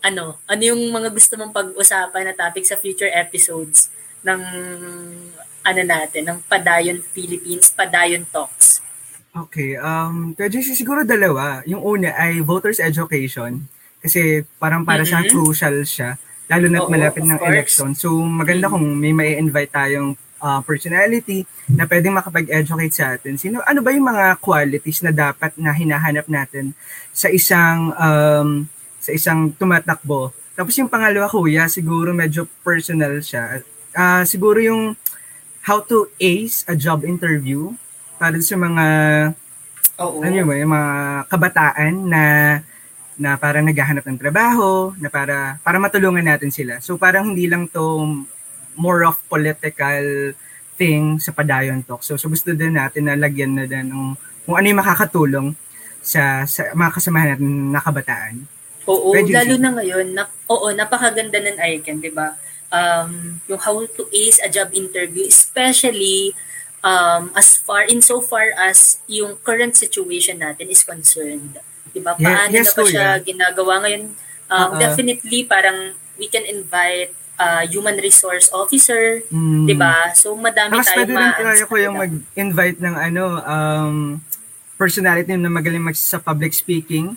ano, 0.00 0.40
ano 0.46 0.62
yung 0.62 0.80
mga 0.92 1.12
gusto 1.12 1.36
mong 1.36 1.52
pag-usapan 1.52 2.30
na 2.30 2.34
topic 2.36 2.64
sa 2.64 2.78
future 2.78 3.10
episodes 3.12 3.92
ng 4.24 4.40
ano 5.60 5.80
natin, 5.84 6.22
ng 6.24 6.38
Padayon 6.48 7.04
Philippines, 7.04 7.68
Padayon 7.72 8.24
Talks? 8.28 8.80
Okay, 9.30 9.78
um, 9.78 10.34
Kuya 10.34 10.50
JC, 10.50 10.74
siguro 10.74 11.04
dalawa. 11.04 11.62
Yung 11.68 11.84
una 11.84 12.16
ay 12.16 12.40
voters 12.42 12.82
education 12.82 13.62
kasi 14.00 14.42
parang 14.58 14.82
para 14.82 15.04
sa 15.04 15.20
Mhm. 15.22 15.28
crucial 15.30 15.76
siya, 15.84 16.16
lalo 16.50 16.66
na't 16.66 16.88
malapit 16.90 17.22
ng 17.22 17.38
course. 17.38 17.50
Election. 17.52 17.90
So 17.94 18.10
maganda 18.24 18.66
kung 18.66 18.82
may 18.98 19.12
may 19.14 19.38
invite 19.38 19.70
tayong 19.70 20.16
uh, 20.40 20.60
personality 20.64 21.44
na 21.70 21.84
pwedeng 21.86 22.16
makapag-educate 22.16 22.94
sa 22.96 23.14
atin. 23.14 23.36
Sino, 23.36 23.62
ano 23.62 23.84
ba 23.84 23.92
yung 23.92 24.08
mga 24.08 24.40
qualities 24.40 25.04
na 25.04 25.12
dapat 25.12 25.54
na 25.60 25.70
hinahanap 25.70 26.26
natin 26.26 26.72
sa 27.12 27.28
isang 27.30 27.92
um, 27.94 28.66
sa 28.98 29.10
isang 29.12 29.52
tumatakbo? 29.54 30.32
Tapos 30.56 30.76
yung 30.76 30.90
pangalawa, 30.90 31.30
kuya, 31.30 31.70
siguro 31.70 32.12
medyo 32.12 32.44
personal 32.60 33.20
siya. 33.24 33.64
Ah, 33.96 34.24
siguro 34.28 34.60
yung 34.60 34.92
how 35.64 35.80
to 35.80 36.08
ace 36.20 36.64
a 36.68 36.74
job 36.76 37.04
interview 37.04 37.72
para 38.20 38.36
sa 38.40 38.56
mga 38.56 38.86
Oo. 40.00 40.20
ano 40.24 40.32
mo, 40.44 40.52
yung 40.56 40.72
mga 40.72 40.92
kabataan 41.28 41.94
na 42.08 42.24
na 43.20 43.36
parang 43.36 43.68
naghahanap 43.68 44.04
ng 44.08 44.16
trabaho, 44.16 44.96
na 44.96 45.12
para 45.12 45.60
para 45.60 45.76
matulungan 45.76 46.24
natin 46.24 46.48
sila. 46.48 46.80
So 46.80 46.96
parang 46.96 47.32
hindi 47.32 47.44
lang 47.44 47.68
to 47.68 48.24
more 48.76 49.06
of 49.06 49.18
political 49.26 50.34
thing 50.74 51.20
sa 51.20 51.30
Padayon 51.34 51.84
Talk. 51.84 52.00
So, 52.00 52.16
so 52.16 52.30
gusto 52.30 52.56
din 52.56 52.76
natin 52.76 53.08
na 53.08 53.18
lagyan 53.18 53.52
na 53.52 53.68
din 53.68 53.92
ng 53.92 54.16
kung 54.48 54.56
ano 54.56 54.66
yung 54.66 54.80
makakatulong 54.80 55.48
sa, 56.00 56.48
sa 56.48 56.72
mga 56.72 56.90
kasamahan 56.96 57.28
natin 57.36 57.50
na 57.70 57.80
kabataan. 57.84 58.34
Oo, 58.88 59.12
Pwede 59.12 59.30
lalo 59.30 59.54
na 59.60 59.70
ngayon, 59.76 60.06
na, 60.16 60.24
oo, 60.48 60.72
napakaganda 60.72 61.36
ng 61.38 61.60
icon, 61.76 62.00
di 62.00 62.08
ba? 62.10 62.34
Um, 62.72 63.38
yung 63.44 63.60
how 63.60 63.76
to 63.84 64.02
ace 64.08 64.40
a 64.40 64.48
job 64.48 64.72
interview, 64.72 65.28
especially 65.28 66.32
um, 66.80 67.28
as 67.36 67.60
far, 67.60 67.84
in 67.84 68.00
so 68.00 68.24
far 68.24 68.50
as 68.56 69.04
yung 69.04 69.36
current 69.44 69.76
situation 69.76 70.40
natin 70.40 70.72
is 70.72 70.80
concerned. 70.80 71.60
Di 71.92 72.00
ba? 72.00 72.16
Yeah, 72.16 72.48
Paano 72.48 72.54
yes, 72.56 72.72
na 72.72 72.72
ba 72.72 72.82
siya 72.88 73.06
kuya. 73.20 73.26
ginagawa 73.26 73.74
ngayon? 73.84 74.02
Um, 74.50 74.70
Oo. 74.74 74.78
Definitely, 74.80 75.44
parang 75.44 75.94
we 76.16 76.26
can 76.26 76.42
invite 76.48 77.12
uh, 77.40 77.64
human 77.64 77.96
resource 77.96 78.52
officer, 78.52 79.24
Mm. 79.32 79.64
di 79.64 79.74
ba? 79.74 80.12
So, 80.12 80.36
madami 80.36 80.76
Tapos 80.76 80.92
tayong 80.92 80.98
pwede 81.00 81.12
rin 81.16 81.24
ma- 81.24 81.36
kaya 81.40 81.64
ko 81.64 81.74
yung 81.80 81.96
mag-invite 81.96 82.78
ng 82.84 82.94
ano, 82.94 83.24
um, 83.40 83.96
personality 84.76 85.32
na 85.34 85.48
magaling 85.48 85.80
mag 85.80 85.96
sa 85.96 86.20
public 86.20 86.52
speaking. 86.52 87.16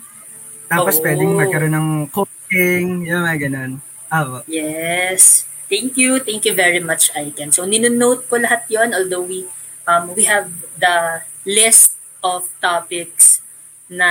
Tapos 0.66 0.96
Oo. 0.96 1.04
pwedeng 1.04 1.36
magkaroon 1.36 1.76
ng 1.76 1.88
coaching, 2.08 3.04
yung 3.04 3.28
mga 3.28 3.48
ganun. 3.48 3.72
Ah, 4.08 4.40
Yes. 4.48 5.44
Thank 5.66 5.96
you. 5.96 6.20
Thank 6.20 6.44
you 6.46 6.54
very 6.54 6.78
much, 6.78 7.10
Aiken. 7.16 7.50
So, 7.50 7.64
ninonote 7.64 8.28
ko 8.28 8.38
lahat 8.38 8.68
yon 8.68 8.92
although 8.94 9.24
we 9.24 9.48
um, 9.88 10.12
we 10.12 10.24
have 10.28 10.48
the 10.76 11.24
list 11.44 11.96
of 12.22 12.46
topics 12.60 13.40
na 13.88 14.10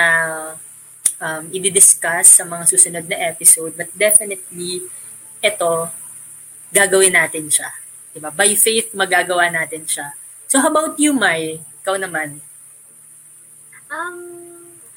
um, 1.18 1.48
i-discuss 1.49 2.41
sa 2.41 2.44
mga 2.44 2.68
susunod 2.68 3.06
na 3.07 3.18
episode. 3.31 3.73
But 3.80 3.90
definitely, 3.95 4.85
ito, 5.40 5.72
gagawin 6.73 7.13
natin 7.13 7.47
siya. 7.47 7.69
Diba? 8.11 8.33
By 8.33 8.57
faith, 8.57 8.91
magagawa 8.97 9.53
natin 9.53 9.85
siya. 9.85 10.17
So, 10.49 10.59
how 10.61 10.73
about 10.73 10.97
you, 10.97 11.13
Mai? 11.13 11.61
Ikaw 11.85 11.97
naman. 12.01 12.41
Um, 13.93 14.17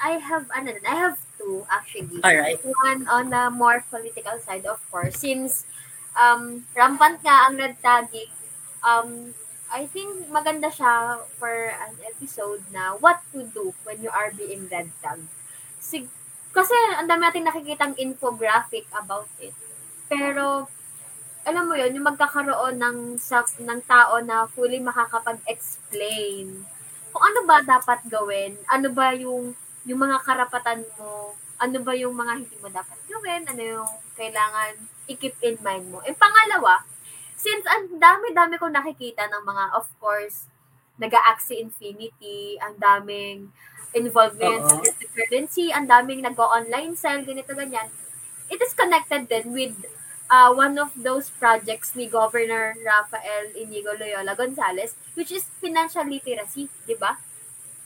I 0.00 0.16
have, 0.16 0.48
ano, 0.52 0.72
din, 0.72 0.84
I 0.88 0.96
have 0.96 1.20
two 1.36 1.64
actually. 1.68 2.20
Alright. 2.24 2.58
One 2.64 3.04
on 3.06 3.30
the 3.30 3.52
more 3.52 3.84
political 3.88 4.40
side, 4.40 4.64
of 4.66 4.80
course. 4.90 5.20
Since 5.20 5.68
um, 6.16 6.64
rampant 6.72 7.20
nga 7.20 7.46
ang 7.46 7.60
red 7.60 7.76
tagging, 7.84 8.32
um, 8.80 9.36
I 9.68 9.84
think 9.86 10.30
maganda 10.32 10.72
siya 10.72 11.20
for 11.36 11.52
an 11.74 11.94
episode 12.06 12.64
na 12.72 12.96
what 12.96 13.20
to 13.34 13.44
do 13.50 13.74
when 13.84 14.00
you 14.00 14.10
are 14.10 14.32
being 14.32 14.66
red 14.72 14.90
tagged. 15.04 15.28
Sig 15.78 16.08
kasi 16.56 16.72
ang 16.96 17.04
dami 17.04 17.28
natin 17.28 17.44
nakikitang 17.44 17.92
infographic 18.00 18.88
about 18.96 19.28
it. 19.42 19.52
Pero 20.08 20.70
alam 21.46 21.70
mo 21.70 21.78
yun, 21.78 21.94
yung 21.94 22.10
magkakaroon 22.10 22.76
ng, 22.76 22.98
sa, 23.22 23.46
ng 23.62 23.80
tao 23.86 24.18
na 24.18 24.50
fully 24.50 24.82
makakapag-explain 24.82 26.66
kung 27.16 27.32
ano 27.32 27.48
ba 27.48 27.64
dapat 27.64 28.04
gawin, 28.12 28.60
ano 28.68 28.92
ba 28.92 29.16
yung, 29.16 29.56
yung 29.88 30.00
mga 30.04 30.20
karapatan 30.20 30.84
mo, 31.00 31.32
ano 31.56 31.80
ba 31.80 31.96
yung 31.96 32.12
mga 32.12 32.44
hindi 32.44 32.56
mo 32.60 32.68
dapat 32.68 33.00
gawin, 33.08 33.40
ano 33.48 33.62
yung 33.64 33.90
kailangan 34.20 34.76
i-keep 35.08 35.32
in 35.40 35.56
mind 35.64 35.88
mo. 35.88 36.04
And 36.04 36.12
pangalawa, 36.12 36.84
since 37.40 37.64
ang 37.64 37.96
dami-dami 37.96 38.60
kong 38.60 38.76
nakikita 38.76 39.32
ng 39.32 39.48
mga, 39.48 39.64
of 39.72 39.88
course, 39.96 40.44
nag-Axie 41.00 41.64
Infinity, 41.64 42.60
ang 42.60 42.76
daming 42.76 43.48
involved 43.96 44.36
ngayon 44.36 44.68
sa 44.68 44.76
cryptocurrency, 44.84 45.72
ang 45.72 45.88
daming 45.88 46.20
nag-online 46.20 47.00
sell, 47.00 47.24
ganito, 47.24 47.56
ganyan. 47.56 47.88
It 48.52 48.60
is 48.60 48.76
connected 48.76 49.24
then 49.32 49.56
with 49.56 49.72
uh, 50.30 50.50
one 50.52 50.78
of 50.78 50.90
those 50.96 51.30
projects 51.30 51.94
ni 51.94 52.06
Governor 52.06 52.74
Rafael 52.82 53.54
Inigo 53.54 53.94
Loyola 53.94 54.34
Gonzalez, 54.34 54.94
which 55.14 55.30
is 55.30 55.46
financial 55.62 56.06
literacy, 56.06 56.68
di 56.86 56.96
ba? 56.98 57.18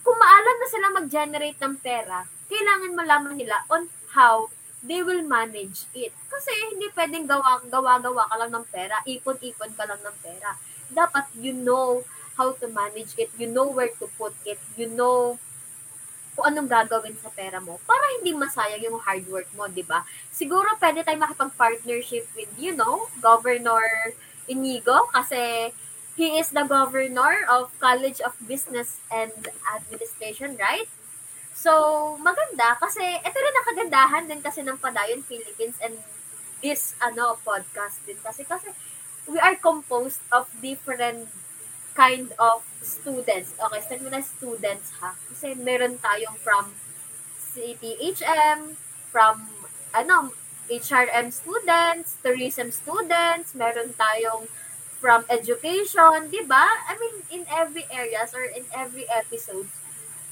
Kung 0.01 0.17
maalam 0.17 0.57
na 0.57 0.69
sila 0.69 0.87
mag-generate 0.97 1.61
ng 1.61 1.77
pera, 1.81 2.25
kailangan 2.49 2.97
malaman 2.97 3.37
nila 3.37 3.63
on 3.69 3.87
how 4.17 4.49
they 4.81 5.05
will 5.05 5.23
manage 5.23 5.85
it. 5.93 6.13
Kasi 6.27 6.51
hindi 6.73 6.89
pwedeng 6.97 7.29
gawa, 7.29 7.61
gawa-gawa 7.69 8.25
ka 8.27 8.37
lang 8.41 8.51
ng 8.57 8.67
pera, 8.73 8.97
ipon-ipon 9.05 9.73
ka 9.77 9.85
lang 9.85 10.01
ng 10.01 10.17
pera. 10.25 10.57
Dapat 10.91 11.37
you 11.37 11.53
know 11.53 12.03
how 12.41 12.57
to 12.57 12.67
manage 12.73 13.13
it, 13.21 13.29
you 13.37 13.47
know 13.47 13.69
where 13.69 13.93
to 14.01 14.09
put 14.17 14.33
it, 14.49 14.59
you 14.81 14.89
know 14.89 15.37
kung 16.41 16.57
anong 16.57 16.73
gagawin 16.73 17.13
sa 17.21 17.29
pera 17.29 17.61
mo 17.61 17.77
para 17.85 18.01
hindi 18.17 18.33
masayang 18.33 18.81
yung 18.81 18.97
hard 18.97 19.29
work 19.29 19.45
mo, 19.53 19.69
di 19.69 19.85
ba? 19.85 20.01
Siguro 20.33 20.73
pwede 20.81 21.05
tayo 21.05 21.21
makipag-partnership 21.21 22.25
with, 22.33 22.49
you 22.57 22.73
know, 22.73 23.13
Governor 23.21 23.85
Inigo 24.49 25.05
kasi 25.13 25.69
he 26.17 26.41
is 26.41 26.49
the 26.49 26.65
governor 26.65 27.45
of 27.53 27.69
College 27.77 28.25
of 28.25 28.33
Business 28.49 29.05
and 29.13 29.53
Administration, 29.69 30.57
right? 30.57 30.89
So, 31.53 32.17
maganda 32.25 32.81
kasi 32.81 33.05
ito 33.05 33.37
rin 33.37 33.57
ang 33.61 33.67
kagandahan 33.69 34.25
din 34.25 34.41
kasi 34.41 34.65
ng 34.65 34.81
Padayon 34.81 35.21
Philippines 35.21 35.77
and 35.85 35.93
this 36.65 36.97
ano 37.05 37.37
podcast 37.45 38.01
din 38.09 38.17
kasi 38.25 38.49
kasi 38.49 38.73
we 39.29 39.37
are 39.37 39.61
composed 39.61 40.25
of 40.33 40.49
different 40.65 41.29
kind 41.93 42.33
of 42.41 42.65
students. 42.81 43.53
Okay, 43.57 43.81
start 43.85 44.01
mo 44.01 44.11
na 44.11 44.25
students 44.25 44.93
ha. 45.01 45.13
Kasi 45.29 45.55
meron 45.57 46.01
tayong 46.01 46.37
from 46.41 46.73
CTHM, 47.53 48.77
from 49.13 49.49
ano, 49.93 50.33
HRM 50.71 51.35
students, 51.35 52.15
tourism 52.23 52.71
students, 52.71 53.59
meron 53.59 53.91
tayong 53.99 54.47
from 55.01 55.25
education, 55.33 56.29
di 56.29 56.45
ba? 56.45 56.63
I 56.87 56.95
mean, 57.01 57.17
in 57.33 57.43
every 57.49 57.89
areas 57.89 58.37
or 58.37 58.45
in 58.45 58.69
every 58.71 59.09
episode, 59.09 59.67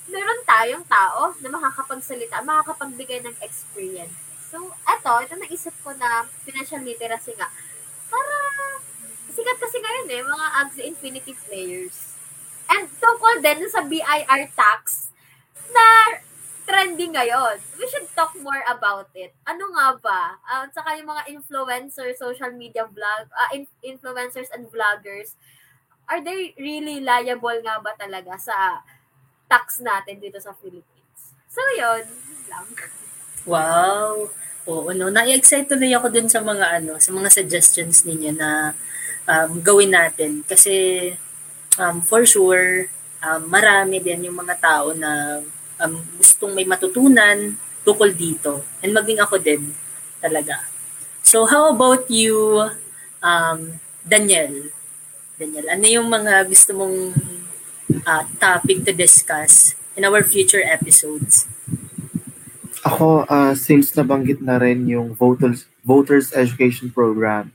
meron 0.07 0.41
tayong 0.45 0.85
tao 0.87 1.35
na 1.41 1.49
makakapagsalita, 1.51 2.45
makakapagbigay 2.45 3.25
ng 3.25 3.37
experience. 3.43 4.15
So, 4.49 4.73
eto, 4.85 5.13
ito 5.25 5.35
naisip 5.37 5.75
ko 5.85 5.93
na 5.97 6.25
financial 6.45 6.85
literacy 6.85 7.35
nga. 7.37 7.49
Para, 8.09 8.35
sikat 9.33 9.59
kasi 9.61 9.77
ngayon 9.81 10.09
eh, 10.09 10.23
mga 10.25 10.47
Axie 10.65 10.89
Infinity 10.89 11.33
players. 11.49 12.18
And 12.69 12.85
tungkol 13.01 13.41
din 13.41 13.65
sa 13.73 13.81
BIR 13.85 14.43
tax 14.53 15.09
na 15.73 15.87
trending 16.69 17.17
ngayon. 17.17 17.57
We 17.81 17.89
should 17.89 18.05
talk 18.13 18.37
more 18.37 18.61
about 18.69 19.09
it. 19.17 19.33
Ano 19.49 19.73
nga 19.73 19.97
ba? 19.97 20.23
Uh, 20.45 20.69
saka 20.69 21.01
yung 21.01 21.09
mga 21.09 21.33
influencers, 21.33 22.21
social 22.21 22.53
media 22.53 22.85
vlog, 22.85 23.33
uh, 23.33 23.51
in- 23.57 23.73
influencers 23.81 24.53
and 24.53 24.69
vloggers, 24.69 25.33
are 26.09 26.21
they 26.21 26.53
really 26.61 27.01
liable 27.01 27.57
nga 27.65 27.81
ba 27.81 27.97
talaga 27.97 28.37
sa 28.37 28.85
tax 29.49 29.81
natin 29.81 30.21
dito 30.21 30.37
sa 30.37 30.53
Philippines? 30.61 31.33
So, 31.49 31.65
yun. 31.81 32.05
lang. 32.49 32.69
Wow. 33.49 34.29
Oo, 34.69 34.93
no. 34.93 35.09
Na-excite 35.09 35.69
tuloy 35.69 35.93
ako 35.97 36.13
dun 36.13 36.29
sa 36.29 36.45
mga 36.45 36.81
ano, 36.81 37.01
sa 37.01 37.13
mga 37.13 37.33
suggestions 37.33 38.05
ninyo 38.05 38.37
na 38.37 38.77
um, 39.25 39.61
gawin 39.65 39.93
natin 39.93 40.45
kasi 40.45 41.13
um, 41.79 42.03
for 42.05 42.27
sure 42.27 42.91
um, 43.23 43.43
marami 43.51 44.03
din 44.03 44.31
yung 44.31 44.39
mga 44.39 44.59
tao 44.59 44.95
na 44.95 45.43
um, 45.83 45.95
gustong 46.19 46.55
may 46.55 46.67
matutunan 46.67 47.55
tukol 47.87 48.13
dito. 48.13 48.67
And 48.85 48.93
maging 48.93 49.23
ako 49.23 49.41
din 49.41 49.73
talaga. 50.21 50.67
So 51.25 51.47
how 51.49 51.73
about 51.73 52.11
you 52.13 52.69
um, 53.23 53.81
Daniel? 54.05 54.75
Daniel, 55.39 55.67
ano 55.71 55.87
yung 55.87 56.09
mga 56.11 56.45
gusto 56.51 56.75
mong 56.75 57.15
uh, 58.05 58.25
topic 58.43 58.85
to 58.85 58.93
discuss 58.93 59.79
in 59.95 60.05
our 60.05 60.21
future 60.21 60.63
episodes? 60.63 61.47
Ako, 62.87 63.27
ah, 63.27 63.55
since 63.59 63.91
nabanggit 63.95 64.39
na 64.39 64.59
rin 64.59 64.87
yung 64.87 65.15
voters, 65.15 65.67
voters 65.83 66.31
education 66.35 66.91
program, 66.91 67.51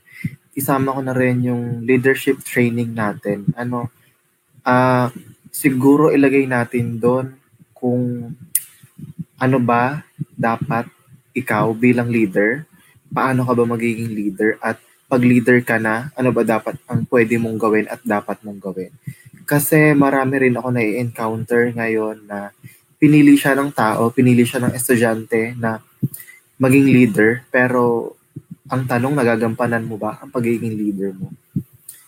isama 0.52 0.94
ko 0.94 1.00
na 1.00 1.16
rin 1.16 1.44
yung 1.44 1.82
leadership 1.82 2.44
training 2.44 2.92
natin. 2.92 3.48
Ano, 3.56 3.88
ah 4.64 5.12
siguro 5.54 6.10
ilagay 6.10 6.48
natin 6.48 6.98
doon 6.98 7.36
kung 7.76 8.32
ano 9.38 9.58
ba 9.60 10.02
dapat 10.34 10.88
ikaw 11.36 11.70
bilang 11.76 12.08
leader, 12.08 12.64
paano 13.12 13.44
ka 13.44 13.52
ba 13.52 13.64
magiging 13.68 14.10
leader 14.10 14.56
at 14.64 14.80
pag 15.04 15.20
leader 15.22 15.60
ka 15.60 15.76
na, 15.76 16.10
ano 16.16 16.32
ba 16.32 16.42
dapat 16.42 16.80
ang 16.88 17.04
pwede 17.06 17.36
mong 17.36 17.60
gawin 17.60 17.86
at 17.86 18.00
dapat 18.02 18.40
mong 18.42 18.58
gawin. 18.58 18.90
Kasi 19.44 19.92
marami 19.92 20.48
rin 20.48 20.56
ako 20.56 20.72
na-encounter 20.72 21.70
ngayon 21.76 22.24
na 22.24 22.50
pinili 22.96 23.36
siya 23.36 23.52
ng 23.52 23.70
tao, 23.76 24.08
pinili 24.08 24.48
siya 24.48 24.64
ng 24.64 24.72
estudyante 24.72 25.52
na 25.60 25.78
maging 26.56 26.88
leader, 26.88 27.44
pero 27.52 28.16
ang 28.72 28.88
tanong, 28.88 29.12
nagagampanan 29.12 29.84
mo 29.84 30.00
ba 30.00 30.16
ang 30.24 30.32
pagiging 30.32 30.72
leader 30.72 31.12
mo? 31.12 31.28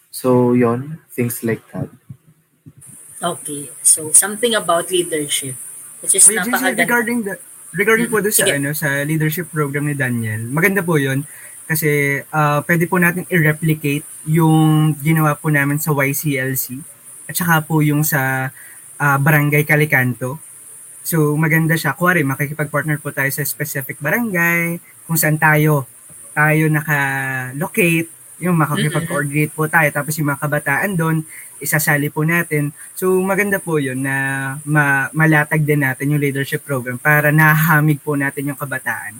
So, 0.08 0.56
yon 0.56 1.04
things 1.12 1.44
like 1.44 1.60
that. 1.76 1.92
Okay. 3.16 3.72
So, 3.80 4.12
something 4.12 4.52
about 4.52 4.92
leadership. 4.92 5.56
Which 6.04 6.16
is 6.20 6.28
Wait, 6.28 6.36
napakaganda. 6.36 6.84
regarding 6.84 7.18
the 7.24 7.34
regarding 7.76 8.08
po 8.12 8.20
doon 8.20 8.34
sa 8.34 8.44
ano 8.48 8.70
sa 8.76 8.88
leadership 9.04 9.48
program 9.48 9.88
ni 9.88 9.96
Daniel. 9.96 10.44
Maganda 10.48 10.84
po 10.84 11.00
'yon 11.00 11.24
kasi 11.66 12.22
ah, 12.30 12.62
pwede 12.62 12.84
po 12.86 13.00
natin 13.00 13.26
i-replicate 13.26 14.06
yung 14.28 14.92
ginawa 15.00 15.34
po 15.34 15.50
namin 15.50 15.80
sa 15.80 15.90
YCLC 15.90 16.78
at 17.26 17.34
saka 17.34 17.64
po 17.64 17.82
yung 17.82 18.04
sa 18.06 18.52
ah, 19.00 19.18
Barangay 19.18 19.64
Calicanto. 19.64 20.38
So 21.02 21.34
maganda 21.34 21.74
siya. 21.74 21.96
Kuwari, 21.96 22.22
makikipag-partner 22.22 23.00
po 23.00 23.10
tayo 23.10 23.32
sa 23.32 23.42
specific 23.42 23.98
barangay 23.98 24.78
kung 25.08 25.18
saan 25.18 25.40
tayo 25.40 25.88
tayo 26.36 26.68
naka-locate, 26.68 28.12
yung 28.44 28.60
makakipag-coordinate 28.60 29.56
po 29.56 29.64
tayo. 29.72 29.88
Tapos 29.88 30.12
yung 30.20 30.28
mga 30.28 30.42
kabataan 30.44 30.92
doon, 30.92 31.24
isasali 31.62 32.12
po 32.12 32.22
natin. 32.22 32.72
So 32.92 33.16
maganda 33.20 33.56
po 33.56 33.80
yun 33.80 34.04
na 34.04 34.16
ma- 34.64 35.08
malatag 35.12 35.64
din 35.64 35.82
natin 35.82 36.12
yung 36.12 36.22
leadership 36.22 36.62
program 36.64 37.00
para 37.00 37.32
nahamig 37.32 38.00
po 38.00 38.14
natin 38.16 38.52
yung 38.52 38.60
kabataan. 38.60 39.16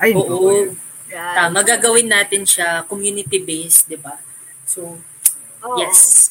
Ayun 0.00 0.16
po. 0.20 0.34
Oo. 0.36 0.50
yun. 0.52 0.70
Right. 1.10 1.34
Tama, 1.34 1.66
gagawin 1.66 2.06
natin 2.06 2.46
siya 2.46 2.86
community-based, 2.86 3.90
di 3.90 3.98
ba? 3.98 4.14
So, 4.62 4.94
Oo. 5.66 5.76
yes. 5.82 6.30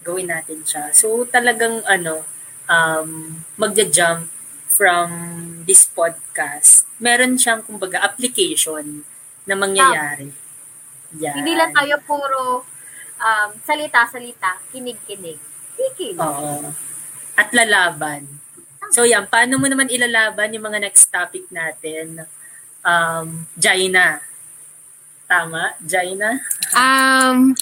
Gawin 0.00 0.32
natin 0.32 0.64
siya. 0.64 0.88
So, 0.96 1.28
talagang 1.28 1.84
ano, 1.84 2.24
um, 2.64 3.42
magja-jump 3.60 4.32
from 4.72 5.08
this 5.68 5.84
podcast. 5.92 6.88
Meron 6.96 7.36
siyang, 7.36 7.60
kumbaga, 7.60 8.00
application 8.00 9.04
na 9.44 9.52
mangyayari. 9.52 10.32
Yan. 11.20 11.36
Hindi 11.36 11.52
lang 11.52 11.76
tayo 11.76 12.00
puro 12.08 12.64
um, 13.20 13.50
salita-salita, 13.64 14.60
kinig-kinig. 14.72 15.40
Kikinig. 15.76 16.20
Oo. 16.20 16.72
At 17.36 17.52
lalaban. 17.52 18.24
So 18.94 19.02
yan, 19.02 19.26
paano 19.26 19.58
mo 19.58 19.66
naman 19.66 19.90
ilalaban 19.90 20.54
yung 20.54 20.66
mga 20.66 20.80
next 20.82 21.10
topic 21.10 21.50
natin? 21.50 22.24
Um, 22.86 23.50
Jaina. 23.58 24.22
Tama? 25.26 25.74
Jaina? 25.82 26.38
Um, 26.70 27.52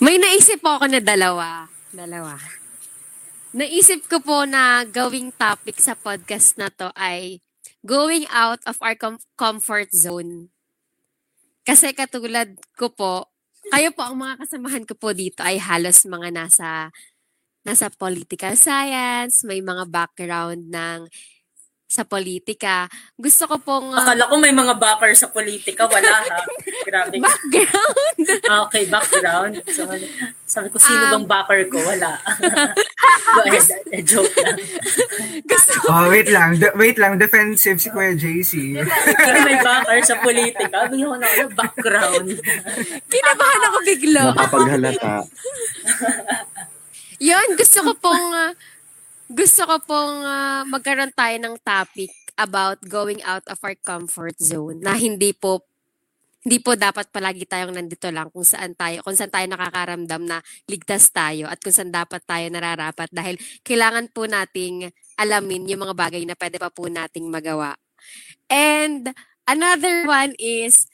may 0.00 0.16
naisip 0.16 0.64
po 0.64 0.80
ako 0.80 0.88
na 0.88 1.00
dalawa. 1.04 1.68
Dalawa. 1.92 2.40
Naisip 3.52 4.08
ko 4.08 4.24
po 4.24 4.48
na 4.48 4.80
gawing 4.88 5.28
topic 5.36 5.76
sa 5.76 5.92
podcast 5.92 6.56
na 6.56 6.72
to 6.72 6.88
ay 6.96 7.44
going 7.84 8.24
out 8.32 8.64
of 8.64 8.80
our 8.80 8.96
com- 8.96 9.20
comfort 9.36 9.92
zone. 9.92 10.48
Kasi 11.62 11.92
katulad 11.92 12.56
ko 12.80 12.88
po, 12.90 13.31
kayo 13.70 13.88
po 13.94 14.02
ang 14.02 14.16
mga 14.18 14.34
kasamahan 14.42 14.84
ko 14.88 14.94
po 14.98 15.14
dito 15.14 15.44
ay 15.44 15.60
halos 15.62 16.02
mga 16.08 16.34
nasa 16.34 16.90
nasa 17.62 17.86
political 17.94 18.58
science, 18.58 19.46
may 19.46 19.62
mga 19.62 19.86
background 19.86 20.66
ng 20.66 21.06
sa 21.92 22.08
politika. 22.08 22.88
Gusto 23.20 23.44
ko 23.44 23.56
pong 23.60 23.92
uh, 23.92 24.00
Akala 24.00 24.32
ko 24.32 24.40
may 24.40 24.50
mga 24.56 24.74
backer 24.80 25.12
sa 25.12 25.28
politika. 25.28 25.84
Wala 25.84 26.24
ha. 26.24 26.36
grabe. 26.92 27.16
Background. 27.16 27.96
Okay, 28.68 28.82
background. 28.86 29.54
So, 29.66 29.88
sabi 30.44 30.68
ko, 30.68 30.76
sino 30.76 31.08
bang 31.08 31.24
backer 31.24 31.64
ko? 31.66 31.80
Wala. 31.80 32.20
Go 33.32 33.40
ahead. 33.48 33.64
Eh, 33.88 34.04
joke 34.04 34.28
lang. 34.36 34.60
Gusto 35.48 35.72
ko, 35.80 35.86
Oh, 35.88 36.06
wait 36.06 36.28
lang. 36.28 36.60
De- 36.60 36.76
wait 36.76 37.00
lang. 37.00 37.16
Defensive 37.16 37.80
si 37.80 37.88
Kuya 37.88 38.12
JC. 38.12 38.76
Sino 38.76 39.38
may 39.40 39.56
backer 39.58 39.98
sa 40.04 40.20
politika? 40.20 40.84
Bigyan 40.86 41.08
ko 41.08 41.16
na 41.16 41.26
ako 41.26 41.42
background. 41.56 42.28
kinabahan 43.08 43.62
ako 43.64 43.76
bigla. 43.82 44.20
Nakapaghalata. 44.28 45.14
Yun, 47.18 47.48
gusto 47.54 47.78
ko 47.80 47.92
pong 47.96 48.26
ah, 48.34 48.52
gusto 49.30 49.62
ko 49.64 49.76
pong 49.80 50.16
ah, 50.20 50.62
magkaroon 50.66 51.14
tayo 51.14 51.36
ng 51.38 51.56
topic 51.62 52.12
about 52.34 52.80
going 52.82 53.20
out 53.22 53.44
of 53.46 53.56
our 53.62 53.76
comfort 53.78 54.34
zone 54.36 54.80
na 54.80 54.92
hindi 54.92 55.30
po 55.32 55.62
hindi 56.42 56.58
po 56.58 56.74
dapat 56.74 57.06
palagi 57.14 57.46
tayong 57.46 57.70
nandito 57.70 58.10
lang 58.10 58.26
kung 58.34 58.42
saan 58.42 58.74
tayo 58.74 58.98
kung 59.06 59.14
saan 59.14 59.30
tayo 59.30 59.46
nakakaramdam 59.46 60.22
na 60.26 60.42
ligtas 60.66 61.14
tayo 61.14 61.46
at 61.46 61.62
kung 61.62 61.70
saan 61.70 61.94
dapat 61.94 62.18
tayo 62.26 62.50
nararapat 62.50 63.06
dahil 63.14 63.38
kailangan 63.62 64.10
po 64.10 64.26
nating 64.26 64.90
alamin 65.22 65.70
yung 65.70 65.86
mga 65.86 65.94
bagay 65.94 66.22
na 66.26 66.34
pwede 66.34 66.58
pa 66.58 66.66
po 66.74 66.90
nating 66.90 67.30
magawa. 67.30 67.78
And 68.50 69.14
another 69.46 70.02
one 70.10 70.34
is 70.42 70.90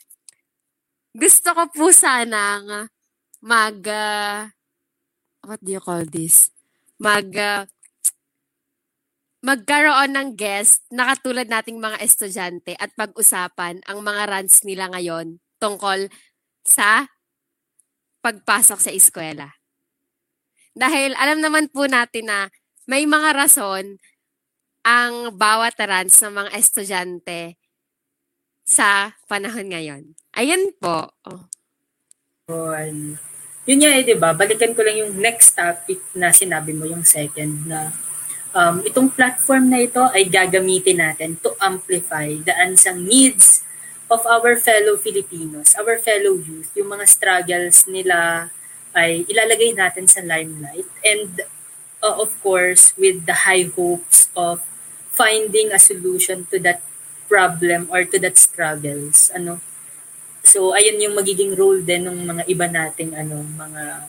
gusto 1.16 1.56
ko 1.56 1.64
po 1.72 1.96
sanang 1.96 2.92
mag 3.40 3.80
ah, 3.88 4.52
what 5.48 5.64
do 5.64 5.72
you 5.72 5.80
call 5.80 6.04
this? 6.04 6.52
Mag 7.00 7.32
ah, 7.40 7.64
magkaroon 9.39 10.19
ng 10.19 10.28
guest 10.35 10.82
na 10.90 11.15
katulad 11.15 11.47
nating 11.47 11.78
mga 11.78 12.02
estudyante 12.02 12.74
at 12.74 12.90
pag-usapan 12.98 13.78
ang 13.86 14.02
mga 14.02 14.23
rants 14.27 14.66
nila 14.66 14.90
ngayon 14.90 15.39
tungkol 15.62 16.10
sa 16.66 17.06
pagpasok 18.19 18.78
sa 18.82 18.90
eskwela. 18.90 19.48
Dahil 20.74 21.15
alam 21.15 21.39
naman 21.39 21.70
po 21.70 21.86
natin 21.86 22.31
na 22.31 22.39
may 22.90 23.06
mga 23.06 23.35
rason 23.35 23.98
ang 24.82 25.35
bawat 25.35 25.78
rants 25.78 26.19
ng 26.23 26.35
mga 26.35 26.51
estudyante 26.59 27.59
sa 28.66 29.15
panahon 29.31 29.70
ngayon. 29.70 30.02
Ayan 30.35 30.74
po. 30.77 31.15
Oh. 31.27 31.47
Yun. 32.51 33.16
Nga 33.69 33.90
eh, 34.01 34.05
di 34.05 34.16
ba? 34.16 34.32
Balikan 34.32 34.73
ko 34.73 34.81
lang 34.81 34.97
yung 34.97 35.20
next 35.20 35.52
topic 35.52 36.01
na 36.16 36.32
sinabi 36.32 36.73
mo, 36.73 36.89
yung 36.89 37.05
second 37.05 37.69
na 37.69 37.93
um, 38.54 38.84
itong 38.84 39.08
platform 39.12 39.68
na 39.68 39.84
ito 39.84 40.00
ay 40.12 40.28
gagamitin 40.28 41.00
natin 41.00 41.36
to 41.40 41.52
amplify 41.60 42.28
the 42.44 42.54
unsung 42.56 43.04
needs 43.04 43.64
of 44.08 44.24
our 44.24 44.56
fellow 44.56 44.96
Filipinos, 44.96 45.76
our 45.76 46.00
fellow 46.00 46.40
youth, 46.40 46.72
yung 46.72 46.88
mga 46.88 47.04
struggles 47.04 47.84
nila 47.84 48.48
ay 48.96 49.28
ilalagay 49.28 49.76
natin 49.76 50.08
sa 50.08 50.24
limelight 50.24 50.88
and 51.04 51.44
uh, 52.00 52.16
of 52.16 52.32
course 52.40 52.96
with 52.96 53.28
the 53.28 53.44
high 53.44 53.68
hopes 53.68 54.32
of 54.32 54.64
finding 55.12 55.68
a 55.70 55.78
solution 55.78 56.48
to 56.48 56.56
that 56.56 56.80
problem 57.28 57.84
or 57.92 58.08
to 58.08 58.16
that 58.16 58.40
struggles 58.40 59.28
ano? 59.36 59.60
So, 60.48 60.72
ayun 60.72 60.96
yung 61.04 61.12
magiging 61.12 61.52
role 61.60 61.84
din 61.84 62.08
ng 62.08 62.24
mga 62.24 62.42
iba 62.48 62.66
nating 62.72 63.12
ano, 63.12 63.44
mga 63.44 64.08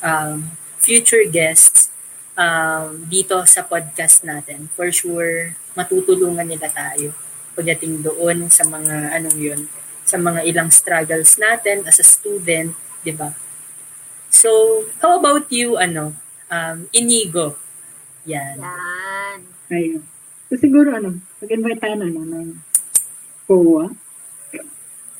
um, 0.00 0.56
future 0.80 1.28
guests 1.28 1.92
um, 2.38 2.86
dito 3.06 3.38
sa 3.46 3.66
podcast 3.66 4.22
natin. 4.26 4.70
For 4.74 4.90
sure, 4.90 5.54
matutulungan 5.74 6.46
nila 6.46 6.70
tayo 6.70 7.14
pagdating 7.54 8.02
doon 8.02 8.50
sa 8.50 8.66
mga 8.66 9.14
anong 9.14 9.38
yun, 9.38 9.60
sa 10.02 10.18
mga 10.18 10.42
ilang 10.44 10.70
struggles 10.74 11.38
natin 11.38 11.86
as 11.86 12.02
a 12.02 12.06
student, 12.06 12.74
di 13.06 13.14
ba? 13.14 13.30
So, 14.28 14.50
how 14.98 15.16
about 15.22 15.46
you, 15.54 15.78
ano, 15.78 16.18
um, 16.50 16.90
Inigo? 16.90 17.54
Yan. 18.26 18.58
Yan. 18.58 19.38
Ayun. 19.70 20.02
So 20.48 20.60
siguro 20.60 20.92
ano, 20.94 21.18
mag-invite 21.40 21.80
tayo 21.80 21.94
na, 21.98 22.06
ano, 22.08 22.20
ng 22.24 22.50
COA. 23.48 23.86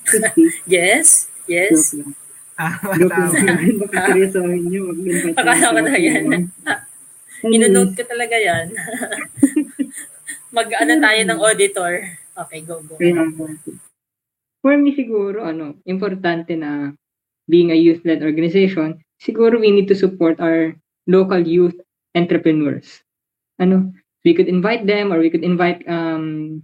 Yes? 0.69 1.33
Yes? 1.49 1.97
Joke 1.97 2.05
lang. 2.05 2.13
Ah, 2.61 2.77
Joke 2.93 3.09
lang. 3.09 3.33
Baka 3.83 3.97
seryosohin 4.13 4.63
nyo, 4.69 4.81
mag-invite 4.93 5.35
tayo. 5.37 5.49
Akala 5.49 5.75
ko 5.75 5.81
na 5.81 5.97
yan. 5.97 6.25
Anyways, 7.43 7.67
Inonote 7.67 7.93
ko 7.99 8.03
talaga 8.07 8.37
yan. 8.39 8.67
Mag, 10.55 10.69
ano 10.79 10.93
tayo 11.03 11.21
ng 11.27 11.41
auditor. 11.43 11.93
Okay, 12.35 12.61
go, 12.63 12.79
go. 12.87 12.95
For 14.63 14.75
me 14.79 14.95
siguro, 14.95 15.43
ano, 15.43 15.75
importante 15.85 16.55
na 16.55 16.95
being 17.51 17.75
a 17.75 17.79
youth-led 17.79 18.23
organization, 18.23 19.03
siguro 19.21 19.61
we 19.61 19.75
need 19.75 19.91
to 19.91 19.99
support 19.99 20.39
our 20.41 20.73
local 21.07 21.43
youth 21.43 21.77
entrepreneurs. 22.15 23.03
Ano, 23.59 23.93
we 24.25 24.33
could 24.33 24.49
invite 24.49 24.87
them 24.87 25.13
or 25.13 25.19
we 25.19 25.29
could 25.29 25.45
invite 25.45 25.85
um, 25.91 26.63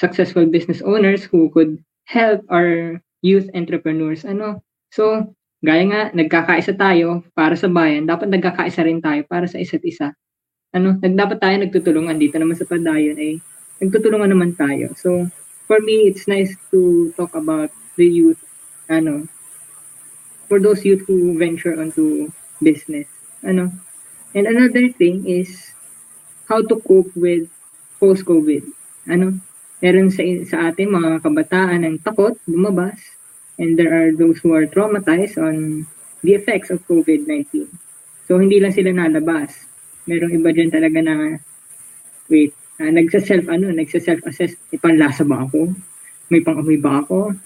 successful 0.00 0.46
business 0.46 0.82
owners 0.82 1.22
who 1.22 1.52
could 1.54 1.78
help 2.10 2.42
our 2.50 2.98
youth 3.22 3.46
entrepreneurs. 3.54 4.24
Ano, 4.24 4.64
so, 4.90 5.30
gaya 5.62 5.82
nga, 5.86 6.02
nagkakaisa 6.10 6.74
tayo 6.74 7.22
para 7.38 7.54
sa 7.54 7.70
bayan, 7.70 8.02
dapat 8.02 8.26
nagkakaisa 8.26 8.82
rin 8.82 8.98
tayo 8.98 9.22
para 9.30 9.46
sa 9.46 9.62
isa't 9.62 9.86
isa. 9.86 10.10
Ano, 10.74 10.98
dapat 10.98 11.38
tayo 11.38 11.54
nagtutulungan 11.62 12.18
dito 12.18 12.34
naman 12.42 12.58
sa 12.58 12.66
padayon 12.66 13.14
ay 13.14 13.38
nagtutulungan 13.78 14.34
naman 14.34 14.58
tayo. 14.58 14.90
So, 14.98 15.30
for 15.70 15.78
me, 15.78 16.10
it's 16.10 16.26
nice 16.26 16.58
to 16.74 17.14
talk 17.14 17.38
about 17.38 17.70
the 17.94 18.10
youth, 18.10 18.42
ano, 18.90 19.30
for 20.50 20.58
those 20.58 20.82
youth 20.82 21.06
who 21.06 21.38
venture 21.38 21.78
onto 21.78 22.26
business. 22.58 23.06
Ano, 23.46 23.70
and 24.34 24.50
another 24.50 24.90
thing 24.90 25.22
is 25.30 25.70
how 26.50 26.58
to 26.58 26.74
cope 26.82 27.14
with 27.14 27.46
post-COVID. 28.02 28.66
Ano, 29.06 29.38
meron 29.78 30.10
sa, 30.10 30.26
sa 30.48 30.72
atin 30.72 30.90
mga 30.90 31.22
kabataan 31.22 31.86
ang 31.86 32.02
takot, 32.02 32.34
lumabas, 32.50 32.98
and 33.58 33.76
there 33.76 33.92
are 33.92 34.10
those 34.12 34.38
who 34.40 34.54
are 34.54 34.64
traumatized 34.68 35.36
on 35.36 35.84
the 36.22 36.32
effects 36.38 36.70
of 36.70 36.84
COVID-19. 36.86 37.68
So, 38.30 38.38
hindi 38.38 38.62
lang 38.62 38.72
sila 38.72 38.94
nalabas. 38.94 39.52
Merong 40.06 40.32
iba 40.38 40.50
dyan 40.54 40.70
talaga 40.72 40.98
na, 41.02 41.36
wait, 42.30 42.54
uh, 42.80 42.90
nagsa-self, 42.90 43.50
ano, 43.50 43.68
nagsa-self-assess, 43.74 44.56
may 44.70 44.78
ba 44.78 45.38
ako? 45.44 45.74
May 46.32 46.40
pang-amoy 46.40 46.78
ba 46.80 47.04
ako? 47.04 47.36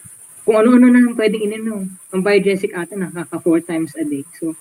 Kung 0.46 0.56
ano-ano 0.62 0.86
na 0.86 1.02
lang 1.02 1.18
pwedeng 1.18 1.42
ininom. 1.42 1.82
Ang 2.14 2.22
biogesic 2.22 2.70
ata 2.70 2.94
nakaka 2.94 3.42
four 3.42 3.58
times 3.58 3.98
a 3.98 4.06
day. 4.06 4.22
So, 4.38 4.54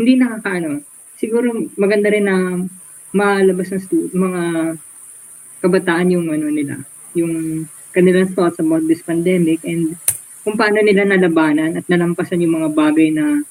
hindi 0.00 0.16
nakakaano. 0.16 0.80
Siguro 1.20 1.52
maganda 1.76 2.08
rin 2.08 2.24
na 2.24 2.36
malabas 3.12 3.68
ng 3.76 3.82
stu- 3.84 4.10
mga 4.16 4.74
kabataan 5.60 6.16
yung 6.16 6.32
ano 6.32 6.48
nila, 6.48 6.80
yung 7.12 7.68
kanilang 7.92 8.32
thoughts 8.32 8.58
about 8.58 8.82
this 8.88 9.04
pandemic 9.04 9.60
and 9.68 10.00
kung 10.42 10.58
paano 10.58 10.82
nila 10.82 11.06
nalabanan 11.06 11.78
at 11.78 11.86
nalampasan 11.86 12.42
yung 12.42 12.58
mga 12.58 12.70
bagay 12.74 13.08
na 13.14 13.42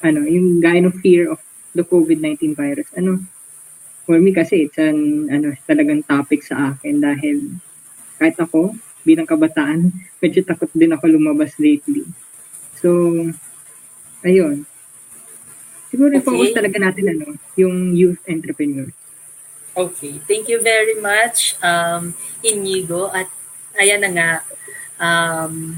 ano, 0.00 0.24
yung 0.24 0.60
gaya 0.60 0.80
ng 0.80 0.96
fear 1.00 1.28
of 1.28 1.40
the 1.76 1.84
COVID-19 1.84 2.56
virus. 2.56 2.88
Ano, 2.96 3.20
for 4.04 4.16
me 4.20 4.32
kasi 4.32 4.68
it's 4.68 4.80
an, 4.80 5.28
ano, 5.28 5.52
talagang 5.68 6.04
topic 6.04 6.44
sa 6.44 6.76
akin 6.76 7.00
dahil 7.00 7.56
kahit 8.20 8.36
ako, 8.36 8.76
bilang 9.00 9.24
kabataan, 9.24 9.92
medyo 10.20 10.44
takot 10.44 10.68
din 10.76 10.92
ako 10.92 11.08
lumabas 11.08 11.56
lately. 11.56 12.04
So, 12.80 13.12
ayun. 14.20 14.68
Siguro 15.88 16.12
Okay. 16.16 16.20
i-focus 16.20 16.50
talaga 16.52 16.76
natin 16.80 17.06
ano, 17.16 17.26
yung 17.56 17.96
youth 17.96 18.20
entrepreneur. 18.28 18.88
Okay, 19.70 20.18
thank 20.26 20.50
you 20.50 20.60
very 20.60 20.98
much, 20.98 21.56
um, 21.62 22.12
Inigo. 22.44 23.08
At 23.14 23.30
ayan 23.78 24.02
na 24.04 24.10
nga, 24.12 24.30
um, 25.00 25.72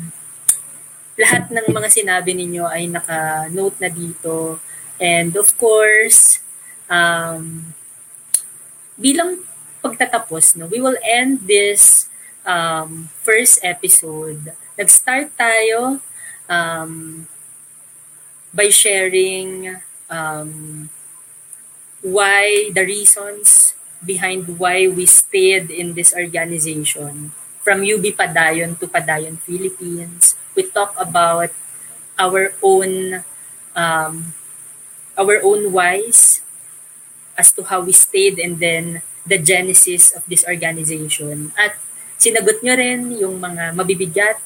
lahat 1.23 1.55
ng 1.55 1.71
mga 1.71 1.89
sinabi 1.89 2.35
ninyo 2.35 2.67
ay 2.67 2.91
naka-note 2.91 3.79
na 3.79 3.87
dito. 3.87 4.59
And 4.99 5.31
of 5.39 5.55
course, 5.55 6.43
um, 6.91 7.71
bilang 8.99 9.47
pagtatapos, 9.79 10.59
no, 10.59 10.67
we 10.67 10.83
will 10.83 10.99
end 11.07 11.47
this 11.47 12.11
um, 12.43 13.07
first 13.23 13.63
episode. 13.63 14.51
Nag-start 14.75 15.31
tayo 15.39 16.03
um, 16.51 17.25
by 18.51 18.67
sharing 18.69 19.79
um, 20.11 20.91
why 22.03 22.71
the 22.75 22.83
reasons 22.83 23.75
behind 24.03 24.59
why 24.59 24.91
we 24.91 25.07
stayed 25.07 25.71
in 25.71 25.95
this 25.95 26.11
organization 26.11 27.31
from 27.63 27.87
UB 27.87 28.03
Padayon 28.19 28.75
to 28.83 28.91
Padayon 28.91 29.39
Philippines. 29.39 30.35
We 30.53 30.69
talk 30.69 30.93
about 31.01 31.51
our 32.19 32.53
own 32.61 33.25
um, 33.73 34.37
our 35.17 35.41
own 35.41 35.73
whys 35.73 36.41
as 37.37 37.53
to 37.57 37.65
how 37.65 37.81
we 37.81 37.93
stayed 37.93 38.39
and 38.39 38.61
then 38.61 39.01
the 39.25 39.39
genesis 39.39 40.13
of 40.13 40.25
this 40.29 40.45
organization. 40.45 41.53
At 41.57 41.79
sinagot 42.21 42.61
nyo 42.61 42.75
rin 42.77 43.01
yung 43.17 43.41
mga 43.41 43.73
mabibigat 43.73 44.39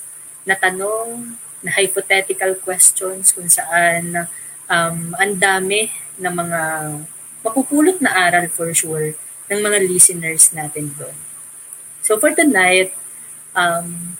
na 0.46 0.54
tanong, 0.54 1.34
na 1.64 1.70
hypothetical 1.74 2.54
questions 2.62 3.34
kung 3.34 3.50
saan 3.50 4.30
um, 4.70 5.16
ang 5.18 5.32
dami 5.34 5.90
ng 6.20 6.30
mga 6.30 6.60
mapupulot 7.42 7.98
na 7.98 8.14
aral 8.14 8.46
for 8.52 8.70
sure 8.70 9.18
ng 9.50 9.60
mga 9.62 9.78
listeners 9.86 10.50
natin 10.54 10.94
doon. 10.94 11.16
So 12.02 12.18
for 12.22 12.30
tonight, 12.34 12.94
um, 13.54 14.14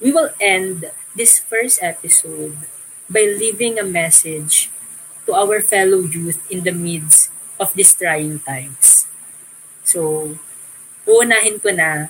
we 0.00 0.10
will 0.10 0.32
end 0.40 0.88
this 1.12 1.38
first 1.38 1.78
episode 1.84 2.56
by 3.06 3.28
leaving 3.28 3.76
a 3.76 3.84
message 3.84 4.72
to 5.28 5.36
our 5.36 5.60
fellow 5.60 6.02
youth 6.08 6.40
in 6.48 6.64
the 6.64 6.72
midst 6.72 7.28
of 7.60 7.76
these 7.76 7.92
trying 7.92 8.40
times. 8.40 9.04
So, 9.84 10.32
uunahin 11.04 11.60
ko 11.60 11.70
na 11.76 12.08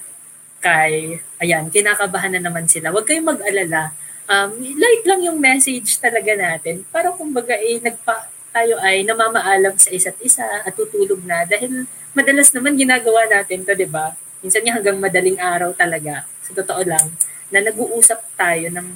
kay, 0.63 1.19
ayan, 1.43 1.69
kinakabahan 1.73 2.39
na 2.39 2.43
naman 2.47 2.71
sila. 2.71 2.95
Huwag 2.95 3.09
kayong 3.09 3.27
mag-alala. 3.27 3.97
Um, 4.31 4.63
light 4.63 5.03
lang 5.09 5.27
yung 5.27 5.43
message 5.43 5.99
talaga 5.99 6.37
natin. 6.39 6.87
Para 6.95 7.11
kumbaga, 7.11 7.59
eh, 7.59 7.83
nagpa, 7.83 8.31
tayo 8.55 8.79
ay 8.79 9.03
namamaalam 9.03 9.75
sa 9.81 9.91
isa't 9.91 10.21
isa 10.23 10.45
at 10.45 10.71
tutulog 10.77 11.25
na. 11.27 11.43
Dahil 11.49 11.89
madalas 12.15 12.53
naman 12.55 12.79
ginagawa 12.79 13.27
natin 13.27 13.67
to, 13.67 13.75
di 13.75 13.89
ba? 13.89 14.15
Minsan 14.45 14.63
nga 14.63 14.79
hanggang 14.79 15.01
madaling 15.01 15.41
araw 15.41 15.75
talaga. 15.75 16.29
Sa 16.45 16.55
totoo 16.55 16.83
lang, 16.87 17.11
na 17.51 17.61
nag-uusap 17.61 18.23
tayo 18.39 18.67
ng 18.71 18.89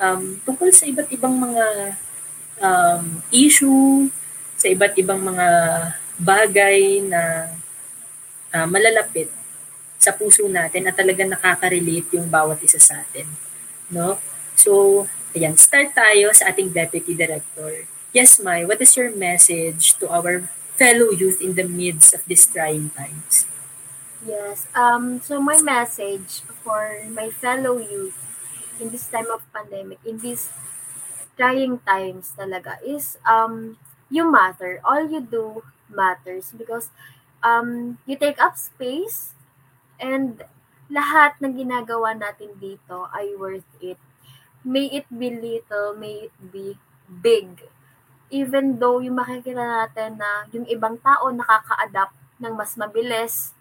um, 0.00 0.22
tungkol 0.42 0.72
sa 0.72 0.88
iba't 0.88 1.08
ibang 1.12 1.36
mga 1.36 1.66
um, 2.60 3.04
issue, 3.28 4.08
sa 4.56 4.66
iba't 4.68 4.96
ibang 4.96 5.20
mga 5.20 5.46
bagay 6.20 7.04
na 7.04 7.52
uh, 8.52 8.66
malalapit 8.68 9.28
sa 10.00 10.16
puso 10.16 10.48
natin 10.48 10.88
at 10.88 10.96
talagang 10.96 11.28
nakaka-relate 11.28 12.16
yung 12.16 12.28
bawat 12.28 12.60
isa 12.64 12.80
sa 12.80 13.04
atin. 13.04 13.28
No? 13.92 14.16
So, 14.56 15.04
ayan, 15.36 15.60
start 15.60 15.92
tayo 15.92 16.32
sa 16.32 16.48
ating 16.48 16.72
Deputy 16.72 17.12
Director. 17.12 17.84
Yes, 18.16 18.40
Mai, 18.40 18.64
what 18.64 18.80
is 18.80 18.96
your 18.96 19.12
message 19.12 19.94
to 20.00 20.08
our 20.08 20.48
fellow 20.80 21.12
youth 21.12 21.38
in 21.44 21.52
the 21.52 21.68
midst 21.68 22.16
of 22.16 22.24
these 22.24 22.48
trying 22.48 22.88
times? 22.96 23.49
Yes. 24.20 24.68
Um, 24.76 25.20
so 25.24 25.40
my 25.40 25.60
message 25.64 26.44
for 26.60 27.08
my 27.08 27.30
fellow 27.30 27.80
youth 27.80 28.20
in 28.80 28.90
this 28.90 29.08
time 29.08 29.30
of 29.32 29.40
pandemic, 29.52 29.98
in 30.04 30.20
these 30.20 30.52
trying 31.36 31.80
times 31.88 32.36
talaga 32.36 32.76
is 32.84 33.16
um, 33.24 33.80
you 34.12 34.28
matter. 34.28 34.80
All 34.84 35.08
you 35.08 35.24
do 35.24 35.64
matters 35.88 36.52
because 36.52 36.92
um, 37.40 37.96
you 38.04 38.16
take 38.16 38.36
up 38.36 38.60
space 38.60 39.32
and 39.96 40.44
lahat 40.92 41.40
ng 41.40 41.56
ginagawa 41.56 42.12
natin 42.12 42.52
dito 42.60 43.08
ay 43.16 43.32
worth 43.40 43.68
it. 43.80 43.96
May 44.60 44.92
it 44.92 45.08
be 45.08 45.32
little, 45.32 45.96
may 45.96 46.28
it 46.28 46.36
be 46.52 46.76
big. 47.08 47.64
Even 48.28 48.76
though 48.76 49.00
yung 49.00 49.16
makikita 49.16 49.64
natin 49.64 50.20
na 50.20 50.44
yung 50.52 50.68
ibang 50.68 51.00
tao 51.00 51.32
nakaka-adapt 51.32 52.12
ng 52.36 52.52
mas 52.52 52.76
mabilis, 52.76 53.56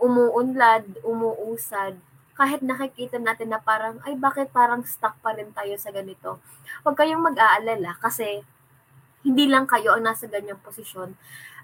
umuunlad, 0.00 1.04
umuusad, 1.04 2.00
kahit 2.40 2.64
nakikita 2.64 3.20
natin 3.20 3.52
na 3.52 3.60
parang, 3.60 4.00
ay 4.08 4.16
bakit 4.16 4.48
parang 4.48 4.80
stuck 4.80 5.12
pa 5.20 5.36
rin 5.36 5.52
tayo 5.52 5.76
sa 5.76 5.92
ganito. 5.92 6.40
Huwag 6.80 6.96
kayong 6.96 7.20
mag-aalala 7.20 8.00
kasi 8.00 8.40
hindi 9.20 9.44
lang 9.44 9.68
kayo 9.68 9.92
ang 9.92 10.08
nasa 10.08 10.24
ganyang 10.24 10.60
posisyon. 10.64 11.12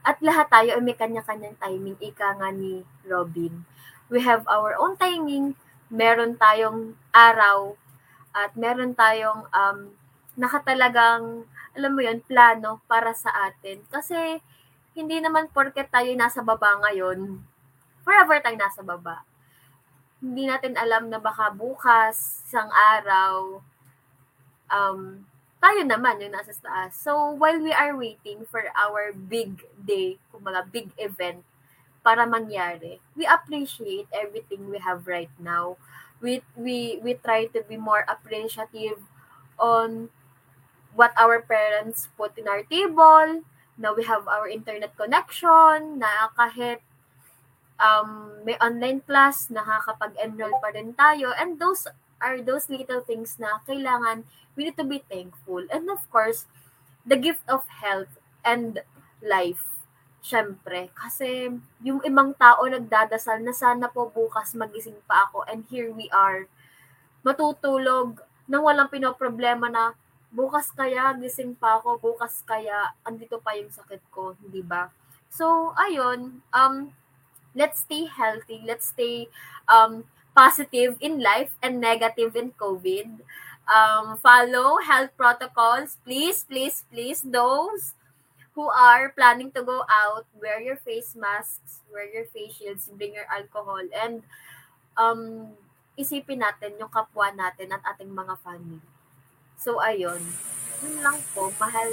At 0.05 0.21
lahat 0.21 0.53
tayo 0.53 0.77
ay 0.77 0.83
may 0.85 0.93
kanya-kanyang 0.93 1.57
timing, 1.57 1.97
ika 1.99 2.37
nga 2.37 2.53
ni 2.53 2.85
Robin. 3.09 3.65
We 4.13 4.21
have 4.23 4.45
our 4.47 4.77
own 4.77 5.01
timing, 5.01 5.57
meron 5.89 6.37
tayong 6.37 6.95
araw, 7.11 7.75
at 8.37 8.53
meron 8.53 8.93
tayong 8.93 9.49
um, 9.49 9.79
nakatalagang, 10.37 11.49
alam 11.73 11.91
mo 11.97 12.05
yon 12.05 12.21
plano 12.21 12.85
para 12.85 13.17
sa 13.17 13.33
atin. 13.49 13.81
Kasi 13.89 14.45
hindi 14.93 15.17
naman 15.25 15.49
porket 15.49 15.89
tayo 15.89 16.13
nasa 16.13 16.45
baba 16.45 16.77
ngayon, 16.85 17.41
forever 18.07 18.39
tayong 18.39 18.63
nasa 18.63 18.87
baba. 18.87 19.27
Hindi 20.23 20.47
natin 20.47 20.79
alam 20.79 21.11
na 21.11 21.19
baka 21.19 21.51
bukas, 21.51 22.47
isang 22.47 22.71
araw, 22.71 23.59
um, 24.71 25.27
tayo 25.59 25.83
naman 25.83 26.23
yung 26.23 26.31
nasa 26.31 26.55
taas. 26.55 26.95
So, 26.95 27.35
while 27.35 27.59
we 27.59 27.75
are 27.75 27.99
waiting 27.99 28.47
for 28.47 28.63
our 28.79 29.11
big 29.11 29.67
day, 29.75 30.23
kumbaga 30.31 30.63
big 30.71 30.95
event, 31.03 31.43
para 32.07 32.23
mangyari, 32.23 33.03
we 33.19 33.27
appreciate 33.27 34.07
everything 34.15 34.71
we 34.71 34.79
have 34.79 35.11
right 35.11 35.33
now. 35.43 35.75
We, 36.23 36.47
we, 36.55 37.03
we 37.03 37.19
try 37.19 37.51
to 37.51 37.67
be 37.67 37.75
more 37.75 38.07
appreciative 38.07 39.03
on 39.59 40.15
what 40.95 41.11
our 41.19 41.43
parents 41.43 42.09
put 42.15 42.39
in 42.39 42.47
our 42.47 42.63
table, 42.63 43.43
na 43.77 43.93
we 43.93 44.07
have 44.07 44.25
our 44.31 44.47
internet 44.47 44.95
connection, 44.97 45.99
na 45.99 46.31
kahit 46.39 46.81
um, 47.81 48.41
may 48.45 48.57
online 48.59 49.01
class, 49.05 49.49
nakakapag-enroll 49.53 50.57
pa 50.61 50.73
rin 50.73 50.93
tayo. 50.97 51.33
And 51.37 51.61
those 51.61 51.87
are 52.21 52.41
those 52.41 52.69
little 52.73 53.05
things 53.05 53.37
na 53.37 53.61
kailangan 53.69 54.25
we 54.57 54.65
need 54.65 54.79
to 54.81 54.89
be 54.89 55.05
thankful. 55.05 55.69
And 55.69 55.93
of 55.93 56.01
course, 56.09 56.49
the 57.05 57.21
gift 57.21 57.45
of 57.47 57.69
health 57.69 58.17
and 58.41 58.81
life. 59.21 59.63
Siyempre, 60.27 60.91
kasi 60.91 61.55
yung 61.79 62.03
ibang 62.03 62.35
tao 62.35 62.67
nagdadasal 62.67 63.39
na 63.47 63.55
sana 63.55 63.87
po 63.87 64.11
bukas 64.11 64.59
magising 64.59 64.99
pa 65.07 65.31
ako 65.31 65.47
and 65.47 65.63
here 65.71 65.95
we 65.95 66.11
are. 66.11 66.51
Matutulog 67.23 68.19
nang 68.51 68.67
walang 68.67 68.91
pinoproblema 68.91 69.71
na 69.71 69.95
bukas 70.35 70.75
kaya 70.75 71.15
gising 71.15 71.55
pa 71.55 71.79
ako, 71.79 72.03
bukas 72.03 72.43
kaya 72.43 72.91
andito 73.07 73.39
pa 73.39 73.55
yung 73.55 73.71
sakit 73.71 74.03
ko, 74.11 74.35
di 74.43 74.67
ba? 74.67 74.91
So, 75.31 75.75
ayun, 75.79 76.43
um, 76.51 76.91
let's 77.57 77.81
stay 77.89 78.05
healthy, 78.05 78.61
let's 78.63 78.93
stay 78.93 79.33
um, 79.67 80.05
positive 80.37 81.01
in 81.01 81.19
life 81.25 81.57
and 81.65 81.81
negative 81.81 82.37
in 82.37 82.53
COVID. 82.61 83.25
Um, 83.67 84.21
follow 84.21 84.79
health 84.79 85.11
protocols, 85.17 85.97
please, 86.05 86.45
please, 86.45 86.85
please. 86.93 87.25
Those 87.25 87.97
who 88.55 88.69
are 88.69 89.11
planning 89.11 89.51
to 89.53 89.65
go 89.65 89.83
out, 89.89 90.29
wear 90.37 90.61
your 90.61 90.77
face 90.77 91.17
masks, 91.17 91.81
wear 91.91 92.07
your 92.07 92.29
face 92.29 92.61
shields, 92.61 92.93
bring 92.93 93.17
your 93.17 93.27
alcohol, 93.27 93.83
and 93.91 94.23
um, 94.95 95.51
isipin 95.97 96.45
natin 96.45 96.77
yung 96.79 96.93
kapwa 96.93 97.33
natin 97.33 97.73
at 97.73 97.83
ating 97.97 98.13
mga 98.13 98.37
family. 98.45 98.85
So, 99.57 99.81
ayun. 99.81 100.21
Yun 100.85 101.01
lang 101.01 101.17
po. 101.33 101.49
Mahal, 101.57 101.89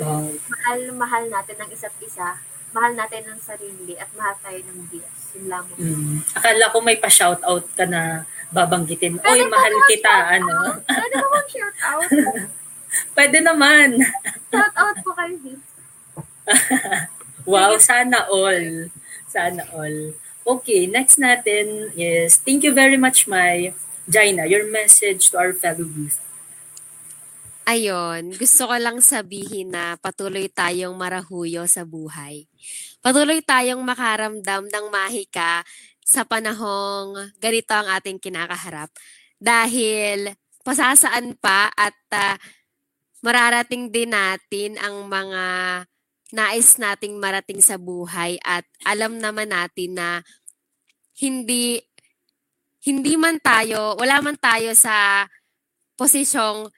mahal, 0.52 0.80
mahal 0.92 1.24
natin 1.32 1.56
ang 1.56 1.72
isa't 1.72 1.96
isa. 2.04 2.36
Mahal 2.76 3.00
natin 3.00 3.24
ang 3.32 3.40
sarili 3.40 3.96
at 3.96 4.12
mahal 4.12 4.36
tayo 4.44 4.60
ng 4.60 4.92
Diyos. 4.92 5.23
Yun 5.34 5.46
lang. 5.50 5.66
Mm. 5.78 6.22
Akala 6.38 6.72
ko 6.74 6.78
may 6.82 6.98
pa-shoutout 6.98 7.66
ka 7.74 7.86
na 7.90 8.26
babanggitin. 8.54 9.18
Oy, 9.18 9.26
Pwede 9.26 9.50
mahal 9.50 9.74
ba 9.74 9.86
kita, 9.90 10.16
ano. 10.38 10.54
Pwede 10.86 11.16
ba 11.18 11.28
mag-shout 11.34 11.78
out? 11.82 12.10
Pwede 13.18 13.38
naman. 13.42 13.90
Shout 14.54 14.76
out 14.78 14.98
po 15.02 15.12
kayo 15.18 15.36
dito. 15.42 15.66
Wow, 17.44 17.76
sana 17.76 18.24
all. 18.32 18.88
Sana 19.28 19.68
all. 19.76 20.16
Okay, 20.48 20.88
next 20.88 21.20
natin 21.20 21.92
is, 21.92 22.40
thank 22.40 22.64
you 22.64 22.72
very 22.72 22.96
much, 22.96 23.28
my 23.28 23.76
Jaina, 24.08 24.48
your 24.48 24.64
message 24.72 25.28
to 25.32 25.36
our 25.36 25.52
fellow 25.52 25.84
youth. 25.84 26.24
Ayun, 27.64 28.36
gusto 28.36 28.68
ko 28.68 28.76
lang 28.76 29.00
sabihin 29.00 29.72
na 29.72 29.96
patuloy 29.96 30.52
tayong 30.52 30.96
marahuyo 31.00 31.64
sa 31.64 31.88
buhay. 31.88 32.44
Patuloy 33.04 33.44
tayong 33.44 33.84
makaramdam 33.84 34.64
ng 34.72 34.86
mahika 34.88 35.60
sa 36.00 36.24
panahong 36.24 37.36
ganito 37.36 37.76
ang 37.76 37.92
ating 38.00 38.16
kinakaharap. 38.16 38.88
Dahil 39.36 40.32
pasasaan 40.64 41.36
pa 41.36 41.68
at 41.76 42.00
ah, 42.16 42.40
mararating 43.20 43.92
din 43.92 44.16
natin 44.16 44.80
ang 44.80 45.12
mga 45.12 45.44
nais 46.32 46.80
nating 46.80 47.20
marating 47.20 47.60
sa 47.60 47.76
buhay 47.76 48.40
at 48.40 48.64
alam 48.88 49.20
naman 49.20 49.52
natin 49.52 50.00
na 50.00 50.24
hindi 51.20 51.84
hindi 52.88 53.20
man 53.20 53.36
tayo, 53.44 54.00
wala 54.00 54.24
man 54.24 54.40
tayo 54.40 54.72
sa 54.80 55.28
posisyong 56.00 56.72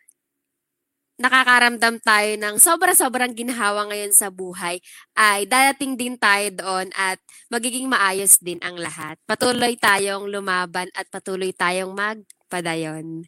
nakakaramdam 1.15 1.95
tayo 2.03 2.31
ng 2.35 2.55
sobra-sobrang 2.59 3.31
ginhawa 3.31 3.87
ngayon 3.87 4.11
sa 4.11 4.27
buhay, 4.27 4.83
ay 5.15 5.47
dadating 5.47 5.95
din 5.95 6.15
tayo 6.19 6.51
doon 6.51 6.87
at 6.95 7.19
magiging 7.47 7.87
maayos 7.87 8.35
din 8.43 8.59
ang 8.59 8.75
lahat. 8.75 9.15
Patuloy 9.23 9.79
tayong 9.79 10.27
lumaban 10.27 10.91
at 10.91 11.07
patuloy 11.07 11.55
tayong 11.55 11.95
magpadayon. 11.95 13.23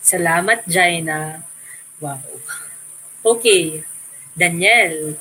Salamat, 0.00 0.64
Jaina. 0.68 1.44
Wow. 2.00 2.20
Okay, 3.24 3.84
Daniel. 4.36 5.16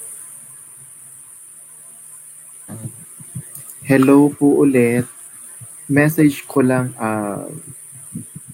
Hello 3.83 4.31
po 4.31 4.63
ulit. 4.63 5.07
Message 5.91 6.47
ko 6.47 6.63
lang, 6.63 6.95
ah, 6.95 7.47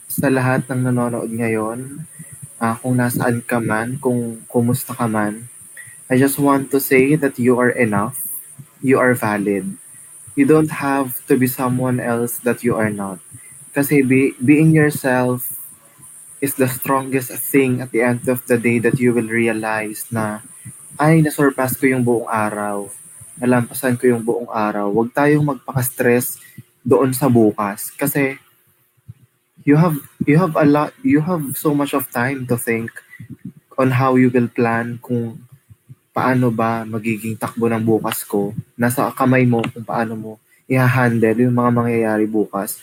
sa 0.09 0.27
lahat 0.33 0.65
ng 0.65 0.89
nanonood 0.89 1.29
ngayon, 1.29 2.01
uh, 2.59 2.75
kung 2.77 2.99
nasaan 2.99 3.41
ka 3.41 3.57
man, 3.63 3.97
kung 3.97 4.43
kumusta 4.51 4.93
ka 4.93 5.07
man, 5.07 5.47
I 6.11 6.19
just 6.19 6.37
want 6.37 6.69
to 6.75 6.79
say 6.83 7.15
that 7.15 7.39
you 7.39 7.57
are 7.57 7.71
enough. 7.71 8.19
You 8.83 8.99
are 8.99 9.15
valid. 9.15 9.75
You 10.35 10.45
don't 10.45 10.71
have 10.71 11.19
to 11.27 11.35
be 11.35 11.47
someone 11.47 11.99
else 11.99 12.39
that 12.47 12.63
you 12.63 12.75
are 12.75 12.91
not. 12.91 13.19
Kasi 13.75 14.03
be, 14.03 14.35
being 14.39 14.71
yourself 14.71 15.59
is 16.39 16.55
the 16.55 16.67
strongest 16.67 17.31
thing 17.31 17.83
at 17.83 17.91
the 17.91 18.01
end 18.01 18.27
of 18.27 18.47
the 18.47 18.57
day 18.57 18.79
that 18.79 18.99
you 18.99 19.11
will 19.11 19.27
realize 19.27 20.07
na 20.09 20.39
ay, 20.99 21.23
nasurpass 21.23 21.79
ko 21.79 21.87
yung 21.87 22.03
buong 22.03 22.27
araw. 22.27 22.91
Nalampasan 23.39 23.95
ko 23.95 24.11
yung 24.11 24.23
buong 24.23 24.51
araw. 24.51 24.91
Huwag 24.91 25.15
tayong 25.15 25.47
magpaka-stress 25.47 26.39
doon 26.83 27.15
sa 27.15 27.31
bukas. 27.31 27.91
Kasi 27.95 28.35
you 29.67 29.75
have 29.75 29.97
you 30.23 30.39
have 30.39 30.55
a 30.55 30.65
lot 30.65 30.91
you 31.03 31.19
have 31.19 31.43
so 31.55 31.75
much 31.75 31.91
of 31.91 32.07
time 32.11 32.47
to 32.47 32.55
think 32.55 32.91
on 33.79 33.91
how 33.95 34.15
you 34.19 34.27
will 34.31 34.51
plan 34.51 34.99
kung 34.99 35.39
paano 36.11 36.51
ba 36.51 36.83
magiging 36.83 37.39
takbo 37.39 37.71
ng 37.71 37.79
bukas 37.79 38.27
ko. 38.27 38.51
Nasa 38.75 39.07
kamay 39.15 39.47
mo 39.47 39.63
kung 39.63 39.87
paano 39.87 40.13
mo 40.19 40.31
i-handle 40.69 41.47
yung 41.47 41.55
mga 41.55 41.71
mangyayari 41.71 42.25
bukas. 42.29 42.77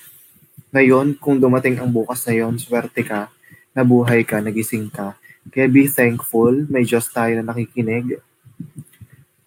Ngayon, 0.74 1.14
kung 1.20 1.38
dumating 1.38 1.78
ang 1.78 1.92
bukas 1.92 2.26
na 2.26 2.34
yon, 2.34 2.58
swerte 2.58 3.06
ka, 3.06 3.30
nabuhay 3.76 4.26
ka, 4.26 4.42
nagising 4.42 4.90
ka. 4.90 5.14
Kaya 5.54 5.70
be 5.70 5.86
thankful, 5.86 6.66
may 6.66 6.82
Diyos 6.82 7.06
tayo 7.14 7.38
na 7.38 7.54
nakikinig. 7.54 8.18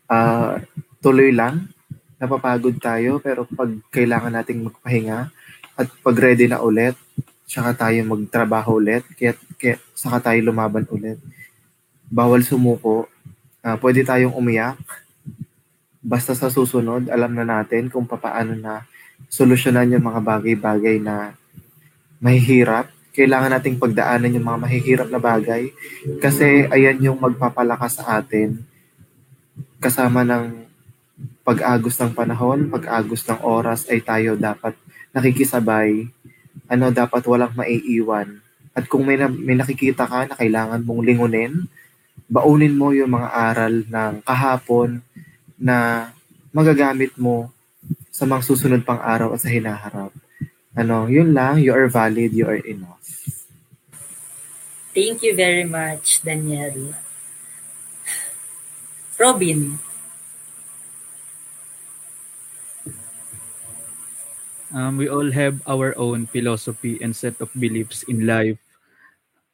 Uh, 0.08 0.64
tuloy 1.04 1.36
lang, 1.36 1.68
napapagod 2.16 2.80
tayo, 2.80 3.20
pero 3.20 3.44
pag 3.44 3.68
kailangan 3.92 4.40
nating 4.40 4.72
magpahinga 4.72 5.34
at 5.80 5.88
pag 6.04 6.18
ready 6.20 6.52
na 6.52 6.60
ulit, 6.60 7.00
saka 7.48 7.88
tayo 7.88 8.04
magtrabaho 8.04 8.84
ulit, 8.84 9.08
kaya, 9.16 9.32
kaya 9.56 9.80
saka 9.96 10.20
tayo 10.32 10.52
lumaban 10.52 10.84
ulit. 10.92 11.16
Bawal 12.12 12.44
sumuko, 12.44 13.08
uh, 13.64 13.78
pwede 13.80 14.04
tayong 14.04 14.36
umiyak, 14.36 14.76
basta 16.04 16.36
sa 16.36 16.52
susunod, 16.52 17.08
alam 17.08 17.32
na 17.32 17.48
natin 17.48 17.88
kung 17.88 18.04
paano 18.04 18.60
na 18.60 18.84
solusyonan 19.32 19.96
yung 19.96 20.04
mga 20.04 20.20
bagay-bagay 20.20 21.00
na 21.00 21.32
mahihirap. 22.20 22.92
Kailangan 23.16 23.56
nating 23.56 23.80
pagdaanan 23.80 24.36
yung 24.36 24.48
mga 24.48 24.60
mahihirap 24.64 25.08
na 25.08 25.20
bagay 25.20 25.72
kasi 26.24 26.68
ayan 26.72 27.00
yung 27.04 27.20
magpapalakas 27.20 28.00
sa 28.00 28.20
atin 28.20 28.64
kasama 29.80 30.24
ng 30.24 30.68
pag-agos 31.44 32.00
ng 32.00 32.14
panahon, 32.16 32.70
pag-agos 32.70 33.26
ng 33.28 33.42
oras 33.44 33.88
ay 33.90 34.00
tayo 34.04 34.40
dapat 34.40 34.78
nakikisabay. 35.16 36.08
Ano, 36.70 36.94
dapat 36.94 37.26
walang 37.26 37.54
maiiwan. 37.58 38.42
At 38.78 38.86
kung 38.86 39.04
may, 39.04 39.18
may 39.18 39.58
nakikita 39.58 40.06
ka 40.06 40.30
na 40.30 40.36
kailangan 40.38 40.86
mong 40.86 41.02
lingunin, 41.02 41.66
baunin 42.30 42.78
mo 42.78 42.94
yung 42.94 43.18
mga 43.18 43.30
aral 43.34 43.74
ng 43.90 44.14
kahapon 44.22 45.02
na 45.58 46.10
magagamit 46.54 47.18
mo 47.18 47.50
sa 48.14 48.30
mga 48.30 48.42
susunod 48.46 48.82
pang 48.86 49.02
araw 49.02 49.34
at 49.34 49.42
sa 49.42 49.50
hinaharap. 49.50 50.14
Ano, 50.78 51.10
yun 51.10 51.34
lang, 51.34 51.60
you 51.60 51.74
are 51.74 51.90
valid, 51.90 52.32
you 52.32 52.46
are 52.46 52.62
enough. 52.62 53.02
Thank 54.94 55.26
you 55.26 55.34
very 55.34 55.66
much, 55.66 56.22
Daniel. 56.22 56.94
Robin. 59.20 59.89
Um, 64.70 65.02
we 65.02 65.10
all 65.10 65.34
have 65.34 65.66
our 65.66 65.98
own 65.98 66.30
philosophy 66.30 67.02
and 67.02 67.18
set 67.18 67.42
of 67.42 67.50
beliefs 67.58 68.06
in 68.06 68.30
life. 68.30 68.62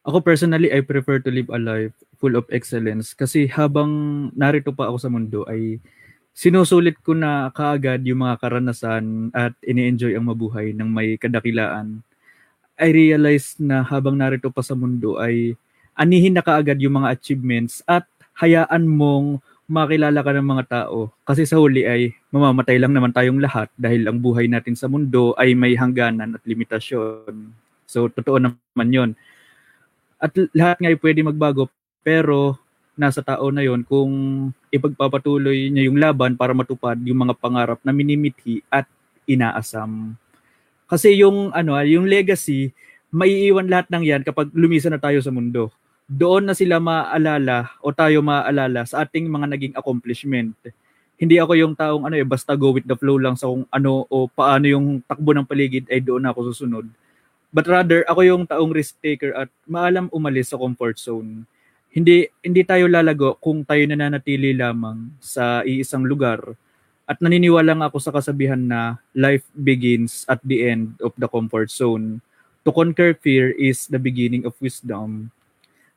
Ako 0.03 0.19
personally, 0.19 0.69
I 0.69 0.83
prefer 0.83 1.23
to 1.23 1.31
live 1.31 1.47
a 1.49 1.57
life 1.57 1.95
full 2.19 2.35
of 2.35 2.45
excellence 2.51 3.15
kasi 3.15 3.47
habang 3.47 3.89
narito 4.35 4.75
pa 4.75 4.91
ako 4.91 4.97
sa 4.99 5.09
mundo 5.09 5.47
ay 5.47 5.79
sinusulit 6.35 6.99
ko 6.99 7.15
na 7.15 7.47
kaagad 7.55 8.03
yung 8.03 8.27
mga 8.27 8.43
karanasan 8.43 9.31
at 9.31 9.55
ini-enjoy 9.63 10.19
ang 10.19 10.27
mabuhay 10.27 10.75
ng 10.75 10.89
may 10.91 11.15
kadakilaan. 11.15 12.03
I 12.75 12.91
realize 12.91 13.55
na 13.55 13.87
habang 13.87 14.19
narito 14.19 14.51
pa 14.51 14.59
sa 14.59 14.75
mundo 14.75 15.15
ay 15.15 15.55
anihin 15.95 16.35
na 16.35 16.43
kaagad 16.43 16.75
yung 16.83 16.99
mga 16.99 17.15
achievements 17.15 17.79
at 17.87 18.03
hayaan 18.35 18.83
mong 18.83 19.39
makilala 19.65 20.21
ka 20.21 20.31
ng 20.33 20.45
mga 20.45 20.65
tao. 20.69 21.09
Kasi 21.25 21.49
sa 21.49 21.57
huli 21.57 21.85
ay 21.85 22.13
mamamatay 22.29 22.77
lang 22.77 22.93
naman 22.93 23.09
tayong 23.13 23.41
lahat 23.41 23.69
dahil 23.77 24.05
ang 24.05 24.21
buhay 24.21 24.45
natin 24.45 24.77
sa 24.77 24.85
mundo 24.85 25.33
ay 25.41 25.57
may 25.57 25.73
hangganan 25.73 26.37
at 26.37 26.43
limitasyon. 26.45 27.53
So, 27.89 28.09
totoo 28.09 28.37
naman 28.41 28.87
yon 28.93 29.09
At 30.21 30.33
lahat 30.53 30.81
nga 30.81 30.89
ay 30.89 30.97
pwede 31.01 31.25
magbago, 31.25 31.69
pero 32.05 32.57
nasa 32.95 33.19
tao 33.25 33.51
na 33.51 33.65
yon 33.65 33.83
kung 33.83 34.13
ipagpapatuloy 34.71 35.67
niya 35.69 35.91
yung 35.91 35.99
laban 35.99 36.39
para 36.39 36.55
matupad 36.55 36.95
yung 37.03 37.27
mga 37.27 37.35
pangarap 37.35 37.79
na 37.83 37.91
minimithi 37.91 38.63
at 38.71 38.87
inaasam. 39.27 40.15
Kasi 40.85 41.17
yung 41.17 41.51
ano, 41.51 41.75
yung 41.81 42.05
legacy, 42.05 42.71
maiiwan 43.09 43.67
lahat 43.67 43.89
ng 43.89 44.03
'yan 44.05 44.21
kapag 44.21 44.53
lumisan 44.53 44.93
na 44.93 45.01
tayo 45.01 45.19
sa 45.19 45.33
mundo. 45.33 45.73
Doon 46.05 46.45
na 46.45 46.53
sila 46.53 46.77
maaalala 46.77 47.73
o 47.81 47.89
tayo 47.89 48.21
maaalala 48.21 48.85
sa 48.85 49.01
ating 49.01 49.25
mga 49.25 49.47
naging 49.57 49.73
accomplishment. 49.73 50.53
Hindi 51.17 51.41
ako 51.41 51.53
yung 51.57 51.73
taong 51.73 52.05
ano 52.05 52.15
eh 52.19 52.27
basta 52.27 52.53
go 52.53 52.75
with 52.75 52.85
the 52.85 52.93
flow 52.93 53.17
lang 53.17 53.33
sa 53.39 53.49
kung 53.49 53.65
ano 53.73 54.05
o 54.05 54.29
paano 54.29 54.69
yung 54.69 55.01
takbo 55.01 55.33
ng 55.33 55.47
paligid 55.47 55.89
ay 55.89 56.03
doon 56.03 56.27
ako 56.29 56.53
susunod. 56.53 56.85
But 57.49 57.65
rather, 57.71 58.03
ako 58.05 58.21
yung 58.21 58.43
taong 58.45 58.75
risk 58.75 58.99
taker 58.99 59.33
at 59.33 59.49
maalam 59.65 60.11
umalis 60.11 60.51
sa 60.53 60.59
comfort 60.59 60.99
zone 60.99 61.47
hindi 61.95 62.27
hindi 62.43 62.61
tayo 62.67 62.91
lalago 62.91 63.39
kung 63.39 63.63
tayo 63.63 63.79
nananatili 63.87 64.51
lamang 64.51 65.15
sa 65.23 65.63
iisang 65.63 66.03
lugar. 66.03 66.43
At 67.07 67.23
naniniwala 67.23 67.71
nga 67.71 67.87
ako 67.87 67.97
sa 68.03 68.11
kasabihan 68.11 68.59
na 68.59 68.99
life 69.15 69.47
begins 69.55 70.27
at 70.27 70.43
the 70.43 70.67
end 70.67 70.99
of 70.99 71.15
the 71.15 71.31
comfort 71.31 71.71
zone. 71.71 72.19
To 72.67 72.75
conquer 72.75 73.15
fear 73.15 73.55
is 73.55 73.87
the 73.87 74.01
beginning 74.01 74.43
of 74.43 74.59
wisdom. 74.59 75.31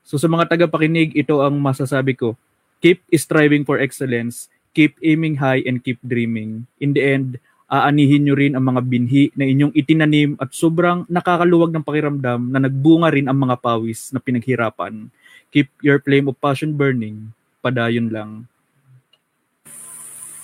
So 0.09 0.17
sa 0.17 0.25
mga 0.25 0.49
tagapakinig, 0.49 1.13
ito 1.13 1.37
ang 1.45 1.61
masasabi 1.61 2.17
ko. 2.17 2.33
Keep 2.81 3.05
striving 3.13 3.61
for 3.61 3.77
excellence, 3.77 4.49
keep 4.73 4.97
aiming 5.05 5.37
high, 5.37 5.61
and 5.69 5.85
keep 5.85 6.01
dreaming. 6.01 6.65
In 6.81 6.97
the 6.97 7.05
end, 7.05 7.37
aanihin 7.69 8.25
nyo 8.25 8.33
rin 8.33 8.57
ang 8.57 8.65
mga 8.65 8.81
binhi 8.89 9.29
na 9.37 9.45
inyong 9.45 9.77
itinanim 9.77 10.33
at 10.41 10.49
sobrang 10.49 11.05
nakakaluwag 11.05 11.69
ng 11.69 11.85
pakiramdam 11.85 12.41
na 12.49 12.57
nagbunga 12.57 13.13
rin 13.13 13.29
ang 13.29 13.37
mga 13.37 13.61
pawis 13.61 14.09
na 14.09 14.17
pinaghirapan 14.17 15.13
keep 15.49 15.69
your 15.81 15.97
flame 16.01 16.29
of 16.29 16.37
passion 16.37 16.73
burning. 16.77 17.33
Padayon 17.59 18.09
lang. 18.13 18.45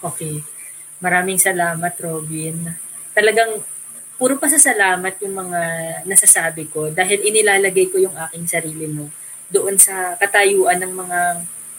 Okay. 0.01 0.41
Maraming 0.99 1.37
salamat, 1.37 1.93
Robin. 2.01 2.73
Talagang 3.13 3.61
puro 4.17 4.37
pasasalamat 4.41 5.13
yung 5.23 5.35
mga 5.45 5.61
nasasabi 6.05 6.67
ko 6.69 6.89
dahil 6.91 7.21
inilalagay 7.23 7.89
ko 7.89 7.97
yung 8.01 8.15
aking 8.29 8.45
sarili 8.45 8.89
mo 8.89 9.09
doon 9.49 9.77
sa 9.77 10.17
katayuan 10.17 10.81
ng 10.81 10.93
mga 10.93 11.19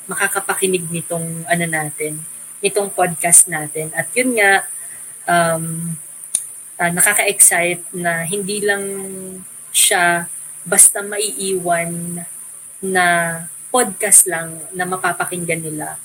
makakapakinig 0.06 0.86
nitong 0.86 1.44
ano 1.47 1.64
natin, 1.66 2.22
nitong 2.62 2.90
podcast 2.94 3.51
natin. 3.51 3.90
At 3.93 4.06
yun 4.14 4.38
nga, 4.38 4.62
um, 5.26 5.94
uh, 6.78 6.90
nakaka-excite 6.94 7.82
na 7.97 8.22
hindi 8.22 8.62
lang 8.62 8.84
siya 9.74 10.30
basta 10.66 11.02
maiiwan 11.02 12.22
na 12.82 13.06
podcast 13.70 14.26
lang 14.26 14.56
na 14.72 14.86
mapapakinggan 14.86 15.62
nila, 15.62 15.98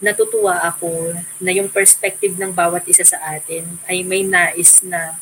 natutuwa 0.00 0.64
ako 0.64 1.12
na 1.38 1.52
yung 1.52 1.68
perspective 1.68 2.34
ng 2.40 2.50
bawat 2.50 2.88
isa 2.88 3.04
sa 3.04 3.20
atin 3.36 3.68
ay 3.84 4.00
may 4.00 4.24
nais 4.24 4.80
na 4.80 5.16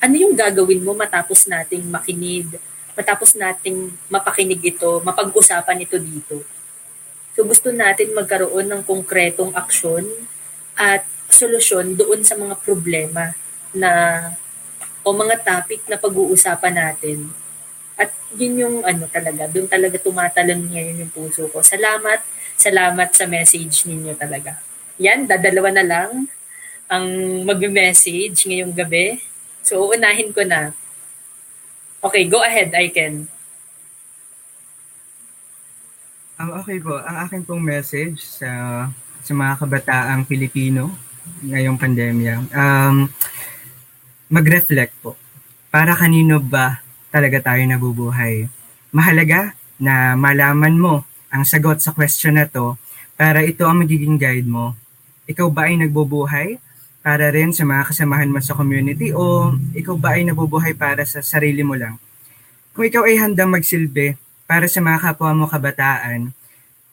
ano 0.00 0.14
yung 0.16 0.32
gagawin 0.32 0.80
mo 0.80 0.96
matapos 0.96 1.44
nating 1.44 1.84
makinig, 1.84 2.56
matapos 3.00 3.32
nating 3.32 3.88
mapakinig 4.12 4.76
ito, 4.76 5.00
mapag-usapan 5.00 5.88
ito 5.88 5.96
dito. 5.96 6.44
So 7.32 7.48
gusto 7.48 7.72
natin 7.72 8.12
magkaroon 8.12 8.68
ng 8.68 8.82
konkretong 8.84 9.56
aksyon 9.56 10.04
at 10.76 11.08
solusyon 11.32 11.96
doon 11.96 12.20
sa 12.20 12.36
mga 12.36 12.60
problema 12.60 13.32
na 13.72 13.90
o 15.00 15.16
mga 15.16 15.40
topic 15.40 15.80
na 15.88 15.96
pag-uusapan 15.96 16.76
natin 16.76 17.32
at 17.96 18.12
yun 18.36 18.54
yung 18.60 18.76
ano 18.80 19.04
talaga, 19.08 19.48
doon 19.48 19.68
talaga 19.68 19.96
tumatalon 20.00 20.68
ngayon 20.72 21.04
yung 21.04 21.12
puso 21.12 21.48
ko. 21.48 21.64
Salamat, 21.64 22.20
salamat 22.56 23.08
sa 23.12 23.24
message 23.28 23.88
ninyo 23.88 24.16
talaga. 24.16 24.60
Yan, 25.00 25.24
dadalawa 25.24 25.68
na 25.72 25.84
lang 25.84 26.28
ang 26.88 27.06
mag-message 27.44 28.48
ngayong 28.48 28.72
gabi. 28.72 29.20
So, 29.60 29.92
unahin 29.92 30.32
ko 30.32 30.44
na. 30.44 30.72
Okay, 32.00 32.24
go 32.32 32.40
ahead, 32.40 32.72
I 32.72 32.88
can. 32.88 33.28
Um, 36.40 36.56
okay 36.64 36.80
po, 36.80 36.96
ang 36.96 37.28
akin 37.28 37.44
pong 37.44 37.60
message 37.60 38.24
sa 38.24 38.48
sa 39.20 39.32
mga 39.36 39.60
kabataang 39.60 40.24
Pilipino 40.24 40.88
ngayong 41.44 41.76
pandemya, 41.76 42.48
um, 42.56 43.04
mag-reflect 44.32 44.96
po. 45.04 45.12
Para 45.68 45.92
kanino 45.92 46.40
ba 46.40 46.80
talaga 47.12 47.52
tayo 47.52 47.60
nabubuhay. 47.68 48.48
Mahalaga 48.96 49.52
na 49.76 50.16
malaman 50.16 50.80
mo 50.80 51.04
ang 51.28 51.44
sagot 51.44 51.84
sa 51.84 51.92
question 51.92 52.40
na 52.40 52.48
to 52.48 52.80
para 53.12 53.44
ito 53.44 53.68
ang 53.68 53.84
magiging 53.84 54.16
guide 54.16 54.48
mo. 54.48 54.72
Ikaw 55.28 55.52
ba 55.52 55.68
ay 55.68 55.76
nagbubuhay 55.76 56.56
para 57.00 57.32
rin 57.32 57.52
sa 57.52 57.64
mga 57.64 57.92
kasamahan 57.92 58.28
mo 58.28 58.40
sa 58.44 58.52
community 58.52 59.12
o 59.16 59.56
ikaw 59.72 59.96
ba 59.96 60.20
ay 60.20 60.28
nabubuhay 60.28 60.76
para 60.76 61.04
sa 61.08 61.24
sarili 61.24 61.64
mo 61.64 61.76
lang? 61.76 61.96
Kung 62.76 62.84
ikaw 62.86 63.08
ay 63.08 63.16
handang 63.18 63.50
magsilbi 63.50 64.16
para 64.44 64.68
sa 64.68 64.84
mga 64.84 65.00
kapwa 65.00 65.32
mo 65.32 65.44
kabataan, 65.48 66.32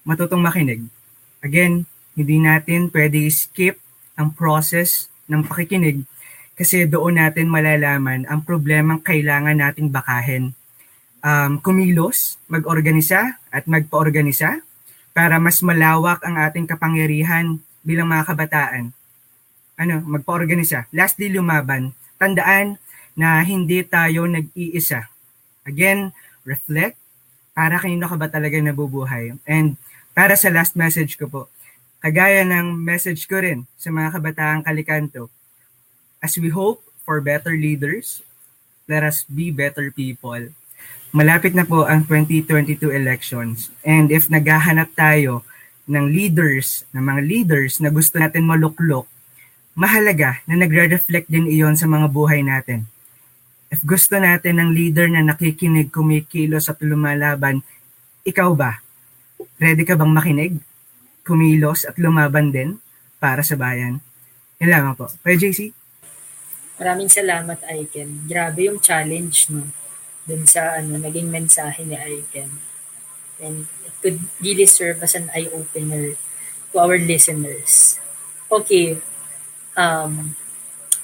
matutong 0.08 0.40
makinig. 0.40 0.88
Again, 1.44 1.84
hindi 2.16 2.38
natin 2.42 2.90
pwede 2.90 3.28
skip 3.30 3.78
ang 4.18 4.34
process 4.34 5.12
ng 5.30 5.46
pakikinig 5.46 6.02
kasi 6.58 6.90
doon 6.90 7.22
natin 7.22 7.46
malalaman 7.52 8.26
ang 8.26 8.42
problemang 8.42 9.04
kailangan 9.06 9.54
nating 9.54 9.94
bakahin. 9.94 10.58
Um, 11.22 11.62
kumilos, 11.62 12.42
mag-organisa 12.50 13.38
at 13.54 13.70
magpa-organisa 13.70 14.66
para 15.14 15.38
mas 15.38 15.62
malawak 15.62 16.24
ang 16.26 16.42
ating 16.42 16.66
kapangyarihan 16.66 17.62
bilang 17.86 18.10
mga 18.10 18.34
kabataan. 18.34 18.97
Ano, 19.78 20.02
magpa-organisa. 20.02 20.90
Lastly, 20.90 21.30
lumaban. 21.30 21.94
Tandaan 22.18 22.82
na 23.14 23.42
hindi 23.46 23.86
tayo 23.86 24.26
nag-iisa. 24.26 25.10
Again, 25.66 26.14
reflect. 26.46 26.98
Para 27.58 27.82
kanino 27.82 28.06
ka 28.06 28.18
ba 28.18 28.30
talaga 28.30 28.58
nabubuhay? 28.58 29.38
And 29.46 29.78
para 30.18 30.38
sa 30.38 30.50
last 30.50 30.74
message 30.78 31.18
ko 31.18 31.30
po, 31.30 31.42
kagaya 32.02 32.46
ng 32.46 32.74
message 32.78 33.26
ko 33.26 33.42
rin 33.42 33.66
sa 33.78 33.90
mga 33.90 34.18
kabataang 34.18 34.62
kalikanto, 34.66 35.30
as 36.22 36.38
we 36.38 36.50
hope 36.50 36.82
for 37.06 37.22
better 37.22 37.54
leaders, 37.54 38.22
let 38.86 39.02
us 39.02 39.26
be 39.26 39.50
better 39.50 39.90
people. 39.90 40.54
Malapit 41.14 41.58
na 41.58 41.66
po 41.66 41.86
ang 41.90 42.06
2022 42.06 42.94
elections. 42.94 43.74
And 43.82 44.14
if 44.14 44.30
naghahanap 44.30 44.94
tayo 44.94 45.42
ng 45.90 46.06
leaders, 46.12 46.86
ng 46.94 47.02
mga 47.02 47.22
leaders 47.26 47.82
na 47.82 47.90
gusto 47.90 48.22
natin 48.22 48.46
maluklok, 48.46 49.10
mahalaga 49.78 50.42
na 50.50 50.58
nagre-reflect 50.58 51.30
din 51.30 51.46
iyon 51.46 51.78
sa 51.78 51.86
mga 51.86 52.10
buhay 52.10 52.42
natin. 52.42 52.90
If 53.70 53.86
gusto 53.86 54.18
natin 54.18 54.58
ng 54.58 54.74
leader 54.74 55.06
na 55.06 55.22
nakikinig, 55.22 55.94
kumikilos 55.94 56.66
at 56.74 56.82
lumalaban, 56.82 57.62
ikaw 58.26 58.58
ba? 58.58 58.82
Ready 59.62 59.86
ka 59.86 59.94
bang 59.94 60.10
makinig? 60.10 60.54
Kumilos 61.22 61.86
at 61.86 61.94
lumaban 62.02 62.50
din 62.50 62.82
para 63.22 63.46
sa 63.46 63.54
bayan? 63.54 64.02
Yan 64.58 64.70
lang 64.74 64.98
po. 64.98 65.14
Kaya 65.22 65.38
JC? 65.38 65.70
Maraming 66.82 67.10
salamat, 67.10 67.62
Aiken. 67.70 68.26
Grabe 68.26 68.66
yung 68.66 68.82
challenge, 68.82 69.54
no? 69.54 69.70
Dun 70.26 70.50
sa, 70.50 70.82
ano, 70.82 70.98
naging 70.98 71.30
mensahe 71.30 71.86
ni 71.86 71.94
Aiken. 71.94 72.50
And 73.38 73.70
it 73.86 73.94
could 74.02 74.26
really 74.42 74.66
serve 74.66 75.06
as 75.06 75.14
an 75.14 75.30
eye-opener 75.34 76.18
to 76.74 76.76
our 76.82 76.98
listeners. 76.98 78.02
Okay, 78.50 78.98
um, 79.78 80.36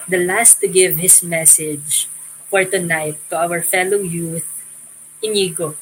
the 0.09 0.19
last 0.19 0.59
to 0.59 0.67
give 0.67 0.97
his 0.97 1.23
message 1.23 2.09
for 2.49 2.65
tonight 2.65 3.15
to 3.29 3.37
our 3.37 3.61
fellow 3.61 4.01
youth, 4.01 4.49
Inigo. 5.23 5.77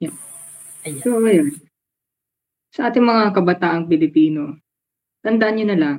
Yeah. 0.00 0.16
Ayan. 0.86 1.02
So, 1.04 1.20
ayun. 1.20 1.48
Sa 2.70 2.88
ating 2.88 3.04
mga 3.04 3.34
kabataang 3.36 3.90
Pilipino, 3.90 4.56
tandaan 5.26 5.60
nyo 5.60 5.66
na 5.68 5.78
lang, 5.78 5.98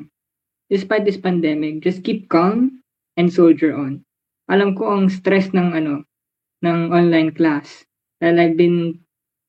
despite 0.71 1.05
this 1.05 1.19
pandemic, 1.19 1.83
just 1.83 2.01
keep 2.01 2.31
calm 2.31 2.81
and 3.19 3.29
soldier 3.29 3.75
on. 3.75 4.01
Alam 4.49 4.73
ko 4.73 4.89
ang 4.89 5.11
stress 5.11 5.53
ng 5.53 5.75
ano, 5.77 6.07
ng 6.65 6.89
online 6.89 7.35
class. 7.35 7.85
Dahil 8.21 8.37
I've 8.37 8.57
been 8.57 9.00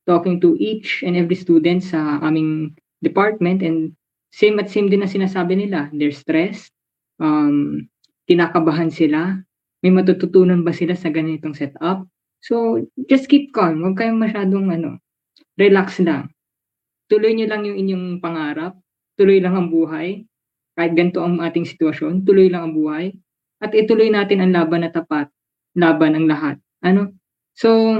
talking 0.05 0.39
to 0.43 0.55
each 0.59 1.03
and 1.05 1.15
every 1.15 1.35
student 1.35 1.83
sa 1.83 2.19
aming 2.23 2.75
department 3.03 3.63
and 3.63 3.95
same 4.33 4.57
at 4.59 4.71
same 4.71 4.89
din 4.89 5.05
na 5.05 5.09
sinasabi 5.09 5.55
nila. 5.55 5.87
They're 5.93 6.15
stressed, 6.15 6.73
um, 7.21 7.87
kinakabahan 8.27 8.89
sila, 8.89 9.37
may 9.83 9.91
matututunan 9.91 10.63
ba 10.63 10.71
sila 10.71 10.95
sa 10.95 11.11
ganitong 11.11 11.53
setup? 11.53 12.07
So, 12.39 12.79
just 13.11 13.27
keep 13.27 13.51
calm. 13.51 13.83
Huwag 13.83 13.99
kayong 13.99 14.19
masyadong 14.19 14.71
ano, 14.71 14.99
relax 15.59 15.99
lang. 15.99 16.31
Tuloy 17.11 17.35
nyo 17.35 17.47
lang 17.51 17.67
yung 17.67 17.77
inyong 17.77 18.05
pangarap. 18.23 18.79
Tuloy 19.19 19.43
lang 19.43 19.59
ang 19.59 19.67
buhay. 19.67 20.23
Kahit 20.73 20.95
ganito 20.97 21.21
ang 21.21 21.43
ating 21.43 21.67
sitwasyon, 21.67 22.23
tuloy 22.23 22.47
lang 22.47 22.71
ang 22.71 22.73
buhay. 22.73 23.13
At 23.59 23.75
ituloy 23.75 24.09
natin 24.09 24.39
ang 24.39 24.51
laban 24.55 24.87
na 24.87 24.91
tapat. 24.91 25.27
Laban 25.75 26.15
ang 26.15 26.25
lahat. 26.31 26.57
Ano? 26.81 27.15
So, 27.53 27.99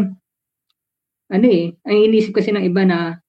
ano 1.30 1.46
eh, 1.48 1.76
ang 1.86 1.98
inisip 2.10 2.36
kasi 2.36 2.52
ng 2.52 2.66
iba 2.66 2.84
na 2.84 3.20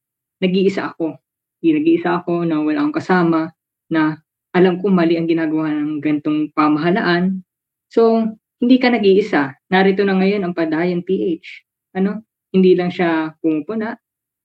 nag-iisa 0.42 0.94
ako. 0.94 1.18
Hindi 1.60 1.70
nag-iisa 1.80 2.10
ako 2.22 2.44
na 2.44 2.60
wala 2.60 2.84
akong 2.84 2.96
kasama, 2.98 3.40
na 3.88 4.18
alam 4.54 4.78
ko 4.78 4.90
mali 4.90 5.18
ang 5.18 5.26
ginagawa 5.26 5.70
ng 5.70 5.98
gantong 5.98 6.50
pamahalaan. 6.54 7.42
So, 7.90 8.34
hindi 8.62 8.76
ka 8.78 8.94
nag-iisa. 8.94 9.54
Narito 9.70 10.06
na 10.06 10.14
ngayon 10.18 10.46
ang 10.46 10.54
Padayan 10.54 11.02
PH. 11.02 11.66
Ano? 11.98 12.22
Hindi 12.54 12.78
lang 12.78 12.94
siya 12.94 13.34
pumupuna. 13.42 13.98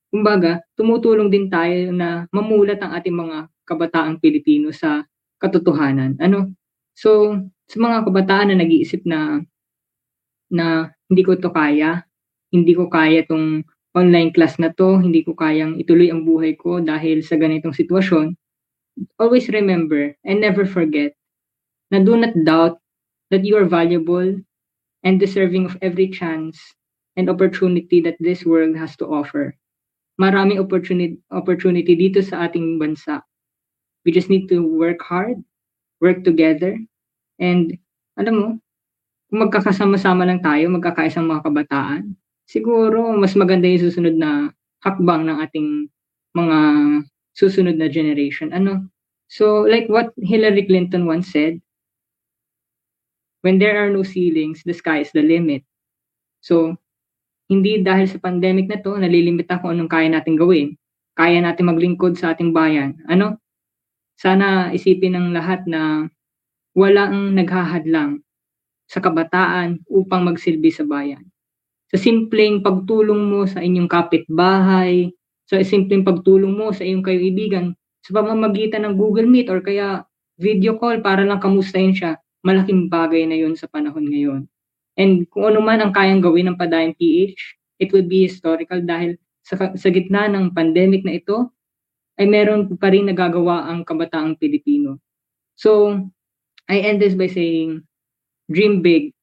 Kumbaga, 0.10 0.66
tumutulong 0.74 1.30
din 1.30 1.48
tayo 1.54 1.94
na 1.94 2.26
mamulat 2.34 2.82
ang 2.82 2.98
ating 2.98 3.14
mga 3.14 3.38
kabataang 3.70 4.18
Pilipino 4.18 4.74
sa 4.74 5.06
katotohanan. 5.38 6.18
Ano? 6.18 6.58
So, 6.98 7.38
sa 7.70 7.78
mga 7.78 8.10
kabataan 8.10 8.50
na 8.50 8.66
nag-iisip 8.66 9.06
na 9.06 9.46
na 10.50 10.90
hindi 11.06 11.22
ko 11.22 11.38
to 11.38 11.54
kaya, 11.54 12.02
hindi 12.50 12.74
ko 12.74 12.90
kaya 12.90 13.26
tong 13.26 13.64
online 13.98 14.30
class 14.34 14.58
na 14.62 14.70
to, 14.74 15.02
hindi 15.02 15.26
ko 15.26 15.34
kayang 15.34 15.78
ituloy 15.82 16.14
ang 16.14 16.26
buhay 16.26 16.54
ko 16.58 16.82
dahil 16.82 17.26
sa 17.26 17.38
ganitong 17.38 17.74
sitwasyon, 17.74 18.38
always 19.18 19.48
remember 19.50 20.14
and 20.28 20.42
never 20.44 20.68
forget 20.68 21.16
na 21.90 22.04
do 22.04 22.14
not 22.18 22.34
doubt 22.46 22.78
that 23.34 23.46
you 23.46 23.58
are 23.58 23.66
valuable 23.66 24.38
and 25.04 25.18
deserving 25.18 25.66
of 25.66 25.78
every 25.82 26.10
chance 26.10 26.60
and 27.18 27.30
opportunity 27.30 28.02
that 28.02 28.20
this 28.20 28.46
world 28.46 28.76
has 28.78 28.94
to 28.98 29.06
offer. 29.10 29.56
Maraming 30.20 30.60
opportunity, 30.60 31.18
opportunity 31.32 31.96
dito 31.96 32.20
sa 32.20 32.46
ating 32.50 32.78
bansa. 32.78 33.24
We 34.04 34.12
just 34.12 34.30
need 34.30 34.52
to 34.52 34.62
work 34.62 35.00
hard, 35.02 35.40
work 36.04 36.28
together, 36.28 36.76
and 37.40 37.76
alam 38.20 38.36
mo, 38.36 38.48
kung 39.32 39.40
magkakasama-sama 39.48 40.28
lang 40.28 40.44
tayo, 40.44 40.68
magkakaisang 40.74 41.30
mga 41.30 41.46
kabataan, 41.46 42.04
siguro 42.50 43.14
mas 43.14 43.38
maganda 43.38 43.70
yung 43.70 43.86
susunod 43.86 44.18
na 44.18 44.50
hakbang 44.82 45.30
ng 45.30 45.38
ating 45.46 45.70
mga 46.34 46.58
susunod 47.38 47.78
na 47.78 47.86
generation. 47.86 48.50
Ano? 48.50 48.90
So, 49.30 49.70
like 49.70 49.86
what 49.86 50.10
Hillary 50.18 50.66
Clinton 50.66 51.06
once 51.06 51.30
said, 51.30 51.62
when 53.46 53.62
there 53.62 53.78
are 53.78 53.94
no 53.94 54.02
ceilings, 54.02 54.66
the 54.66 54.74
sky 54.74 55.06
is 55.06 55.14
the 55.14 55.22
limit. 55.22 55.62
So, 56.42 56.74
hindi 57.54 57.86
dahil 57.86 58.10
sa 58.10 58.18
pandemic 58.18 58.66
na 58.66 58.82
to, 58.82 58.98
nalilimita 58.98 59.62
kung 59.62 59.78
anong 59.78 59.92
kaya 59.94 60.10
natin 60.10 60.34
gawin. 60.34 60.74
Kaya 61.14 61.38
natin 61.46 61.70
maglingkod 61.70 62.18
sa 62.18 62.34
ating 62.34 62.50
bayan. 62.50 62.98
Ano? 63.06 63.38
Sana 64.18 64.74
isipin 64.74 65.14
ng 65.14 65.38
lahat 65.38 65.70
na 65.70 66.10
walang 66.74 67.38
naghahadlang 67.38 68.26
sa 68.90 68.98
kabataan 68.98 69.86
upang 69.86 70.26
magsilbi 70.26 70.74
sa 70.74 70.82
bayan. 70.86 71.30
Sa 71.90 71.98
simpleng 71.98 72.62
pagtulong 72.62 73.18
mo 73.18 73.50
sa 73.50 73.66
inyong 73.66 73.90
kapitbahay, 73.90 75.10
sa 75.50 75.58
simpleng 75.66 76.06
pagtulong 76.06 76.54
mo 76.54 76.70
sa 76.70 76.86
iyong 76.86 77.02
kaibigan, 77.02 77.74
sa 78.06 78.22
pamamagitan 78.22 78.86
ng 78.86 78.94
Google 78.94 79.26
Meet 79.26 79.50
or 79.50 79.66
kaya 79.66 80.06
video 80.38 80.78
call 80.78 81.02
para 81.02 81.26
lang 81.26 81.42
kamustahin 81.42 81.98
siya, 81.98 82.22
malaking 82.46 82.88
bagay 82.88 83.26
na 83.26 83.36
yun 83.36 83.58
sa 83.58 83.66
panahon 83.66 84.06
ngayon. 84.06 84.46
And 84.96 85.26
kung 85.34 85.50
ano 85.50 85.66
man 85.66 85.82
ang 85.82 85.90
kayang 85.90 86.22
gawin 86.22 86.54
ng 86.54 86.60
Padayan 86.62 86.94
PH, 86.94 87.40
it 87.82 87.90
would 87.90 88.06
be 88.06 88.30
historical 88.30 88.80
dahil 88.86 89.18
sa, 89.42 89.58
sa 89.74 89.90
gitna 89.90 90.30
ng 90.30 90.54
pandemic 90.54 91.02
na 91.02 91.18
ito, 91.18 91.50
ay 92.20 92.28
meron 92.28 92.70
pa 92.78 92.92
rin 92.92 93.08
nagagawa 93.08 93.66
ang 93.66 93.82
kabataang 93.88 94.38
Pilipino. 94.38 95.00
So, 95.56 95.98
I 96.70 96.84
end 96.84 97.02
this 97.02 97.16
by 97.16 97.32
saying, 97.32 97.82
dream 98.52 98.84
big, 98.84 99.16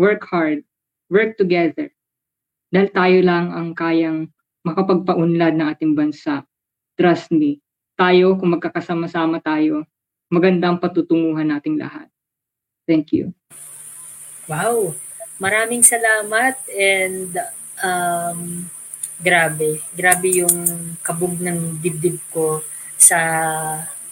work 0.00 0.24
hard, 0.26 0.64
work 1.08 1.36
together. 1.36 1.90
Dahil 2.72 2.88
tayo 2.90 3.18
lang 3.22 3.54
ang 3.54 3.76
kayang 3.76 4.30
makapagpaunlad 4.64 5.54
ng 5.54 5.66
ating 5.76 5.92
bansa. 5.92 6.42
Trust 6.96 7.30
me, 7.30 7.60
tayo, 7.94 8.34
kung 8.34 8.56
magkakasama-sama 8.58 9.38
tayo, 9.38 9.86
magandang 10.32 10.82
patutunguhan 10.82 11.52
nating 11.52 11.78
lahat. 11.78 12.10
Thank 12.88 13.14
you. 13.14 13.30
Wow! 14.50 14.98
Maraming 15.38 15.86
salamat 15.86 16.58
and 16.74 17.32
um, 17.80 18.66
grabe. 19.18 19.82
Grabe 19.94 20.28
yung 20.44 20.58
kabog 21.00 21.38
ng 21.38 21.78
dibdib 21.78 22.18
ko 22.34 22.60
sa 22.98 23.20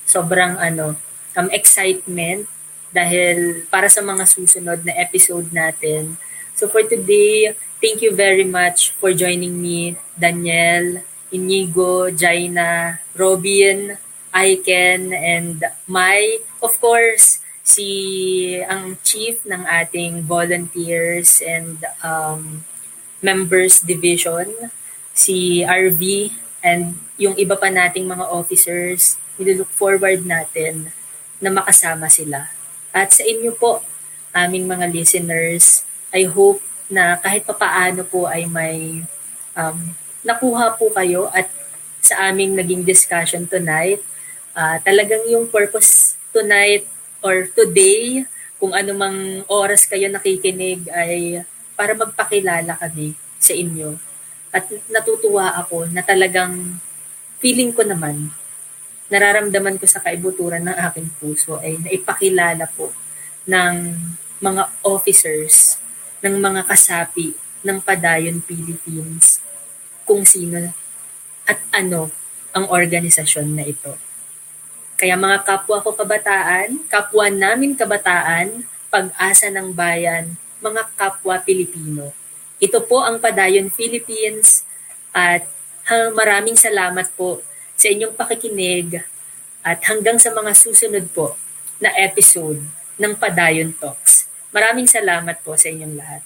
sobrang 0.06 0.58
ano, 0.58 0.94
um, 1.34 1.48
excitement 1.50 2.46
dahil 2.92 3.64
para 3.72 3.88
sa 3.88 4.04
mga 4.04 4.24
susunod 4.28 4.84
na 4.84 4.94
episode 5.00 5.48
natin. 5.50 6.16
So 6.54 6.68
for 6.68 6.82
today, 6.84 7.56
thank 7.80 8.02
you 8.02 8.14
very 8.14 8.44
much 8.44 8.92
for 9.00 9.12
joining 9.12 9.60
me, 9.60 9.96
Daniel, 10.18 11.00
Inigo, 11.32 12.12
Jaina, 12.12 13.00
Robin, 13.16 13.96
Aiken, 14.34 15.12
and 15.12 15.64
Mai. 15.88 16.44
Of 16.60 16.76
course, 16.80 17.40
si 17.64 18.58
ang 18.68 19.00
chief 19.00 19.40
ng 19.48 19.64
ating 19.64 20.28
volunteers 20.28 21.40
and 21.40 21.80
um, 22.04 22.64
members 23.24 23.80
division, 23.80 24.52
si 25.16 25.64
RV, 25.64 26.32
and 26.60 27.00
yung 27.16 27.38
iba 27.38 27.56
pa 27.56 27.72
nating 27.72 28.04
mga 28.04 28.28
officers, 28.28 29.16
nilook 29.40 29.70
forward 29.72 30.26
natin 30.28 30.92
na 31.40 31.48
makasama 31.48 32.12
sila. 32.12 32.52
At 32.92 33.14
sa 33.14 33.24
inyo 33.24 33.56
po, 33.56 33.80
aming 34.36 34.68
mga 34.68 34.90
listeners, 34.92 35.84
I 36.12 36.28
hope 36.28 36.60
na 36.92 37.16
kahit 37.16 37.48
papaano 37.48 38.04
po 38.04 38.28
ay 38.28 38.44
may 38.44 39.00
um, 39.56 39.78
nakuha 40.20 40.76
po 40.76 40.92
kayo 40.92 41.32
at 41.32 41.48
sa 42.02 42.28
aming 42.28 42.52
naging 42.52 42.84
discussion 42.84 43.48
tonight, 43.48 44.02
uh, 44.52 44.76
talagang 44.84 45.24
yung 45.30 45.48
purpose 45.48 46.20
tonight 46.34 46.84
or 47.22 47.48
today, 47.54 48.26
kung 48.58 48.74
anumang 48.74 49.42
oras 49.50 49.88
kayo 49.90 50.06
nakikinig 50.06 50.86
ay 50.94 51.42
para 51.74 51.98
magpakilala 51.98 52.78
kami 52.78 53.18
sa 53.42 53.54
inyo. 53.54 53.98
At 54.54 54.70
natutuwa 54.86 55.56
ako 55.58 55.90
na 55.90 56.04
talagang 56.04 56.78
feeling 57.42 57.74
ko 57.74 57.82
naman, 57.82 58.30
nararamdaman 59.10 59.82
ko 59.82 59.86
sa 59.90 59.98
kaibuturan 59.98 60.62
ng 60.62 60.76
aking 60.90 61.08
puso 61.18 61.58
ay 61.58 61.74
naipakilala 61.82 62.70
po 62.70 62.94
ng 63.50 63.74
mga 64.38 64.62
officers, 64.86 65.81
ng 66.22 66.34
mga 66.38 66.62
kasapi 66.70 67.34
ng 67.66 67.78
Padayon 67.82 68.38
Philippines 68.46 69.42
kung 70.06 70.22
sino 70.22 70.70
at 71.46 71.58
ano 71.74 72.10
ang 72.54 72.70
organisasyon 72.70 73.48
na 73.52 73.66
ito. 73.66 73.98
Kaya 74.94 75.18
mga 75.18 75.42
kapwa 75.42 75.82
ko 75.82 75.90
kabataan, 75.98 76.86
kapwa 76.86 77.26
namin 77.26 77.74
kabataan, 77.74 78.62
pag-asa 78.86 79.50
ng 79.50 79.74
bayan, 79.74 80.38
mga 80.62 80.86
kapwa 80.94 81.42
Pilipino. 81.42 82.14
Ito 82.62 82.86
po 82.86 83.02
ang 83.02 83.18
Padayon 83.18 83.74
Philippines 83.74 84.62
at 85.10 85.42
maraming 86.14 86.54
salamat 86.54 87.10
po 87.18 87.42
sa 87.74 87.90
inyong 87.90 88.14
pakikinig 88.14 89.02
at 89.66 89.82
hanggang 89.90 90.22
sa 90.22 90.30
mga 90.30 90.54
susunod 90.54 91.10
po 91.10 91.34
na 91.82 91.90
episode 91.98 92.62
ng 92.94 93.12
Padayon 93.18 93.74
Talks. 93.74 94.30
Maraming 94.52 94.84
salamat 94.84 95.40
po 95.40 95.56
sa 95.56 95.72
inyong 95.72 95.96
lahat. 95.96 96.22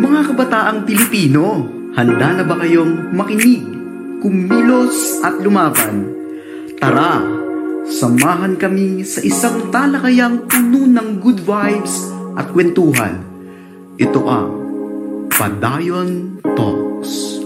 Mga 0.00 0.20
kabataang 0.32 0.88
Pilipino, 0.88 1.68
handa 1.92 2.40
na 2.40 2.44
ba 2.48 2.56
kayong 2.56 3.12
makinig, 3.12 3.68
kumilos 4.24 5.20
at 5.20 5.36
lumaban? 5.44 6.08
Tara, 6.80 7.20
samahan 7.84 8.56
kami 8.56 9.04
sa 9.04 9.20
isang 9.20 9.68
talakayang 9.68 10.48
puno 10.48 10.88
ng 10.88 11.20
good 11.20 11.44
vibes 11.44 12.08
at 12.32 12.48
kwentuhan. 12.48 13.20
Ito 14.00 14.20
ang 14.24 14.50
Padayon 15.28 16.40
Talks. 16.56 17.37